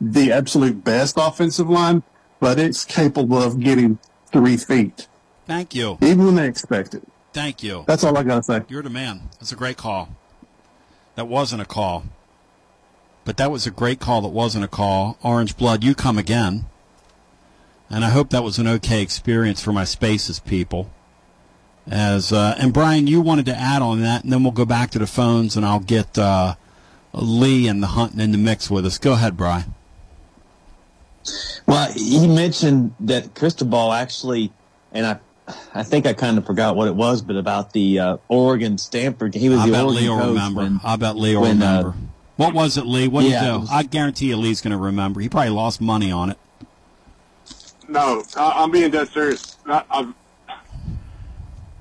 the 0.00 0.30
absolute 0.30 0.84
best 0.84 1.16
offensive 1.18 1.68
line, 1.70 2.02
but 2.38 2.58
it's 2.58 2.84
capable 2.84 3.42
of 3.42 3.58
getting 3.58 3.98
three 4.30 4.56
feet, 4.58 5.08
Thank 5.46 5.74
you. 5.74 5.96
even 6.02 6.26
when 6.26 6.34
they 6.34 6.46
expect 6.46 6.94
it. 6.94 7.02
Thank 7.32 7.62
you. 7.62 7.84
That's 7.86 8.04
all 8.04 8.16
I 8.16 8.22
got 8.22 8.36
to 8.36 8.42
say. 8.42 8.62
You're 8.68 8.82
the 8.82 8.90
man. 8.90 9.22
That's 9.40 9.52
a 9.52 9.56
great 9.56 9.76
call. 9.78 10.10
That 11.18 11.26
wasn't 11.26 11.60
a 11.60 11.64
call. 11.64 12.04
But 13.24 13.38
that 13.38 13.50
was 13.50 13.66
a 13.66 13.72
great 13.72 13.98
call 13.98 14.22
that 14.22 14.28
wasn't 14.28 14.64
a 14.64 14.68
call. 14.68 15.18
Orange 15.20 15.56
Blood, 15.56 15.82
you 15.82 15.96
come 15.96 16.16
again. 16.16 16.66
And 17.90 18.04
I 18.04 18.10
hope 18.10 18.30
that 18.30 18.44
was 18.44 18.58
an 18.58 18.68
okay 18.68 19.02
experience 19.02 19.60
for 19.60 19.72
my 19.72 19.82
spaces 19.82 20.38
people. 20.38 20.92
As 21.90 22.32
uh, 22.32 22.54
and 22.60 22.72
Brian, 22.72 23.08
you 23.08 23.20
wanted 23.20 23.46
to 23.46 23.56
add 23.56 23.82
on 23.82 24.00
that, 24.02 24.22
and 24.22 24.32
then 24.32 24.44
we'll 24.44 24.52
go 24.52 24.64
back 24.64 24.92
to 24.92 25.00
the 25.00 25.08
phones, 25.08 25.56
and 25.56 25.66
I'll 25.66 25.80
get 25.80 26.16
uh, 26.16 26.54
Lee 27.12 27.66
and 27.66 27.82
the 27.82 27.88
hunting 27.88 28.20
in 28.20 28.30
the 28.30 28.38
mix 28.38 28.70
with 28.70 28.86
us. 28.86 28.96
Go 28.96 29.14
ahead, 29.14 29.36
Brian. 29.36 29.74
Well, 31.66 31.90
he 31.94 32.28
mentioned 32.28 32.94
that 33.00 33.34
Cristobal 33.34 33.92
actually, 33.92 34.52
and 34.92 35.04
I, 35.04 35.18
I 35.74 35.82
think 35.82 36.06
I 36.06 36.12
kind 36.12 36.36
of 36.38 36.44
forgot 36.46 36.76
what 36.76 36.88
it 36.88 36.94
was, 36.94 37.22
but 37.22 37.36
about 37.36 37.72
the 37.72 37.98
uh, 37.98 38.16
Oregon 38.28 38.76
Stanford. 38.78 39.34
He 39.34 39.48
was 39.48 39.60
I 39.60 39.66
the 39.66 39.72
bet 39.72 39.84
Oregon 39.84 40.02
Lee 40.02 40.08
will 40.10 40.18
coach 40.18 40.26
remember. 40.28 40.60
when- 40.62 40.80
I 40.84 40.96
bet 40.96 41.16
Lee 41.16 41.34
will 41.34 41.42
when, 41.42 41.62
uh, 41.62 41.76
remember. 41.78 41.96
what 42.36 42.54
was 42.54 42.76
it, 42.76 42.86
Lee? 42.86 43.08
What 43.08 43.22
did 43.22 43.30
yeah, 43.32 43.40
he 43.40 43.46
it 43.48 43.52
do? 43.52 43.58
was- 43.60 43.70
I 43.70 43.82
guarantee 43.84 44.26
you 44.26 44.36
Lee's 44.36 44.60
going 44.60 44.72
to 44.72 44.76
remember. 44.78 45.20
He 45.20 45.28
probably 45.28 45.50
lost 45.50 45.80
money 45.80 46.10
on 46.12 46.30
it. 46.30 46.38
No, 47.88 48.22
I, 48.36 48.62
I'm 48.62 48.70
being 48.70 48.90
dead 48.90 49.08
serious. 49.08 49.56
That, 49.66 49.86
I've, 49.90 50.12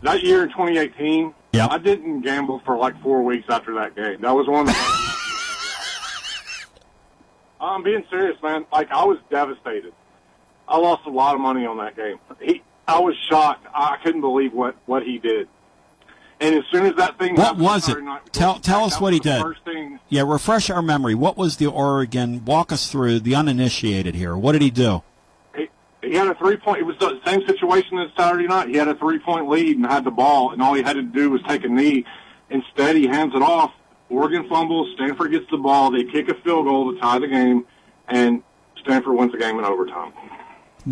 that 0.04 0.24
year 0.24 0.44
in 0.44 0.50
2018, 0.50 1.34
Yep. 1.54 1.72
I 1.72 1.78
didn't 1.80 2.22
gamble 2.22 2.60
for 2.66 2.78
like 2.78 3.02
four 3.02 3.24
weeks 3.24 3.46
after 3.50 3.74
that 3.76 3.96
game. 3.96 4.22
That 4.22 4.36
was 4.36 4.48
one 4.48 4.62
of 4.62 4.68
the. 4.68 4.74
I'm 7.60 7.84
being 7.84 8.04
serious, 8.10 8.38
man. 8.44 8.66
Like 8.72 8.92
I 8.92 9.04
was 9.06 9.18
devastated. 9.32 9.94
I 10.68 10.78
lost 10.78 11.06
a 11.08 11.10
lot 11.10 11.34
of 11.36 11.42
money 11.42 11.66
on 11.66 11.78
that 11.78 11.96
game. 11.96 12.20
He, 12.42 12.62
I 12.88 13.00
was 13.00 13.16
shocked. 13.30 13.68
I 13.74 13.98
couldn't 14.04 14.22
believe 14.22 14.54
what 14.54 14.76
what 14.86 15.04
he 15.04 15.18
did. 15.18 15.48
And 16.40 16.54
as 16.56 16.64
soon 16.72 16.86
as 16.86 16.96
that 16.96 17.18
thing, 17.18 17.34
What 17.36 17.46
happened 17.46 17.64
was 17.64 17.90
it? 17.90 18.00
Night, 18.04 18.22
Tell 18.32 18.60
tell 18.60 18.84
us 18.84 19.02
what 19.02 19.12
he 19.12 19.20
did. 19.20 19.42
First 19.42 19.64
thing, 19.66 20.00
Yeah, 20.08 20.24
refresh 20.26 20.70
our 20.70 20.84
memory. 20.84 21.16
What 21.16 21.36
was 21.36 21.58
the 21.58 21.66
Oregon? 21.66 22.46
Walk 22.46 22.72
us 22.72 22.92
through 22.92 23.22
the 23.22 23.34
uninitiated 23.36 24.14
here. 24.16 24.38
What 24.38 24.52
did 24.52 24.62
he 24.62 24.70
do? 24.70 25.02
he, 25.56 25.68
he 26.04 26.14
had 26.14 26.28
a 26.28 26.36
three 26.36 26.58
point. 26.58 26.80
It 26.80 26.84
was 26.86 26.96
the 27.00 27.20
same 27.26 27.46
situation 27.48 27.98
as 27.98 28.10
Saturday 28.16 28.48
night. 28.48 28.70
He 28.70 28.76
had 28.76 28.88
a 28.88 28.96
three 28.96 29.20
point 29.20 29.50
lead 29.50 29.78
and 29.78 29.86
had 29.86 30.04
the 30.04 30.12
ball, 30.12 30.52
and 30.52 30.62
all 30.62 30.76
he 30.76 30.84
had 30.84 30.94
to 30.94 31.02
do 31.02 31.32
was 31.32 31.42
take 31.48 31.64
a 31.66 31.70
knee. 31.70 32.06
Instead, 32.50 32.96
he 32.96 33.08
hands 33.08 33.34
it 33.36 33.42
off. 33.42 33.72
Oregon 34.10 34.48
fumbles. 34.48 34.88
Stanford 34.96 35.32
gets 35.32 35.50
the 35.52 35.58
ball. 35.58 35.92
They 35.92 36.04
kick 36.06 36.30
a 36.30 36.36
field 36.36 36.66
goal 36.66 36.94
to 36.94 37.00
tie 37.00 37.20
the 37.20 37.28
game, 37.28 37.66
and 38.08 38.42
Stanford 38.80 39.16
wins 39.18 39.32
the 39.34 39.38
game 39.38 39.58
in 39.60 39.66
overtime. 39.66 40.14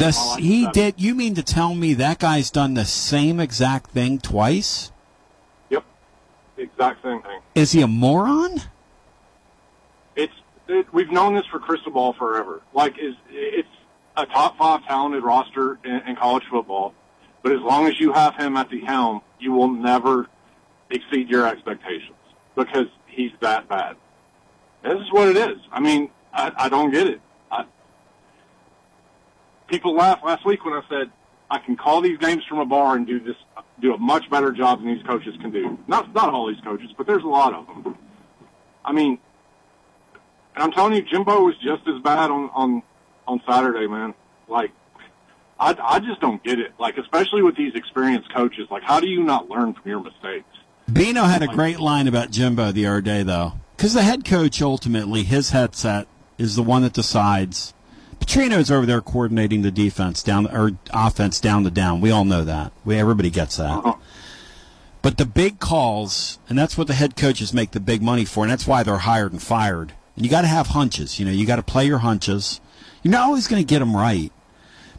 I 0.03 0.39
he 0.39 0.67
did. 0.67 0.95
You 1.01 1.15
mean 1.15 1.35
to 1.35 1.43
tell 1.43 1.73
me 1.73 1.93
that 1.95 2.19
guy's 2.19 2.51
done 2.51 2.73
the 2.73 2.85
same 2.85 3.39
exact 3.39 3.91
thing 3.91 4.19
twice? 4.19 4.91
Yep, 5.69 5.83
the 6.55 6.63
exact 6.63 7.03
same 7.03 7.21
thing. 7.21 7.39
Is 7.55 7.71
he 7.71 7.81
a 7.81 7.87
moron? 7.87 8.61
It's 10.15 10.33
it, 10.67 10.87
we've 10.93 11.11
known 11.11 11.35
this 11.35 11.45
for 11.45 11.59
Cristobal 11.59 12.13
forever. 12.13 12.61
Like 12.73 12.97
is 12.99 13.15
it's 13.29 13.67
a 14.17 14.25
top 14.25 14.57
five 14.57 14.85
talented 14.85 15.23
roster 15.23 15.79
in, 15.83 16.01
in 16.07 16.15
college 16.15 16.43
football, 16.49 16.93
but 17.41 17.51
as 17.51 17.61
long 17.61 17.87
as 17.87 17.99
you 17.99 18.11
have 18.11 18.35
him 18.35 18.57
at 18.57 18.69
the 18.69 18.81
helm, 18.81 19.21
you 19.39 19.51
will 19.51 19.69
never 19.69 20.27
exceed 20.89 21.29
your 21.29 21.47
expectations 21.47 22.17
because 22.55 22.87
he's 23.07 23.31
that 23.41 23.67
bad. 23.67 23.95
This 24.83 24.99
is 24.99 25.11
what 25.11 25.29
it 25.29 25.37
is. 25.37 25.57
I 25.71 25.79
mean, 25.79 26.09
I, 26.33 26.51
I 26.55 26.69
don't 26.69 26.91
get 26.91 27.07
it. 27.07 27.21
People 29.67 29.95
laughed 29.95 30.23
last 30.23 30.45
week 30.45 30.63
when 30.63 30.73
I 30.73 30.81
said 30.89 31.11
I 31.49 31.59
can 31.59 31.75
call 31.75 32.01
these 32.01 32.17
games 32.17 32.43
from 32.47 32.59
a 32.59 32.65
bar 32.65 32.95
and 32.95 33.05
do 33.05 33.19
this, 33.19 33.35
do 33.81 33.93
a 33.93 33.97
much 33.97 34.29
better 34.29 34.51
job 34.51 34.79
than 34.79 34.93
these 34.93 35.03
coaches 35.03 35.35
can 35.41 35.51
do. 35.51 35.77
Not 35.87 36.13
not 36.13 36.33
all 36.33 36.47
these 36.47 36.61
coaches, 36.63 36.89
but 36.97 37.07
there's 37.07 37.23
a 37.23 37.27
lot 37.27 37.53
of 37.53 37.67
them. 37.67 37.97
I 38.83 38.91
mean, 38.91 39.19
and 40.55 40.63
I'm 40.63 40.71
telling 40.71 40.93
you, 40.93 41.01
Jimbo 41.01 41.41
was 41.41 41.55
just 41.57 41.87
as 41.87 42.01
bad 42.01 42.31
on 42.31 42.49
on 42.53 42.83
on 43.27 43.41
Saturday, 43.47 43.87
man. 43.87 44.13
Like, 44.47 44.71
I 45.59 45.75
I 45.81 45.99
just 45.99 46.19
don't 46.21 46.43
get 46.43 46.59
it. 46.59 46.73
Like, 46.79 46.97
especially 46.97 47.43
with 47.43 47.55
these 47.55 47.73
experienced 47.75 48.33
coaches, 48.33 48.67
like, 48.71 48.83
how 48.83 48.99
do 48.99 49.07
you 49.07 49.23
not 49.23 49.49
learn 49.49 49.73
from 49.73 49.89
your 49.89 50.01
mistakes? 50.01 50.47
Bino 50.91 51.23
had 51.23 51.41
a 51.41 51.47
great 51.47 51.79
line 51.79 52.07
about 52.07 52.31
Jimbo 52.31 52.71
the 52.71 52.85
other 52.85 53.01
day, 53.01 53.23
though, 53.23 53.53
because 53.75 53.93
the 53.93 54.03
head 54.03 54.23
coach 54.25 54.61
ultimately 54.61 55.23
his 55.23 55.49
headset 55.49 56.07
is 56.37 56.55
the 56.55 56.63
one 56.63 56.81
that 56.83 56.93
decides. 56.93 57.73
Petrino's 58.25 58.71
over 58.71 58.85
there 58.85 59.01
coordinating 59.01 59.61
the 59.61 59.71
defense 59.71 60.23
down 60.23 60.47
or 60.47 60.71
offense 60.91 61.39
down 61.39 61.63
the 61.63 61.71
down. 61.71 62.01
We 62.01 62.09
all 62.11 62.25
know 62.25 62.43
that. 62.43 62.71
We 62.83 62.95
everybody 62.97 63.29
gets 63.29 63.57
that. 63.57 63.69
Uh-huh. 63.69 63.93
But 65.01 65.17
the 65.17 65.25
big 65.25 65.59
calls, 65.59 66.39
and 66.49 66.57
that's 66.57 66.77
what 66.77 66.87
the 66.87 66.95
head 66.95 67.15
coaches 67.15 67.53
make 67.53 67.71
the 67.71 67.79
big 67.79 68.01
money 68.01 68.25
for, 68.25 68.43
and 68.43 68.51
that's 68.51 68.65
why 68.65 68.81
they're 68.81 68.97
hired 68.97 69.31
and 69.31 69.41
fired. 69.41 69.93
And 70.15 70.25
you 70.25 70.31
got 70.31 70.41
to 70.41 70.47
have 70.47 70.67
hunches. 70.67 71.19
You 71.19 71.25
know, 71.25 71.31
you 71.31 71.45
got 71.45 71.57
to 71.57 71.63
play 71.63 71.85
your 71.85 71.99
hunches. 71.99 72.59
You're 73.03 73.11
not 73.11 73.27
always 73.27 73.47
going 73.47 73.61
to 73.61 73.67
get 73.67 73.79
them 73.79 73.95
right. 73.95 74.31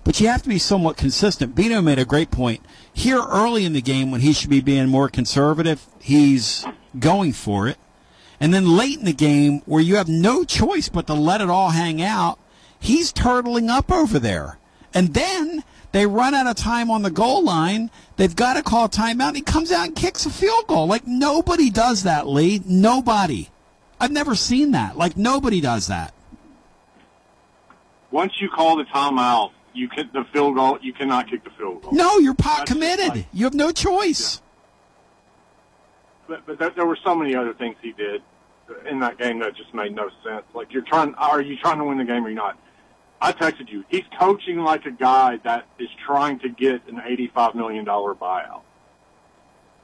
but 0.05 0.21
you 0.21 0.29
have 0.29 0.43
to 0.45 0.49
be 0.49 0.59
somewhat 0.59 0.97
consistent. 0.97 1.57
Bino 1.57 1.83
made 1.83 1.99
a 1.99 2.05
great 2.05 2.31
point. 2.31 2.61
Here 2.95 3.21
early 3.21 3.65
in 3.65 3.73
the 3.73 3.83
game, 3.83 4.13
when 4.13 4.21
he 4.21 4.33
should 4.33 4.49
be 4.51 4.61
being 4.61 4.87
more 4.89 5.09
conservative, 5.09 5.85
he's 6.01 6.65
going 6.97 7.33
for 7.33 7.67
it. 7.67 7.77
And 8.39 8.55
then 8.55 8.77
late 8.77 9.01
in 9.01 9.05
the 9.05 9.13
game, 9.13 9.63
where 9.67 9.83
you 9.83 9.97
have 9.97 10.07
no 10.09 10.45
choice 10.45 10.89
but 10.89 11.09
to 11.09 11.15
let 11.15 11.41
it 11.41 11.51
all 11.51 11.71
hang 11.71 12.01
out, 12.01 12.39
he's 12.79 13.13
turtling 13.13 13.69
up 13.69 13.91
over 13.91 14.19
there. 14.19 14.59
And 14.95 15.15
then 15.15 15.63
they 15.93 16.07
run 16.07 16.35
out 16.35 16.47
of 16.47 16.57
time 16.57 16.91
on 16.91 17.03
the 17.03 17.11
goal 17.11 17.45
line. 17.45 17.91
They've 18.17 18.35
got 18.35 18.55
to 18.55 18.63
call 18.63 18.89
timeout. 18.89 19.29
And 19.29 19.37
he 19.37 19.43
comes 19.43 19.71
out 19.71 19.89
and 19.89 19.97
kicks 19.97 20.27
a 20.27 20.31
field 20.31 20.67
goal. 20.67 20.87
Like 20.87 21.07
nobody 21.07 21.71
does 21.71 22.03
that, 22.05 22.27
Lee. 22.27 22.63
Nobody. 22.65 23.49
I've 24.01 24.11
never 24.11 24.35
seen 24.35 24.73
that. 24.73 24.97
Like 24.97 25.17
nobody 25.17 25.61
does 25.61 25.87
that. 25.89 26.13
Once 28.11 28.41
you 28.41 28.49
call 28.49 28.77
the 28.77 28.85
timeout, 28.85 29.53
you 29.75 29.89
can 29.89 30.09
the 30.13 30.25
field 30.33 30.55
goal. 30.55 30.79
You 30.81 30.93
cannot 30.93 31.29
kick 31.29 31.45
the 31.45 31.51
field 31.51 31.83
goal. 31.83 31.93
No, 31.93 32.19
you're 32.19 32.35
pot 32.35 32.67
committed. 32.67 33.27
you 33.33 33.45
have 33.45 33.55
no 33.55 33.73
choice. 33.73 34.41
But, 36.29 36.45
but 36.47 36.59
there, 36.59 36.71
there 36.71 36.87
were 36.87 36.99
so 37.05 37.15
many 37.15 37.35
other 37.35 37.55
things 37.55 37.77
he 37.83 37.93
did 37.93 38.23
in 38.89 39.01
that 39.01 39.19
game 39.19 39.39
that 39.41 39.55
just 39.55 39.73
made 39.75 39.95
no 39.95 40.11
sense. 40.25 40.45
Like 40.55 40.73
you're 40.73 40.83
trying, 40.83 41.15
are 41.15 41.41
you 41.41 41.57
trying 41.57 41.79
to 41.79 41.85
win 41.85 41.99
the 41.99 42.05
game 42.05 42.25
or 42.25 42.29
you're 42.29 42.37
not? 42.37 42.59
I 43.21 43.33
texted 43.33 43.71
you. 43.71 43.85
He's 43.89 44.05
coaching 44.19 44.59
like 44.59 44.85
a 44.85 44.91
guy 44.91 45.39
that 45.45 45.67
is 45.79 45.89
trying 46.05 46.39
to 46.41 46.49
get 46.49 46.87
an 46.89 46.97
$85 46.97 47.55
million 47.55 47.85
buyout. 47.85 48.63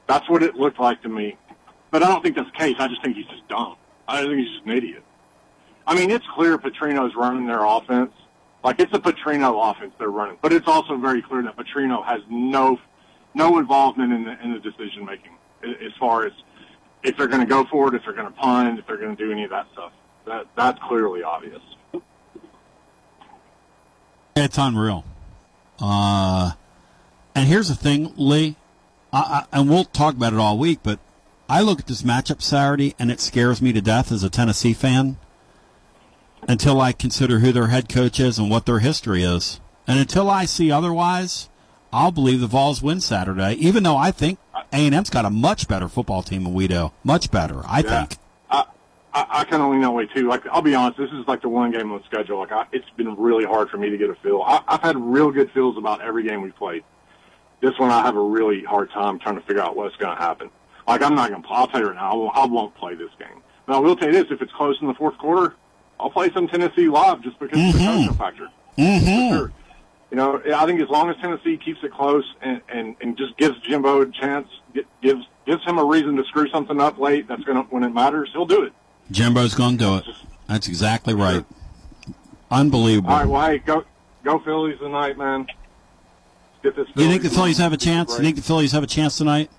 That's 0.07 0.29
what 0.29 0.43
it 0.43 0.55
looked 0.55 0.79
like 0.79 1.01
to 1.03 1.09
me. 1.09 1.37
But 1.91 2.03
I 2.03 2.07
don't 2.07 2.21
think 2.21 2.35
that's 2.35 2.49
the 2.51 2.57
case. 2.57 2.75
I 2.79 2.87
just 2.87 3.03
think 3.03 3.15
he's 3.15 3.27
just 3.27 3.47
dumb. 3.47 3.75
I 4.07 4.21
think 4.21 4.37
he's 4.37 4.49
just 4.49 4.65
an 4.65 4.71
idiot. 4.71 5.03
I 5.85 5.95
mean, 5.95 6.11
it's 6.11 6.25
clear 6.35 6.57
Petrino's 6.57 7.15
running 7.15 7.45
their 7.45 7.63
offense. 7.63 8.11
Like 8.63 8.79
it's 8.79 8.93
a 8.93 8.99
Petrino 8.99 9.71
offense 9.71 9.93
they're 9.99 10.09
running, 10.09 10.37
but 10.41 10.53
it's 10.53 10.67
also 10.67 10.95
very 10.97 11.21
clear 11.21 11.43
that 11.43 11.57
Petrino 11.57 12.05
has 12.05 12.21
no 12.29 12.79
no 13.33 13.57
involvement 13.59 14.13
in 14.13 14.23
the 14.23 14.41
in 14.41 14.53
the 14.53 14.59
decision 14.59 15.05
making 15.05 15.31
as 15.63 15.91
far 15.99 16.25
as 16.25 16.31
if 17.03 17.17
they're 17.17 17.27
going 17.27 17.41
to 17.41 17.47
go 17.47 17.65
for 17.65 17.89
it, 17.89 17.95
if 17.95 18.03
they're 18.05 18.13
going 18.13 18.27
to 18.27 18.39
punt, 18.39 18.79
if 18.79 18.87
they're 18.87 18.97
going 18.97 19.15
to 19.15 19.21
do 19.21 19.31
any 19.31 19.43
of 19.43 19.49
that 19.49 19.67
stuff. 19.73 19.91
That 20.25 20.45
that's 20.55 20.79
clearly 20.87 21.23
obvious. 21.23 21.61
It's 24.35 24.57
unreal. 24.57 25.05
Uh, 25.79 26.51
and 27.35 27.47
here's 27.47 27.67
the 27.69 27.75
thing, 27.75 28.13
Lee, 28.15 28.55
I, 29.11 29.45
I, 29.51 29.57
and 29.59 29.69
we'll 29.69 29.85
talk 29.85 30.15
about 30.15 30.33
it 30.33 30.39
all 30.39 30.57
week, 30.57 30.79
but 30.83 30.99
I 31.49 31.61
look 31.61 31.79
at 31.79 31.87
this 31.87 32.01
matchup 32.03 32.41
Saturday 32.41 32.95
and 32.97 33.11
it 33.11 33.19
scares 33.19 33.61
me 33.61 33.73
to 33.73 33.81
death 33.81 34.11
as 34.11 34.23
a 34.23 34.29
Tennessee 34.29 34.73
fan 34.73 35.17
until 36.47 36.81
I 36.81 36.91
consider 36.93 37.39
who 37.39 37.51
their 37.51 37.67
head 37.67 37.89
coach 37.89 38.19
is 38.19 38.37
and 38.39 38.49
what 38.49 38.65
their 38.65 38.79
history 38.79 39.23
is. 39.23 39.59
And 39.87 39.99
until 39.99 40.29
I 40.29 40.45
see 40.45 40.71
otherwise, 40.71 41.49
I'll 41.91 42.11
believe 42.11 42.39
the 42.39 42.47
Vols 42.47 42.81
win 42.81 43.01
Saturday, 43.01 43.53
even 43.55 43.83
though 43.83 43.97
I 43.97 44.11
think 44.11 44.39
A&M's 44.71 45.09
got 45.09 45.25
a 45.25 45.29
much 45.29 45.67
better 45.67 45.87
football 45.87 46.23
team 46.23 46.43
than 46.45 46.53
we 46.53 46.67
do. 46.67 46.91
Much 47.03 47.29
better, 47.29 47.61
I 47.67 47.79
Yeah. 47.81 48.05
think. 48.05 48.17
I, 49.13 49.25
I 49.29 49.43
kind 49.45 49.61
of 49.61 49.71
lean 49.71 49.81
that 49.81 49.91
way 49.91 50.07
too. 50.07 50.27
Like 50.27 50.45
I'll 50.47 50.61
be 50.61 50.75
honest, 50.75 50.97
this 50.97 51.11
is 51.11 51.27
like 51.27 51.41
the 51.41 51.49
one 51.49 51.71
game 51.71 51.91
on 51.91 51.99
the 51.99 52.05
schedule. 52.05 52.39
Like 52.39 52.51
I, 52.51 52.65
it's 52.71 52.89
been 52.97 53.15
really 53.15 53.45
hard 53.45 53.69
for 53.69 53.77
me 53.77 53.89
to 53.89 53.97
get 53.97 54.09
a 54.09 54.15
feel. 54.15 54.41
I, 54.41 54.61
I've 54.67 54.81
had 54.81 54.97
real 54.97 55.31
good 55.31 55.51
feels 55.51 55.77
about 55.77 56.01
every 56.01 56.23
game 56.23 56.41
we've 56.41 56.55
played. 56.55 56.83
This 57.61 57.77
one, 57.79 57.91
I 57.91 58.01
have 58.01 58.15
a 58.15 58.21
really 58.21 58.63
hard 58.63 58.91
time 58.91 59.19
trying 59.19 59.35
to 59.35 59.41
figure 59.41 59.61
out 59.61 59.75
what's 59.75 59.95
going 59.95 60.15
to 60.15 60.21
happen. 60.21 60.49
Like 60.87 61.01
I'm 61.01 61.15
not 61.15 61.29
going 61.29 61.41
to. 61.43 61.49
I'll 61.49 61.67
tell 61.67 61.79
you 61.79 61.87
right 61.87 61.95
now, 61.95 62.11
I 62.11 62.15
won't, 62.15 62.37
I 62.37 62.45
won't 62.45 62.75
play 62.75 62.95
this 62.95 63.11
game. 63.19 63.41
But 63.65 63.77
I 63.77 63.79
will 63.79 63.95
tell 63.95 64.07
you 64.11 64.13
this: 64.13 64.31
if 64.31 64.41
it's 64.41 64.51
close 64.53 64.77
in 64.81 64.87
the 64.87 64.93
fourth 64.95 65.17
quarter, 65.17 65.55
I'll 65.99 66.09
play 66.09 66.31
some 66.33 66.47
Tennessee 66.47 66.89
live 66.89 67.21
just 67.21 67.39
because 67.39 67.57
of 67.57 67.79
the 67.79 67.85
coaching 67.85 68.13
factor. 68.15 68.49
Mm-hmm. 68.77 69.37
Sure. 69.37 69.51
You 70.11 70.17
know, 70.17 70.41
I 70.55 70.65
think 70.65 70.79
as 70.81 70.89
long 70.89 71.09
as 71.09 71.15
Tennessee 71.17 71.57
keeps 71.57 71.79
it 71.83 71.91
close 71.91 72.23
and, 72.41 72.61
and, 72.69 72.95
and 73.01 73.17
just 73.17 73.35
gives 73.37 73.59
Jimbo 73.61 74.01
a 74.01 74.11
chance, 74.11 74.47
gives 75.01 75.25
gives 75.45 75.63
him 75.65 75.79
a 75.79 75.83
reason 75.83 76.15
to 76.17 76.23
screw 76.25 76.47
something 76.49 76.79
up 76.79 76.99
late, 76.99 77.27
that's 77.27 77.43
going 77.43 77.57
to 77.57 77.63
when 77.71 77.83
it 77.83 77.89
matters, 77.89 78.29
he'll 78.33 78.45
do 78.45 78.63
it. 78.63 78.73
Jimbo's 79.11 79.53
going 79.55 79.77
to 79.77 79.83
do 79.83 79.95
it. 79.97 80.05
That's 80.47 80.67
exactly 80.67 81.13
right. 81.13 81.45
Unbelievable. 82.51 83.09
All 83.11 83.19
right, 83.19 83.27
well, 83.27 83.47
hey, 83.49 83.57
go 83.59 83.83
go 84.23 84.39
Phillies 84.39 84.77
tonight, 84.79 85.17
man. 85.17 85.47
Get 86.61 86.75
this. 86.75 86.87
you 86.95 87.07
think 87.07 87.23
the 87.23 87.29
Phillies 87.29 87.57
have 87.57 87.73
a 87.73 87.77
Break. 87.77 87.81
chance? 87.81 88.11
You 88.17 88.23
think 88.23 88.35
the 88.35 88.41
Phillies 88.41 88.71
have 88.71 88.83
a 88.83 88.87
chance 88.87 89.17
tonight? 89.17 89.49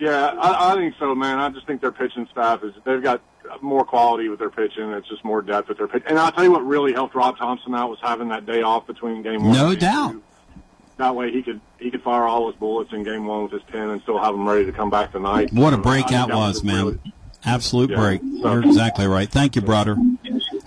Yeah, 0.00 0.28
I, 0.40 0.72
I 0.72 0.74
think 0.76 0.94
so, 0.98 1.14
man. 1.14 1.38
I 1.38 1.48
just 1.50 1.66
think 1.66 1.80
their 1.80 1.92
pitching 1.92 2.26
staff 2.30 2.62
is 2.64 2.72
they've 2.84 3.02
got 3.02 3.20
more 3.60 3.84
quality 3.84 4.28
with 4.28 4.38
their 4.38 4.50
pitching. 4.50 4.90
It's 4.92 5.08
just 5.08 5.24
more 5.24 5.42
depth 5.42 5.68
with 5.68 5.78
their 5.78 5.88
pitch. 5.88 6.02
And 6.06 6.18
I'll 6.18 6.32
tell 6.32 6.44
you 6.44 6.52
what 6.52 6.64
really 6.66 6.92
helped 6.92 7.14
Rob 7.14 7.36
Thomson 7.38 7.74
out 7.74 7.90
was 7.90 7.98
having 8.02 8.28
that 8.28 8.46
day 8.46 8.62
off 8.62 8.86
between 8.86 9.22
game 9.22 9.42
one. 9.44 9.52
No 9.52 9.70
and 9.70 9.78
game 9.80 9.90
doubt. 9.90 10.12
two. 10.12 10.22
That 10.98 11.14
way 11.14 11.30
he 11.30 11.42
could 11.42 11.60
he 11.78 11.90
could 11.90 12.02
fire 12.02 12.24
all 12.24 12.48
his 12.50 12.56
bullets 12.58 12.92
in 12.92 13.04
game 13.04 13.26
one 13.26 13.44
with 13.44 13.52
his 13.52 13.62
pen 13.64 13.90
and 13.90 14.00
still 14.02 14.18
have 14.18 14.32
them 14.34 14.48
ready 14.48 14.64
to 14.66 14.72
come 14.72 14.90
back 14.90 15.12
tonight. 15.12 15.52
What 15.52 15.72
a 15.72 15.76
breakout 15.78 15.78
I 15.78 15.82
break 15.82 16.08
think 16.08 16.10
that 16.10 16.28
that 16.28 16.36
was, 16.36 16.64
man. 16.64 16.84
really- 16.86 16.98
Absolute 17.44 17.90
Yeah. 17.90 17.96
break. 17.96 18.20
So- 18.20 18.52
You're 18.52 18.64
exactly 18.64 19.06
right. 19.06 19.30
Thank 19.30 19.56
you, 19.56 19.62
brother. 19.62 19.96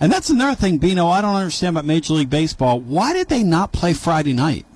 And 0.00 0.12
that's 0.12 0.30
another 0.30 0.54
thing, 0.54 0.78
Bino, 0.78 1.08
I 1.08 1.20
don't 1.20 1.34
understand 1.36 1.74
about 1.76 1.84
Major 1.84 2.14
League 2.14 2.30
Baseball. 2.30 2.80
Why 2.80 3.12
did 3.12 3.28
they 3.28 3.42
not 3.42 3.72
play 3.72 3.92
Friday 3.92 4.32
night? 4.32 4.66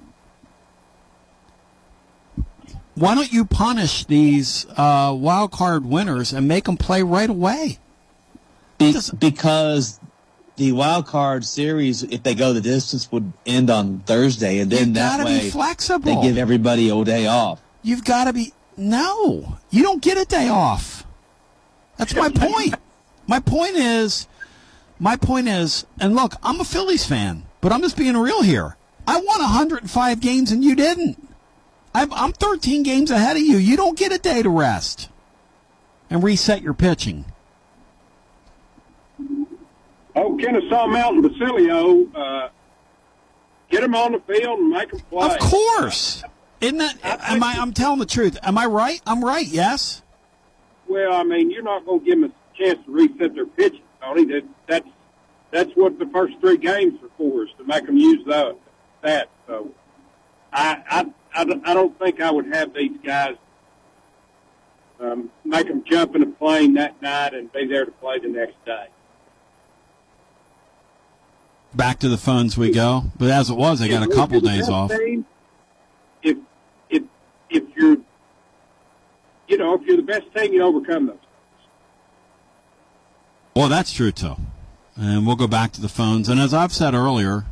Why 2.95 3.15
don't 3.15 3.33
you 3.33 3.45
punish 3.45 4.05
these 4.07 4.67
uh, 4.77 5.15
wild 5.19 5.51
card 5.53 5.85
winners 5.85 6.33
and 6.33 6.49
make 6.49 6.65
them 6.65 6.77
play 6.77 7.03
right 7.03 7.29
away? 7.29 7.79
Be- 8.79 8.95
because 9.19 10.01
the 10.57 10.73
wild 10.73 11.07
card 11.07 11.45
series, 11.45 12.03
if 12.05 12.23
they 12.23 12.35
go 12.35 12.53
the 12.55 12.61
distance, 12.63 13.11
would 13.13 13.33
end 13.45 13.69
on 13.69 14.01
Thursday, 14.07 14.61
and 14.61 14.71
then 14.71 14.89
You 14.89 14.95
that 14.95 15.19
gotta 15.19 15.25
be 15.29 15.39
way 15.39 15.51
flexible. 15.51 16.23
they 16.23 16.29
give 16.29 16.39
everybody 16.39 16.89
a 16.89 17.05
day 17.05 17.27
off. 17.27 17.61
You've 17.83 18.05
got 18.05 18.25
to 18.25 18.33
be. 18.33 18.53
No, 18.79 19.57
you 19.71 19.83
don't 19.83 20.03
get 20.03 20.19
a 20.19 20.25
day 20.25 20.49
off. 20.49 20.96
That's 21.97 22.15
my 22.15 22.29
point. 22.29 22.75
My 23.27 23.41
point 23.41 23.77
is, 23.77 24.29
my 24.99 25.17
point 25.17 25.49
is, 25.49 25.87
and 25.99 26.15
look, 26.15 26.35
I'm 26.43 26.61
a 26.61 26.65
Phillies 26.65 27.07
fan, 27.07 27.45
but 27.61 27.73
I'm 27.73 27.83
just 27.83 27.97
being 27.97 28.17
real 28.17 28.43
here. 28.43 28.77
I 29.07 29.17
won 29.17 29.41
105 29.41 30.21
games 30.21 30.51
and 30.51 30.65
you 30.65 30.75
didn't. 30.75 31.23
I'm, 31.95 32.13
I'm 32.13 32.33
13 32.33 32.83
games 32.83 33.11
ahead 33.11 33.37
of 33.37 33.43
you. 33.43 33.57
You 33.57 33.77
don't 33.77 33.99
get 33.99 34.13
a 34.13 34.19
day 34.19 34.43
to 34.43 34.51
rest 34.51 35.09
and 36.11 36.23
reset 36.23 36.63
your 36.63 36.75
pitching. 36.75 37.25
Oh, 40.15 40.37
Kennesaw 40.37 40.87
Mountain 40.87 41.23
Basilio, 41.23 42.07
uh, 42.15 42.49
get 43.71 43.83
him 43.83 43.95
on 43.95 44.13
the 44.13 44.21
field 44.21 44.59
and 44.59 44.71
make 44.71 44.91
them 44.91 45.01
play. 45.11 45.27
Of 45.27 45.39
course. 45.39 46.23
Isn't 46.61 46.79
that? 46.79 46.99
Am 47.03 47.43
I? 47.43 47.57
I'm 47.59 47.73
telling 47.73 47.99
the 47.99 48.07
truth. 48.07 48.39
Am 48.43 48.57
I 48.57 48.65
right? 48.65 49.01
I'm 49.07 49.23
right. 49.23 49.47
Yes. 49.47 50.03
Well, 50.89 51.13
I 51.13 51.23
mean, 51.25 51.51
you're 51.51 51.63
not 51.63 51.85
going 51.85 52.01
to 52.01 52.05
give 52.07 52.21
them 52.21 52.31
a 52.33 52.57
chance 52.59 52.85
to 52.85 52.91
reset 52.91 53.35
their 53.35 53.47
pitching, 53.47 53.83
Tony. 54.03 54.25
That, 54.27 54.45
that's 54.67 54.89
that's 55.51 55.71
what 55.75 55.99
the 55.99 56.07
first 56.07 56.35
three 56.41 56.57
games 56.59 56.95
are 57.03 57.11
for, 57.17 57.45
is 57.45 57.51
to 57.59 57.65
make 57.65 57.87
them 57.87 57.97
use 57.97 58.25
that. 58.27 58.57
that. 59.03 59.29
So, 59.47 59.71
I, 60.53 60.83
I, 60.89 61.07
I, 61.35 61.45
don't- 61.45 61.67
I 61.69 61.75
don't 61.75 61.99
think 61.99 62.21
I 62.21 62.31
would 62.31 62.47
have 62.53 62.75
these 62.75 62.97
guys 63.05 63.37
um, 65.01 65.31
make 65.45 65.69
them 65.69 65.85
jump 65.85 66.15
in 66.17 66.23
a 66.23 66.27
plane 66.27 66.75
that 66.75 67.01
night 67.03 67.35
and 67.35 67.53
be 67.53 67.67
there 67.67 67.85
to 67.85 67.91
play 67.93 68.19
the 68.19 68.29
next 68.29 68.63
day. 68.65 68.87
Back 71.75 71.99
to 72.01 72.09
the 72.09 72.17
phones 72.17 72.57
we 72.57 72.73
go. 72.73 73.05
But 73.19 73.31
as 73.31 73.51
it 73.51 73.55
was, 73.55 73.81
they 73.81 73.89
got 73.89 74.03
a 74.03 74.09
couple 74.13 74.41
days 74.41 74.69
off. 74.69 74.91
team, 74.91 75.27
if 76.23 76.39
if 76.89 77.03
if 77.51 77.65
you're, 77.77 77.99
you 79.49 79.59
know, 79.59 79.75
if 79.75 79.83
you're 79.83 79.97
the 79.97 80.03
best 80.03 80.35
team, 80.35 80.53
you 80.53 80.63
overcome 80.63 81.07
those. 81.07 81.19
Well, 83.55 83.69
that's 83.69 83.93
true 83.93 84.13
too. 84.13 84.37
And 84.97 85.27
we'll 85.27 85.37
go 85.37 85.47
back 85.47 85.73
to 85.73 85.81
the 85.81 85.89
phones. 85.89 86.29
And 86.29 86.41
as 86.41 86.53
I've 86.55 86.73
said 86.73 86.95
earlier, 86.95 87.45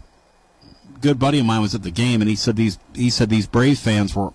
a 0.94 0.98
good 1.00 1.18
buddy 1.18 1.40
of 1.40 1.46
mine 1.46 1.62
was 1.62 1.74
at 1.74 1.82
the 1.82 1.90
game, 1.90 2.20
and 2.20 2.28
he 2.28 2.36
said 2.36 2.56
these 2.56 2.78
he 2.94 3.10
said 3.10 3.30
these 3.30 3.46
Braves 3.46 3.80
fans 3.80 4.14
were 4.14 4.32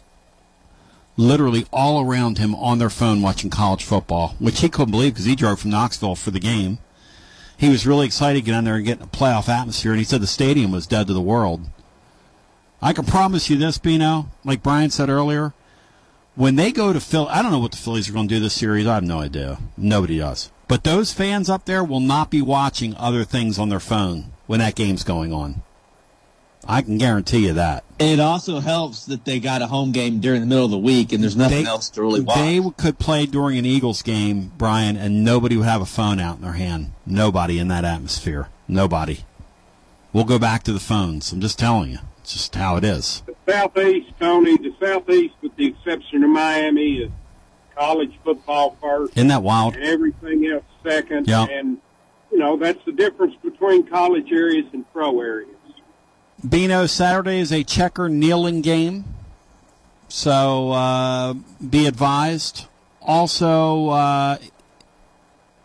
literally 1.17 1.65
all 1.71 2.03
around 2.03 2.37
him 2.37 2.55
on 2.55 2.79
their 2.79 2.89
phone 2.89 3.21
watching 3.21 3.49
college 3.49 3.83
football, 3.83 4.35
which 4.39 4.61
he 4.61 4.69
couldn't 4.69 4.91
believe 4.91 5.13
because 5.13 5.25
he 5.25 5.35
drove 5.35 5.59
from 5.59 5.71
Knoxville 5.71 6.15
for 6.15 6.31
the 6.31 6.39
game. 6.39 6.79
He 7.57 7.67
was 7.67 7.85
really 7.85 8.05
excited 8.05 8.39
to 8.39 8.45
get 8.45 8.57
in 8.57 8.63
there 8.63 8.75
and 8.75 8.85
get 8.85 8.99
in 8.99 9.03
a 9.03 9.07
playoff 9.07 9.49
atmosphere, 9.49 9.91
and 9.91 9.99
he 9.99 10.05
said 10.05 10.21
the 10.21 10.27
stadium 10.27 10.71
was 10.71 10.87
dead 10.87 11.07
to 11.07 11.13
the 11.13 11.19
world. 11.19 11.67
I 12.81 12.93
can 12.93 13.05
promise 13.05 13.49
you 13.49 13.57
this, 13.57 13.77
Bino, 13.77 14.29
like 14.45 14.63
Brian 14.63 14.89
said 14.89 15.09
earlier, 15.09 15.53
when 16.35 16.55
they 16.55 16.71
go 16.71 16.93
to 16.93 16.99
Phil, 16.99 17.27
I 17.29 17.41
don't 17.41 17.51
know 17.51 17.59
what 17.59 17.71
the 17.71 17.77
Phillies 17.77 18.09
are 18.09 18.13
going 18.13 18.27
to 18.27 18.35
do 18.35 18.39
this 18.41 18.53
series. 18.53 18.87
I 18.87 18.95
have 18.95 19.03
no 19.03 19.19
idea. 19.19 19.57
Nobody 19.77 20.17
does. 20.19 20.51
But 20.67 20.83
those 20.83 21.11
fans 21.11 21.49
up 21.49 21.65
there 21.65 21.83
will 21.83 21.99
not 21.99 22.29
be 22.29 22.41
watching 22.41 22.95
other 22.95 23.23
things 23.23 23.57
on 23.57 23.69
their 23.69 23.79
phone 23.79 24.31
when 24.47 24.59
that 24.59 24.75
game's 24.75 25.03
going 25.03 25.33
on. 25.33 25.63
I 26.67 26.81
can 26.81 26.97
guarantee 26.97 27.47
you 27.47 27.53
that. 27.53 27.83
It 27.99 28.19
also 28.19 28.59
helps 28.59 29.05
that 29.05 29.25
they 29.25 29.39
got 29.39 29.61
a 29.61 29.67
home 29.67 29.91
game 29.91 30.19
during 30.19 30.41
the 30.41 30.45
middle 30.45 30.65
of 30.65 30.71
the 30.71 30.77
week, 30.77 31.11
and 31.11 31.23
there's 31.23 31.35
nothing 31.35 31.63
They- 31.63 31.69
else 31.69 31.89
to 31.91 32.01
really 32.01 32.19
watch. 32.21 32.37
They 32.37 32.61
could 32.77 32.99
play 32.99 33.25
during 33.25 33.57
an 33.57 33.65
Eagles 33.65 34.01
game, 34.01 34.51
Brian, 34.57 34.95
and 34.95 35.23
nobody 35.23 35.57
would 35.57 35.65
have 35.65 35.81
a 35.81 35.85
phone 35.87 36.19
out 36.19 36.35
in 36.35 36.41
their 36.43 36.53
hand. 36.53 36.91
Nobody 37.05 37.57
in 37.57 37.69
that 37.69 37.85
atmosphere. 37.85 38.49
Nobody. 38.67 39.19
We'll 40.13 40.25
go 40.25 40.37
back 40.37 40.63
to 40.63 40.73
the 40.73 40.79
phones. 40.79 41.31
I'm 41.31 41.41
just 41.41 41.57
telling 41.57 41.91
you. 41.91 41.99
It's 42.29 42.35
just 42.35 42.53
how 42.53 42.77
it 42.77 42.83
is. 42.83 43.23
The 43.25 43.33
Southeast, 43.51 44.11
Tony, 44.19 44.55
the 44.55 44.71
Southeast, 44.79 45.33
with 45.41 45.55
the 45.55 45.65
exception 45.65 46.23
of 46.23 46.29
Miami, 46.29 46.97
is 46.97 47.11
college 47.75 48.11
football 48.23 48.77
first. 48.79 49.17
Isn't 49.17 49.29
that 49.29 49.41
wild? 49.41 49.73
And 49.73 49.83
everything 49.83 50.45
else 50.45 50.63
second. 50.83 51.27
Yeah. 51.27 51.47
And, 51.49 51.79
you 52.31 52.37
know, 52.37 52.55
that's 52.55 52.85
the 52.85 52.91
difference 52.91 53.33
between 53.41 53.87
college 53.87 54.31
areas 54.31 54.67
and 54.73 54.85
pro 54.93 55.19
areas. 55.19 55.55
Bino, 56.47 56.85
Saturday 56.85 57.39
is 57.39 57.51
a 57.51 57.63
checker 57.63 58.07
Neyland 58.09 58.61
game. 58.61 59.05
So 60.07 60.69
uh, 60.69 61.33
be 61.67 61.87
advised. 61.87 62.67
Also, 63.01 63.89
uh, 63.89 64.37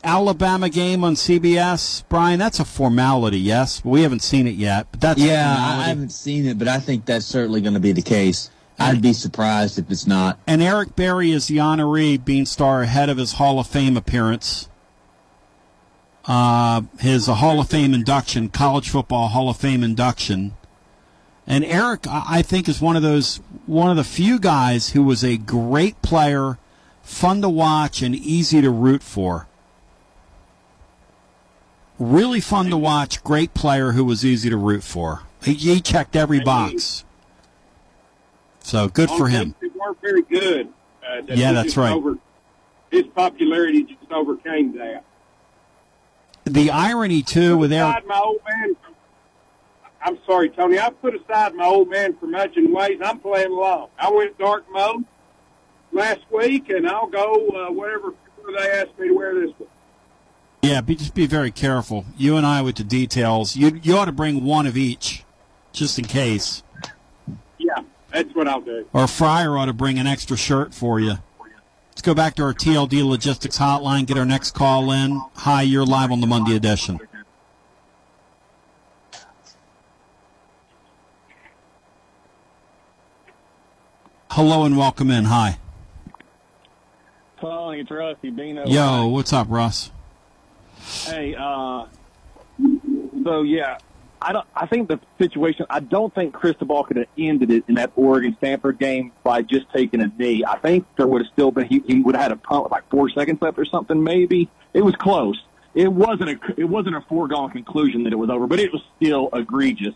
Alabama 0.04 0.68
game 0.68 1.02
on 1.02 1.14
CBS. 1.14 2.04
Brian, 2.08 2.38
that's 2.38 2.60
a 2.60 2.64
formality, 2.64 3.38
yes? 3.38 3.84
We 3.84 4.02
haven't 4.02 4.22
seen 4.22 4.46
it 4.46 4.54
yet, 4.54 4.86
but 4.92 5.00
that's 5.00 5.20
yeah, 5.20 5.56
I 5.58 5.84
haven't 5.84 6.10
seen 6.10 6.46
it, 6.46 6.58
but 6.58 6.68
I 6.68 6.78
think 6.78 7.06
that's 7.06 7.26
certainly 7.26 7.60
going 7.60 7.74
to 7.74 7.80
be 7.80 7.92
the 7.92 8.02
case. 8.02 8.50
I'd 8.78 9.00
be 9.00 9.12
surprised 9.12 9.78
if 9.78 9.90
it's 9.90 10.06
not. 10.06 10.38
And 10.46 10.60
Eric 10.60 10.96
Berry 10.96 11.30
is 11.30 11.46
the 11.46 11.58
honoree 11.58 12.18
Beanstar 12.18 12.82
ahead 12.82 13.08
of 13.08 13.18
his 13.18 13.34
Hall 13.34 13.58
of 13.58 13.66
Fame 13.66 13.96
appearance. 13.96 14.68
Uh, 16.26 16.82
his 16.98 17.28
uh, 17.28 17.34
Hall 17.34 17.60
of 17.60 17.68
Fame 17.68 17.94
induction, 17.94 18.48
college 18.48 18.88
football 18.88 19.28
Hall 19.28 19.48
of 19.48 19.56
Fame 19.56 19.84
induction. 19.84 20.54
And 21.46 21.64
Eric, 21.64 22.06
I 22.06 22.24
I 22.26 22.42
think, 22.42 22.68
is 22.68 22.80
one 22.80 22.96
of 22.96 23.02
those 23.02 23.40
one 23.66 23.90
of 23.90 23.96
the 23.96 24.04
few 24.04 24.38
guys 24.38 24.90
who 24.90 25.02
was 25.02 25.22
a 25.22 25.36
great 25.36 26.00
player, 26.00 26.58
fun 27.02 27.42
to 27.42 27.48
watch, 27.48 28.00
and 28.00 28.14
easy 28.14 28.62
to 28.62 28.70
root 28.70 29.02
for. 29.02 29.46
Really 31.98 32.40
fun 32.40 32.70
to 32.70 32.76
watch, 32.76 33.22
great 33.22 33.54
player 33.54 33.92
who 33.92 34.04
was 34.04 34.24
easy 34.24 34.50
to 34.50 34.56
root 34.56 34.82
for. 34.82 35.22
He, 35.42 35.54
he 35.54 35.80
checked 35.80 36.16
every 36.16 36.40
box. 36.40 37.04
So 38.60 38.88
good 38.88 39.10
for 39.10 39.28
him. 39.28 39.54
They 39.60 39.68
weren't 39.68 40.00
very 40.00 40.22
good. 40.22 40.68
Uh, 41.06 41.20
that 41.26 41.36
Yeah, 41.36 41.52
that's 41.52 41.76
right. 41.76 41.92
Over, 41.92 42.18
his 42.90 43.04
popularity 43.14 43.84
just 43.84 44.10
overcame 44.10 44.76
that. 44.78 45.04
The 46.44 46.70
irony 46.70 47.22
too 47.22 47.56
with 47.56 47.72
Eric. 47.72 47.90
aside 47.90 48.06
my 48.06 48.18
old 48.18 48.40
man. 48.48 48.76
I'm 50.02 50.18
sorry, 50.26 50.50
Tony. 50.50 50.78
I 50.78 50.90
put 50.90 51.14
aside 51.14 51.54
my 51.54 51.64
old 51.64 51.88
man 51.88 52.16
for 52.16 52.26
much 52.26 52.56
in 52.56 52.72
ways. 52.72 52.98
I'm 53.02 53.20
playing 53.20 53.52
along. 53.52 53.88
I 53.98 54.10
went 54.10 54.36
dark 54.38 54.64
mode 54.70 55.04
last 55.92 56.20
week, 56.30 56.68
and 56.68 56.86
I'll 56.86 57.06
go 57.06 57.48
uh, 57.48 57.72
whatever 57.72 58.12
they 58.58 58.70
ask 58.70 58.88
me 58.98 59.08
to 59.08 59.14
wear 59.14 59.34
this 59.40 59.58
week. 59.58 59.68
Yeah, 60.64 60.80
be, 60.80 60.96
just 60.96 61.14
be 61.14 61.26
very 61.26 61.50
careful. 61.50 62.06
You 62.16 62.38
and 62.38 62.46
I 62.46 62.62
with 62.62 62.76
the 62.76 62.84
details. 62.84 63.54
You 63.54 63.78
you 63.82 63.98
ought 63.98 64.06
to 64.06 64.12
bring 64.12 64.44
one 64.44 64.66
of 64.66 64.78
each, 64.78 65.22
just 65.74 65.98
in 65.98 66.06
case. 66.06 66.62
Yeah, 67.58 67.82
that's 68.10 68.34
what 68.34 68.48
I'll 68.48 68.62
do. 68.62 68.86
Or 68.94 69.06
Fryer 69.06 69.58
ought 69.58 69.66
to 69.66 69.74
bring 69.74 69.98
an 69.98 70.06
extra 70.06 70.38
shirt 70.38 70.72
for 70.72 70.98
you. 70.98 71.16
Let's 71.90 72.00
go 72.00 72.14
back 72.14 72.34
to 72.36 72.44
our 72.44 72.54
TLD 72.54 73.06
Logistics 73.06 73.58
hotline. 73.58 74.06
Get 74.06 74.16
our 74.16 74.24
next 74.24 74.52
call 74.52 74.90
in. 74.90 75.20
Hi, 75.34 75.60
you're 75.60 75.84
live 75.84 76.10
on 76.10 76.22
the 76.22 76.26
Monday 76.26 76.56
edition. 76.56 76.98
Hello 84.30 84.64
and 84.64 84.78
welcome 84.78 85.10
in. 85.10 85.24
Hi. 85.26 85.58
Tony, 87.38 87.80
it's 87.80 87.90
Rusty 87.90 88.30
Bino. 88.30 88.66
Yo, 88.66 89.06
what's 89.08 89.32
up, 89.34 89.46
Russ? 89.50 89.90
Hey, 91.06 91.34
uh, 91.38 91.86
so 93.24 93.42
yeah, 93.42 93.78
I 94.24 94.32
don't. 94.32 94.46
I 94.54 94.66
think 94.66 94.88
the 94.88 94.98
situation. 95.18 95.66
I 95.68 95.80
don't 95.80 96.14
think 96.14 96.32
Cristobal 96.32 96.84
could 96.84 96.96
have 96.96 97.06
ended 97.18 97.50
it 97.50 97.64
in 97.68 97.74
that 97.74 97.92
Oregon 97.94 98.34
Stanford 98.38 98.78
game 98.78 99.12
by 99.22 99.42
just 99.42 99.66
taking 99.72 100.00
a 100.00 100.10
knee. 100.18 100.44
I 100.46 100.58
think 100.58 100.86
there 100.96 101.06
would 101.06 101.22
have 101.22 101.30
still 101.32 101.50
been. 101.50 101.66
He, 101.66 101.82
he 101.86 102.00
would 102.00 102.14
have 102.14 102.22
had 102.22 102.32
a 102.32 102.36
punt 102.36 102.64
with 102.64 102.72
like 102.72 102.88
four 102.90 103.10
seconds 103.10 103.40
left 103.42 103.58
or 103.58 103.66
something. 103.66 104.02
Maybe 104.02 104.48
it 104.72 104.82
was 104.82 104.94
close. 104.96 105.42
It 105.74 105.92
wasn't 105.92 106.30
a. 106.30 106.54
It 106.56 106.64
wasn't 106.64 106.96
a 106.96 107.02
foregone 107.02 107.50
conclusion 107.50 108.04
that 108.04 108.12
it 108.12 108.16
was 108.16 108.30
over, 108.30 108.46
but 108.46 108.60
it 108.60 108.72
was 108.72 108.82
still 108.96 109.28
egregious. 109.32 109.94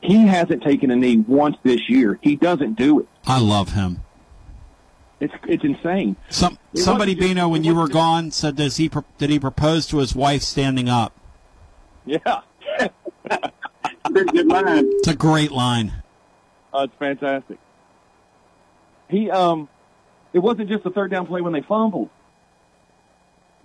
He 0.00 0.26
hasn't 0.26 0.62
taken 0.62 0.90
a 0.90 0.96
knee 0.96 1.16
once 1.16 1.56
this 1.62 1.88
year. 1.88 2.18
He 2.22 2.36
doesn't 2.36 2.74
do 2.74 3.00
it. 3.00 3.08
I 3.26 3.40
love 3.40 3.70
him. 3.70 4.02
It's 5.20 5.32
it's 5.46 5.64
insane. 5.64 6.16
Some 6.28 6.58
It 6.72 6.78
somebody, 6.80 7.12
wasn't 7.12 7.20
just- 7.20 7.34
Bino, 7.34 7.48
when 7.48 7.64
you 7.64 7.72
were 7.74 7.80
wasn't 7.82 7.94
gone, 7.94 8.30
said 8.30 8.56
does 8.56 8.76
he 8.78 8.90
did 9.18 9.30
he 9.30 9.38
propose 9.38 9.86
to 9.88 9.98
his 9.98 10.14
wife 10.14 10.42
standing 10.42 10.88
up? 10.88 11.12
Yeah. 12.04 12.40
It's 14.16 15.08
a 15.08 15.14
great 15.14 15.50
line. 15.50 15.92
Oh, 16.72 16.82
it's 16.84 16.94
fantastic. 16.98 17.58
He 19.08 19.30
um, 19.30 19.68
it 20.32 20.40
wasn't 20.40 20.68
just 20.68 20.84
the 20.84 20.90
third 20.90 21.10
down 21.10 21.26
play 21.26 21.40
when 21.40 21.52
they 21.52 21.62
fumbled. 21.62 22.10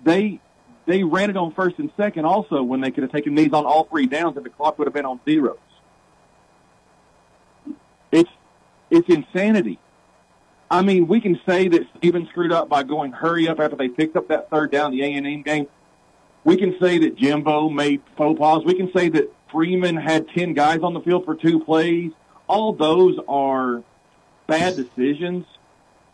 They 0.04 0.40
they 0.86 1.04
ran 1.04 1.30
it 1.30 1.38
on 1.38 1.52
first 1.54 1.78
and 1.80 1.92
second 1.98 2.26
also 2.26 2.64
when 2.64 2.82
they 2.82 2.92
could 2.92 3.04
have 3.04 3.12
taken 3.12 3.36
knees 3.36 3.52
on 3.54 3.66
all 3.66 3.84
three 3.86 4.06
downs 4.08 4.38
and 4.38 4.46
the 4.46 4.50
clock 4.50 4.78
would 4.80 4.88
have 4.88 4.94
been 4.94 5.06
on 5.06 5.20
zeros. 5.26 5.58
It's 8.12 8.30
it's 8.90 9.08
insanity. 9.10 9.80
I 10.72 10.82
mean, 10.84 11.08
we 11.08 11.20
can 11.20 11.40
say 11.48 11.68
that 11.68 11.88
Steven 11.98 12.28
screwed 12.28 12.52
up 12.52 12.70
by 12.70 12.84
going 12.84 13.12
hurry 13.12 13.48
up 13.48 13.60
after 13.60 13.76
they 13.76 13.90
picked 13.90 14.16
up 14.16 14.28
that 14.28 14.50
third 14.50 14.72
down 14.72 14.92
the 14.92 15.02
A 15.04 15.14
and 15.14 15.26
M 15.26 15.42
game. 15.42 15.68
We 16.44 16.58
can 16.58 16.78
say 16.80 17.00
that 17.00 17.16
Jimbo 17.18 17.70
made 17.70 18.02
faux 18.16 18.40
pas. 18.40 18.64
We 18.64 18.76
can 18.76 18.92
say 18.94 19.10
that 19.10 19.34
Freeman 19.52 19.98
had 19.98 20.30
ten 20.30 20.54
guys 20.54 20.82
on 20.84 20.94
the 20.94 21.02
field 21.02 21.26
for 21.26 21.36
two 21.36 21.60
plays. 21.60 22.12
All 22.48 22.74
those 22.74 23.18
are 23.28 23.84
bad 24.48 24.76
decisions, 24.76 25.46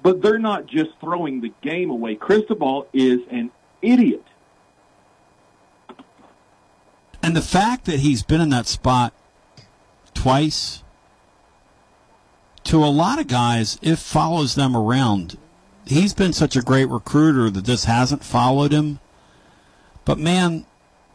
but 0.01 0.21
they're 0.21 0.39
not 0.39 0.67
just 0.67 0.91
throwing 0.99 1.41
the 1.41 1.53
game 1.61 1.89
away. 1.89 2.15
Cristobal 2.15 2.87
is 2.93 3.19
an 3.29 3.51
idiot. 3.81 4.23
And 7.21 7.35
the 7.35 7.41
fact 7.41 7.85
that 7.85 7.99
he's 7.99 8.23
been 8.23 8.39
in 8.39 8.49
that 8.49 8.67
spot 8.67 9.13
twice, 10.13 10.83
to 12.65 12.83
a 12.83 12.87
lot 12.87 13.19
of 13.19 13.27
guys, 13.27 13.79
it 13.81 13.97
follows 13.97 14.55
them 14.55 14.75
around. 14.75 15.37
He's 15.85 16.13
been 16.13 16.33
such 16.33 16.55
a 16.55 16.61
great 16.61 16.89
recruiter 16.89 17.49
that 17.49 17.65
this 17.65 17.85
hasn't 17.85 18.23
followed 18.23 18.71
him. 18.71 18.99
But 20.03 20.17
man, 20.19 20.65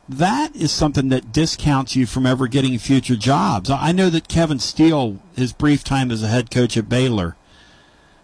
that 0.08 0.54
is 0.56 0.72
something 0.72 1.08
that 1.10 1.32
discounts 1.32 1.94
you 1.94 2.06
from 2.06 2.26
ever 2.26 2.46
getting 2.48 2.78
future 2.78 3.16
jobs. 3.16 3.70
I 3.70 3.92
know 3.92 4.10
that 4.10 4.28
Kevin 4.28 4.58
Steele, 4.58 5.18
his 5.36 5.52
brief 5.52 5.84
time 5.84 6.10
as 6.10 6.22
a 6.22 6.28
head 6.28 6.50
coach 6.50 6.76
at 6.76 6.88
Baylor, 6.88 7.36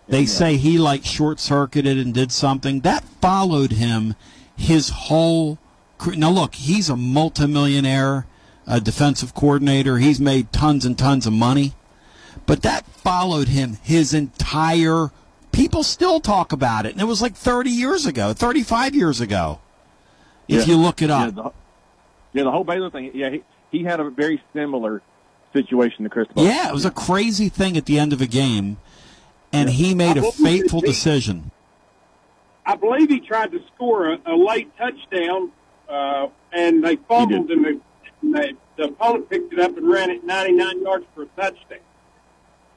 they 0.08 0.24
say 0.24 0.56
he 0.56 0.78
like 0.78 1.04
short 1.04 1.40
circuited 1.40 1.98
and 1.98 2.14
did 2.14 2.30
something 2.30 2.80
that 2.80 3.04
followed 3.20 3.72
him 3.72 4.14
his 4.56 4.88
whole. 4.90 5.58
car- 5.98 6.14
Now 6.14 6.30
look, 6.30 6.54
he's 6.54 6.88
a 6.88 6.96
multimillionaire, 6.96 8.26
a 8.68 8.80
defensive 8.80 9.34
coordinator. 9.34 9.98
He's 9.98 10.20
made 10.20 10.52
tons 10.52 10.84
and 10.84 10.96
tons 10.96 11.26
of 11.26 11.32
money, 11.32 11.74
but 12.46 12.62
that 12.62 12.86
followed 12.86 13.48
him 13.48 13.78
his 13.82 14.14
entire. 14.14 15.10
People 15.52 15.82
still 15.82 16.20
talk 16.20 16.52
about 16.52 16.86
it, 16.86 16.92
and 16.92 17.00
it 17.00 17.06
was 17.06 17.20
like 17.22 17.34
30 17.34 17.70
years 17.70 18.06
ago, 18.06 18.32
35 18.32 18.94
years 18.94 19.20
ago. 19.20 19.58
If 20.48 20.66
Yeah. 20.68 20.74
you 20.74 20.80
look 20.80 21.02
it 21.02 21.08
Yeah, 21.08 21.26
up, 21.26 21.34
the, 21.34 21.50
yeah, 22.34 22.42
the 22.44 22.50
whole 22.50 22.64
Baylor 22.64 22.90
thing. 22.90 23.10
Yeah, 23.14 23.30
he, 23.30 23.42
he 23.72 23.82
had 23.84 23.98
a 24.00 24.10
very 24.10 24.42
similar 24.52 25.02
situation 25.52 26.04
to 26.04 26.10
Cristobal. 26.10 26.44
yeah, 26.44 26.68
it 26.68 26.72
was 26.74 26.84
a 26.84 26.90
crazy 26.90 27.48
thing 27.48 27.76
at 27.76 27.86
the 27.86 27.98
end 27.98 28.12
of 28.12 28.20
a 28.20 28.26
game, 28.26 28.76
and 29.52 29.70
he 29.70 29.94
made 29.94 30.16
a 30.18 30.20
What 30.22 30.34
was 30.38 30.40
it, 30.40 30.44
fateful 30.44 30.80
decision. 30.82 31.50
I 32.66 32.76
believe 32.76 33.08
he 33.08 33.20
tried 33.20 33.52
to 33.52 33.60
score 33.74 34.12
a, 34.12 34.18
a 34.26 34.34
late 34.36 34.70
touchdown, 34.76 35.50
uh, 35.88 36.26
and 36.52 36.84
they 36.84 36.96
fumbled, 36.96 37.50
and, 37.50 37.64
the, 37.64 37.80
and 38.22 38.34
they, 38.34 38.52
the 38.76 38.84
opponent 38.84 39.30
picked 39.30 39.52
it 39.52 39.58
up 39.60 39.76
and 39.76 39.88
ran 39.88 40.10
it 40.10 40.22
99 40.24 40.82
yards 40.82 41.06
for 41.14 41.22
a 41.22 41.26
touchdown. 41.40 41.78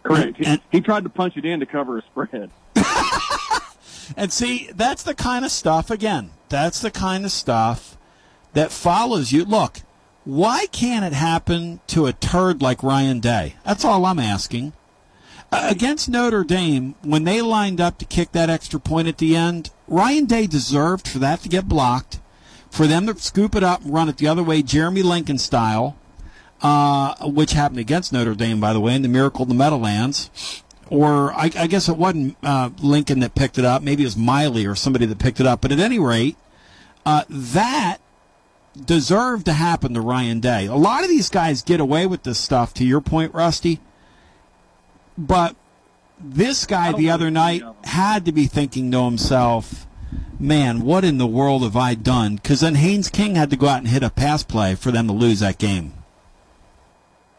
Correct. 0.03 0.37
He, 0.37 0.61
he 0.71 0.81
tried 0.81 1.03
to 1.03 1.09
punch 1.09 1.37
it 1.37 1.45
in 1.45 1.59
to 1.59 1.65
cover 1.65 1.97
a 1.97 2.01
spread. 2.03 2.49
And 4.17 4.33
see, 4.33 4.69
that's 4.75 5.03
the 5.03 5.13
kind 5.13 5.45
of 5.45 5.51
stuff, 5.51 5.91
again, 5.91 6.31
that's 6.49 6.81
the 6.81 6.91
kind 6.91 7.25
of 7.25 7.31
stuff 7.31 7.97
that 8.53 8.71
follows 8.71 9.31
you. 9.31 9.45
Look, 9.45 9.81
why 10.25 10.65
can't 10.67 11.05
it 11.05 11.13
happen 11.13 11.79
to 11.87 12.07
a 12.07 12.13
turd 12.13 12.61
like 12.61 12.83
Ryan 12.83 13.19
Day? 13.19 13.55
That's 13.65 13.85
all 13.85 14.05
I'm 14.05 14.19
asking. 14.19 14.73
Uh, 15.51 15.67
against 15.69 16.09
Notre 16.09 16.43
Dame, 16.43 16.95
when 17.01 17.23
they 17.23 17.41
lined 17.41 17.81
up 17.81 17.97
to 17.99 18.05
kick 18.05 18.31
that 18.33 18.49
extra 18.49 18.79
point 18.79 19.07
at 19.07 19.17
the 19.17 19.35
end, 19.35 19.71
Ryan 19.87 20.25
Day 20.25 20.47
deserved 20.47 21.07
for 21.07 21.19
that 21.19 21.41
to 21.41 21.49
get 21.49 21.67
blocked, 21.67 22.19
for 22.69 22.85
them 22.85 23.07
to 23.07 23.17
scoop 23.17 23.55
it 23.55 23.63
up 23.63 23.83
and 23.83 23.93
run 23.93 24.09
it 24.09 24.17
the 24.17 24.27
other 24.27 24.43
way, 24.43 24.61
Jeremy 24.61 25.01
Lincoln 25.01 25.39
style, 25.39 25.95
uh, 26.61 27.15
which 27.27 27.53
happened 27.53 27.79
against 27.79 28.11
Notre 28.13 28.35
Dame, 28.35 28.59
by 28.59 28.73
the 28.73 28.79
way, 28.79 28.95
in 28.95 29.01
the 29.01 29.07
Miracle 29.07 29.43
of 29.43 29.49
the 29.49 29.55
Meadowlands 29.55 30.63
or 30.89 31.31
I, 31.33 31.51
I 31.55 31.67
guess 31.67 31.87
it 31.87 31.97
wasn't 31.97 32.35
uh, 32.43 32.71
Lincoln 32.81 33.19
that 33.19 33.35
picked 33.35 33.57
it 33.57 33.65
up. 33.65 33.83
Maybe 33.83 34.03
it 34.03 34.07
was 34.07 34.17
Miley 34.17 34.65
or 34.65 34.75
somebody 34.75 35.05
that 35.05 35.19
picked 35.19 35.39
it 35.39 35.45
up. 35.45 35.61
But 35.61 35.71
at 35.71 35.79
any 35.79 35.99
rate, 35.99 36.35
uh, 37.05 37.23
that 37.29 37.97
deserved 38.85 39.45
to 39.45 39.53
happen 39.53 39.93
to 39.93 40.01
Ryan 40.01 40.39
Day. 40.39 40.65
A 40.65 40.75
lot 40.75 41.03
of 41.03 41.09
these 41.09 41.29
guys 41.29 41.61
get 41.61 41.79
away 41.79 42.07
with 42.07 42.23
this 42.23 42.39
stuff. 42.39 42.73
To 42.75 42.85
your 42.85 43.01
point, 43.01 43.33
Rusty, 43.33 43.79
but 45.17 45.55
this 46.19 46.65
guy 46.65 46.91
the 46.91 47.09
other 47.09 47.29
night 47.29 47.63
had 47.83 48.25
to 48.25 48.31
be 48.31 48.47
thinking 48.47 48.91
to 48.91 49.05
himself, 49.05 49.85
man, 50.39 50.81
what 50.81 51.05
in 51.05 51.17
the 51.17 51.27
world 51.27 51.63
have 51.63 51.75
I 51.75 51.93
done? 51.93 52.35
Because 52.35 52.61
then 52.61 52.75
Haynes 52.75 53.09
King 53.09 53.35
had 53.35 53.51
to 53.51 53.57
go 53.57 53.67
out 53.67 53.79
and 53.79 53.87
hit 53.87 54.03
a 54.03 54.09
pass 54.09 54.43
play 54.43 54.75
for 54.75 54.91
them 54.91 55.07
to 55.07 55.13
lose 55.13 55.39
that 55.41 55.59
game. 55.59 55.93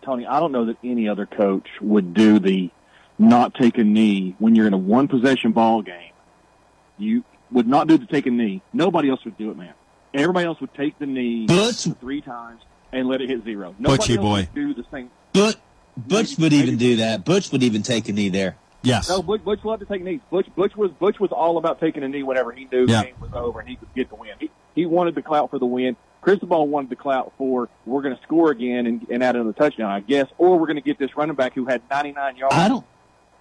Tony, 0.02 0.26
I 0.26 0.40
don't 0.40 0.52
know 0.52 0.66
that 0.66 0.76
any 0.84 1.08
other 1.08 1.26
coach 1.26 1.68
would 1.80 2.14
do 2.14 2.38
the 2.38 2.70
not 3.18 3.54
take 3.54 3.76
a 3.78 3.84
knee 3.84 4.34
when 4.38 4.54
you're 4.54 4.66
in 4.66 4.72
a 4.72 4.78
one 4.78 5.08
possession 5.08 5.52
ball 5.52 5.82
game. 5.82 6.12
You 6.98 7.24
would 7.50 7.66
not 7.66 7.86
do 7.86 7.98
the 7.98 8.06
take 8.06 8.26
a 8.26 8.30
knee. 8.30 8.62
Nobody 8.72 9.10
else 9.10 9.24
would 9.24 9.36
do 9.36 9.50
it, 9.50 9.56
man. 9.56 9.74
Everybody 10.14 10.46
else 10.46 10.60
would 10.60 10.74
take 10.74 10.98
the 10.98 11.06
knee 11.06 11.46
three 12.00 12.20
times 12.20 12.62
and 12.92 13.08
let 13.08 13.20
it 13.20 13.28
hit 13.28 13.44
zero. 13.44 13.74
Nobody 13.78 14.02
Butchie 14.02 14.16
else 14.16 14.24
boy. 14.24 14.36
would 14.40 14.54
do 14.54 14.74
the 14.74 14.84
same. 14.90 15.10
But 15.32 15.56
Butch 15.96 16.36
would 16.38 16.52
even 16.52 16.76
do 16.78 16.96
that. 16.96 17.24
Butch 17.24 17.52
would 17.52 17.62
even 17.62 17.82
take 17.82 18.08
a 18.08 18.12
knee 18.12 18.28
there. 18.28 18.56
Yes. 18.82 19.08
No, 19.10 19.22
Butch, 19.22 19.44
Butch 19.44 19.62
loved 19.64 19.80
to 19.80 19.86
take 19.86 20.02
knees. 20.02 20.20
Butch, 20.30 20.46
Butch 20.56 20.74
was 20.74 20.90
Butch 20.92 21.20
was 21.20 21.30
all 21.32 21.58
about 21.58 21.80
taking 21.80 22.02
a 22.02 22.08
knee 22.08 22.22
whenever 22.22 22.50
he 22.52 22.64
knew 22.64 22.86
Yeah. 22.88 23.00
the 23.00 23.06
game 23.08 23.14
was 23.20 23.30
over 23.34 23.60
and 23.60 23.68
he 23.68 23.76
could 23.76 23.92
get 23.94 24.08
the 24.08 24.14
win. 24.14 24.30
He, 24.40 24.50
he 24.74 24.86
wanted 24.86 25.14
the 25.14 25.22
clout 25.22 25.50
for 25.50 25.58
the 25.58 25.66
win. 25.66 25.96
Cristobal 26.22 26.68
wanted 26.68 26.90
the 26.90 26.96
clout 26.96 27.32
for 27.38 27.68
we're 27.86 28.02
going 28.02 28.16
to 28.16 28.22
score 28.22 28.50
again 28.50 28.86
and, 28.86 29.06
and 29.10 29.22
add 29.22 29.36
another 29.36 29.52
touchdown, 29.52 29.90
I 29.90 30.00
guess, 30.00 30.26
or 30.38 30.58
we're 30.58 30.66
going 30.66 30.76
to 30.76 30.82
get 30.82 30.98
this 30.98 31.16
running 31.16 31.34
back 31.34 31.54
who 31.54 31.64
had 31.64 31.82
99 31.90 32.36
yards. 32.36 32.54
I 32.54 32.68
don't. 32.68 32.84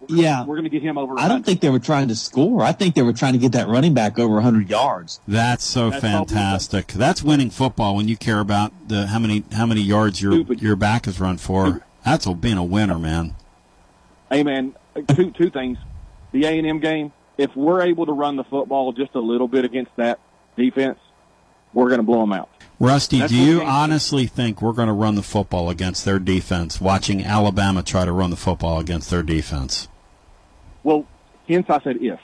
Yeah. 0.07 0.45
We're 0.45 0.55
going 0.55 0.63
to 0.63 0.69
get 0.69 0.81
him 0.81 0.97
over. 0.97 1.19
I 1.19 1.27
don't 1.27 1.45
think 1.45 1.59
they 1.59 1.69
were 1.69 1.79
trying 1.79 2.07
to 2.07 2.15
score. 2.15 2.61
I 2.63 2.71
think 2.71 2.95
they 2.95 3.01
were 3.01 3.13
trying 3.13 3.33
to 3.33 3.39
get 3.39 3.51
that 3.51 3.67
running 3.67 3.93
back 3.93 4.17
over 4.17 4.35
100 4.35 4.69
yards. 4.69 5.19
That's 5.27 5.63
so 5.63 5.89
That's 5.89 6.03
all 6.03 6.09
we 6.09 6.27
fantastic. 6.27 6.87
That's 6.87 7.21
winning 7.21 7.49
football 7.49 7.97
when 7.97 8.07
you 8.07 8.15
care 8.15 8.39
about 8.39 8.71
the 8.87 9.07
how 9.07 9.19
many 9.19 9.43
how 9.51 9.65
many 9.65 9.81
yards 9.81 10.21
your 10.21 10.39
your 10.53 10.77
back 10.77 11.05
is 11.07 11.19
run 11.19 11.37
for. 11.37 11.83
That's 12.05 12.25
a, 12.25 12.33
being 12.33 12.57
a 12.57 12.63
winner, 12.63 12.97
man. 12.97 13.35
Hey 14.31 14.43
man, 14.43 14.73
two 15.15 15.31
two 15.31 15.49
things. 15.49 15.77
The 16.31 16.45
A 16.45 16.57
and 16.57 16.65
M 16.65 16.79
game. 16.79 17.11
If 17.37 17.55
we're 17.55 17.81
able 17.81 18.05
to 18.05 18.11
run 18.13 18.35
the 18.35 18.43
football 18.43 18.91
just 18.93 19.15
a 19.15 19.19
little 19.19 19.47
bit 19.47 19.65
against 19.65 19.95
that 19.95 20.19
defense, 20.57 20.99
we're 21.73 21.87
going 21.87 21.99
to 21.99 22.03
blow 22.03 22.21
them 22.21 22.33
out. 22.33 22.49
Rusty, 22.79 23.19
That's 23.19 23.31
do 23.31 23.37
you 23.37 23.61
honestly 23.61 24.25
think 24.25 24.61
we're 24.61 24.71
going 24.73 24.87
to 24.87 24.93
run 24.93 25.15
the 25.15 25.23
football 25.23 25.69
against 25.69 26.05
their 26.05 26.17
defense? 26.19 26.79
Watching 26.79 27.23
Alabama 27.23 27.83
try 27.83 28.05
to 28.05 28.11
run 28.13 28.29
the 28.29 28.37
football 28.37 28.79
against 28.79 29.09
their 29.09 29.23
defense. 29.23 29.89
Well, 30.83 31.05
hence 31.47 31.65
I 31.69 31.81
said 31.81 31.97
if. 31.97 32.19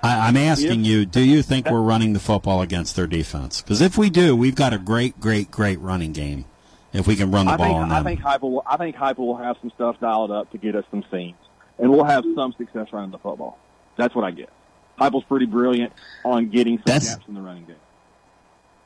I, 0.00 0.28
I'm 0.28 0.36
asking 0.36 0.82
If- 0.82 0.86
you, 0.86 1.04
do 1.06 1.20
you 1.20 1.42
think 1.42 1.68
we're 1.68 1.80
running 1.82 2.12
the 2.12 2.20
football 2.20 2.62
against 2.62 2.94
their 2.94 3.08
defense? 3.08 3.60
Because 3.60 3.80
if 3.80 3.98
we 3.98 4.08
do, 4.10 4.36
we've 4.36 4.54
got 4.54 4.72
a 4.72 4.78
great, 4.78 5.18
great, 5.18 5.50
great 5.50 5.80
running 5.80 6.12
game. 6.12 6.44
If 6.92 7.06
we 7.08 7.16
can 7.16 7.32
run 7.32 7.46
the 7.46 7.52
I 7.52 7.56
ball 7.56 7.66
think 7.66 7.78
on 7.80 7.92
I 7.92 8.02
think 8.04 8.42
will, 8.42 8.62
I 8.66 8.76
think 8.76 8.96
Heupel 8.96 9.18
will 9.18 9.36
have 9.36 9.56
some 9.60 9.70
stuff 9.74 9.98
dialed 10.00 10.30
up 10.30 10.50
to 10.52 10.58
get 10.58 10.74
us 10.74 10.84
some 10.90 11.04
seams, 11.10 11.36
and 11.78 11.90
we'll 11.90 12.04
have 12.04 12.24
some 12.34 12.54
success 12.56 12.88
running 12.92 13.10
the 13.10 13.18
football. 13.18 13.58
That's 13.96 14.14
what 14.14 14.24
I 14.24 14.30
get. 14.30 14.48
Heupel's 14.98 15.24
pretty 15.24 15.44
brilliant 15.46 15.92
on 16.24 16.48
getting 16.48 16.78
some 16.78 16.84
That's- 16.86 17.14
gaps 17.16 17.26
in 17.28 17.34
the 17.34 17.40
running 17.42 17.64
game. 17.66 17.76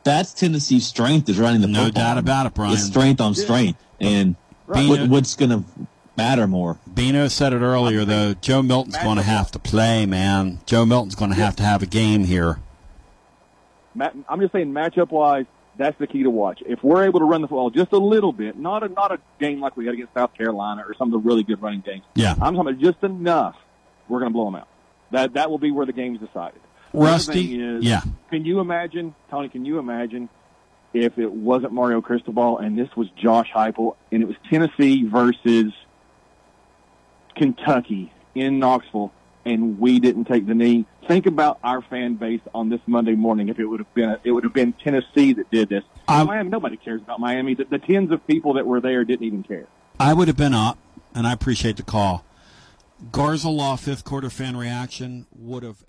That's 0.04 0.32
Tennessee's 0.34 0.86
strength 0.86 1.28
is 1.28 1.38
running 1.38 1.60
the 1.60 1.68
No 1.68 1.84
football. 1.84 2.02
doubt 2.02 2.18
about 2.18 2.46
it, 2.46 2.54
Brian. 2.54 2.72
It's 2.74 2.82
strength 2.84 3.20
on 3.20 3.34
strength. 3.34 3.80
And 4.00 4.36
Right. 4.66 4.88
what, 4.88 5.08
what's 5.08 5.36
going 5.36 5.50
to 5.50 5.64
matter 6.16 6.46
more? 6.46 6.78
Bino 6.92 7.28
said 7.28 7.52
it 7.52 7.60
earlier, 7.60 8.04
though. 8.04 8.34
Joe 8.34 8.62
Milton's 8.62 8.96
going 8.98 9.16
to 9.18 9.22
have 9.22 9.50
to 9.52 9.58
play, 9.58 10.06
man. 10.06 10.60
Joe 10.66 10.84
Milton's 10.84 11.14
going 11.14 11.30
to 11.30 11.36
have 11.36 11.56
to 11.56 11.62
have 11.62 11.82
a 11.82 11.86
game 11.86 12.24
here. 12.24 12.58
Ma- 13.94 14.10
I'm 14.28 14.40
just 14.40 14.52
saying, 14.52 14.72
matchup 14.72 15.10
wise, 15.10 15.46
that's 15.76 15.98
the 15.98 16.06
key 16.06 16.22
to 16.22 16.30
watch. 16.30 16.62
If 16.66 16.82
we're 16.82 17.04
able 17.04 17.20
to 17.20 17.24
run 17.26 17.42
the 17.42 17.48
football 17.48 17.70
just 17.70 17.92
a 17.92 17.98
little 17.98 18.32
bit, 18.32 18.58
not 18.58 18.82
a 18.82 18.88
not 18.88 19.12
a 19.12 19.18
game 19.40 19.60
like 19.60 19.76
we 19.76 19.86
had 19.86 19.94
against 19.94 20.14
South 20.14 20.34
Carolina 20.34 20.84
or 20.86 20.94
some 20.94 21.08
of 21.08 21.22
the 21.22 21.26
really 21.28 21.42
good 21.42 21.60
running 21.62 21.80
games. 21.80 22.04
Yeah. 22.14 22.32
I'm 22.32 22.54
talking 22.54 22.60
about 22.72 22.78
just 22.78 23.02
enough. 23.02 23.56
We're 24.08 24.20
going 24.20 24.30
to 24.30 24.34
blow 24.34 24.46
them 24.46 24.56
out. 24.56 24.68
That 25.12 25.34
that 25.34 25.50
will 25.50 25.58
be 25.58 25.70
where 25.70 25.86
the 25.86 25.92
game's 25.92 26.20
decided. 26.20 26.60
Rusty, 26.92 27.60
is, 27.60 27.84
yeah. 27.84 28.02
Can 28.30 28.44
you 28.44 28.60
imagine, 28.60 29.14
Tony? 29.30 29.48
Can 29.48 29.64
you 29.64 29.78
imagine 29.78 30.28
if 30.92 31.18
it 31.18 31.30
wasn't 31.30 31.72
Mario 31.72 32.00
Cristobal 32.02 32.58
and 32.58 32.78
this 32.78 32.88
was 32.96 33.08
Josh 33.10 33.50
Heupel 33.54 33.96
and 34.10 34.22
it 34.22 34.26
was 34.26 34.36
Tennessee 34.50 35.06
versus 35.06 35.72
Kentucky 37.34 38.12
in 38.34 38.58
Knoxville 38.58 39.12
and 39.44 39.78
we 39.78 40.00
didn't 40.00 40.26
take 40.26 40.46
the 40.46 40.54
knee? 40.54 40.86
Think 41.08 41.26
about 41.26 41.58
our 41.64 41.82
fan 41.82 42.14
base 42.14 42.42
on 42.54 42.68
this 42.68 42.80
Monday 42.86 43.14
morning. 43.14 43.48
If 43.48 43.58
it 43.58 43.64
would 43.64 43.80
have 43.80 43.94
been, 43.94 44.16
it 44.22 44.30
would 44.30 44.44
have 44.44 44.52
been 44.52 44.72
Tennessee 44.72 45.32
that 45.32 45.50
did 45.50 45.68
this. 45.68 45.82
Miami, 46.08 46.50
nobody 46.50 46.76
cares 46.76 47.00
about 47.00 47.20
Miami. 47.20 47.54
The, 47.54 47.64
the 47.64 47.78
tens 47.78 48.12
of 48.12 48.26
people 48.26 48.54
that 48.54 48.66
were 48.66 48.80
there 48.80 49.04
didn't 49.04 49.26
even 49.26 49.42
care. 49.42 49.66
I 49.98 50.14
would 50.14 50.28
have 50.28 50.36
been 50.36 50.54
up, 50.54 50.78
and 51.14 51.26
I 51.26 51.32
appreciate 51.32 51.76
the 51.76 51.82
call. 51.82 52.24
Garza 53.10 53.48
Law 53.48 53.76
fifth 53.76 54.04
quarter 54.04 54.30
fan 54.30 54.56
reaction 54.56 55.26
would 55.32 55.62
have. 55.62 55.82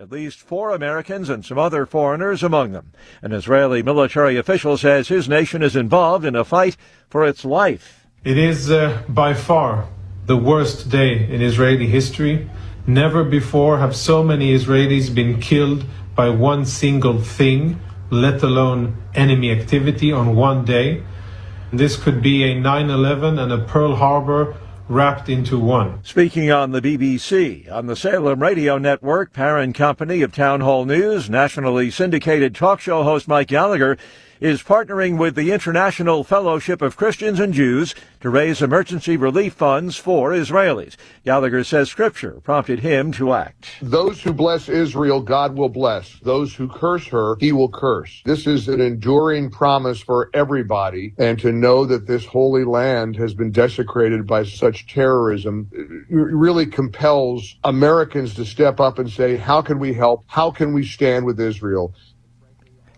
At 0.00 0.12
least 0.12 0.38
four 0.38 0.70
Americans 0.70 1.28
and 1.28 1.44
some 1.44 1.58
other 1.58 1.84
foreigners 1.84 2.44
among 2.44 2.70
them. 2.70 2.92
An 3.20 3.32
Israeli 3.32 3.82
military 3.82 4.36
official 4.36 4.78
says 4.78 5.08
his 5.08 5.28
nation 5.28 5.60
is 5.60 5.74
involved 5.74 6.24
in 6.24 6.36
a 6.36 6.44
fight 6.44 6.76
for 7.10 7.26
its 7.26 7.44
life. 7.44 8.06
It 8.22 8.38
is 8.38 8.70
uh, 8.70 9.02
by 9.08 9.34
far 9.34 9.88
the 10.26 10.36
worst 10.36 10.88
day 10.88 11.28
in 11.28 11.42
Israeli 11.42 11.88
history. 11.88 12.48
Never 12.86 13.24
before 13.24 13.78
have 13.78 13.96
so 13.96 14.22
many 14.22 14.54
Israelis 14.54 15.12
been 15.12 15.40
killed 15.40 15.84
by 16.14 16.28
one 16.28 16.64
single 16.64 17.20
thing, 17.20 17.80
let 18.08 18.44
alone 18.44 18.96
enemy 19.16 19.50
activity 19.50 20.12
on 20.12 20.36
one 20.36 20.64
day. 20.64 21.02
This 21.72 21.96
could 21.96 22.22
be 22.22 22.44
a 22.44 22.54
9 22.54 22.88
11 22.88 23.36
and 23.40 23.52
a 23.52 23.58
Pearl 23.58 23.96
Harbor 23.96 24.54
wrapped 24.88 25.28
into 25.28 25.58
one. 25.58 26.02
Speaking 26.02 26.50
on 26.50 26.72
the 26.72 26.80
BBC, 26.80 27.70
on 27.70 27.86
the 27.86 27.96
Salem 27.96 28.40
Radio 28.40 28.78
Network, 28.78 29.32
parent 29.32 29.74
company 29.74 30.22
of 30.22 30.32
Town 30.32 30.60
Hall 30.60 30.84
News, 30.84 31.28
nationally 31.28 31.90
syndicated 31.90 32.54
talk 32.54 32.80
show 32.80 33.02
host 33.02 33.28
Mike 33.28 33.48
Gallagher 33.48 33.98
is 34.40 34.62
partnering 34.62 35.18
with 35.18 35.34
the 35.34 35.52
International 35.52 36.24
Fellowship 36.24 36.82
of 36.82 36.96
Christians 36.96 37.40
and 37.40 37.52
Jews 37.52 37.94
to 38.20 38.30
raise 38.30 38.62
emergency 38.62 39.16
relief 39.16 39.54
funds 39.54 39.96
for 39.96 40.30
Israelis. 40.30 40.96
Gallagher 41.24 41.64
says 41.64 41.88
scripture 41.88 42.40
prompted 42.42 42.80
him 42.80 43.12
to 43.12 43.32
act. 43.32 43.68
Those 43.80 44.22
who 44.22 44.32
bless 44.32 44.68
Israel, 44.68 45.20
God 45.20 45.56
will 45.56 45.68
bless. 45.68 46.18
Those 46.20 46.54
who 46.54 46.68
curse 46.68 47.06
her, 47.08 47.36
he 47.40 47.52
will 47.52 47.68
curse. 47.68 48.22
This 48.24 48.46
is 48.46 48.68
an 48.68 48.80
enduring 48.80 49.50
promise 49.50 50.00
for 50.00 50.30
everybody. 50.34 51.14
And 51.18 51.38
to 51.40 51.52
know 51.52 51.84
that 51.86 52.06
this 52.06 52.24
holy 52.24 52.64
land 52.64 53.16
has 53.16 53.34
been 53.34 53.50
desecrated 53.50 54.26
by 54.26 54.44
such 54.44 54.86
terrorism 54.86 55.70
really 56.10 56.66
compels 56.66 57.56
Americans 57.64 58.34
to 58.34 58.44
step 58.44 58.80
up 58.80 58.98
and 58.98 59.10
say, 59.10 59.36
how 59.36 59.62
can 59.62 59.78
we 59.78 59.92
help? 59.92 60.24
How 60.26 60.50
can 60.50 60.72
we 60.72 60.84
stand 60.84 61.24
with 61.24 61.40
Israel? 61.40 61.94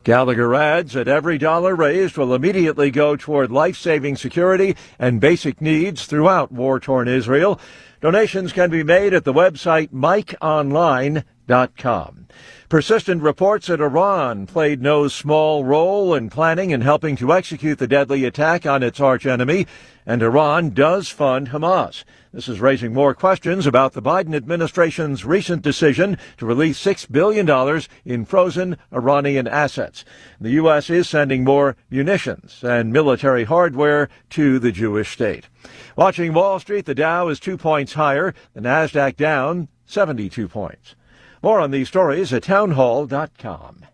Gallagher 0.02 0.54
adds 0.54 0.94
that 0.94 1.08
every 1.08 1.36
dollar 1.36 1.74
raised 1.74 2.16
will 2.16 2.34
immediately 2.34 2.90
go 2.90 3.16
toward 3.16 3.52
life-saving 3.52 4.16
security 4.16 4.74
and 4.98 5.20
basic 5.20 5.60
needs 5.60 6.06
throughout 6.06 6.50
war-torn 6.50 7.06
Israel. 7.06 7.60
Donations 8.00 8.54
can 8.54 8.70
be 8.70 8.82
made 8.82 9.12
at 9.12 9.24
the 9.24 9.34
website 9.34 9.90
mikeonline.com. 9.90 12.26
Persistent 12.70 13.22
reports 13.22 13.66
that 13.66 13.80
Iran 13.80 14.46
played 14.46 14.80
no 14.80 15.08
small 15.08 15.64
role 15.64 16.14
in 16.14 16.30
planning 16.30 16.72
and 16.72 16.82
helping 16.82 17.16
to 17.16 17.34
execute 17.34 17.78
the 17.78 17.86
deadly 17.86 18.24
attack 18.24 18.64
on 18.64 18.82
its 18.82 19.00
archenemy, 19.00 19.66
and 20.06 20.22
Iran 20.22 20.70
does 20.70 21.08
fund 21.08 21.48
Hamas. 21.48 22.04
This 22.32 22.48
is 22.48 22.60
raising 22.60 22.94
more 22.94 23.12
questions 23.12 23.66
about 23.66 23.92
the 23.92 24.02
Biden 24.02 24.36
administration's 24.36 25.24
recent 25.24 25.62
decision 25.62 26.16
to 26.36 26.46
release 26.46 26.80
$6 26.80 27.10
billion 27.10 27.82
in 28.04 28.24
frozen 28.24 28.76
Iranian 28.92 29.48
assets. 29.48 30.04
The 30.40 30.50
U.S. 30.50 30.90
is 30.90 31.08
sending 31.08 31.42
more 31.42 31.76
munitions 31.90 32.62
and 32.62 32.92
military 32.92 33.42
hardware 33.42 34.08
to 34.30 34.60
the 34.60 34.70
Jewish 34.70 35.10
state. 35.10 35.48
Watching 35.96 36.32
Wall 36.32 36.60
Street, 36.60 36.86
the 36.86 36.94
Dow 36.94 37.26
is 37.26 37.40
two 37.40 37.56
points 37.56 37.94
higher, 37.94 38.32
the 38.54 38.60
NASDAQ 38.60 39.16
down 39.16 39.66
72 39.86 40.46
points. 40.46 40.94
More 41.42 41.58
on 41.58 41.72
these 41.72 41.88
stories 41.88 42.32
at 42.32 42.44
townhall.com. 42.44 43.86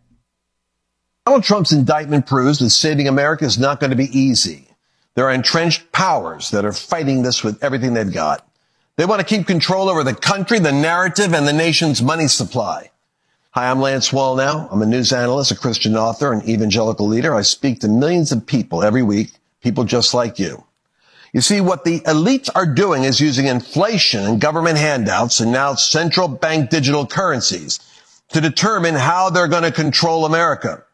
Donald 1.25 1.43
Trump's 1.43 1.73
indictment 1.73 2.27
proves 2.27 2.59
that 2.59 2.69
saving 2.69 3.09
America 3.09 3.47
is 3.47 3.59
not 3.59 3.81
going 3.81 3.91
to 3.91 3.97
be 3.97 4.17
easy. 4.17 4.69
There 5.17 5.25
are 5.25 5.33
entrenched 5.33 5.93
powers 5.93 6.51
that 6.51 6.67
are 6.67 6.75
fighting 6.75 7.23
this 7.23 7.43
with 7.43 7.65
everything 7.65 7.95
they've 7.95 8.13
got. 8.13 8.47
They 8.97 9.07
want 9.07 9.21
to 9.21 9.27
keep 9.27 9.47
control 9.47 9.89
over 9.89 10.05
the 10.05 10.15
country, 10.15 10.59
the 10.59 10.73
narrative, 10.73 11.33
and 11.33 11.49
the 11.49 11.55
nation's 11.55 12.03
money 12.03 12.29
supply. 12.29 12.91
Hi, 13.53 13.71
I'm 13.71 13.81
Lance 13.81 14.11
Wallnau. 14.11 14.71
I'm 14.71 14.83
a 14.83 14.87
news 14.87 15.15
analyst, 15.15 15.53
a 15.53 15.57
Christian 15.57 15.97
author, 15.97 16.35
an 16.35 16.47
evangelical 16.47 17.09
leader. 17.09 17.35
I 17.35 17.41
speak 17.41 17.81
to 17.81 17.89
millions 17.89 18.31
of 18.31 18.45
people 18.45 18.83
every 18.83 19.03
week, 19.03 19.31
people 19.63 19.85
just 19.85 20.13
like 20.13 20.39
you. 20.39 20.65
You 21.33 21.41
see, 21.41 21.63
what 21.63 21.85
the 21.85 22.01
elites 22.01 22.51
are 22.55 22.67
doing 22.67 23.05
is 23.05 23.19
using 23.19 23.47
inflation 23.47 24.23
and 24.23 24.39
government 24.39 24.77
handouts 24.77 25.41
and 25.41 25.51
now 25.51 25.77
central 25.77 26.29
bank 26.29 26.69
digital 26.69 27.07
currencies 27.07 27.81
to 28.35 28.43
determine 28.43 28.95
how 28.95 29.31
they're 29.31 29.49
going 29.49 29.63
to 29.63 29.73
control 29.73 30.27
America. 30.27 30.85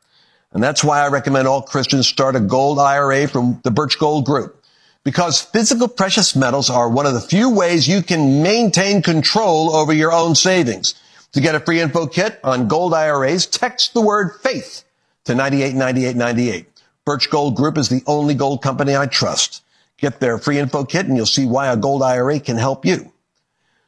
And 0.53 0.63
that's 0.63 0.85
why 0.85 1.01
I 1.01 1.09
recommend 1.09 1.49
all 1.49 1.63
Christians 1.63 2.07
start 2.07 2.37
a 2.37 2.41
gold 2.41 2.79
IRA 2.79 3.27
from 3.27 3.61
the 3.65 3.71
Birch 3.71 3.99
Gold 3.99 4.27
Group. 4.27 4.63
because 5.05 5.41
physical 5.41 5.89
precious 5.89 6.37
metals 6.37 6.71
are 6.71 6.89
one 6.89 7.07
of 7.07 7.15
the 7.15 7.21
few 7.21 7.51
ways 7.51 7.89
you 7.89 8.03
can 8.03 8.43
maintain 8.43 9.03
control 9.03 9.75
over 9.75 9.93
your 9.93 10.13
own 10.13 10.35
savings. 10.35 10.95
To 11.33 11.41
get 11.41 11.55
a 11.55 11.61
free 11.61 11.81
info 11.81 12.07
kit 12.07 12.39
on 12.45 12.69
gold 12.69 12.93
IRAs, 12.95 13.47
text 13.47 13.95
the 13.95 14.01
word 14.01 14.33
faith 14.43 14.85
to 15.25 15.35
989898. 15.35 16.67
Birch 17.05 17.31
Gold 17.31 17.57
Group 17.57 17.79
is 17.79 17.89
the 17.89 18.03
only 18.07 18.35
gold 18.35 18.63
company 18.63 18.95
I 18.95 19.07
trust. 19.07 19.63
Get 19.97 20.21
their 20.21 20.39
free 20.39 20.59
info 20.59 20.85
kit 20.85 21.07
and 21.07 21.17
you'll 21.17 21.27
see 21.27 21.47
why 21.47 21.69
a 21.69 21.77
gold 21.77 22.03
IRA 22.03 22.39
can 22.39 22.59
help 22.59 22.85
you. 22.85 23.13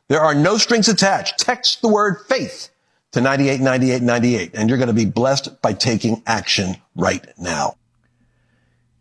There 0.08 0.20
are 0.20 0.34
no 0.34 0.58
strings 0.58 0.88
attached. 0.88 1.38
Text 1.38 1.80
the 1.82 1.88
word 1.88 2.16
faith 2.28 2.70
to 3.14 3.20
989898 3.20 4.50
and 4.54 4.68
you're 4.68 4.76
going 4.76 4.88
to 4.88 4.92
be 4.92 5.04
blessed 5.04 5.62
by 5.62 5.72
taking 5.72 6.20
action 6.26 6.76
right 6.96 7.24
now. 7.38 7.76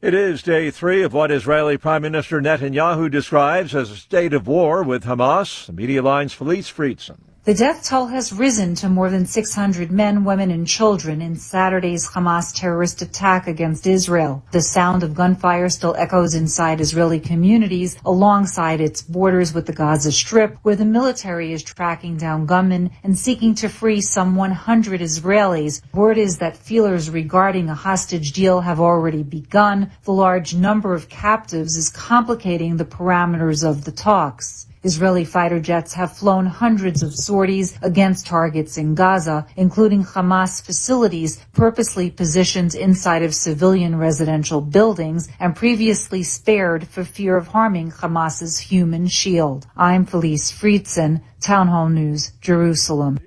It 0.01 0.13
is 0.13 0.43
day 0.43 0.69
three 0.69 1.01
of 1.01 1.13
what 1.13 1.31
Israeli 1.31 1.77
Prime 1.77 2.03
Minister 2.03 2.39
Netanyahu 2.39 3.09
describes 3.09 3.73
as 3.73 3.89
a 3.89 3.95
state 3.95 4.33
of 4.33 4.45
war 4.45 4.83
with 4.83 5.05
Hamas. 5.05 5.65
The 5.65 5.73
Media 5.73 6.03
Line's 6.03 6.33
Felice 6.33 6.71
Friedson. 6.71 7.17
The 7.45 7.53
death 7.53 7.83
toll 7.83 8.05
has 8.05 8.31
risen 8.31 8.73
to 8.75 8.87
more 8.87 9.09
than 9.09 9.25
600 9.25 9.91
men, 9.91 10.23
women, 10.23 10.49
and 10.49 10.65
children 10.65 11.21
in 11.21 11.35
Saturday's 11.35 12.07
Hamas 12.07 12.55
terrorist 12.55 13.01
attack 13.01 13.47
against 13.47 13.85
Israel. 13.85 14.45
The 14.51 14.61
sound 14.61 15.03
of 15.03 15.13
gunfire 15.13 15.67
still 15.67 15.93
echoes 15.97 16.35
inside 16.35 16.79
Israeli 16.79 17.19
communities 17.19 17.97
alongside 18.05 18.79
its 18.79 19.01
borders 19.01 19.53
with 19.53 19.65
the 19.65 19.73
Gaza 19.73 20.13
Strip, 20.13 20.57
where 20.61 20.77
the 20.77 20.85
military 20.85 21.51
is 21.51 21.63
tracking 21.63 22.15
down 22.15 22.45
gunmen 22.45 22.91
and 23.03 23.19
seeking 23.19 23.55
to 23.55 23.67
free 23.67 23.99
some 23.99 24.37
100 24.37 25.01
Israelis. 25.01 25.81
Word 25.93 26.17
is 26.17 26.37
that 26.37 26.55
feelers 26.55 27.09
regarding 27.09 27.67
a 27.67 27.75
hostage 27.75 28.31
deal 28.31 28.61
have 28.61 28.79
already 28.79 29.21
begun. 29.21 29.91
The 30.05 30.13
large 30.13 30.55
number 30.55 30.93
of 30.93 31.09
captives 31.09 31.75
is 31.75 31.89
complicating 31.89 32.77
the 32.77 32.85
parameters 32.85 33.69
of 33.69 33.83
the 33.83 33.91
talks. 33.91 34.67
Israeli 34.83 35.23
fighter 35.23 35.61
jets 35.61 35.93
have 35.93 36.17
flown 36.17 36.45
hundreds 36.45 37.01
of 37.03 37.15
sorties 37.15 37.79
against 37.81 38.27
targets 38.27 38.77
in 38.77 38.95
Gaza, 38.95 39.47
including 39.55 40.03
Hamas 40.03 40.61
facilities 40.61 41.37
purposely 41.53 42.11
positioned 42.11 42.75
inside 42.75 43.23
of 43.23 43.33
civilian 43.33 43.97
residential 43.97 44.59
buildings 44.59 45.29
and 45.39 45.55
previously 45.55 46.21
spared 46.21 46.85
for 46.89 47.05
fear 47.05 47.37
of 47.37 47.47
harming 47.47 47.91
Hamas's 47.91 48.59
human 48.59 49.07
shield. 49.07 49.65
I'm 49.77 50.05
Felice 50.05 50.51
Friedson, 50.51 51.21
Town 51.39 51.69
Hall 51.69 51.87
News, 51.87 52.33
Jerusalem. 52.41 53.19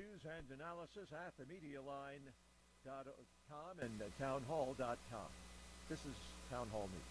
This 5.89 5.99
is 5.99 6.15
Town 6.51 6.67
Hall 6.71 6.89
News. 6.93 7.01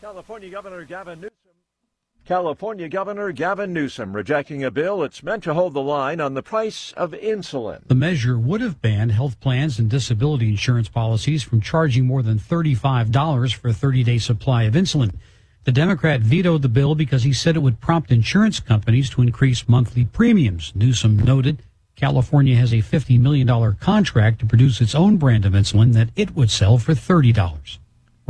California 0.00 0.50
Governor 0.50 0.84
Gavin 0.84 1.20
Newsom 1.20 1.39
California 2.30 2.88
Governor 2.88 3.32
Gavin 3.32 3.72
Newsom 3.72 4.14
rejecting 4.14 4.62
a 4.62 4.70
bill 4.70 5.00
that's 5.00 5.24
meant 5.24 5.42
to 5.42 5.52
hold 5.52 5.74
the 5.74 5.82
line 5.82 6.20
on 6.20 6.34
the 6.34 6.44
price 6.44 6.92
of 6.96 7.10
insulin. 7.10 7.84
The 7.88 7.96
measure 7.96 8.38
would 8.38 8.60
have 8.60 8.80
banned 8.80 9.10
health 9.10 9.40
plans 9.40 9.80
and 9.80 9.90
disability 9.90 10.48
insurance 10.48 10.88
policies 10.88 11.42
from 11.42 11.60
charging 11.60 12.06
more 12.06 12.22
than 12.22 12.38
$35 12.38 13.54
for 13.54 13.66
a 13.66 13.72
30 13.72 14.04
day 14.04 14.18
supply 14.18 14.62
of 14.62 14.74
insulin. 14.74 15.16
The 15.64 15.72
Democrat 15.72 16.20
vetoed 16.20 16.62
the 16.62 16.68
bill 16.68 16.94
because 16.94 17.24
he 17.24 17.32
said 17.32 17.56
it 17.56 17.64
would 17.64 17.80
prompt 17.80 18.12
insurance 18.12 18.60
companies 18.60 19.10
to 19.10 19.22
increase 19.22 19.68
monthly 19.68 20.04
premiums. 20.04 20.70
Newsom 20.76 21.16
noted 21.16 21.64
California 21.96 22.54
has 22.54 22.72
a 22.72 22.76
$50 22.76 23.20
million 23.20 23.74
contract 23.80 24.38
to 24.38 24.46
produce 24.46 24.80
its 24.80 24.94
own 24.94 25.16
brand 25.16 25.44
of 25.44 25.54
insulin 25.54 25.94
that 25.94 26.10
it 26.14 26.36
would 26.36 26.52
sell 26.52 26.78
for 26.78 26.92
$30. 26.92 27.78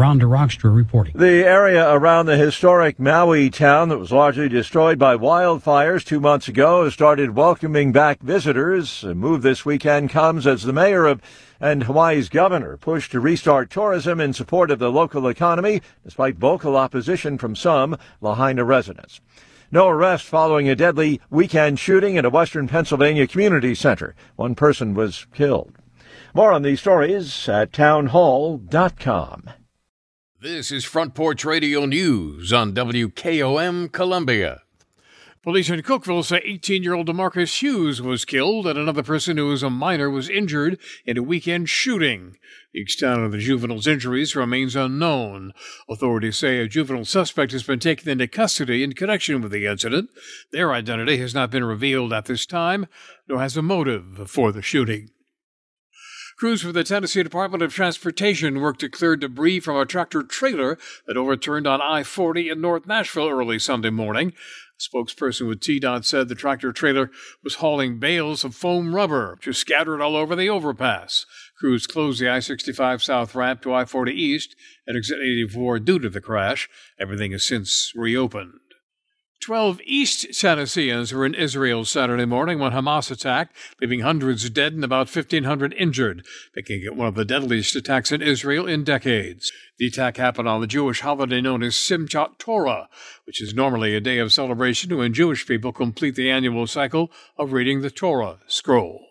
Rhonda 0.01 0.23
Rockstra 0.23 0.75
reporting. 0.75 1.13
The 1.15 1.45
area 1.45 1.93
around 1.93 2.25
the 2.25 2.39
historic 2.39 2.99
Maui 2.99 3.51
town 3.51 3.91
that 3.91 3.99
was 3.99 4.11
largely 4.11 4.49
destroyed 4.49 4.99
by 4.99 5.15
wildfires 5.15 6.07
two 6.07 6.21
months 6.21 6.49
ago 6.49 6.85
has 6.85 6.95
started 6.95 7.37
welcoming 7.37 7.93
back 7.93 8.23
visitors. 8.23 9.05
A 9.05 9.15
move 9.15 9.43
this 9.43 9.67
weekend 9.67 10.09
comes 10.09 10.47
as 10.47 10.63
the 10.63 10.73
mayor 10.73 11.05
of 11.05 11.21
and 11.61 11.83
Hawaii's 11.83 12.31
governor 12.31 12.79
push 12.79 13.11
to 13.11 13.21
restart 13.21 13.69
tourism 13.69 14.21
in 14.21 14.33
support 14.33 14.71
of 14.71 14.79
the 14.79 14.91
local 14.91 15.29
economy, 15.29 15.83
despite 16.03 16.39
vocal 16.39 16.79
opposition 16.79 17.37
from 17.37 17.55
some 17.55 17.99
Lahaina 18.23 18.65
residents. 18.65 19.21
No 19.71 19.87
arrest 19.87 20.25
following 20.25 20.67
a 20.67 20.75
deadly 20.75 21.21
weekend 21.29 21.79
shooting 21.79 22.17
at 22.17 22.25
a 22.25 22.31
western 22.31 22.69
Pennsylvania 22.69 23.27
community 23.27 23.75
center. 23.75 24.15
One 24.37 24.55
person 24.55 24.95
was 24.95 25.27
killed. 25.35 25.75
More 26.33 26.53
on 26.53 26.63
these 26.63 26.81
stories 26.81 27.51
at 27.51 27.75
townhall.com. 27.75 29.51
This 30.43 30.73
is 30.73 30.87
Front 30.87 31.13
Porch 31.13 31.45
Radio 31.45 31.85
News 31.85 32.51
on 32.51 32.73
WKOM 32.73 33.93
Columbia. 33.93 34.63
Police 35.43 35.69
in 35.69 35.83
Cookeville 35.83 36.25
say 36.25 36.41
18 36.43 36.83
year 36.83 36.95
old 36.95 37.09
Demarcus 37.09 37.61
Hughes 37.61 38.01
was 38.01 38.25
killed 38.25 38.67
and 38.67 38.79
another 38.79 39.03
person 39.03 39.37
who 39.37 39.49
was 39.49 39.63
a 39.63 39.69
minor 39.69 40.09
was 40.09 40.31
injured 40.31 40.79
in 41.05 41.19
a 41.19 41.23
weekend 41.23 41.69
shooting. 41.69 42.39
The 42.73 42.81
extent 42.81 43.21
of 43.21 43.33
the 43.33 43.39
juvenile's 43.39 43.87
injuries 43.87 44.35
remains 44.35 44.75
unknown. 44.75 45.53
Authorities 45.91 46.39
say 46.39 46.57
a 46.57 46.67
juvenile 46.67 47.05
suspect 47.05 47.53
has 47.53 47.65
been 47.65 47.79
taken 47.79 48.09
into 48.09 48.27
custody 48.27 48.83
in 48.83 48.95
connection 48.95 49.43
with 49.43 49.53
the 49.53 49.67
incident. 49.67 50.09
Their 50.53 50.73
identity 50.73 51.19
has 51.19 51.35
not 51.35 51.51
been 51.51 51.65
revealed 51.65 52.15
at 52.15 52.25
this 52.25 52.47
time, 52.47 52.87
nor 53.29 53.41
has 53.41 53.59
a 53.59 53.63
motive 53.63 54.31
for 54.31 54.53
the 54.53 54.63
shooting. 54.63 55.11
Crews 56.41 56.63
from 56.63 56.73
the 56.73 56.83
Tennessee 56.83 57.23
Department 57.23 57.63
of 57.63 57.75
Transportation 57.75 58.63
worked 58.63 58.81
to 58.81 58.89
clear 58.89 59.15
debris 59.15 59.61
from 59.61 59.77
a 59.77 59.85
tractor 59.85 60.23
trailer 60.23 60.79
that 61.07 61.19
overturned 61.19 61.67
on 61.67 61.83
I 61.83 62.03
40 62.03 62.49
in 62.49 62.63
North 62.63 62.87
Nashville 62.87 63.29
early 63.29 63.59
Sunday 63.59 63.91
morning. 63.91 64.33
A 64.75 64.81
spokesperson 64.81 65.47
with 65.47 65.61
TDOT 65.61 66.07
said 66.07 66.31
the 66.31 66.35
tractor 66.35 66.73
trailer 66.73 67.11
was 67.45 67.57
hauling 67.57 67.99
bales 67.99 68.43
of 68.43 68.55
foam 68.55 68.95
rubber, 68.95 69.35
which 69.35 69.49
was 69.49 69.59
scattered 69.59 70.01
all 70.01 70.17
over 70.17 70.35
the 70.35 70.49
overpass. 70.49 71.27
Crews 71.59 71.87
closed 71.87 72.23
the 72.23 72.31
I 72.31 72.39
65 72.41 73.03
South 73.03 73.35
ramp 73.35 73.61
to 73.61 73.75
I 73.75 73.85
40 73.85 74.11
East 74.11 74.57
at 74.89 74.97
exit 74.97 75.19
84 75.19 75.81
due 75.81 75.99
to 75.99 76.09
the 76.09 76.23
crash. 76.23 76.71
Everything 76.99 77.33
has 77.33 77.47
since 77.47 77.93
reopened. 77.95 78.61
Twelve 79.41 79.81
East 79.87 80.39
Tennesseans 80.39 81.15
were 81.15 81.25
in 81.25 81.35
Israel 81.35 81.87
Saturday 81.87 82.27
morning 82.27 82.59
when 82.59 82.73
Hamas 82.73 83.11
attacked, 83.11 83.57
leaving 83.81 84.01
hundreds 84.01 84.51
dead 84.51 84.75
and 84.75 84.85
about 84.85 85.09
1,500 85.09 85.73
injured, 85.79 86.27
making 86.55 86.83
it 86.83 86.95
one 86.95 87.09
of 87.09 87.15
the 87.15 87.25
deadliest 87.25 87.75
attacks 87.75 88.13
in 88.13 88.21
Israel 88.21 88.67
in 88.67 88.85
decades. 88.85 89.51
The 89.79 89.87
attack 89.87 90.19
happened 90.19 90.47
on 90.47 90.61
the 90.61 90.67
Jewish 90.67 91.01
holiday 91.01 91.41
known 91.41 91.63
as 91.63 91.75
Simchat 91.75 92.37
Torah, 92.37 92.91
which 93.25 93.41
is 93.41 93.55
normally 93.55 93.97
a 93.97 94.01
day 94.01 94.19
of 94.19 94.31
celebration 94.31 94.95
when 94.95 95.15
Jewish 95.15 95.47
people 95.47 95.73
complete 95.73 96.17
the 96.17 96.31
annual 96.31 96.67
cycle 96.67 97.11
of 97.39 97.55
reading 97.55 97.81
the 97.81 97.91
Torah 97.91 98.41
scroll. 98.47 99.07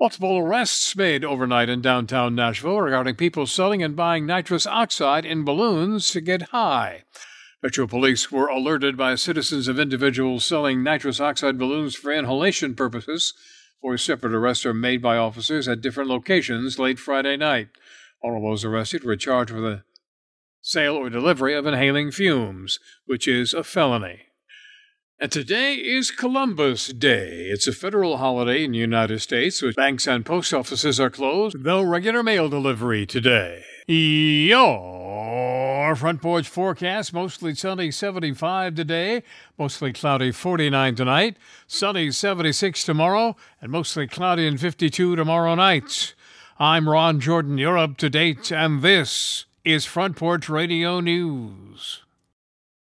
Multiple 0.00 0.38
arrests 0.38 0.96
made 0.96 1.22
overnight 1.22 1.68
in 1.68 1.82
downtown 1.82 2.34
Nashville 2.34 2.80
regarding 2.80 3.16
people 3.16 3.46
selling 3.46 3.82
and 3.82 3.94
buying 3.94 4.24
nitrous 4.24 4.66
oxide 4.66 5.26
in 5.26 5.44
balloons 5.44 6.08
to 6.12 6.22
get 6.22 6.48
high. 6.48 7.04
Metro 7.64 7.86
Police 7.86 8.30
were 8.30 8.48
alerted 8.48 8.94
by 8.94 9.14
citizens 9.14 9.68
of 9.68 9.80
individuals 9.80 10.44
selling 10.44 10.82
nitrous 10.82 11.18
oxide 11.18 11.56
balloons 11.56 11.94
for 11.94 12.12
inhalation 12.12 12.74
purposes. 12.74 13.32
Four 13.80 13.96
separate 13.96 14.34
arrests 14.34 14.66
are 14.66 14.74
made 14.74 15.00
by 15.00 15.16
officers 15.16 15.66
at 15.66 15.80
different 15.80 16.10
locations 16.10 16.78
late 16.78 16.98
Friday 16.98 17.38
night. 17.38 17.68
All 18.22 18.36
of 18.36 18.42
those 18.42 18.66
arrested 18.66 19.02
were 19.02 19.16
charged 19.16 19.50
with 19.50 19.62
the 19.62 19.82
sale 20.60 20.94
or 20.94 21.08
delivery 21.08 21.54
of 21.54 21.64
inhaling 21.64 22.10
fumes, 22.10 22.78
which 23.06 23.26
is 23.26 23.54
a 23.54 23.64
felony. 23.64 24.26
And 25.18 25.32
today 25.32 25.76
is 25.76 26.10
Columbus 26.10 26.88
Day. 26.88 27.46
It's 27.48 27.66
a 27.66 27.72
federal 27.72 28.18
holiday 28.18 28.64
in 28.64 28.72
the 28.72 28.78
United 28.78 29.20
States, 29.20 29.62
which 29.62 29.74
banks 29.74 30.06
and 30.06 30.26
post 30.26 30.52
offices 30.52 31.00
are 31.00 31.08
closed, 31.08 31.56
though 31.64 31.80
regular 31.80 32.22
mail 32.22 32.50
delivery 32.50 33.06
today. 33.06 33.62
Your 35.94 36.00
front 36.00 36.22
porch 36.22 36.48
forecast 36.48 37.14
mostly 37.14 37.54
sunny 37.54 37.92
75 37.92 38.74
today, 38.74 39.22
mostly 39.56 39.92
cloudy 39.92 40.32
49 40.32 40.96
tonight, 40.96 41.36
sunny 41.68 42.10
76 42.10 42.82
tomorrow, 42.82 43.36
and 43.62 43.70
mostly 43.70 44.08
cloudy 44.08 44.44
and 44.48 44.60
52 44.60 45.14
tomorrow 45.14 45.54
night. 45.54 46.16
I'm 46.58 46.88
Ron 46.88 47.20
Jordan. 47.20 47.58
You're 47.58 47.78
up 47.78 47.96
to 47.98 48.10
date, 48.10 48.50
and 48.50 48.82
this 48.82 49.44
is 49.64 49.84
Front 49.84 50.16
Porch 50.16 50.48
Radio 50.48 50.98
News. 50.98 52.02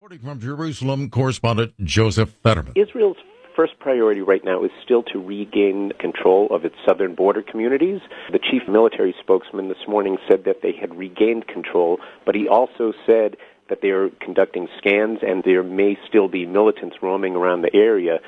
Reporting 0.02 0.20
from 0.20 0.42
Jerusalem, 0.42 1.10
correspondent 1.10 1.72
Joseph 1.82 2.36
Fetterman. 2.44 2.74
Israel's 2.76 3.16
first 3.60 3.78
priority 3.78 4.22
right 4.22 4.46
now 4.46 4.64
is 4.64 4.72
still 4.86 5.04
to 5.04 5.20
regain 5.20 5.92
control 6.00 6.48
of 6.50 6.64
its 6.64 6.76
southern 6.88 7.14
border 7.14 7.42
communities. 7.42 8.00
The 8.32 8.40
chief 8.40 8.62
military 8.70 9.14
spokesman 9.20 9.68
this 9.68 9.86
morning 9.86 10.18
said 10.30 10.46
that 10.46 10.62
they 10.64 10.72
had 10.80 10.98
regained 10.98 11.46
control, 11.46 11.98
but 12.26 12.36
he 12.36 12.48
also 12.48 12.94
said 13.06 13.36
that 13.68 13.80
they 13.82 13.90
are 13.90 14.12
conducting 14.22 14.70
scans 14.78 15.20
and 15.22 15.44
there 15.44 15.62
may 15.62 15.98
still 16.08 16.30
be 16.30 16.46
militants 16.46 16.96
roaming 17.02 17.36
around 17.36 17.64
the 17.64 17.76
area. 17.76 18.20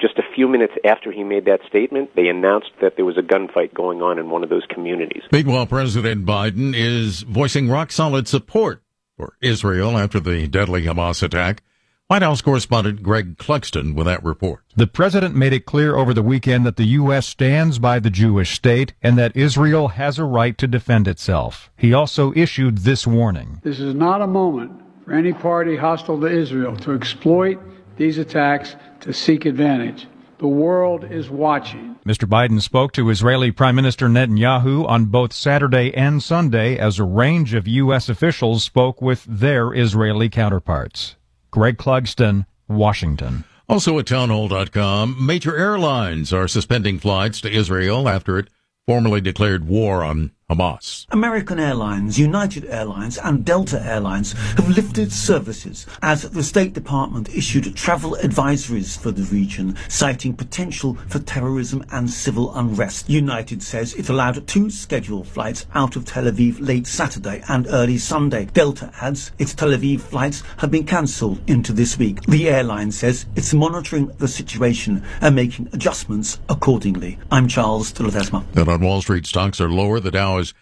Just 0.00 0.16
a 0.16 0.22
few 0.34 0.48
minutes 0.48 0.72
after 0.86 1.12
he 1.12 1.22
made 1.22 1.44
that 1.44 1.60
statement, 1.68 2.16
they 2.16 2.28
announced 2.28 2.70
that 2.80 2.94
there 2.96 3.04
was 3.04 3.18
a 3.18 3.22
gunfight 3.22 3.74
going 3.74 4.00
on 4.00 4.18
in 4.18 4.30
one 4.30 4.42
of 4.42 4.48
those 4.48 4.64
communities. 4.72 5.22
Meanwhile, 5.30 5.66
President 5.66 6.24
Biden 6.24 6.72
is 6.74 7.24
voicing 7.24 7.68
rock 7.68 7.92
solid 7.92 8.26
support 8.26 8.82
for 9.18 9.34
Israel 9.42 9.98
after 9.98 10.18
the 10.18 10.48
deadly 10.48 10.84
Hamas 10.84 11.22
attack. 11.22 11.62
White 12.08 12.22
House 12.22 12.40
correspondent 12.40 13.02
Greg 13.02 13.36
Clugston 13.36 13.94
with 13.94 14.06
that 14.06 14.24
report. 14.24 14.62
The 14.74 14.86
president 14.86 15.34
made 15.34 15.52
it 15.52 15.66
clear 15.66 15.94
over 15.94 16.14
the 16.14 16.22
weekend 16.22 16.64
that 16.64 16.76
the 16.76 16.86
U.S. 16.86 17.26
stands 17.26 17.78
by 17.78 17.98
the 17.98 18.08
Jewish 18.08 18.54
state 18.54 18.94
and 19.02 19.18
that 19.18 19.36
Israel 19.36 19.88
has 19.88 20.18
a 20.18 20.24
right 20.24 20.56
to 20.56 20.66
defend 20.66 21.06
itself. 21.06 21.70
He 21.76 21.92
also 21.92 22.32
issued 22.32 22.78
this 22.78 23.06
warning. 23.06 23.60
This 23.62 23.78
is 23.78 23.94
not 23.94 24.22
a 24.22 24.26
moment 24.26 24.72
for 25.04 25.12
any 25.12 25.34
party 25.34 25.76
hostile 25.76 26.18
to 26.20 26.28
Israel 26.28 26.74
to 26.78 26.92
exploit 26.92 27.60
these 27.98 28.16
attacks 28.16 28.74
to 29.00 29.12
seek 29.12 29.44
advantage. 29.44 30.06
The 30.38 30.48
world 30.48 31.04
is 31.04 31.28
watching. 31.28 31.96
Mr. 32.06 32.26
Biden 32.26 32.62
spoke 32.62 32.92
to 32.92 33.10
Israeli 33.10 33.50
Prime 33.50 33.76
Minister 33.76 34.08
Netanyahu 34.08 34.88
on 34.88 35.06
both 35.06 35.34
Saturday 35.34 35.92
and 35.94 36.22
Sunday 36.22 36.78
as 36.78 36.98
a 36.98 37.04
range 37.04 37.52
of 37.52 37.68
U.S. 37.68 38.08
officials 38.08 38.64
spoke 38.64 39.02
with 39.02 39.26
their 39.28 39.74
Israeli 39.74 40.30
counterparts. 40.30 41.16
Greg 41.50 41.78
Clugston, 41.78 42.46
Washington. 42.68 43.44
Also 43.68 43.98
at 43.98 44.06
townhall.com, 44.06 45.24
major 45.24 45.56
airlines 45.56 46.32
are 46.32 46.48
suspending 46.48 46.98
flights 46.98 47.40
to 47.42 47.50
Israel 47.50 48.08
after 48.08 48.38
it 48.38 48.48
formally 48.86 49.20
declared 49.20 49.66
war 49.66 50.02
on 50.02 50.32
Hamas. 50.50 51.04
American 51.10 51.60
Airlines, 51.60 52.18
United 52.18 52.64
Airlines, 52.64 53.18
and 53.18 53.44
Delta 53.44 53.82
Airlines 53.84 54.32
have 54.32 54.66
lifted 54.70 55.12
services 55.12 55.84
as 56.00 56.22
the 56.22 56.42
State 56.42 56.72
Department 56.72 57.28
issued 57.34 57.76
travel 57.76 58.16
advisories 58.22 58.98
for 58.98 59.10
the 59.10 59.24
region, 59.24 59.76
citing 59.88 60.32
potential 60.32 60.96
for 61.08 61.18
terrorism 61.18 61.84
and 61.92 62.08
civil 62.08 62.54
unrest. 62.54 63.10
United 63.10 63.62
says 63.62 63.92
it 63.92 64.08
allowed 64.08 64.46
two 64.46 64.70
scheduled 64.70 65.28
flights 65.28 65.66
out 65.74 65.96
of 65.96 66.06
Tel 66.06 66.24
Aviv 66.24 66.56
late 66.66 66.86
Saturday 66.86 67.42
and 67.50 67.66
early 67.66 67.98
Sunday. 67.98 68.46
Delta 68.46 68.90
adds 69.02 69.32
its 69.38 69.52
Tel 69.52 69.68
Aviv 69.68 70.00
flights 70.00 70.42
have 70.56 70.70
been 70.70 70.86
cancelled 70.86 71.38
into 71.46 71.74
this 71.74 71.98
week. 71.98 72.22
The 72.22 72.48
airline 72.48 72.90
says 72.90 73.26
it's 73.36 73.52
monitoring 73.52 74.06
the 74.16 74.28
situation 74.28 75.04
and 75.20 75.36
making 75.36 75.68
adjustments 75.74 76.40
accordingly. 76.48 77.18
I'm 77.30 77.48
Charles 77.48 77.92
de 77.92 78.02
Ledesma. 78.02 78.42
And 78.56 78.66
on 78.66 78.80
Wall 78.80 79.02
Street, 79.02 79.26
stocks 79.26 79.60
are 79.60 79.68
lower. 79.68 80.00
The 80.00 80.10
Dow 80.10 80.37
is 80.38 80.54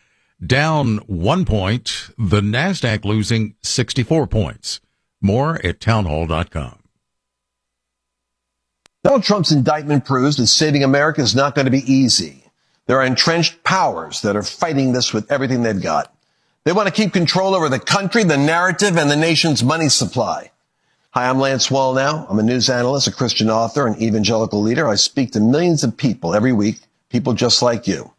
down 0.44 0.98
one 1.06 1.44
point. 1.44 2.10
The 2.18 2.40
NASDAQ 2.40 3.04
losing 3.04 3.54
64 3.62 4.26
points. 4.26 4.80
More 5.20 5.64
at 5.64 5.80
townhall.com. 5.80 6.82
Donald 9.02 9.22
Trump's 9.22 9.52
indictment 9.52 10.04
proves 10.04 10.36
that 10.36 10.48
saving 10.48 10.82
America 10.82 11.20
is 11.20 11.34
not 11.34 11.54
going 11.54 11.66
to 11.66 11.70
be 11.70 11.90
easy. 11.92 12.42
There 12.86 12.98
are 12.98 13.06
entrenched 13.06 13.62
powers 13.62 14.22
that 14.22 14.36
are 14.36 14.42
fighting 14.42 14.92
this 14.92 15.12
with 15.12 15.30
everything 15.30 15.62
they've 15.62 15.80
got. 15.80 16.12
They 16.64 16.72
want 16.72 16.88
to 16.88 16.92
keep 16.92 17.12
control 17.12 17.54
over 17.54 17.68
the 17.68 17.78
country, 17.78 18.24
the 18.24 18.36
narrative, 18.36 18.96
and 18.96 19.08
the 19.08 19.16
nation's 19.16 19.62
money 19.62 19.88
supply. 19.88 20.50
Hi, 21.12 21.28
I'm 21.28 21.38
Lance 21.38 21.68
Wallnau. 21.68 22.26
I'm 22.28 22.38
a 22.40 22.42
news 22.42 22.68
analyst, 22.68 23.06
a 23.06 23.12
Christian 23.12 23.48
author, 23.48 23.86
an 23.86 24.02
evangelical 24.02 24.60
leader. 24.60 24.88
I 24.88 24.96
speak 24.96 25.30
to 25.32 25.40
millions 25.40 25.84
of 25.84 25.96
people 25.96 26.34
every 26.34 26.52
week, 26.52 26.80
people 27.08 27.32
just 27.32 27.62
like 27.62 27.86
you. 27.86 28.12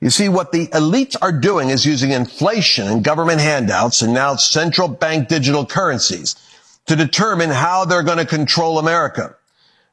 You 0.00 0.10
see, 0.10 0.28
what 0.28 0.52
the 0.52 0.68
elites 0.68 1.16
are 1.20 1.32
doing 1.32 1.70
is 1.70 1.84
using 1.84 2.10
inflation 2.10 2.86
and 2.86 3.02
government 3.02 3.40
handouts 3.40 4.00
and 4.02 4.14
now 4.14 4.36
central 4.36 4.86
bank 4.86 5.28
digital 5.28 5.66
currencies 5.66 6.36
to 6.86 6.94
determine 6.94 7.50
how 7.50 7.84
they're 7.84 8.04
going 8.04 8.18
to 8.18 8.26
control 8.26 8.78
America. 8.78 9.34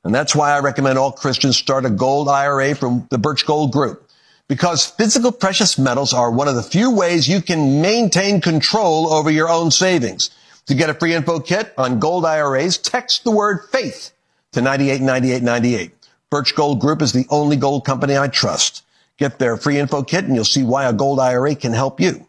And 0.03 0.13
that's 0.13 0.35
why 0.35 0.51
I 0.51 0.59
recommend 0.59 0.99
all 0.99 1.11
Christians 1.11 1.57
start 1.57 1.85
a 1.85 1.89
gold 1.89 2.29
IRA 2.29 2.75
from 2.75 3.07
the 3.09 3.17
Birch 3.17 3.45
Gold 3.47 3.71
Group. 3.71 4.07
Because 4.47 4.85
physical 4.85 5.31
precious 5.31 5.79
metals 5.79 6.13
are 6.13 6.29
one 6.29 6.47
of 6.47 6.53
the 6.53 6.61
few 6.61 6.91
ways 6.91 7.27
you 7.27 7.41
can 7.41 7.81
maintain 7.81 8.39
control 8.39 9.11
over 9.11 9.31
your 9.31 9.49
own 9.49 9.71
savings. 9.71 10.29
To 10.67 10.75
get 10.75 10.91
a 10.91 10.93
free 10.93 11.15
info 11.15 11.39
kit 11.39 11.73
on 11.77 11.99
gold 11.99 12.25
IRAs, 12.25 12.77
text 12.77 13.23
the 13.23 13.31
word 13.31 13.67
faith 13.71 14.11
to 14.51 14.61
989898. 14.61 15.91
Birch 16.29 16.55
Gold 16.55 16.79
Group 16.79 17.01
is 17.01 17.11
the 17.11 17.25
only 17.31 17.55
gold 17.55 17.85
company 17.85 18.15
I 18.17 18.27
trust. 18.27 18.84
Get 19.17 19.39
their 19.39 19.57
free 19.57 19.79
info 19.79 20.03
kit 20.03 20.25
and 20.25 20.35
you'll 20.35 20.45
see 20.45 20.63
why 20.63 20.85
a 20.85 20.93
gold 20.93 21.19
IRA 21.19 21.55
can 21.55 21.73
help 21.73 22.01
you. 22.01 22.27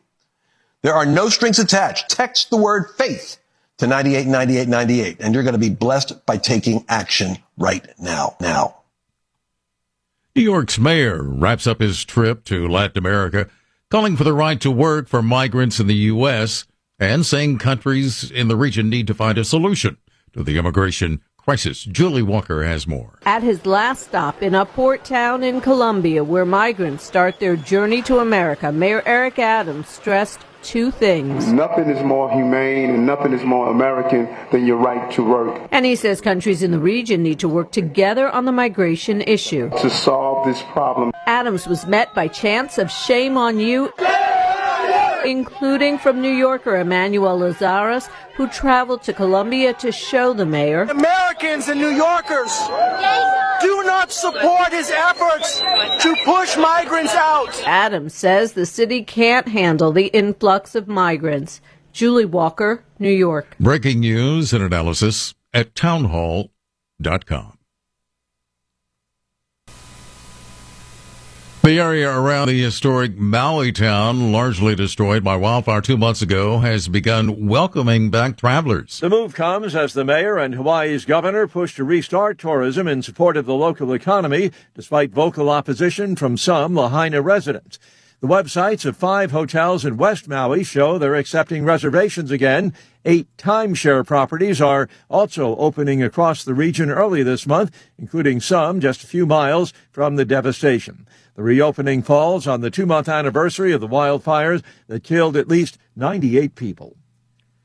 There 0.82 0.94
are 0.94 1.06
no 1.06 1.28
strings 1.28 1.58
attached. 1.58 2.10
Text 2.10 2.50
the 2.50 2.56
word 2.56 2.90
faith 2.96 3.38
to 3.78 3.86
989898 3.86 5.16
and 5.20 5.34
you're 5.34 5.42
going 5.42 5.54
to 5.54 5.58
be 5.58 5.70
blessed 5.70 6.24
by 6.26 6.36
taking 6.36 6.84
action 6.88 7.38
right 7.56 7.86
now. 7.98 8.36
Now. 8.40 8.76
New 10.36 10.42
York's 10.42 10.78
mayor 10.78 11.22
wraps 11.22 11.66
up 11.66 11.80
his 11.80 12.04
trip 12.04 12.44
to 12.44 12.68
Latin 12.68 12.98
America, 12.98 13.48
calling 13.90 14.16
for 14.16 14.24
the 14.24 14.34
right 14.34 14.60
to 14.60 14.70
work 14.70 15.08
for 15.08 15.22
migrants 15.22 15.80
in 15.80 15.86
the 15.86 15.94
U.S. 15.94 16.66
and 17.00 17.24
saying 17.24 17.56
countries 17.56 18.30
in 18.30 18.48
the 18.48 18.56
region 18.56 18.90
need 18.90 19.06
to 19.06 19.14
find 19.14 19.38
a 19.38 19.44
solution 19.44 19.96
to 20.34 20.42
the 20.42 20.58
immigration 20.58 21.22
crisis. 21.46 21.84
Julie 21.84 22.22
Walker 22.22 22.64
has 22.64 22.88
more. 22.88 23.20
At 23.24 23.44
his 23.44 23.64
last 23.66 24.02
stop 24.02 24.42
in 24.42 24.52
a 24.52 24.66
port 24.66 25.04
town 25.04 25.44
in 25.44 25.60
Colombia 25.60 26.24
where 26.24 26.44
migrants 26.44 27.04
start 27.04 27.38
their 27.38 27.54
journey 27.54 28.02
to 28.02 28.18
America, 28.18 28.72
Mayor 28.72 29.00
Eric 29.06 29.38
Adams 29.38 29.86
stressed 29.86 30.40
two 30.64 30.90
things. 30.90 31.52
Nothing 31.52 31.88
is 31.88 32.02
more 32.02 32.28
humane 32.32 32.90
and 32.90 33.06
nothing 33.06 33.32
is 33.32 33.44
more 33.44 33.70
American 33.70 34.28
than 34.50 34.66
your 34.66 34.78
right 34.78 35.08
to 35.12 35.22
work. 35.22 35.68
And 35.70 35.86
he 35.86 35.94
says 35.94 36.20
countries 36.20 36.64
in 36.64 36.72
the 36.72 36.80
region 36.80 37.22
need 37.22 37.38
to 37.38 37.48
work 37.48 37.70
together 37.70 38.28
on 38.28 38.44
the 38.44 38.50
migration 38.50 39.20
issue. 39.20 39.70
To 39.82 39.88
solve 39.88 40.44
this 40.46 40.60
problem. 40.72 41.12
Adams 41.26 41.68
was 41.68 41.86
met 41.86 42.12
by 42.12 42.26
chants 42.26 42.76
of 42.76 42.90
shame 42.90 43.36
on 43.36 43.60
you 43.60 43.92
including 45.26 45.98
from 45.98 46.20
New 46.20 46.32
Yorker 46.32 46.76
Emmanuel 46.76 47.38
Lazares, 47.38 48.08
who 48.36 48.48
traveled 48.48 49.02
to 49.02 49.12
Colombia 49.12 49.74
to 49.74 49.92
show 49.92 50.32
the 50.32 50.46
mayor. 50.46 50.82
Americans 50.82 51.68
and 51.68 51.80
New 51.80 51.90
Yorkers 51.90 52.52
do 53.60 53.82
not 53.84 54.12
support 54.12 54.72
his 54.72 54.90
efforts 54.90 55.58
to 56.02 56.14
push 56.24 56.56
migrants 56.56 57.14
out. 57.14 57.62
Adams 57.66 58.14
says 58.14 58.52
the 58.52 58.66
city 58.66 59.02
can't 59.02 59.48
handle 59.48 59.92
the 59.92 60.06
influx 60.06 60.74
of 60.74 60.86
migrants. 60.86 61.60
Julie 61.92 62.26
Walker, 62.26 62.84
New 62.98 63.10
York. 63.10 63.56
Breaking 63.58 64.00
news 64.00 64.52
and 64.52 64.62
analysis 64.62 65.34
at 65.54 65.74
townhall.com. 65.74 67.55
The 71.66 71.80
area 71.80 72.08
around 72.08 72.46
the 72.46 72.62
historic 72.62 73.16
Maui 73.16 73.72
town, 73.72 74.30
largely 74.30 74.76
destroyed 74.76 75.24
by 75.24 75.34
wildfire 75.34 75.80
two 75.80 75.96
months 75.96 76.22
ago, 76.22 76.60
has 76.60 76.86
begun 76.86 77.48
welcoming 77.48 78.08
back 78.08 78.36
travelers. 78.36 79.00
The 79.00 79.10
move 79.10 79.34
comes 79.34 79.74
as 79.74 79.92
the 79.92 80.04
mayor 80.04 80.38
and 80.38 80.54
Hawaii's 80.54 81.04
governor 81.04 81.48
push 81.48 81.74
to 81.74 81.82
restart 81.82 82.38
tourism 82.38 82.86
in 82.86 83.02
support 83.02 83.36
of 83.36 83.46
the 83.46 83.54
local 83.54 83.92
economy, 83.92 84.52
despite 84.76 85.10
vocal 85.10 85.50
opposition 85.50 86.14
from 86.14 86.36
some 86.36 86.76
Lahaina 86.76 87.20
residents. 87.20 87.80
The 88.20 88.28
websites 88.28 88.86
of 88.86 88.96
five 88.96 89.32
hotels 89.32 89.84
in 89.84 89.96
West 89.96 90.28
Maui 90.28 90.62
show 90.62 90.98
they're 90.98 91.16
accepting 91.16 91.64
reservations 91.64 92.30
again. 92.30 92.74
Eight 93.04 93.26
timeshare 93.38 94.06
properties 94.06 94.60
are 94.60 94.88
also 95.10 95.56
opening 95.56 96.00
across 96.00 96.44
the 96.44 96.54
region 96.54 96.90
early 96.90 97.24
this 97.24 97.44
month, 97.44 97.76
including 97.98 98.40
some 98.40 98.80
just 98.80 99.02
a 99.02 99.08
few 99.08 99.26
miles 99.26 99.72
from 99.90 100.14
the 100.14 100.24
devastation. 100.24 101.08
The 101.36 101.42
reopening 101.42 102.02
falls 102.02 102.46
on 102.46 102.62
the 102.62 102.70
two 102.70 102.86
month 102.86 103.10
anniversary 103.10 103.72
of 103.72 103.82
the 103.82 103.88
wildfires 103.88 104.62
that 104.88 105.04
killed 105.04 105.36
at 105.36 105.48
least 105.48 105.76
98 105.94 106.54
people. 106.54 106.96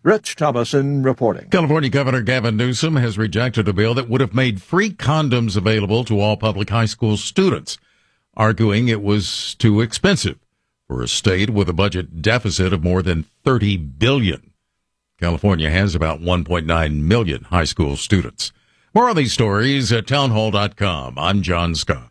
Rich 0.04 0.36
Thomason 0.36 1.04
reporting. 1.04 1.50
California 1.50 1.90
Governor 1.90 2.22
Gavin 2.22 2.58
Newsom 2.58 2.98
has 2.98 3.18
rejected 3.18 3.70
a 3.70 3.74
bill 3.74 3.94
that 3.94 4.10
would 4.10 4.20
have 4.20 4.34
made 4.34 4.62
free 4.62 4.90
condoms 4.90 5.56
available 5.56 6.04
to 6.06 6.20
all 6.20 6.36
public 6.36 6.70
high 6.70 6.86
school 6.86 7.16
students, 7.16 7.78
arguing 8.36 8.90
it 8.90 9.02
was 9.02 9.56
too 9.56 9.80
expensive 9.80 10.38
for 10.86 11.02
a 11.02 11.08
state 11.08 11.52
with 11.52 11.70
a 11.70 11.74
budget 11.74 12.22
deficit 12.22 12.74
of 12.74 12.84
more 12.84 13.02
than 13.02 13.26
30 13.46 13.78
billion. 13.78 14.52
California 15.18 15.70
has 15.70 15.96
about 15.96 16.20
1.9 16.20 17.04
million 17.04 17.44
high 17.46 17.64
school 17.64 17.96
students. 17.96 18.52
More 18.94 19.08
on 19.08 19.16
these 19.16 19.32
stories 19.32 19.94
at 19.94 20.08
townhall.com. 20.08 21.18
I'm 21.18 21.42
John 21.42 21.76
Scott. 21.76 22.11